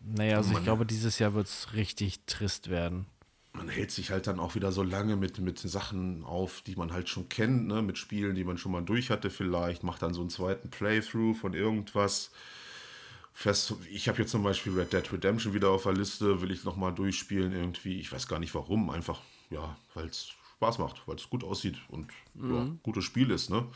Naja, 0.04 0.38
also 0.38 0.52
ich 0.52 0.64
glaube, 0.64 0.84
dieses 0.84 1.18
Jahr 1.18 1.34
wird 1.34 1.46
es 1.46 1.74
richtig 1.74 2.24
trist 2.26 2.68
werden. 2.68 3.06
Man 3.52 3.68
hält 3.68 3.90
sich 3.90 4.10
halt 4.10 4.26
dann 4.26 4.40
auch 4.40 4.54
wieder 4.54 4.72
so 4.72 4.82
lange 4.82 5.14
mit, 5.16 5.38
mit 5.38 5.58
Sachen 5.58 6.24
auf, 6.24 6.62
die 6.62 6.74
man 6.74 6.92
halt 6.92 7.08
schon 7.08 7.28
kennt, 7.28 7.68
ne? 7.68 7.82
Mit 7.82 7.98
Spielen, 7.98 8.34
die 8.34 8.44
man 8.44 8.58
schon 8.58 8.72
mal 8.72 8.82
durch 8.82 9.10
hatte 9.10 9.30
vielleicht, 9.30 9.84
macht 9.84 10.02
dann 10.02 10.14
so 10.14 10.20
einen 10.20 10.30
zweiten 10.30 10.70
Playthrough 10.70 11.38
von 11.38 11.54
irgendwas. 11.54 12.30
Fest, 13.34 13.74
ich 13.90 14.08
habe 14.08 14.18
jetzt 14.18 14.30
zum 14.30 14.42
Beispiel 14.42 14.78
Red 14.78 14.92
Dead 14.92 15.12
Redemption 15.12 15.54
wieder 15.54 15.70
auf 15.70 15.84
der 15.84 15.94
Liste, 15.94 16.42
will 16.42 16.50
ich 16.50 16.64
nochmal 16.64 16.92
durchspielen 16.92 17.52
irgendwie. 17.52 17.98
Ich 17.98 18.12
weiß 18.12 18.28
gar 18.28 18.38
nicht 18.38 18.54
warum, 18.54 18.90
einfach, 18.90 19.20
ja, 19.50 19.76
weil 19.94 20.06
es 20.06 20.32
Spaß 20.56 20.78
macht, 20.78 21.02
weil 21.06 21.16
es 21.16 21.30
gut 21.30 21.42
aussieht 21.42 21.78
und 21.88 22.10
ja, 22.34 22.68
gutes 22.82 23.04
Spiel 23.04 23.30
ist, 23.30 23.50
ne? 23.50 23.66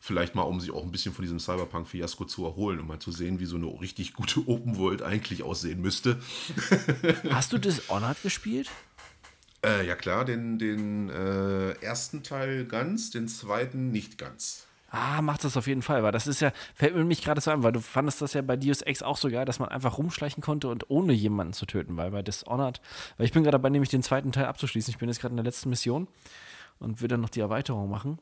Vielleicht 0.00 0.34
mal, 0.34 0.42
um 0.42 0.60
sich 0.60 0.70
auch 0.70 0.82
ein 0.82 0.92
bisschen 0.92 1.12
von 1.12 1.22
diesem 1.22 1.38
Cyberpunk-Fiasko 1.38 2.24
zu 2.24 2.44
erholen, 2.44 2.80
um 2.80 2.86
mal 2.86 2.98
zu 2.98 3.10
sehen, 3.10 3.40
wie 3.40 3.46
so 3.46 3.56
eine 3.56 3.66
richtig 3.80 4.14
gute 4.14 4.40
Open 4.48 4.76
World 4.78 5.02
eigentlich 5.02 5.42
aussehen 5.42 5.80
müsste. 5.80 6.20
Hast 7.30 7.52
du 7.52 7.58
Dishonored 7.58 8.22
gespielt? 8.22 8.70
Äh, 9.64 9.86
ja 9.86 9.96
klar, 9.96 10.24
den, 10.24 10.58
den 10.58 11.10
äh, 11.10 11.72
ersten 11.82 12.22
Teil 12.22 12.66
ganz, 12.66 13.10
den 13.10 13.26
zweiten 13.26 13.90
nicht 13.90 14.18
ganz. 14.18 14.66
Ah, 14.90 15.20
mach 15.20 15.38
das 15.38 15.56
auf 15.56 15.66
jeden 15.66 15.82
Fall, 15.82 16.02
weil 16.04 16.12
das 16.12 16.26
ist 16.26 16.40
ja, 16.40 16.52
fällt 16.74 16.94
mir 16.94 17.00
nämlich 17.00 17.22
gerade 17.22 17.40
so 17.40 17.50
ein, 17.50 17.62
weil 17.62 17.72
du 17.72 17.80
fandest 17.80 18.22
das 18.22 18.34
ja 18.34 18.42
bei 18.42 18.56
Deus 18.56 18.82
Ex 18.82 19.02
auch 19.02 19.16
so 19.16 19.28
geil, 19.28 19.44
dass 19.44 19.58
man 19.58 19.68
einfach 19.68 19.98
rumschleichen 19.98 20.42
konnte 20.42 20.68
und 20.68 20.88
ohne 20.90 21.12
jemanden 21.12 21.52
zu 21.52 21.66
töten, 21.66 21.96
weil 21.96 22.12
bei 22.12 22.22
Dishonored, 22.22 22.80
weil 23.16 23.26
ich 23.26 23.32
bin 23.32 23.42
gerade 23.42 23.56
dabei, 23.56 23.70
nämlich 23.70 23.90
den 23.90 24.02
zweiten 24.02 24.30
Teil 24.30 24.44
abzuschließen. 24.44 24.92
Ich 24.92 24.98
bin 24.98 25.08
jetzt 25.08 25.20
gerade 25.20 25.32
in 25.32 25.36
der 25.36 25.44
letzten 25.44 25.70
Mission 25.70 26.06
und 26.78 27.00
will 27.00 27.08
dann 27.08 27.20
noch 27.20 27.30
die 27.30 27.40
Erweiterung 27.40 27.90
machen. 27.90 28.18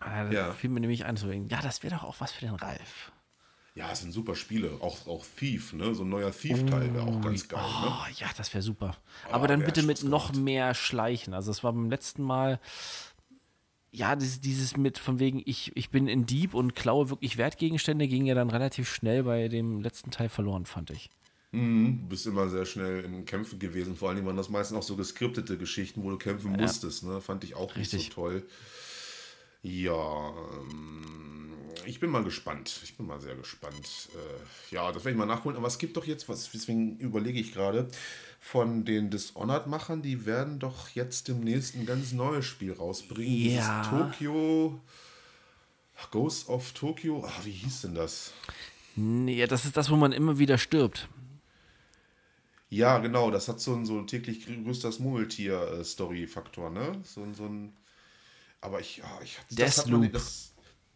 Ah, 0.00 0.24
da 0.24 0.30
Ja. 0.30 0.52
fiel 0.52 0.70
mir 0.70 0.80
nämlich 0.80 1.04
ein, 1.04 1.16
so, 1.16 1.30
ja, 1.30 1.60
das 1.62 1.82
wäre 1.82 1.96
doch 1.96 2.04
auch 2.04 2.20
was 2.20 2.32
für 2.32 2.44
den 2.46 2.54
Ralf. 2.54 3.12
Ja, 3.74 3.92
es 3.92 4.00
sind 4.00 4.12
super 4.12 4.34
Spiele. 4.34 4.78
Auch, 4.80 5.06
auch 5.06 5.24
Thief, 5.38 5.74
ne? 5.74 5.94
So 5.94 6.02
ein 6.02 6.08
neuer 6.08 6.32
Thief-Teil 6.32 6.94
wäre 6.94 7.04
auch 7.06 7.20
ganz 7.20 7.46
geil, 7.46 7.60
ne? 7.62 7.88
Oh, 7.92 8.06
ja, 8.16 8.26
das 8.34 8.54
wäre 8.54 8.62
super. 8.62 8.96
Ah, 9.24 9.34
Aber 9.34 9.48
dann 9.48 9.60
wär 9.60 9.66
bitte 9.66 9.82
mit 9.82 10.02
noch 10.02 10.32
mehr 10.32 10.74
Schleichen. 10.74 11.34
Also 11.34 11.50
es 11.50 11.62
war 11.62 11.74
beim 11.74 11.90
letzten 11.90 12.22
Mal, 12.22 12.58
ja, 13.90 14.16
dieses, 14.16 14.40
dieses 14.40 14.78
mit 14.78 14.96
von 14.98 15.18
wegen, 15.18 15.42
ich, 15.44 15.76
ich 15.76 15.90
bin 15.90 16.08
in 16.08 16.24
Dieb 16.24 16.54
und 16.54 16.74
klaue 16.74 17.10
wirklich 17.10 17.36
Wertgegenstände, 17.36 18.08
ging 18.08 18.24
ja 18.24 18.34
dann 18.34 18.48
relativ 18.48 18.88
schnell 18.88 19.24
bei 19.24 19.48
dem 19.48 19.82
letzten 19.82 20.10
Teil 20.10 20.30
verloren, 20.30 20.64
fand 20.64 20.88
ich. 20.90 21.10
Du 21.52 22.08
bist 22.08 22.26
immer 22.26 22.48
sehr 22.48 22.66
schnell 22.66 23.04
in 23.04 23.24
Kämpfen 23.24 23.58
gewesen. 23.58 23.96
Vor 23.96 24.10
allem 24.10 24.26
waren 24.26 24.36
das 24.36 24.48
meistens 24.50 24.76
auch 24.76 24.82
so 24.82 24.96
geskriptete 24.96 25.56
Geschichten, 25.56 26.02
wo 26.02 26.10
du 26.10 26.18
kämpfen 26.18 26.52
musstest, 26.52 27.04
ne? 27.04 27.20
Fand 27.20 27.44
ich 27.44 27.54
auch 27.54 27.68
nicht 27.76 27.92
Richtig. 27.94 28.06
so 28.06 28.22
toll. 28.22 28.46
Ja, 29.66 30.32
ähm, 30.60 31.56
ich 31.86 31.98
bin 31.98 32.10
mal 32.10 32.22
gespannt. 32.22 32.80
Ich 32.84 32.96
bin 32.96 33.06
mal 33.06 33.20
sehr 33.20 33.34
gespannt. 33.34 34.08
Äh, 34.14 34.74
ja, 34.74 34.92
das 34.92 35.04
werde 35.04 35.10
ich 35.10 35.16
mal 35.16 35.26
nachholen. 35.26 35.56
Aber 35.56 35.66
es 35.66 35.78
gibt 35.78 35.96
doch 35.96 36.04
jetzt 36.04 36.28
was, 36.28 36.48
deswegen 36.52 36.96
überlege 36.98 37.40
ich 37.40 37.52
gerade, 37.52 37.88
von 38.38 38.84
den 38.84 39.10
Dishonored-Machern, 39.10 40.02
die 40.02 40.24
werden 40.24 40.60
doch 40.60 40.90
jetzt 40.90 41.26
demnächst 41.26 41.74
ein 41.74 41.84
ganz 41.84 42.12
neues 42.12 42.44
Spiel 42.44 42.72
rausbringen. 42.72 43.56
Ja. 43.56 43.82
Tokyo. 43.82 44.80
Ghost 46.12 46.48
of 46.48 46.72
Tokyo. 46.72 47.24
Ah, 47.26 47.32
wie 47.42 47.50
hieß 47.50 47.82
denn 47.82 47.94
das? 47.96 48.32
Nee, 48.94 49.44
das 49.48 49.64
ist 49.64 49.76
das, 49.76 49.90
wo 49.90 49.96
man 49.96 50.12
immer 50.12 50.38
wieder 50.38 50.58
stirbt. 50.58 51.08
Ja, 52.68 52.98
genau, 52.98 53.30
das 53.32 53.48
hat 53.48 53.60
so 53.60 53.74
ein 53.74 53.84
so 53.84 54.02
täglich 54.02 54.46
größtes 54.46 55.00
Murmeltier-Story-Faktor, 55.00 56.70
ne? 56.70 57.00
So, 57.02 57.26
so 57.32 57.46
ein. 57.46 57.72
Aber 58.66 58.80
ich, 58.80 58.96
ja, 58.98 59.04
ich 59.22 59.38
das 59.56 59.78
hat 59.78 59.86
man- 59.88 60.02
Deathloop. 60.02 60.12
Das, 60.12 60.42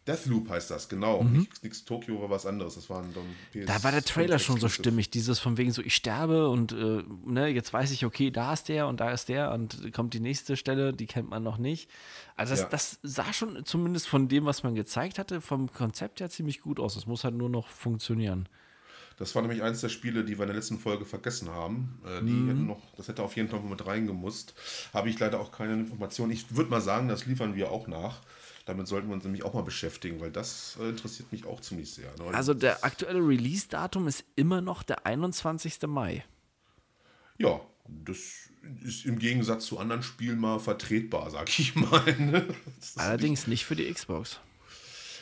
Deathloop 0.07 0.49
heißt 0.49 0.71
das, 0.71 0.89
genau. 0.89 1.23
Nichts 1.23 1.61
nichts 1.61 1.85
Tokio 1.85 2.19
war 2.21 2.29
was 2.31 2.47
anderes. 2.47 2.73
Das 2.73 2.87
dann 2.87 3.13
PS 3.53 3.65
Da 3.67 3.83
war 3.83 3.91
der 3.91 4.03
Trailer 4.03 4.39
schon 4.39 4.59
so 4.59 4.67
stimmig, 4.67 5.11
dieses 5.11 5.37
von 5.39 5.57
wegen 5.57 5.71
so, 5.71 5.81
ich 5.83 5.95
sterbe 5.95 6.49
und 6.49 6.71
äh, 6.71 7.03
ne, 7.25 7.47
jetzt 7.49 7.71
weiß 7.71 7.91
ich, 7.91 8.03
okay, 8.03 8.31
da 8.31 8.51
ist 8.51 8.67
der 8.67 8.87
und 8.87 8.99
da 8.99 9.11
ist 9.11 9.29
der 9.29 9.51
und 9.51 9.93
kommt 9.93 10.15
die 10.15 10.19
nächste 10.19 10.57
Stelle, 10.57 10.91
die 10.91 11.05
kennt 11.05 11.29
man 11.29 11.43
noch 11.43 11.59
nicht. 11.59 11.87
Also 12.35 12.51
das, 12.53 12.61
Ja. 12.61 12.69
das 12.69 12.99
sah 13.03 13.31
schon 13.31 13.63
zumindest 13.63 14.07
von 14.07 14.27
dem, 14.27 14.45
was 14.45 14.63
man 14.63 14.73
gezeigt 14.73 15.19
hatte, 15.19 15.39
vom 15.39 15.71
Konzept 15.71 16.19
her 16.19 16.31
ziemlich 16.31 16.61
gut 16.61 16.79
aus. 16.79 16.95
Es 16.95 17.05
muss 17.05 17.23
halt 17.23 17.35
nur 17.35 17.49
noch 17.49 17.67
funktionieren. 17.67 18.49
Das 19.21 19.35
war 19.35 19.43
nämlich 19.43 19.61
eins 19.61 19.81
der 19.81 19.89
Spiele, 19.89 20.23
die 20.25 20.37
wir 20.39 20.45
in 20.45 20.47
der 20.47 20.55
letzten 20.55 20.79
Folge 20.79 21.05
vergessen 21.05 21.49
haben. 21.51 21.99
Äh, 22.03 22.21
die 22.25 22.31
Mhm. 22.31 22.47
hätten 22.47 22.65
noch, 22.65 22.81
das 22.97 23.07
hätte 23.07 23.21
auf 23.21 23.35
jeden 23.35 23.49
Fall 23.49 23.59
mit 23.59 23.85
reingemusst. 23.85 24.55
Habe 24.93 25.09
ich 25.11 25.19
leider 25.19 25.39
auch 25.39 25.51
keine 25.51 25.73
Informationen. 25.73 26.31
Ich 26.31 26.55
würde 26.55 26.71
mal 26.71 26.81
sagen, 26.81 27.07
das 27.07 27.27
liefern 27.27 27.53
wir 27.55 27.69
auch 27.69 27.85
nach. 27.87 28.21
Damit 28.65 28.87
sollten 28.87 29.09
wir 29.09 29.13
uns 29.13 29.23
nämlich 29.23 29.43
auch 29.43 29.53
mal 29.53 29.61
beschäftigen, 29.61 30.19
weil 30.21 30.31
das 30.31 30.75
äh, 30.81 30.89
interessiert 30.89 31.31
mich 31.31 31.45
auch 31.45 31.59
ziemlich 31.61 31.93
sehr. 31.93 32.09
Ne? 32.17 32.33
Also 32.33 32.55
der 32.55 32.83
aktuelle 32.83 33.19
Release-Datum 33.19 34.07
ist 34.07 34.23
immer 34.35 34.59
noch 34.61 34.81
der 34.81 35.05
21. 35.05 35.81
Mai. 35.87 36.23
Ja, 37.37 37.61
das 37.87 38.17
ist 38.83 39.05
im 39.05 39.19
Gegensatz 39.19 39.65
zu 39.67 39.77
anderen 39.77 40.01
Spielen 40.01 40.39
mal 40.39 40.59
vertretbar, 40.59 41.29
sag 41.29 41.47
ich 41.59 41.75
mal. 41.75 42.03
ne? 42.19 42.47
Allerdings 42.95 43.45
nicht 43.45 43.65
für 43.65 43.75
die 43.75 43.91
Xbox. 43.91 44.39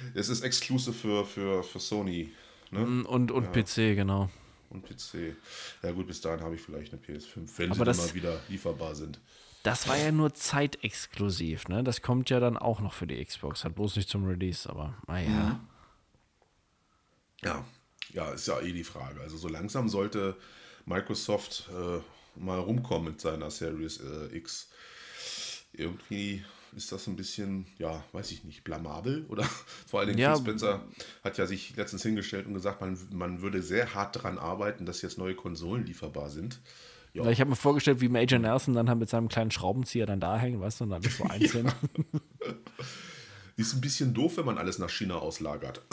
nicht- 0.05 0.15
Es 0.15 0.29
ist 0.29 0.41
exclusive 0.41 0.93
für, 0.93 1.25
für, 1.25 1.63
für 1.63 1.79
Sony 1.79 2.31
ne? 2.71 2.83
Und, 3.07 3.31
und 3.31 3.51
PC, 3.51 3.95
genau. 3.95 4.29
und 4.69 4.83
PC. 4.85 5.35
Ja 5.83 5.91
gut, 5.91 6.07
bis 6.07 6.21
dahin 6.21 6.41
habe 6.43 6.55
ich 6.55 6.61
vielleicht 6.61 6.93
eine 6.93 7.01
PS5, 7.01 7.47
wenn 7.57 7.71
Aber 7.71 7.73
sie 7.75 7.79
dann 7.79 7.85
das- 7.85 7.97
mal 8.07 8.13
wieder 8.13 8.39
lieferbar 8.49 8.95
sind. 8.95 9.19
Das 9.63 9.89
war 9.89 9.97
ja 9.97 10.13
nur 10.13 10.33
zeitexklusiv, 10.33 11.67
ne? 11.67 11.83
Das 11.83 12.01
kommt 12.01 12.29
ja 12.29 12.39
dann 12.39 12.55
auch 12.57 12.79
noch 12.79 12.93
für 12.93 13.05
die 13.05 13.21
Xbox, 13.23 13.65
hat 13.65 13.75
bloß 13.75 13.97
nicht 13.97 14.07
zum 14.07 14.25
Release, 14.25 14.69
aber 14.69 14.95
naja. 15.05 15.59
Ja, 17.43 17.65
ja, 18.13 18.31
ist 18.31 18.47
ja 18.47 18.59
eh 18.61 18.71
die 18.71 18.83
Frage. 18.85 19.19
Also 19.21 19.35
so 19.37 19.47
langsam 19.49 19.89
sollte 19.89 20.37
Microsoft 20.85 21.69
äh, 21.73 21.99
mal 22.39 22.59
rumkommen 22.59 23.11
mit 23.11 23.21
seiner 23.21 23.51
Series 23.51 23.99
äh, 23.99 24.35
X. 24.37 24.69
Irgendwie 25.73 26.43
ist 26.75 26.91
das 26.91 27.07
ein 27.07 27.15
bisschen, 27.15 27.65
ja, 27.77 28.03
weiß 28.11 28.31
ich 28.31 28.43
nicht, 28.43 28.63
blamabel 28.63 29.25
oder 29.29 29.43
vor 29.87 29.99
allen 29.99 30.09
Dingen 30.09 30.19
Ja. 30.19 30.35
Phil 30.35 30.43
Spencer 30.43 30.83
hat 31.23 31.37
ja 31.37 31.45
sich 31.45 31.75
letztens 31.75 32.03
hingestellt 32.03 32.47
und 32.47 32.53
gesagt, 32.53 32.81
man, 32.81 32.97
man 33.11 33.41
würde 33.41 33.61
sehr 33.61 33.93
hart 33.93 34.15
daran 34.15 34.37
arbeiten, 34.37 34.85
dass 34.85 35.01
jetzt 35.01 35.17
neue 35.17 35.35
Konsolen 35.35 35.85
lieferbar 35.85 36.29
sind. 36.29 36.59
Ja, 37.13 37.25
ich 37.29 37.39
habe 37.41 37.49
mir 37.49 37.55
vorgestellt, 37.55 38.01
wie 38.01 38.09
Major 38.09 38.39
Nelson 38.39 38.75
dann 38.75 38.87
halt 38.87 38.99
mit 38.99 39.09
seinem 39.09 39.29
kleinen 39.29 39.51
Schraubenzieher 39.51 40.05
dann 40.05 40.19
da 40.19 40.37
hängt, 40.37 40.59
weißt 40.59 40.81
du, 40.81 40.83
und 40.85 40.93
alles 40.93 41.17
so 41.17 41.23
einzeln. 41.29 41.71
ist 43.59 43.73
ein 43.73 43.81
bisschen 43.81 44.13
doof, 44.13 44.37
wenn 44.37 44.45
man 44.45 44.57
alles 44.57 44.79
nach 44.79 44.89
China 44.89 45.15
auslagert. 45.15 45.81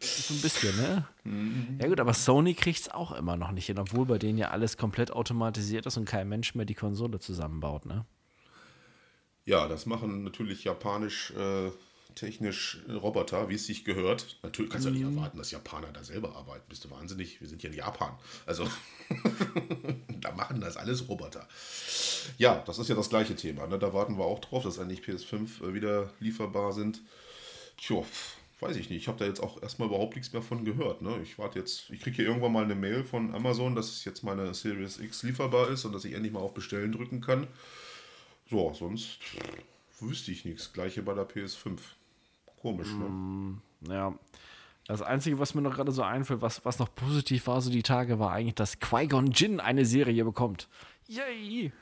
So 0.00 0.34
ein 0.34 0.40
bisschen, 0.40 0.76
ne? 0.76 1.06
Mhm. 1.24 1.78
Ja 1.80 1.88
gut, 1.88 2.00
aber 2.00 2.12
Sony 2.12 2.54
kriegt 2.54 2.80
es 2.80 2.90
auch 2.90 3.12
immer 3.12 3.36
noch 3.36 3.52
nicht 3.52 3.66
hin, 3.66 3.78
obwohl 3.78 4.04
bei 4.04 4.18
denen 4.18 4.38
ja 4.38 4.50
alles 4.50 4.76
komplett 4.76 5.10
automatisiert 5.10 5.86
ist 5.86 5.96
und 5.96 6.04
kein 6.04 6.28
Mensch 6.28 6.54
mehr 6.54 6.66
die 6.66 6.74
Konsole 6.74 7.20
zusammenbaut, 7.20 7.86
ne? 7.86 8.04
Ja, 9.44 9.68
das 9.68 9.86
machen 9.86 10.22
natürlich 10.22 10.64
japanisch 10.64 11.32
äh, 11.32 11.70
technisch 12.14 12.78
Roboter, 12.88 13.48
wie 13.48 13.54
es 13.54 13.66
sich 13.66 13.84
gehört. 13.84 14.38
Natürlich 14.42 14.70
kannst 14.70 14.86
du 14.86 14.90
ja 14.90 14.96
nicht 14.96 15.16
erwarten, 15.16 15.38
dass 15.38 15.50
Japaner 15.50 15.88
da 15.92 16.04
selber 16.04 16.36
arbeiten. 16.36 16.64
Bist 16.68 16.84
du 16.84 16.90
wahnsinnig? 16.90 17.40
Wir 17.40 17.48
sind 17.48 17.60
hier 17.60 17.70
in 17.70 17.76
Japan. 17.76 18.12
Also, 18.46 18.68
da 20.20 20.32
machen 20.32 20.60
das 20.60 20.76
alles 20.76 21.08
Roboter. 21.08 21.48
Ja, 22.38 22.62
das 22.66 22.78
ist 22.78 22.88
ja 22.88 22.94
das 22.94 23.08
gleiche 23.08 23.34
Thema. 23.34 23.66
Ne? 23.66 23.78
Da 23.78 23.92
warten 23.92 24.18
wir 24.18 24.24
auch 24.24 24.40
drauf, 24.40 24.62
dass 24.62 24.78
eigentlich 24.78 25.00
PS5 25.00 25.64
äh, 25.64 25.74
wieder 25.74 26.10
lieferbar 26.20 26.72
sind. 26.72 27.00
Tja, 27.78 28.04
weiß 28.60 28.76
ich 28.76 28.90
nicht. 28.90 29.02
Ich 29.02 29.08
habe 29.08 29.18
da 29.18 29.24
jetzt 29.24 29.40
auch 29.40 29.60
erstmal 29.60 29.88
überhaupt 29.88 30.14
nichts 30.14 30.32
mehr 30.32 30.42
von 30.42 30.64
gehört. 30.64 31.02
Ne? 31.02 31.18
Ich 31.22 31.38
warte 31.38 31.58
jetzt, 31.58 31.90
ich 31.90 32.00
kriege 32.00 32.16
hier 32.16 32.26
irgendwann 32.26 32.52
mal 32.52 32.64
eine 32.64 32.74
Mail 32.74 33.04
von 33.04 33.34
Amazon, 33.34 33.74
dass 33.74 34.04
jetzt 34.04 34.22
meine 34.22 34.54
Series 34.54 35.00
X 35.00 35.22
lieferbar 35.22 35.68
ist 35.70 35.84
und 35.84 35.92
dass 35.92 36.04
ich 36.04 36.12
endlich 36.12 36.32
mal 36.32 36.40
auf 36.40 36.54
Bestellen 36.54 36.92
drücken 36.92 37.20
kann. 37.20 37.48
So, 38.52 38.70
sonst 38.74 39.18
wüsste 39.98 40.30
ich 40.30 40.44
nichts. 40.44 40.74
Gleiche 40.74 41.02
bei 41.02 41.14
der 41.14 41.26
PS5. 41.26 41.78
Komisch, 42.60 42.88
ne? 42.88 43.56
Ja. 43.88 44.14
Das 44.86 45.00
Einzige, 45.00 45.38
was 45.38 45.54
mir 45.54 45.62
noch 45.62 45.74
gerade 45.74 45.90
so 45.90 46.02
einfällt, 46.02 46.42
was, 46.42 46.62
was 46.62 46.78
noch 46.78 46.94
positiv 46.94 47.46
war 47.46 47.62
so 47.62 47.70
die 47.70 47.82
Tage, 47.82 48.18
war 48.18 48.32
eigentlich, 48.32 48.56
dass 48.56 48.78
Qui-Gon 48.78 49.28
Jinn 49.28 49.58
eine 49.58 49.86
Serie 49.86 50.22
bekommt. 50.22 50.68
Yay! 51.08 51.72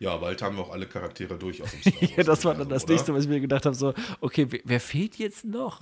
Ja, 0.00 0.16
bald 0.16 0.42
haben 0.42 0.56
wir 0.56 0.64
auch 0.64 0.72
alle 0.72 0.86
Charaktere 0.86 1.38
durch 1.38 1.62
aus 1.62 1.70
dem 1.70 1.82
Star 1.92 2.16
Ja, 2.16 2.24
das 2.24 2.44
war 2.44 2.56
dann 2.56 2.68
das 2.68 2.88
nächste, 2.88 3.14
was 3.14 3.22
ich 3.22 3.30
mir 3.30 3.40
gedacht 3.40 3.64
habe: 3.64 3.76
so, 3.76 3.94
okay, 4.20 4.46
wer, 4.50 4.60
wer 4.64 4.80
fehlt 4.80 5.18
jetzt 5.18 5.44
noch? 5.44 5.80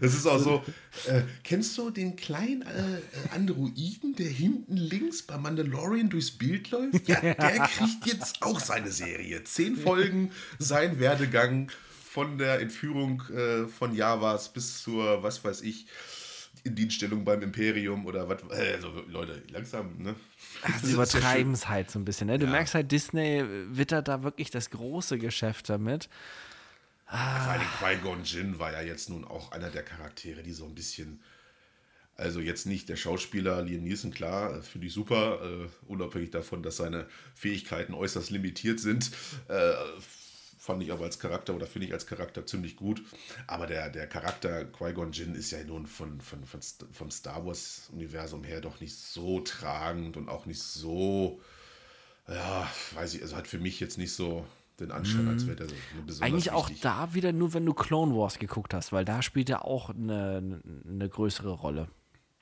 Das 0.00 0.14
ist 0.14 0.26
auch 0.26 0.38
so. 0.38 0.64
Äh, 1.06 1.22
kennst 1.44 1.76
du 1.78 1.90
den 1.90 2.16
kleinen 2.16 2.62
äh, 2.62 2.98
äh, 2.98 3.00
Androiden, 3.34 4.14
der 4.16 4.28
hinten 4.28 4.76
links 4.76 5.22
bei 5.22 5.38
Mandalorian 5.38 6.10
durchs 6.10 6.30
Bild 6.30 6.70
läuft? 6.70 7.08
Ja, 7.08 7.20
der 7.20 7.34
kriegt 7.68 8.06
jetzt 8.06 8.42
auch 8.42 8.60
seine 8.60 8.90
Serie. 8.90 9.44
Zehn 9.44 9.76
Folgen, 9.76 10.30
sein 10.58 10.98
Werdegang 10.98 11.70
von 12.10 12.38
der 12.38 12.60
Entführung 12.60 13.22
äh, 13.30 13.66
von 13.68 13.94
Javas 13.94 14.52
bis 14.52 14.82
zur, 14.82 15.22
was 15.22 15.44
weiß 15.44 15.62
ich, 15.62 15.86
Dienststellung 16.64 17.24
beim 17.24 17.40
Imperium 17.42 18.04
oder 18.06 18.28
was. 18.28 18.42
äh, 18.50 18.74
Also, 18.74 18.92
Leute, 19.08 19.42
langsam, 19.50 19.96
ne? 19.98 20.14
Das 20.66 20.82
Sie 20.82 20.88
ja 20.88 20.94
übertreiben 20.94 21.52
es 21.52 21.68
halt 21.68 21.90
so 21.90 21.98
ein 21.98 22.04
bisschen. 22.04 22.26
Ne? 22.26 22.38
Du 22.38 22.46
merkst 22.46 22.74
halt, 22.74 22.90
Disney 22.92 23.44
wittert 23.70 24.08
da 24.08 24.22
wirklich 24.22 24.50
das 24.50 24.70
große 24.70 25.18
Geschäft 25.18 25.68
damit. 25.68 26.08
Vor 27.10 27.18
allem 27.18 27.66
Qui-Gon 27.80 28.22
Jinn 28.22 28.58
war 28.60 28.72
ja 28.72 28.82
jetzt 28.82 29.10
nun 29.10 29.24
auch 29.24 29.50
einer 29.50 29.70
der 29.70 29.82
Charaktere, 29.82 30.44
die 30.44 30.52
so 30.52 30.64
ein 30.64 30.76
bisschen, 30.76 31.20
also 32.14 32.38
jetzt 32.38 32.66
nicht 32.66 32.88
der 32.88 32.94
Schauspieler 32.94 33.62
Liam 33.62 33.82
Neeson, 33.82 34.12
klar, 34.12 34.58
äh, 34.58 34.62
finde 34.62 34.86
ich 34.86 34.92
super, 34.92 35.40
äh, 35.42 35.68
unabhängig 35.88 36.30
davon, 36.30 36.62
dass 36.62 36.76
seine 36.76 37.08
Fähigkeiten 37.34 37.94
äußerst 37.94 38.30
limitiert 38.30 38.78
sind, 38.78 39.10
äh, 39.48 39.72
fand 40.56 40.84
ich 40.84 40.92
aber 40.92 41.04
als 41.04 41.18
Charakter 41.18 41.52
oder 41.52 41.66
finde 41.66 41.88
ich 41.88 41.92
als 41.92 42.06
Charakter 42.06 42.46
ziemlich 42.46 42.76
gut. 42.76 43.02
Aber 43.48 43.66
der, 43.66 43.90
der 43.90 44.06
Charakter 44.06 44.64
Qui-Gon 44.66 45.10
Jinn 45.10 45.34
ist 45.34 45.50
ja 45.50 45.64
nun 45.64 45.88
von, 45.88 46.20
von, 46.20 46.44
von, 46.44 46.60
vom 46.92 47.10
Star 47.10 47.44
Wars-Universum 47.44 48.44
her 48.44 48.60
doch 48.60 48.80
nicht 48.80 48.94
so 48.94 49.40
tragend 49.40 50.16
und 50.16 50.28
auch 50.28 50.46
nicht 50.46 50.62
so, 50.62 51.40
ja, 52.28 52.70
weiß 52.94 53.14
ich, 53.14 53.22
also 53.22 53.34
hat 53.34 53.48
für 53.48 53.58
mich 53.58 53.80
jetzt 53.80 53.98
nicht 53.98 54.12
so 54.12 54.46
den 54.80 54.90
Anschein, 54.90 55.28
als 55.28 55.46
wäre 55.46 55.56
der 55.56 55.68
so 55.68 55.74
eine 55.74 56.02
besonders 56.06 56.22
Eigentlich 56.22 56.50
auch 56.50 56.68
wichtig. 56.68 56.82
da 56.82 57.14
wieder 57.14 57.32
nur, 57.32 57.54
wenn 57.54 57.64
du 57.66 57.74
Clone 57.74 58.14
Wars 58.16 58.38
geguckt 58.38 58.74
hast, 58.74 58.92
weil 58.92 59.04
da 59.04 59.22
spielt 59.22 59.50
er 59.50 59.64
auch 59.64 59.90
eine, 59.90 60.60
eine 60.88 61.08
größere 61.08 61.50
Rolle. 61.50 61.88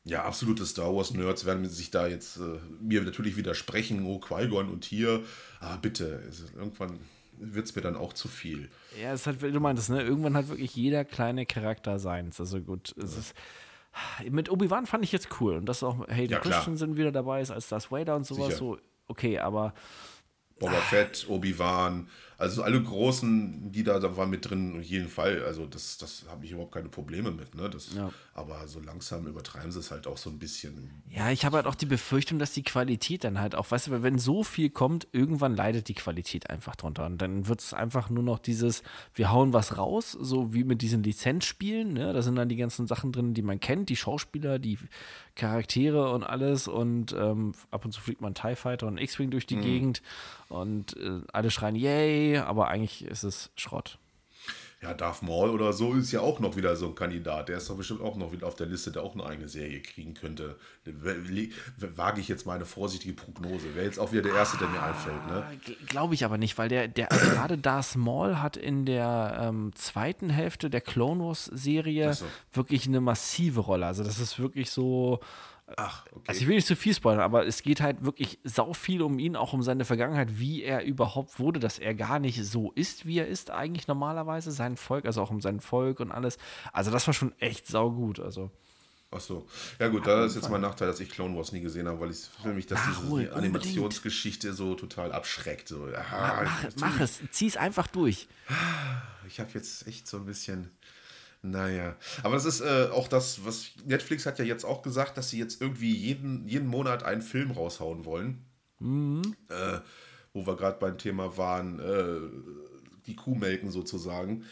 Ja, 0.05 0.25
absolute 0.25 0.65
Star 0.65 0.95
Wars-Nerds 0.95 1.45
werden 1.45 1.69
sich 1.69 1.91
da 1.91 2.07
jetzt 2.07 2.39
äh, 2.39 2.59
mir 2.81 3.03
natürlich 3.03 3.37
widersprechen. 3.37 4.07
Oh, 4.07 4.19
Qui-Gon 4.19 4.71
und 4.71 4.85
hier. 4.87 5.23
Ah, 5.61 5.77
bitte. 5.77 6.05
Ist, 6.29 6.55
irgendwann 6.57 6.99
wird 7.39 7.67
es 7.67 7.77
mir 7.77 7.83
dann 7.83 7.95
auch 7.97 8.15
zu 8.15 8.27
viel. 8.27 8.71
Ja, 9.03 9.13
es 9.13 9.27
hat, 9.27 9.43
wie 9.43 9.53
du 9.53 9.61
meintest, 9.61 9.91
ne? 9.91 10.03
Irgendwann 10.03 10.35
hat 10.35 10.49
wirklich 10.49 10.75
jeder 10.75 11.05
kleine 11.05 11.45
Charakter 11.45 11.99
seins. 11.99 12.41
Also 12.41 12.61
gut, 12.61 12.95
es 12.97 13.17
ist. 13.19 13.35
Mit 14.31 14.51
Obi-Wan 14.51 14.87
fand 14.87 15.05
ich 15.05 15.13
jetzt 15.13 15.41
cool. 15.41 15.57
Und 15.57 15.67
dass 15.67 15.83
auch 15.83 16.07
Hayden 16.09 16.33
Ja. 16.35 16.39
Christensen 16.41 16.97
wieder 16.97 17.13
dabei 17.13 17.41
ist 17.43 17.51
als 17.51 17.69
Darth 17.69 17.91
Vader 17.91 18.17
und 18.17 18.25
sowas. 18.27 18.47
Sicher. 18.47 18.59
So, 18.59 18.79
okay, 19.09 19.39
aber 19.41 19.75
Boba 20.59 20.73
Fett, 20.81 21.27
Obi-Wan, 21.29 22.09
also 22.39 22.63
alle 22.63 22.81
Großen, 22.81 23.73
die 23.73 23.83
da, 23.83 23.99
da 23.99 24.17
waren 24.17 24.31
mit 24.31 24.49
drin, 24.49 24.77
auf 24.79 24.85
jeden 24.85 25.09
Fall. 25.09 25.43
Also 25.45 25.67
das, 25.67 25.99
das 25.99 26.25
habe 26.31 26.45
ich 26.45 26.53
überhaupt 26.53 26.73
keine 26.73 26.89
Probleme 26.89 27.33
mit. 27.33 27.57
Ne? 27.57 27.69
Das, 27.69 27.93
Ja. 27.95 28.13
Aber 28.33 28.69
so 28.69 28.79
langsam 28.79 29.27
übertreiben 29.27 29.73
sie 29.73 29.81
es 29.81 29.91
halt 29.91 30.07
auch 30.07 30.17
so 30.17 30.31
ein 30.31 30.39
bisschen. 30.39 31.03
Ja, 31.11 31.33
ich 31.33 31.45
habe 31.45 31.57
halt 31.57 31.67
auch 31.67 31.75
die 31.75 31.87
Befürchtung, 31.87 32.39
dass 32.39 32.53
die 32.53 32.63
Qualität 32.63 33.25
dann 33.25 33.41
halt 33.41 33.57
auch, 33.57 33.69
weißt 33.69 33.89
du, 33.89 34.03
wenn 34.05 34.21
so 34.21 34.45
viel 34.45 34.71
kommt, 34.71 35.09
irgendwann 35.11 35.57
leidet 35.57 35.89
die 35.89 35.95
Qualität 35.95 36.49
einfach 36.49 36.77
drunter. 36.77 37.07
Und 37.07 37.21
dann 37.21 37.49
wird 37.49 37.59
es 37.59 37.75
einfach 37.75 38.09
nur 38.09 38.23
noch 38.23 38.39
dieses, 38.39 38.85
wir 39.15 39.33
hauen 39.33 39.53
was 39.53 39.77
raus, 39.77 40.13
so 40.13 40.55
wie 40.55 40.63
mit 40.63 40.81
diesen 40.81 41.03
Lizenzspielen. 41.03 41.93
Ne? 41.95 42.13
Da 42.13 42.23
sind 42.23 42.37
dann 42.37 42.49
die 42.49 42.55
ganzen 42.55 42.87
Sachen 42.87 43.11
drin, 43.11 43.35
die 43.35 43.43
man 43.43 43.59
kennt, 43.59 43.89
die 43.89 43.97
Schauspieler, 43.97 44.61
die 44.61 44.79
Charaktere 45.35 46.13
und 46.13 46.23
alles. 46.23 46.69
Und 46.69 47.13
ähm, 47.19 47.53
ab 47.73 47.85
und 47.85 47.91
zu 47.91 48.01
fliegt 48.01 48.21
man 48.21 48.35
TIE 48.35 48.55
Fighter 48.55 48.87
und 48.87 48.99
X-Wing 48.99 49.33
durch 49.33 49.47
die 49.47 49.57
Gegend. 49.57 50.03
Und 50.49 50.97
äh, 50.97 51.21
alle 51.33 51.51
schreien, 51.51 51.75
yay, 51.75 52.28
aber 52.37 52.69
eigentlich 52.69 53.05
ist 53.05 53.23
es 53.23 53.51
Schrott. 53.57 53.99
Ja, 54.81 54.95
Darth 54.95 55.23
Maul 55.23 55.51
oder 55.51 55.73
so 55.73 55.95
ist 55.95 56.13
ja 56.13 56.21
auch 56.21 56.39
noch 56.39 56.55
wieder 56.55 56.77
so 56.77 56.87
ein 56.87 56.95
Kandidat. 56.95 57.49
Der 57.49 57.57
ist 57.57 57.69
doch 57.69 57.77
bestimmt 57.77 58.01
auch 58.01 58.15
noch 58.15 58.31
wieder 58.31 58.47
auf 58.47 58.55
der 58.55 58.69
Liste, 58.69 58.93
der 58.93 59.03
auch 59.03 59.15
eine 59.15 59.27
eigene 59.27 59.49
Serie 59.49 59.83
kriegen 59.83 60.15
könnte. 60.15 60.57
Wage 60.85 62.21
ich 62.21 62.29
jetzt 62.29 62.47
mal 62.47 62.55
eine 62.55 62.65
vorsichtige 62.65 63.13
Prognose. 63.15 63.75
Wäre 63.75 63.87
jetzt 63.87 63.99
auch 63.99 64.13
wieder 64.13 64.23
der 64.23 64.35
Erste, 64.35 64.57
der 64.57 64.69
mir 64.69 64.81
einfällt. 64.81 65.27
Ne? 65.27 65.59
Glaube 65.89 66.15
ich 66.15 66.25
aber 66.25 66.39
nicht, 66.39 66.59
weil 66.59 66.69
der, 66.69 66.87
der 66.87 67.11
also 67.11 67.29
gerade 67.29 67.59
Darth 67.59 67.97
Maul 67.97 68.37
hat 68.41 68.57
in 68.57 68.87
der 68.87 69.41
ähm, 69.43 69.73
zweiten 69.75 70.31
Hälfte 70.31 70.71
der 70.71 70.81
Clone 70.81 71.25
Wars 71.25 71.47
Serie 71.47 72.11
Ach 72.11 72.15
so. 72.15 72.27
wirklich 72.53 72.87
eine 72.87 73.01
massive 73.01 73.59
Rolle. 73.61 73.87
Also 73.87 74.05
das 74.05 74.21
ist 74.21 74.39
wirklich 74.39 74.71
so. 74.71 75.19
Ach, 75.77 76.05
okay. 76.13 76.25
Also 76.27 76.41
ich 76.41 76.47
will 76.47 76.57
nicht 76.57 76.67
zu 76.67 76.77
viel 76.77 76.95
spoilern, 76.95 77.21
aber 77.21 77.47
es 77.47 77.63
geht 77.63 77.81
halt 77.81 78.05
wirklich 78.05 78.39
sau 78.45 78.73
viel 78.73 79.03
um 79.03 79.19
ihn, 79.19 79.37
auch 79.37 79.53
um 79.53 79.63
seine 79.63 79.85
Vergangenheit, 79.85 80.39
wie 80.39 80.63
er 80.63 80.85
überhaupt 80.85 81.39
wurde, 81.39 81.61
dass 81.61 81.79
er 81.79 81.95
gar 81.95 82.19
nicht 82.19 82.43
so 82.45 82.73
ist, 82.73 83.07
wie 83.07 83.19
er 83.19 83.27
ist 83.27 83.51
eigentlich 83.51 83.87
normalerweise, 83.87 84.51
sein 84.51 84.77
Volk, 84.77 85.05
also 85.05 85.23
auch 85.23 85.31
um 85.31 85.41
sein 85.41 85.61
Volk 85.61 86.01
und 86.01 86.11
alles. 86.11 86.39
Also 86.73 86.91
das 86.91 87.07
war 87.07 87.15
schon 87.15 87.39
echt 87.39 87.67
sau 87.67 87.91
gut. 87.91 88.19
Also 88.21 88.51
Ach 89.11 89.21
so. 89.21 89.47
Ja 89.79 89.89
gut, 89.89 90.07
da 90.07 90.27
ist 90.27 90.35
jetzt 90.35 90.51
mein 90.51 90.61
Nachteil, 90.61 90.89
dass 90.89 91.01
ich 91.01 91.09
Clone 91.09 91.35
Wars 91.35 91.53
nie 91.53 91.61
gesehen 91.61 91.89
habe, 91.89 91.99
weil 92.01 92.11
ich 92.11 92.19
für 92.43 92.53
mich, 92.53 92.67
dass 92.67 92.79
diese 92.87 93.05
Nachholen, 93.05 93.25
die 93.27 93.33
Animationsgeschichte 93.33 94.53
so 94.53 94.75
total 94.75 95.13
abschreckt. 95.13 95.69
So, 95.69 95.87
ah, 95.95 96.43
mach, 96.45 96.65
mach 96.77 97.01
es, 97.01 97.21
zieh's 97.31 97.57
einfach 97.57 97.87
durch. 97.87 98.29
Ich 99.27 99.41
habe 99.41 99.51
jetzt 99.55 99.87
echt 99.87 100.07
so 100.07 100.19
ein 100.19 100.27
bisschen. 100.27 100.71
Naja, 101.43 101.97
aber 102.25 102.35
das 102.35 102.45
ist 102.45 102.61
äh, 102.61 102.89
auch 102.91 103.07
das, 103.07 103.45
was 103.45 103.71
Netflix 103.85 104.27
hat 104.27 104.39
ja 104.41 104.45
jetzt 104.45 104.65
auch 104.65 104.83
gesagt, 104.83 105.17
dass 105.17 105.31
sie 105.31 105.39
jetzt 105.39 105.61
irgendwie 105.61 105.95
jeden, 105.95 106.47
jeden 106.49 106.67
Monat 106.67 107.05
einen 107.05 107.23
Film 107.23 107.53
raushauen 107.53 108.05
wollen. 108.05 108.45
Äh, 109.49 109.81
wo 110.33 110.47
wir 110.47 110.57
gerade 110.57 110.79
beim 110.79 110.99
Thema 110.99 111.37
waren, 111.37 111.79
äh, 111.79 112.21
die 113.07 113.17
Kuh 113.17 113.35
melken 113.35 113.71
sozusagen. 113.71 114.45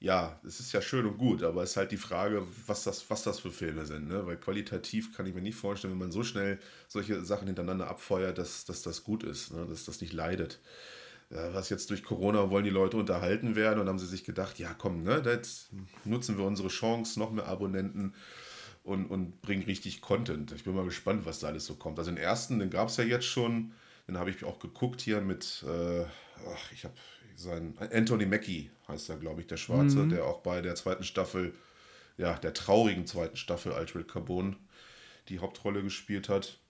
Ja, 0.00 0.38
es 0.46 0.60
ist 0.60 0.72
ja 0.72 0.82
schön 0.82 1.06
und 1.06 1.16
gut, 1.16 1.42
aber 1.42 1.62
es 1.62 1.70
ist 1.70 1.76
halt 1.78 1.90
die 1.92 1.96
Frage, 1.96 2.46
was 2.66 2.84
das, 2.84 3.08
was 3.08 3.22
das 3.22 3.40
für 3.40 3.50
Filme 3.50 3.86
sind. 3.86 4.08
Ne? 4.08 4.26
Weil 4.26 4.36
qualitativ 4.36 5.16
kann 5.16 5.26
ich 5.26 5.34
mir 5.34 5.40
nicht 5.40 5.56
vorstellen, 5.56 5.92
wenn 5.94 5.98
man 5.98 6.12
so 6.12 6.22
schnell 6.22 6.58
solche 6.88 7.24
Sachen 7.24 7.46
hintereinander 7.46 7.88
abfeuert, 7.88 8.36
dass, 8.36 8.66
dass 8.66 8.82
das 8.82 9.02
gut 9.02 9.22
ist, 9.22 9.52
ne? 9.52 9.66
dass 9.66 9.86
das 9.86 10.02
nicht 10.02 10.12
leidet. 10.12 10.60
Was 11.34 11.68
jetzt 11.68 11.90
durch 11.90 12.04
Corona 12.04 12.48
wollen 12.50 12.64
die 12.64 12.70
Leute 12.70 12.96
unterhalten 12.96 13.56
werden 13.56 13.80
und 13.80 13.88
haben 13.88 13.98
sie 13.98 14.06
sich 14.06 14.22
gedacht, 14.22 14.60
ja 14.60 14.72
komm, 14.72 15.02
ne, 15.02 15.20
jetzt 15.26 15.70
nutzen 16.04 16.38
wir 16.38 16.44
unsere 16.44 16.68
Chance, 16.68 17.18
noch 17.18 17.32
mehr 17.32 17.48
Abonnenten 17.48 18.14
und, 18.84 19.06
und 19.06 19.42
bringen 19.42 19.64
richtig 19.64 20.00
Content. 20.00 20.52
Ich 20.52 20.62
bin 20.62 20.76
mal 20.76 20.84
gespannt, 20.84 21.26
was 21.26 21.40
da 21.40 21.48
alles 21.48 21.66
so 21.66 21.74
kommt. 21.74 21.98
Also 21.98 22.12
den 22.12 22.18
ersten, 22.18 22.60
den 22.60 22.70
gab 22.70 22.88
es 22.88 22.98
ja 22.98 23.04
jetzt 23.04 23.26
schon, 23.26 23.72
den 24.06 24.16
habe 24.16 24.30
ich 24.30 24.44
auch 24.44 24.60
geguckt 24.60 25.00
hier 25.00 25.20
mit, 25.22 25.64
äh, 25.66 26.04
ach, 26.04 26.72
ich 26.72 26.84
habe 26.84 26.94
seinen, 27.34 27.76
Anthony 27.78 28.26
Mackie 28.26 28.70
heißt 28.86 29.10
er, 29.10 29.16
glaube 29.16 29.40
ich, 29.40 29.48
der 29.48 29.56
Schwarze, 29.56 30.06
der 30.06 30.24
auch 30.26 30.40
bei 30.40 30.60
der 30.60 30.76
zweiten 30.76 31.02
Staffel, 31.02 31.52
ja, 32.16 32.34
der 32.34 32.54
traurigen 32.54 33.06
zweiten 33.06 33.36
Staffel 33.36 33.72
Altered 33.72 34.06
Carbon 34.06 34.56
die 35.28 35.40
Hauptrolle 35.40 35.82
gespielt 35.82 36.28
hat. 36.28 36.60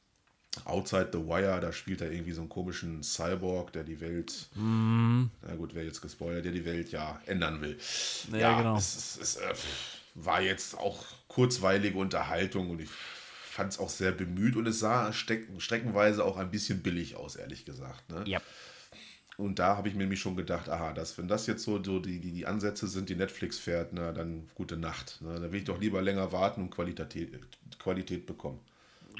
Outside 0.65 1.09
the 1.13 1.19
Wire, 1.19 1.61
da 1.61 1.73
spielt 1.73 2.01
er 2.01 2.11
irgendwie 2.11 2.33
so 2.33 2.41
einen 2.41 2.49
komischen 2.49 3.03
Cyborg, 3.03 3.73
der 3.73 3.85
die 3.85 4.01
Welt, 4.01 4.49
na 4.55 5.55
gut, 5.57 5.75
wer 5.75 5.85
jetzt 5.85 6.01
gespoilert, 6.01 6.45
der 6.45 6.53
die 6.53 6.65
Welt 6.65 6.91
ja 6.93 7.21
ändern 7.27 7.61
will. 7.61 7.77
Ja, 8.33 8.59
genau. 8.59 8.77
Es, 8.77 8.95
es, 8.95 9.17
es 9.17 9.37
äh, 9.37 9.55
war 10.15 10.41
jetzt 10.41 10.79
auch 10.79 11.05
kurzweilige 11.29 11.99
Unterhaltung 11.99 12.71
und 12.71 12.81
ich 12.81 12.91
fand 13.55 13.73
es 13.73 13.79
auch 13.79 13.91
sehr 13.91 14.13
bemüht 14.13 14.57
und 14.57 14.67
es 14.67 14.81
sah 14.81 15.13
steck, 15.13 15.49
streckenweise 15.59 16.25
auch 16.25 16.37
ein 16.37 16.51
bisschen 16.51 16.83
billig 16.83 17.17
aus, 17.17 17.37
ehrlich 17.37 17.65
gesagt. 17.65 18.09
Ne? 18.11 18.25
Ja. 18.27 18.41
Und 19.37 19.59
da 19.59 19.77
habe 19.77 19.89
ich 19.89 19.95
mir 19.95 20.03
nämlich 20.03 20.21
schon 20.21 20.37
gedacht, 20.37 20.69
aha, 20.69 20.93
das, 20.93 21.19
wenn 21.19 21.27
das 21.27 21.47
jetzt 21.47 21.65
so, 21.65 21.83
so 21.83 21.99
die, 21.99 22.21
die, 22.21 22.31
die 22.31 22.47
Ansätze 22.47 22.87
sind, 22.87 23.09
die 23.09 23.17
Netflix 23.17 23.59
fährt, 23.59 23.93
na 23.93 24.13
dann 24.13 24.49
gute 24.55 24.77
Nacht. 24.77 25.21
Ne? 25.23 25.41
Da 25.41 25.51
will 25.51 25.59
ich 25.59 25.65
doch 25.65 25.81
lieber 25.81 26.03
länger 26.03 26.31
warten 26.31 26.63
und 26.63 26.71
Qualität, 26.71 27.29
Qualität 27.79 28.27
bekommen. 28.27 28.61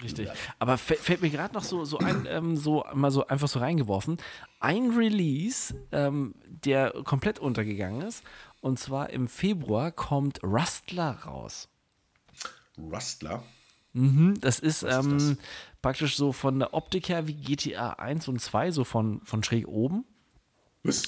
Richtig. 0.03 0.29
Aber 0.59 0.75
fä- 0.75 0.99
fällt 0.99 1.23
mir 1.23 1.31
gerade 1.31 1.55
noch 1.55 1.63
so, 1.65 1.85
so 1.85 1.99
ein, 1.99 2.27
ähm, 2.29 2.57
so 2.57 2.85
mal 2.95 3.11
so 3.11 3.27
einfach 3.27 3.49
so 3.49 3.59
reingeworfen. 3.59 4.19
Ein 4.61 4.91
Release, 4.91 5.75
ähm, 5.93 6.35
der 6.47 6.93
komplett 7.05 7.39
untergegangen 7.39 8.03
ist. 8.03 8.25
Und 8.61 8.79
zwar 8.79 9.11
im 9.11 9.29
Februar 9.29 9.93
kommt 9.93 10.43
Rustler 10.43 11.11
raus. 11.25 11.69
Rustler. 12.79 13.43
Mhm, 13.93 14.41
das 14.41 14.59
ist, 14.59 14.83
ist 14.83 14.93
ähm, 14.93 15.13
das? 15.19 15.37
praktisch 15.81 16.17
so 16.17 16.33
von 16.33 16.59
der 16.59 16.75
Optik 16.75 17.09
her 17.09 17.29
wie 17.29 17.35
GTA 17.35 17.91
1 17.91 18.27
und 18.29 18.41
2, 18.41 18.73
so 18.73 18.83
von, 18.85 19.21
von 19.25 19.43
schräg 19.45 19.69
oben. 19.69 20.05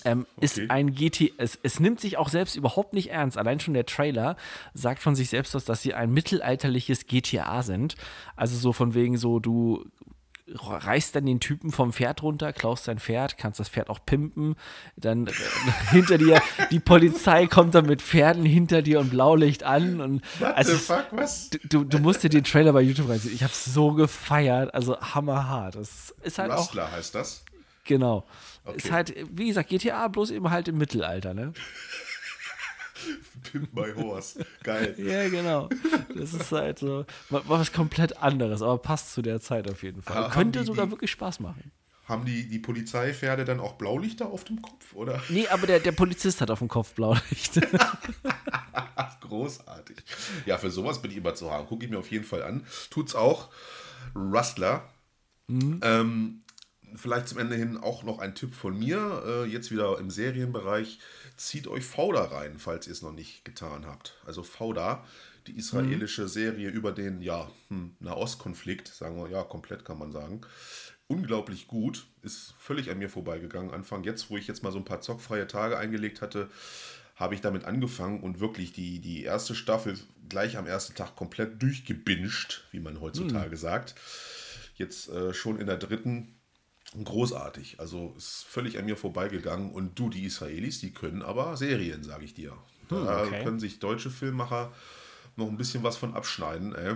Ähm, 0.05 0.27
Ist 0.41 0.57
Okay. 0.59 0.67
ein 0.71 0.95
GT, 0.95 1.33
es, 1.39 1.59
es 1.63 1.81
nimmt 1.81 2.01
sich 2.01 2.17
auch 2.17 2.29
selbst 2.31 2.57
überhaupt 2.57 2.95
nicht 2.95 3.11
ernst. 3.11 3.37
Allein 3.37 3.61
schon 3.61 3.75
der 3.75 3.85
Trailer 3.87 4.37
sagt 4.75 5.03
von 5.03 5.15
sich 5.15 5.29
selbst 5.29 5.55
aus, 5.55 5.65
dass 5.65 5.83
sie 5.83 5.93
ein 5.95 6.13
mittelalterliches 6.13 7.07
GTA 7.07 7.63
sind. 7.63 7.95
Also 8.37 8.57
so 8.57 8.73
von 8.73 8.95
wegen 8.95 9.19
so, 9.19 9.39
du 9.39 9.85
reißt 10.49 11.17
dann 11.17 11.27
den 11.27 11.41
Typen 11.41 11.73
vom 11.73 11.93
Pferd 11.93 12.23
runter, 12.23 12.53
klaust 12.53 12.85
sein 12.85 13.01
Pferd, 13.01 13.37
kannst 13.37 13.59
das 13.59 13.69
Pferd 13.69 13.91
auch 13.91 13.99
pimpen, 14.07 14.55
dann 14.97 15.29
hinter 15.91 16.19
dir, 16.19 16.41
die 16.71 16.79
Polizei 16.79 17.47
kommt 17.49 17.75
dann 17.75 17.87
mit 17.87 18.01
Pferden 18.01 18.45
hinter 18.45 18.81
dir 18.81 19.01
und 19.01 19.11
Blaulicht 19.11 19.65
an 19.65 20.01
und 20.01 20.23
What 20.39 20.57
also 20.57 20.73
the 20.73 20.79
fuck, 20.79 21.07
was? 21.11 21.51
du, 21.65 21.83
du 21.83 21.99
musst 21.99 22.23
dir 22.23 22.29
den 22.31 22.45
Trailer 22.45 22.73
bei 22.73 22.81
YouTube 22.81 23.09
reinziehen. 23.09 23.35
Ich 23.35 23.43
habe 23.43 23.53
so 23.53 23.93
gefeiert, 23.93 24.73
also 24.73 24.97
hammerhart. 25.01 25.75
Das 25.75 26.15
ist 26.23 26.39
halt 26.39 26.53
auch 26.53 26.59
Rustler 26.61 26.93
heißt 26.93 27.15
das. 27.17 27.43
Genau. 27.87 28.27
Okay. 28.65 28.77
Ist 28.77 28.91
halt, 28.91 29.15
wie 29.33 29.49
gesagt, 29.49 29.69
GTA 29.69 30.09
bloß 30.09 30.31
eben 30.33 30.51
halt 30.51 30.69
im 30.69 30.79
Mittelalter, 30.79 31.35
ne? 31.35 31.53
Pimp 33.53 33.73
my 33.75 33.93
horse. 33.95 34.45
Geil. 34.65 34.95
Ja, 34.99 35.29
genau. 35.29 35.69
Das 36.15 36.33
ist 36.35 36.51
halt 36.51 36.79
so 36.79 37.05
wa- 37.31 37.43
was 37.47 37.73
komplett 37.73 38.17
anderes, 38.17 38.63
aber 38.63 38.79
passt 38.79 39.13
zu 39.13 39.23
der 39.23 39.41
Zeit 39.41 39.71
auf 39.71 39.83
jeden 39.83 40.03
Fall. 40.03 40.17
Ha- 40.17 40.29
Könnte 40.31 40.61
die- 40.61 40.67
sogar 40.67 40.87
die- 40.87 40.93
wirklich 40.93 41.11
Spaß 41.11 41.41
machen. 41.41 41.71
Haben 42.07 42.25
die, 42.25 42.49
die 42.49 42.61
Polizeipferde 42.61 43.45
dann 43.45 43.59
auch 43.59 43.73
Blaulichter 43.75 44.27
auf 44.27 44.45
dem 44.45 44.63
Kopf, 44.63 44.95
oder? 44.95 45.21
Nee, 45.29 45.49
aber 45.49 45.67
der, 45.67 45.81
der 45.81 45.91
Polizist 45.93 46.41
hat 46.41 46.51
auf 46.53 46.61
dem 46.61 46.69
Kopf 46.69 46.95
Blaulicht. 46.95 47.61
Ach, 48.73 49.21
großartig. 49.21 49.97
Ja, 50.47 50.57
für 50.57 50.71
sowas 50.71 51.03
bin 51.03 51.11
ich 51.11 51.17
immer 51.17 51.35
zu 51.35 51.51
haben. 51.51 51.67
Gucke 51.67 51.85
ich 51.85 51.91
mir 51.91 51.99
auf 51.99 52.11
jeden 52.13 52.25
Fall 52.25 52.43
an. 52.45 52.65
Tut's 52.91 53.15
auch. 53.17 53.51
Rustler. 54.15 54.89
Ähm, 55.49 56.43
vielleicht 56.95 57.29
zum 57.29 57.39
Ende 57.39 57.57
hin 57.57 57.77
auch 57.77 58.03
noch 58.03 58.19
ein 58.19 58.35
Tipp 58.35 58.55
von 58.55 58.79
mir. 58.79 59.23
Äh, 59.27 59.45
jetzt 59.47 59.71
wieder 59.71 59.99
im 59.99 60.11
Serienbereich. 60.11 60.99
Zieht 61.37 61.67
euch 61.69 61.85
Fauda 61.85 62.25
rein, 62.25 62.59
falls 62.59 62.87
ihr 62.87 62.93
es 62.93 63.03
noch 63.03 63.13
nicht 63.13 63.45
getan 63.45 63.87
habt. 63.87 64.17
Also 64.25 64.43
Fauda, 64.43 65.05
die 65.47 65.57
israelische 65.57 66.29
Serie 66.29 66.71
über 66.71 66.93
den 66.93 67.21
ja, 67.21 67.51
hm, 67.69 67.97
Nahostkonflikt, 68.01 68.89
sagen 68.89 69.17
wir 69.17 69.29
ja, 69.29 69.43
komplett 69.43 69.85
kann 69.85 69.99
man 69.99 70.13
sagen. 70.13 70.41
Unglaublich 71.09 71.69
gut, 71.69 72.07
ist 72.23 72.55
völlig 72.59 72.91
an 72.91 72.99
mir 72.99 73.09
vorbeigegangen. 73.09 73.73
Anfang 73.73 74.03
jetzt, 74.05 74.31
wo 74.31 74.37
ich 74.37 74.49
jetzt 74.49 74.63
mal 74.63 74.73
so 74.73 74.79
ein 74.79 74.85
paar 74.85 75.01
zockfreie 75.01 75.47
Tage 75.47 75.79
eingelegt 75.79 76.21
hatte, 76.21 76.49
habe 77.15 77.35
ich 77.35 77.41
damit 77.41 77.65
angefangen 77.65 78.21
und 78.21 78.41
wirklich 78.41 78.73
die, 78.73 79.01
die 79.01 79.23
erste 79.23 79.55
Staffel 79.55 79.99
gleich 80.29 80.59
am 80.59 80.67
ersten 80.67 80.95
Tag 80.95 81.17
komplett 81.17 81.63
durchgebinged, 81.63 82.65
wie 82.73 82.81
man 82.81 83.01
heutzutage 83.01 83.57
sagt. 83.57 83.95
Jetzt 84.75 85.09
äh, 85.09 85.33
schon 85.33 85.59
in 85.59 85.67
der 85.67 85.79
dritten 85.79 86.36
großartig. 87.05 87.81
Also 87.81 88.15
ist 88.17 88.45
völlig 88.49 88.79
an 88.79 88.87
mir 88.87 88.97
vorbeigegangen. 88.97 89.71
Und 89.73 89.99
du, 89.99 90.09
die 90.09 90.25
Israelis, 90.25 90.81
die 90.81 90.93
können 90.93 91.23
aber 91.23 91.57
Serien, 91.57 92.03
sage 92.03 92.25
ich 92.25 92.35
dir. 92.35 92.53
Da 92.89 93.23
okay. 93.25 93.43
können 93.43 93.59
sich 93.59 93.79
deutsche 93.79 94.11
Filmmacher 94.11 94.73
noch 95.37 95.49
ein 95.49 95.57
bisschen 95.57 95.83
was 95.83 95.97
von 95.97 96.15
abschneiden. 96.15 96.75
Ey. 96.75 96.95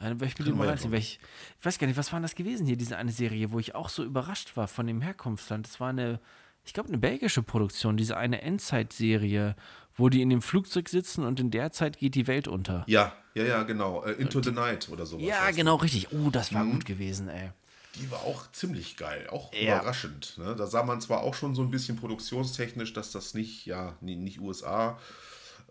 Will 0.00 0.28
ich 0.28 0.54
mal 0.54 0.68
wir 0.68 0.74
ja 0.74 0.98
Ich, 0.98 1.18
ich 1.58 1.66
weiß 1.66 1.78
gar 1.78 1.86
nicht, 1.86 1.96
was 1.96 2.12
war 2.12 2.18
denn 2.20 2.22
das 2.22 2.36
gewesen 2.36 2.66
hier, 2.66 2.76
diese 2.76 2.96
eine 2.96 3.10
Serie, 3.10 3.50
wo 3.50 3.58
ich 3.58 3.74
auch 3.74 3.88
so 3.88 4.04
überrascht 4.04 4.56
war 4.56 4.68
von 4.68 4.86
dem 4.86 5.00
Herkunftsland. 5.00 5.66
Das 5.66 5.80
war 5.80 5.88
eine, 5.88 6.20
ich 6.64 6.72
glaube, 6.72 6.88
eine 6.88 6.98
belgische 6.98 7.42
Produktion, 7.42 7.96
diese 7.96 8.16
eine 8.16 8.42
Endzeit-Serie, 8.42 9.56
wo 9.96 10.08
die 10.08 10.22
in 10.22 10.30
dem 10.30 10.42
Flugzeug 10.42 10.88
sitzen 10.88 11.24
und 11.24 11.40
in 11.40 11.50
der 11.50 11.72
Zeit 11.72 11.98
geht 11.98 12.14
die 12.14 12.28
Welt 12.28 12.46
unter. 12.46 12.84
Ja, 12.86 13.12
ja, 13.34 13.44
ja, 13.44 13.62
genau. 13.64 14.04
Äh, 14.04 14.12
Into 14.12 14.40
the 14.40 14.52
Night 14.52 14.88
oder 14.88 15.04
sowas. 15.04 15.26
Ja, 15.26 15.50
genau, 15.50 15.76
richtig. 15.76 16.12
Oh, 16.12 16.30
das 16.30 16.54
war 16.54 16.64
gut 16.64 16.84
gewesen, 16.84 17.28
ey. 17.28 17.50
Die 17.98 18.10
war 18.10 18.22
auch 18.22 18.50
ziemlich 18.52 18.96
geil, 18.96 19.26
auch 19.30 19.52
Ja. 19.54 19.76
überraschend. 19.76 20.36
Ne? 20.38 20.54
Da 20.56 20.66
sah 20.66 20.82
man 20.82 21.00
zwar 21.00 21.20
auch 21.22 21.34
schon 21.34 21.54
so 21.54 21.62
ein 21.62 21.70
bisschen 21.70 21.96
produktionstechnisch, 21.96 22.92
dass 22.92 23.10
das 23.12 23.34
nicht, 23.34 23.66
ja, 23.66 23.96
nicht 24.00 24.40
USA 24.40 24.98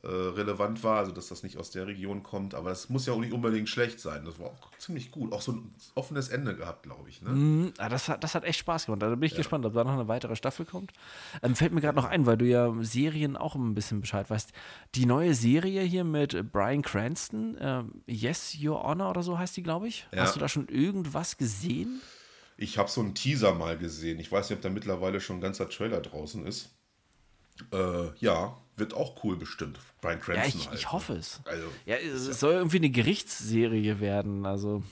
äh, 0.04 0.08
relevant 0.10 0.84
war, 0.84 1.00
also 1.00 1.12
dass 1.12 1.28
das 1.28 1.42
nicht 1.42 1.58
aus 1.58 1.72
der 1.72 1.88
Region 1.88 2.22
kommt, 2.22 2.54
aber 2.54 2.70
das 2.70 2.88
muss 2.88 3.08
ja 3.08 3.14
auch 3.14 3.20
nicht 3.20 3.34
unbedingt 3.34 3.68
schlecht 3.68 4.00
sein. 4.00 4.26
Das 4.26 4.38
war 4.40 4.46
auch 4.48 4.70
ziemlich 4.78 5.10
gut. 5.12 5.34
Auch 5.34 5.42
so 5.42 5.54
ein 5.54 5.74
offenes 5.96 6.30
Ende 6.30 6.56
gehabt, 6.56 6.84
glaube 6.84 7.10
ich. 7.10 7.24
Ne? 7.24 7.74
Ah, 7.80 7.90
das, 7.90 8.08
hat, 8.08 8.24
das 8.24 8.36
hat 8.36 8.44
echt 8.44 8.60
Spaß 8.60 8.86
gemacht. 8.86 9.02
Da 9.02 9.10
bin 9.10 9.24
ich 9.24 9.34
gespannt, 9.36 9.66
ob 9.66 9.74
da 9.74 9.84
noch 9.84 9.94
eine 9.94 10.08
weitere 10.08 10.36
Staffel 10.36 10.66
kommt. 10.68 10.94
Ähm, 11.42 11.56
fällt 11.56 11.74
mir 11.74 11.82
gerade 11.82 11.96
noch 11.96 12.06
ein, 12.06 12.28
weil 12.28 12.38
du 12.38 12.46
ja 12.46 12.72
Serien 12.82 13.36
auch 13.36 13.56
immer 13.56 13.66
ein 13.66 13.74
bisschen 13.76 14.00
Bescheid 14.00 14.30
weißt. 14.30 14.52
Die 14.94 15.08
neue 15.08 15.34
Serie 15.34 15.82
hier 15.82 16.04
mit 16.04 16.36
äh, 16.36 16.44
Brian 16.44 16.84
Cranston, 16.84 17.58
ähm, 17.60 18.04
Yes, 18.06 18.56
Your 18.62 18.84
Honor 18.84 19.10
oder 19.10 19.24
so 19.24 19.40
heißt 19.40 19.58
die, 19.58 19.64
glaube 19.64 19.88
ich. 19.88 20.06
Ja. 20.14 20.22
Hast 20.22 20.36
du 20.36 20.40
da 20.40 20.48
schon 20.48 20.68
irgendwas 20.68 21.38
gesehen? 21.38 22.02
Ich 22.58 22.78
habe 22.78 22.90
so 22.90 23.02
einen 23.02 23.14
Teaser 23.16 23.54
mal 23.54 23.78
gesehen. 23.78 24.20
Ich 24.20 24.32
weiß 24.32 24.50
nicht, 24.50 24.58
ob 24.58 24.64
da 24.64 24.70
mittlerweile 24.70 25.22
schon 25.22 25.38
ein 25.38 25.42
ganzer 25.42 25.70
Trailer 25.70 26.02
draußen 26.02 26.46
ist. 26.46 26.70
Äh, 27.72 28.10
ja, 28.20 28.58
wird 28.76 28.94
auch 28.94 29.24
cool 29.24 29.36
bestimmt. 29.38 29.80
Brian 30.02 30.20
Ja, 30.20 30.24
Cranston 30.26 30.60
ich, 30.62 30.68
halt, 30.68 30.78
ich 30.80 30.86
ne? 30.86 30.92
hoffe 30.92 31.14
es. 31.14 31.40
Also, 31.46 31.68
Ja, 31.86 31.96
es 31.98 32.40
soll 32.40 32.54
irgendwie 32.54 32.78
eine 32.78 32.90
Gerichtsserie 32.90 34.00
werden. 34.00 34.46
Also, 34.46 34.84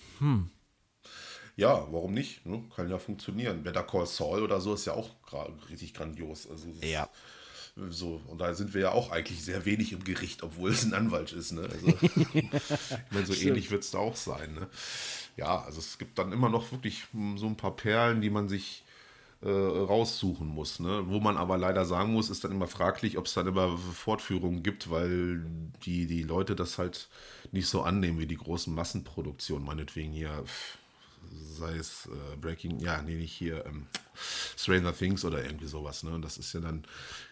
ja, 1.56 1.88
warum 1.92 2.14
nicht? 2.14 2.46
Ne? 2.46 2.64
Kann 2.76 2.90
ja 2.90 2.98
funktionieren. 3.00 3.64
Better 3.64 3.84
Call 3.84 4.06
Saul 4.06 4.42
oder 4.44 4.60
so 4.62 4.74
ist 4.74 4.86
ja 4.86 4.94
auch 4.94 5.10
gra- 5.30 5.52
richtig 5.70 5.94
grandios. 5.94 6.50
Also, 6.50 6.68
Ja. 6.82 7.10
So, 7.90 8.22
und 8.28 8.40
da 8.40 8.54
sind 8.54 8.74
wir 8.74 8.82
ja 8.82 8.92
auch 8.94 9.12
eigentlich 9.12 9.44
sehr 9.44 9.66
wenig 9.66 9.92
im 9.92 10.04
Gericht, 10.06 10.44
obwohl 10.44 10.72
es 10.72 10.86
ein 10.86 10.94
Anwalt 10.94 11.34
ist. 11.34 11.52
Ne? 11.52 11.64
Also, 11.70 11.88
ich 12.34 13.12
meine, 13.12 13.26
so 13.26 13.34
ähnlich 13.34 13.70
wird 13.70 13.84
es 13.84 13.92
da 13.92 13.98
auch 13.98 14.16
sein. 14.16 14.54
Ne? 14.54 14.70
Ja, 15.38 15.62
also 15.64 15.80
es 15.80 15.98
gibt 15.98 16.18
dann 16.18 16.32
immer 16.32 16.50
noch 16.50 16.72
wirklich 16.72 17.06
so 17.36 17.46
ein 17.46 17.58
paar 17.58 17.76
Perlen, 17.76 18.22
die 18.22 18.30
man 18.30 18.48
sich 18.48 18.84
äh, 19.42 19.50
raussuchen 19.50 20.48
muss. 20.48 20.80
Ne? 20.80 21.04
Wo 21.08 21.20
man 21.20 21.38
aber 21.38 21.58
leider 21.58 21.86
sagen 21.86 22.14
muss, 22.14 22.30
ist 22.30 22.44
dann 22.44 22.52
immer 22.52 22.68
fraglich, 22.68 23.18
ob 23.18 23.26
es 23.26 23.34
dann 23.34 23.48
immer 23.48 23.78
Fortführungen 23.78 24.64
gibt, 24.64 24.90
weil 24.90 25.46
die, 25.86 26.08
die 26.08 26.24
Leute 26.24 26.56
das 26.56 26.78
halt 26.78 27.10
nicht 27.52 27.68
so 27.68 27.82
annehmen 27.82 28.18
wie 28.18 28.28
die 28.28 28.38
großen 28.38 28.74
Massenproduktionen, 28.74 29.66
meinetwegen 29.66 30.14
hier. 30.14 30.44
sei 31.32 31.76
es 31.76 32.08
äh, 32.08 32.38
Breaking, 32.38 32.80
ja, 32.80 33.02
nee, 33.02 33.16
nicht 33.16 33.34
hier, 33.34 33.66
ähm, 33.66 33.88
Stranger 34.58 34.96
Things 34.96 35.26
oder 35.26 35.44
irgendwie 35.44 35.68
sowas, 35.68 36.04
ne? 36.04 36.12
Und 36.12 36.22
das 36.22 36.38
ist 36.38 36.54
ja 36.54 36.62
dann 36.62 36.86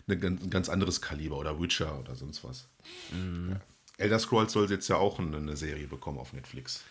ein 0.07 0.49
ganz 0.49 0.67
anderes 0.69 1.01
Kaliber 1.01 1.37
oder 1.37 1.59
Witcher 1.61 1.99
oder 1.99 2.15
sonst 2.15 2.43
was. 2.43 2.67
Ja. 3.11 3.61
Elder 3.97 4.19
Scrolls 4.19 4.51
soll 4.51 4.69
jetzt 4.69 4.87
ja 4.87 4.97
auch 4.97 5.19
eine 5.19 5.55
Serie 5.55 5.87
bekommen 5.87 6.19
auf 6.19 6.33
Netflix. 6.33 6.83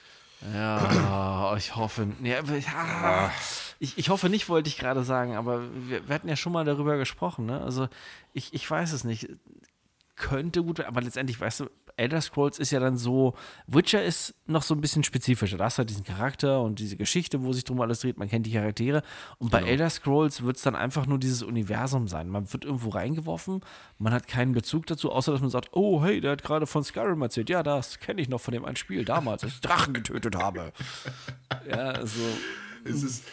Ja, 0.54 1.56
ich 1.56 1.76
hoffe. 1.76 2.08
Ja, 2.22 2.42
ja, 2.42 3.30
ich, 3.78 3.98
ich 3.98 4.08
hoffe 4.08 4.28
nicht, 4.28 4.48
wollte 4.48 4.68
ich 4.68 4.78
gerade 4.78 5.02
sagen, 5.04 5.36
aber 5.36 5.62
wir, 5.74 6.08
wir 6.08 6.14
hatten 6.14 6.28
ja 6.28 6.36
schon 6.36 6.52
mal 6.52 6.64
darüber 6.64 6.96
gesprochen. 6.96 7.46
Ne? 7.46 7.60
Also, 7.60 7.88
ich, 8.32 8.54
ich 8.54 8.68
weiß 8.70 8.92
es 8.92 9.04
nicht. 9.04 9.28
Könnte 10.16 10.62
gut 10.62 10.78
werden, 10.78 10.88
aber 10.88 11.00
letztendlich, 11.00 11.40
weißt 11.40 11.60
du, 11.60 11.70
Elder 11.96 12.20
Scrolls 12.20 12.58
ist 12.58 12.70
ja 12.70 12.80
dann 12.80 12.96
so, 12.96 13.34
Witcher 13.66 14.04
ist 14.04 14.34
noch 14.46 14.62
so 14.62 14.74
ein 14.74 14.80
bisschen 14.80 15.04
spezifischer. 15.04 15.56
Da 15.56 15.64
hast 15.64 15.76
du 15.76 15.80
halt 15.80 15.90
diesen 15.90 16.04
Charakter 16.04 16.60
und 16.60 16.78
diese 16.78 16.96
Geschichte, 16.96 17.42
wo 17.42 17.52
sich 17.52 17.64
drum 17.64 17.80
alles 17.80 18.00
dreht, 18.00 18.18
man 18.18 18.28
kennt 18.28 18.46
die 18.46 18.52
Charaktere. 18.52 19.02
Und 19.38 19.50
bei 19.50 19.62
Elder 19.62 19.90
Scrolls 19.90 20.42
wird 20.42 20.56
es 20.56 20.62
dann 20.62 20.74
einfach 20.74 21.06
nur 21.06 21.18
dieses 21.18 21.42
Universum 21.42 22.08
sein. 22.08 22.28
Man 22.28 22.52
wird 22.52 22.64
irgendwo 22.64 22.90
reingeworfen, 22.90 23.60
man 23.98 24.12
hat 24.12 24.26
keinen 24.26 24.52
Bezug 24.52 24.86
dazu, 24.86 25.12
außer 25.12 25.32
dass 25.32 25.40
man 25.40 25.50
sagt, 25.50 25.70
oh 25.72 26.02
hey, 26.02 26.20
der 26.20 26.32
hat 26.32 26.42
gerade 26.42 26.66
von 26.66 26.84
Skyrim 26.84 27.22
erzählt. 27.22 27.50
Ja, 27.50 27.62
das 27.62 27.98
kenne 27.98 28.20
ich 28.20 28.28
noch 28.28 28.40
von 28.40 28.52
dem 28.52 28.64
einen 28.64 28.76
Spiel 28.76 29.04
damals, 29.04 29.44
als 29.44 29.54
ich 29.54 29.60
Drachen 29.60 29.94
getötet 29.94 30.36
habe. 30.36 30.72
Ja, 31.68 31.90
also. 31.90 32.20
Es 32.84 33.02
ist, 33.02 33.24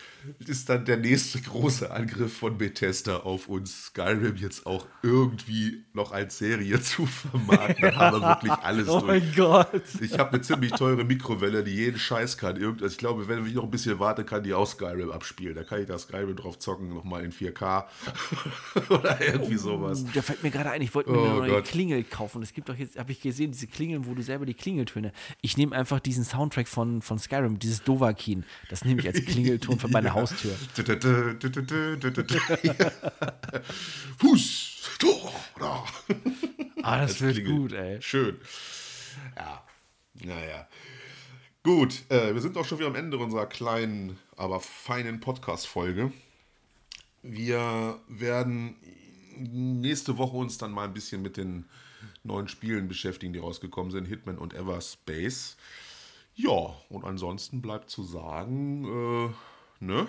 ist 0.47 0.69
dann 0.69 0.85
der 0.85 0.97
nächste 0.97 1.39
große 1.41 1.91
Angriff 1.91 2.37
von 2.37 2.57
Bethesda 2.57 3.17
auf 3.17 3.47
uns, 3.47 3.85
Skyrim 3.85 4.35
jetzt 4.37 4.65
auch 4.65 4.85
irgendwie 5.03 5.83
noch 5.93 6.11
als 6.11 6.37
Serie 6.37 6.81
zu 6.81 7.05
vermarkten. 7.05 7.81
Dann 7.81 7.95
haben 7.95 8.21
wir 8.21 8.27
wirklich 8.29 8.51
alles 8.63 8.87
Oh 8.89 8.99
durch. 8.99 9.07
mein 9.23 9.33
Gott. 9.35 9.83
Ich 10.01 10.17
habe 10.17 10.33
eine 10.33 10.41
ziemlich 10.41 10.71
teure 10.71 11.03
Mikrowelle, 11.03 11.63
die 11.63 11.71
jeden 11.75 11.99
Scheiß 11.99 12.37
kann. 12.37 12.55
Irgend, 12.57 12.81
also 12.81 12.91
ich 12.93 12.97
glaube, 12.97 13.27
wenn 13.27 13.45
ich 13.45 13.53
noch 13.53 13.63
ein 13.63 13.71
bisschen 13.71 13.99
warte, 13.99 14.23
kann 14.23 14.43
die 14.43 14.53
auch 14.53 14.67
Skyrim 14.67 15.11
abspielen. 15.11 15.55
Da 15.55 15.63
kann 15.63 15.81
ich 15.81 15.87
da 15.87 15.97
Skyrim 15.97 16.35
drauf 16.35 16.59
zocken, 16.59 16.89
nochmal 16.93 17.23
in 17.23 17.31
4K 17.31 17.85
oder 18.89 19.19
irgendwie 19.21 19.57
sowas. 19.57 20.03
Da 20.13 20.21
fällt 20.21 20.43
mir 20.43 20.51
gerade 20.51 20.71
ein, 20.71 20.81
ich 20.81 20.93
wollte 20.95 21.11
mir 21.11 21.17
Oh 21.19 21.25
eine 21.25 21.37
neue 21.37 21.51
Gott. 21.51 21.65
Klingel 21.65 22.03
kaufen. 22.03 22.41
Es 22.41 22.53
gibt 22.53 22.69
doch 22.69 22.75
jetzt, 22.75 22.97
habe 22.97 23.11
ich 23.11 23.21
gesehen, 23.21 23.51
diese 23.51 23.67
Klingeln, 23.67 24.05
wo 24.05 24.13
du 24.13 24.21
selber 24.21 24.45
die 24.45 24.53
Klingeltöne. 24.53 25.11
Ich 25.41 25.57
nehme 25.57 25.75
einfach 25.75 25.99
diesen 25.99 26.23
Soundtrack 26.23 26.67
von, 26.67 27.01
von 27.01 27.19
Skyrim, 27.19 27.59
dieses 27.59 27.83
Dovahkiin. 27.83 28.45
Das 28.69 28.83
nehme 28.85 29.01
ich 29.01 29.07
als 29.07 29.23
Klingelton 29.25 29.79
für 29.79 29.87
meine 29.87 30.08
Haustür. 30.13 30.55
Fuß, 34.17 34.81
Tor, 34.99 35.33
da. 35.59 35.83
Ah, 36.81 37.01
das, 37.01 37.21
wird 37.21 37.45
gut, 37.45 37.73
ey. 37.73 38.01
Schön. 38.01 38.37
Ja, 39.35 39.63
naja. 40.13 40.67
Gut, 41.63 42.09
äh, 42.09 42.33
wir 42.33 42.41
sind 42.41 42.57
auch 42.57 42.65
schon 42.65 42.79
wieder 42.79 42.87
am 42.87 42.95
Ende 42.95 43.17
unserer 43.17 43.45
kleinen, 43.45 44.17
aber 44.37 44.59
feinen 44.59 45.19
Podcast-Folge. 45.19 46.11
Wir 47.21 47.99
werden 48.07 48.75
nächste 49.37 50.17
Woche 50.17 50.37
uns 50.37 50.57
dann 50.57 50.71
mal 50.71 50.85
ein 50.85 50.93
bisschen 50.93 51.21
mit 51.21 51.37
den 51.37 51.65
neuen 52.23 52.47
Spielen 52.47 52.87
beschäftigen, 52.87 53.33
die 53.33 53.39
rausgekommen 53.39 53.91
sind, 53.91 54.05
Hitman 54.05 54.37
und 54.37 54.53
Everspace. 54.53 55.57
Ja, 56.35 56.73
und 56.89 57.03
ansonsten 57.03 57.61
bleibt 57.61 57.89
zu 57.89 58.03
sagen, 58.03 58.85
äh, 58.85 59.33
ne? 59.79 60.07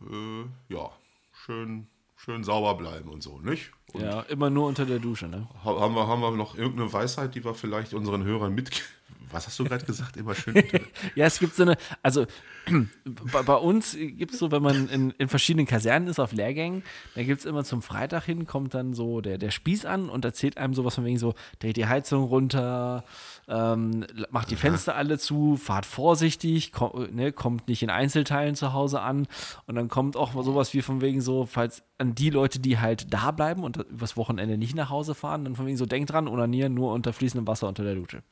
Äh, 0.00 0.72
ja, 0.74 0.90
schön, 1.32 1.86
schön 2.16 2.44
sauber 2.44 2.74
bleiben 2.76 3.08
und 3.08 3.22
so, 3.22 3.38
nicht? 3.40 3.70
Und 3.92 4.02
Ja, 4.02 4.20
immer 4.22 4.50
nur 4.50 4.66
unter 4.68 4.86
der 4.86 4.98
Dusche, 4.98 5.26
ne? 5.28 5.48
Ha- 5.64 5.80
Haben 5.80 5.94
wir, 5.94 6.06
haben 6.06 6.20
wir 6.20 6.30
noch 6.32 6.56
irgendeine 6.56 6.92
Weisheit, 6.92 7.34
die 7.34 7.44
wir 7.44 7.54
vielleicht 7.54 7.94
unseren 7.94 8.22
Hörern 8.24 8.54
mit, 8.54 8.70
was 9.30 9.46
hast 9.46 9.58
du 9.58 9.64
gerade 9.64 9.84
gesagt? 9.84 10.16
Immer 10.16 10.34
schön. 10.34 10.54
Ja, 11.14 11.26
es 11.26 11.38
gibt 11.38 11.54
so 11.56 11.62
eine, 11.64 11.76
also 12.02 12.26
bei, 13.32 13.42
bei 13.42 13.54
uns 13.56 13.96
gibt 13.98 14.32
es 14.32 14.38
so, 14.38 14.50
wenn 14.52 14.62
man 14.62 14.88
in, 14.88 15.10
in 15.12 15.28
verschiedenen 15.28 15.66
Kasernen 15.66 16.08
ist 16.08 16.20
auf 16.20 16.32
Lehrgängen, 16.32 16.82
da 17.14 17.22
gibt 17.24 17.40
es 17.40 17.46
immer 17.46 17.64
zum 17.64 17.82
Freitag 17.82 18.24
hin, 18.24 18.46
kommt 18.46 18.74
dann 18.74 18.94
so 18.94 19.20
der, 19.20 19.38
der 19.38 19.50
Spieß 19.50 19.84
an 19.86 20.08
und 20.10 20.24
erzählt 20.24 20.58
einem 20.58 20.74
sowas 20.74 20.94
von 20.94 21.04
wegen 21.04 21.18
so, 21.18 21.34
dreht 21.58 21.76
die 21.76 21.86
Heizung 21.86 22.24
runter, 22.24 23.04
ähm, 23.48 24.04
macht 24.30 24.50
die 24.50 24.56
Fenster 24.56 24.94
alle 24.94 25.18
zu, 25.18 25.56
fahrt 25.56 25.86
vorsichtig, 25.86 26.72
kom, 26.72 27.08
ne, 27.12 27.32
kommt 27.32 27.68
nicht 27.68 27.82
in 27.82 27.90
Einzelteilen 27.90 28.54
zu 28.54 28.72
Hause 28.72 29.00
an 29.00 29.26
und 29.66 29.74
dann 29.74 29.88
kommt 29.88 30.16
auch 30.16 30.32
sowas 30.42 30.74
wie 30.74 30.82
von 30.82 31.00
wegen 31.00 31.20
so, 31.20 31.46
falls 31.46 31.82
an 31.96 32.14
die 32.14 32.30
Leute, 32.30 32.60
die 32.60 32.78
halt 32.78 33.12
da 33.12 33.30
bleiben 33.30 33.64
und 33.64 33.78
übers 33.78 34.16
Wochenende 34.16 34.58
nicht 34.58 34.74
nach 34.74 34.90
Hause 34.90 35.14
fahren, 35.14 35.44
dann 35.44 35.56
von 35.56 35.66
wegen 35.66 35.78
so, 35.78 35.86
denkt 35.86 36.12
dran, 36.12 36.28
onanieren 36.28 36.74
nur 36.74 36.92
unter 36.92 37.12
fließendem 37.12 37.46
Wasser 37.46 37.68
unter 37.68 37.84
der 37.84 37.94
Dusche. 37.94 38.22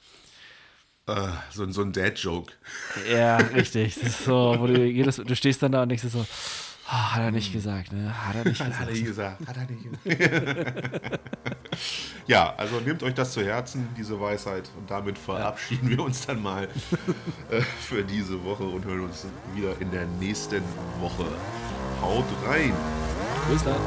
Äh, 1.06 1.28
so, 1.51 1.70
so 1.70 1.82
ein 1.82 1.93
Dad-Joke. 1.93 2.52
Ja, 3.10 3.36
richtig. 3.36 3.94
Das 3.94 4.02
ist 4.02 4.24
so, 4.24 4.56
wo 4.59 4.66
du 4.66 4.84
jedes, 4.84 5.16
du 5.16 5.36
stehst 5.36 5.62
dann 5.62 5.72
da 5.72 5.82
und 5.82 5.88
denkst 5.88 6.05
so, 6.09 6.26
hat 6.86 7.20
er 7.20 7.30
nicht 7.30 7.52
gesagt, 7.52 7.92
ne? 7.92 8.12
Hat 8.26 8.36
er 8.36 8.44
nicht 8.44 8.60
Hat 8.60 8.68
gesagt. 8.68 8.86
er 8.88 8.92
nicht 8.92 9.04
gesagt. 9.04 9.46
Hat 9.46 9.56
er 9.56 9.66
nicht 9.66 10.74
gesagt. 10.84 11.20
ja, 12.26 12.54
also 12.56 12.80
nehmt 12.80 13.02
euch 13.02 13.14
das 13.14 13.32
zu 13.32 13.44
Herzen, 13.44 13.88
diese 13.96 14.20
Weisheit. 14.20 14.70
Und 14.78 14.90
damit 14.90 15.18
verabschieden 15.18 15.88
wir 15.88 16.02
uns 16.02 16.26
dann 16.26 16.42
mal 16.42 16.64
äh, 17.50 17.60
für 17.60 18.04
diese 18.04 18.42
Woche 18.44 18.64
und 18.64 18.84
hören 18.84 19.00
uns 19.00 19.26
wieder 19.54 19.74
in 19.80 19.90
der 19.90 20.06
nächsten 20.20 20.62
Woche. 21.00 21.26
Haut 22.00 22.26
rein! 22.46 22.72
Bis 23.50 23.64
dann. 23.64 23.80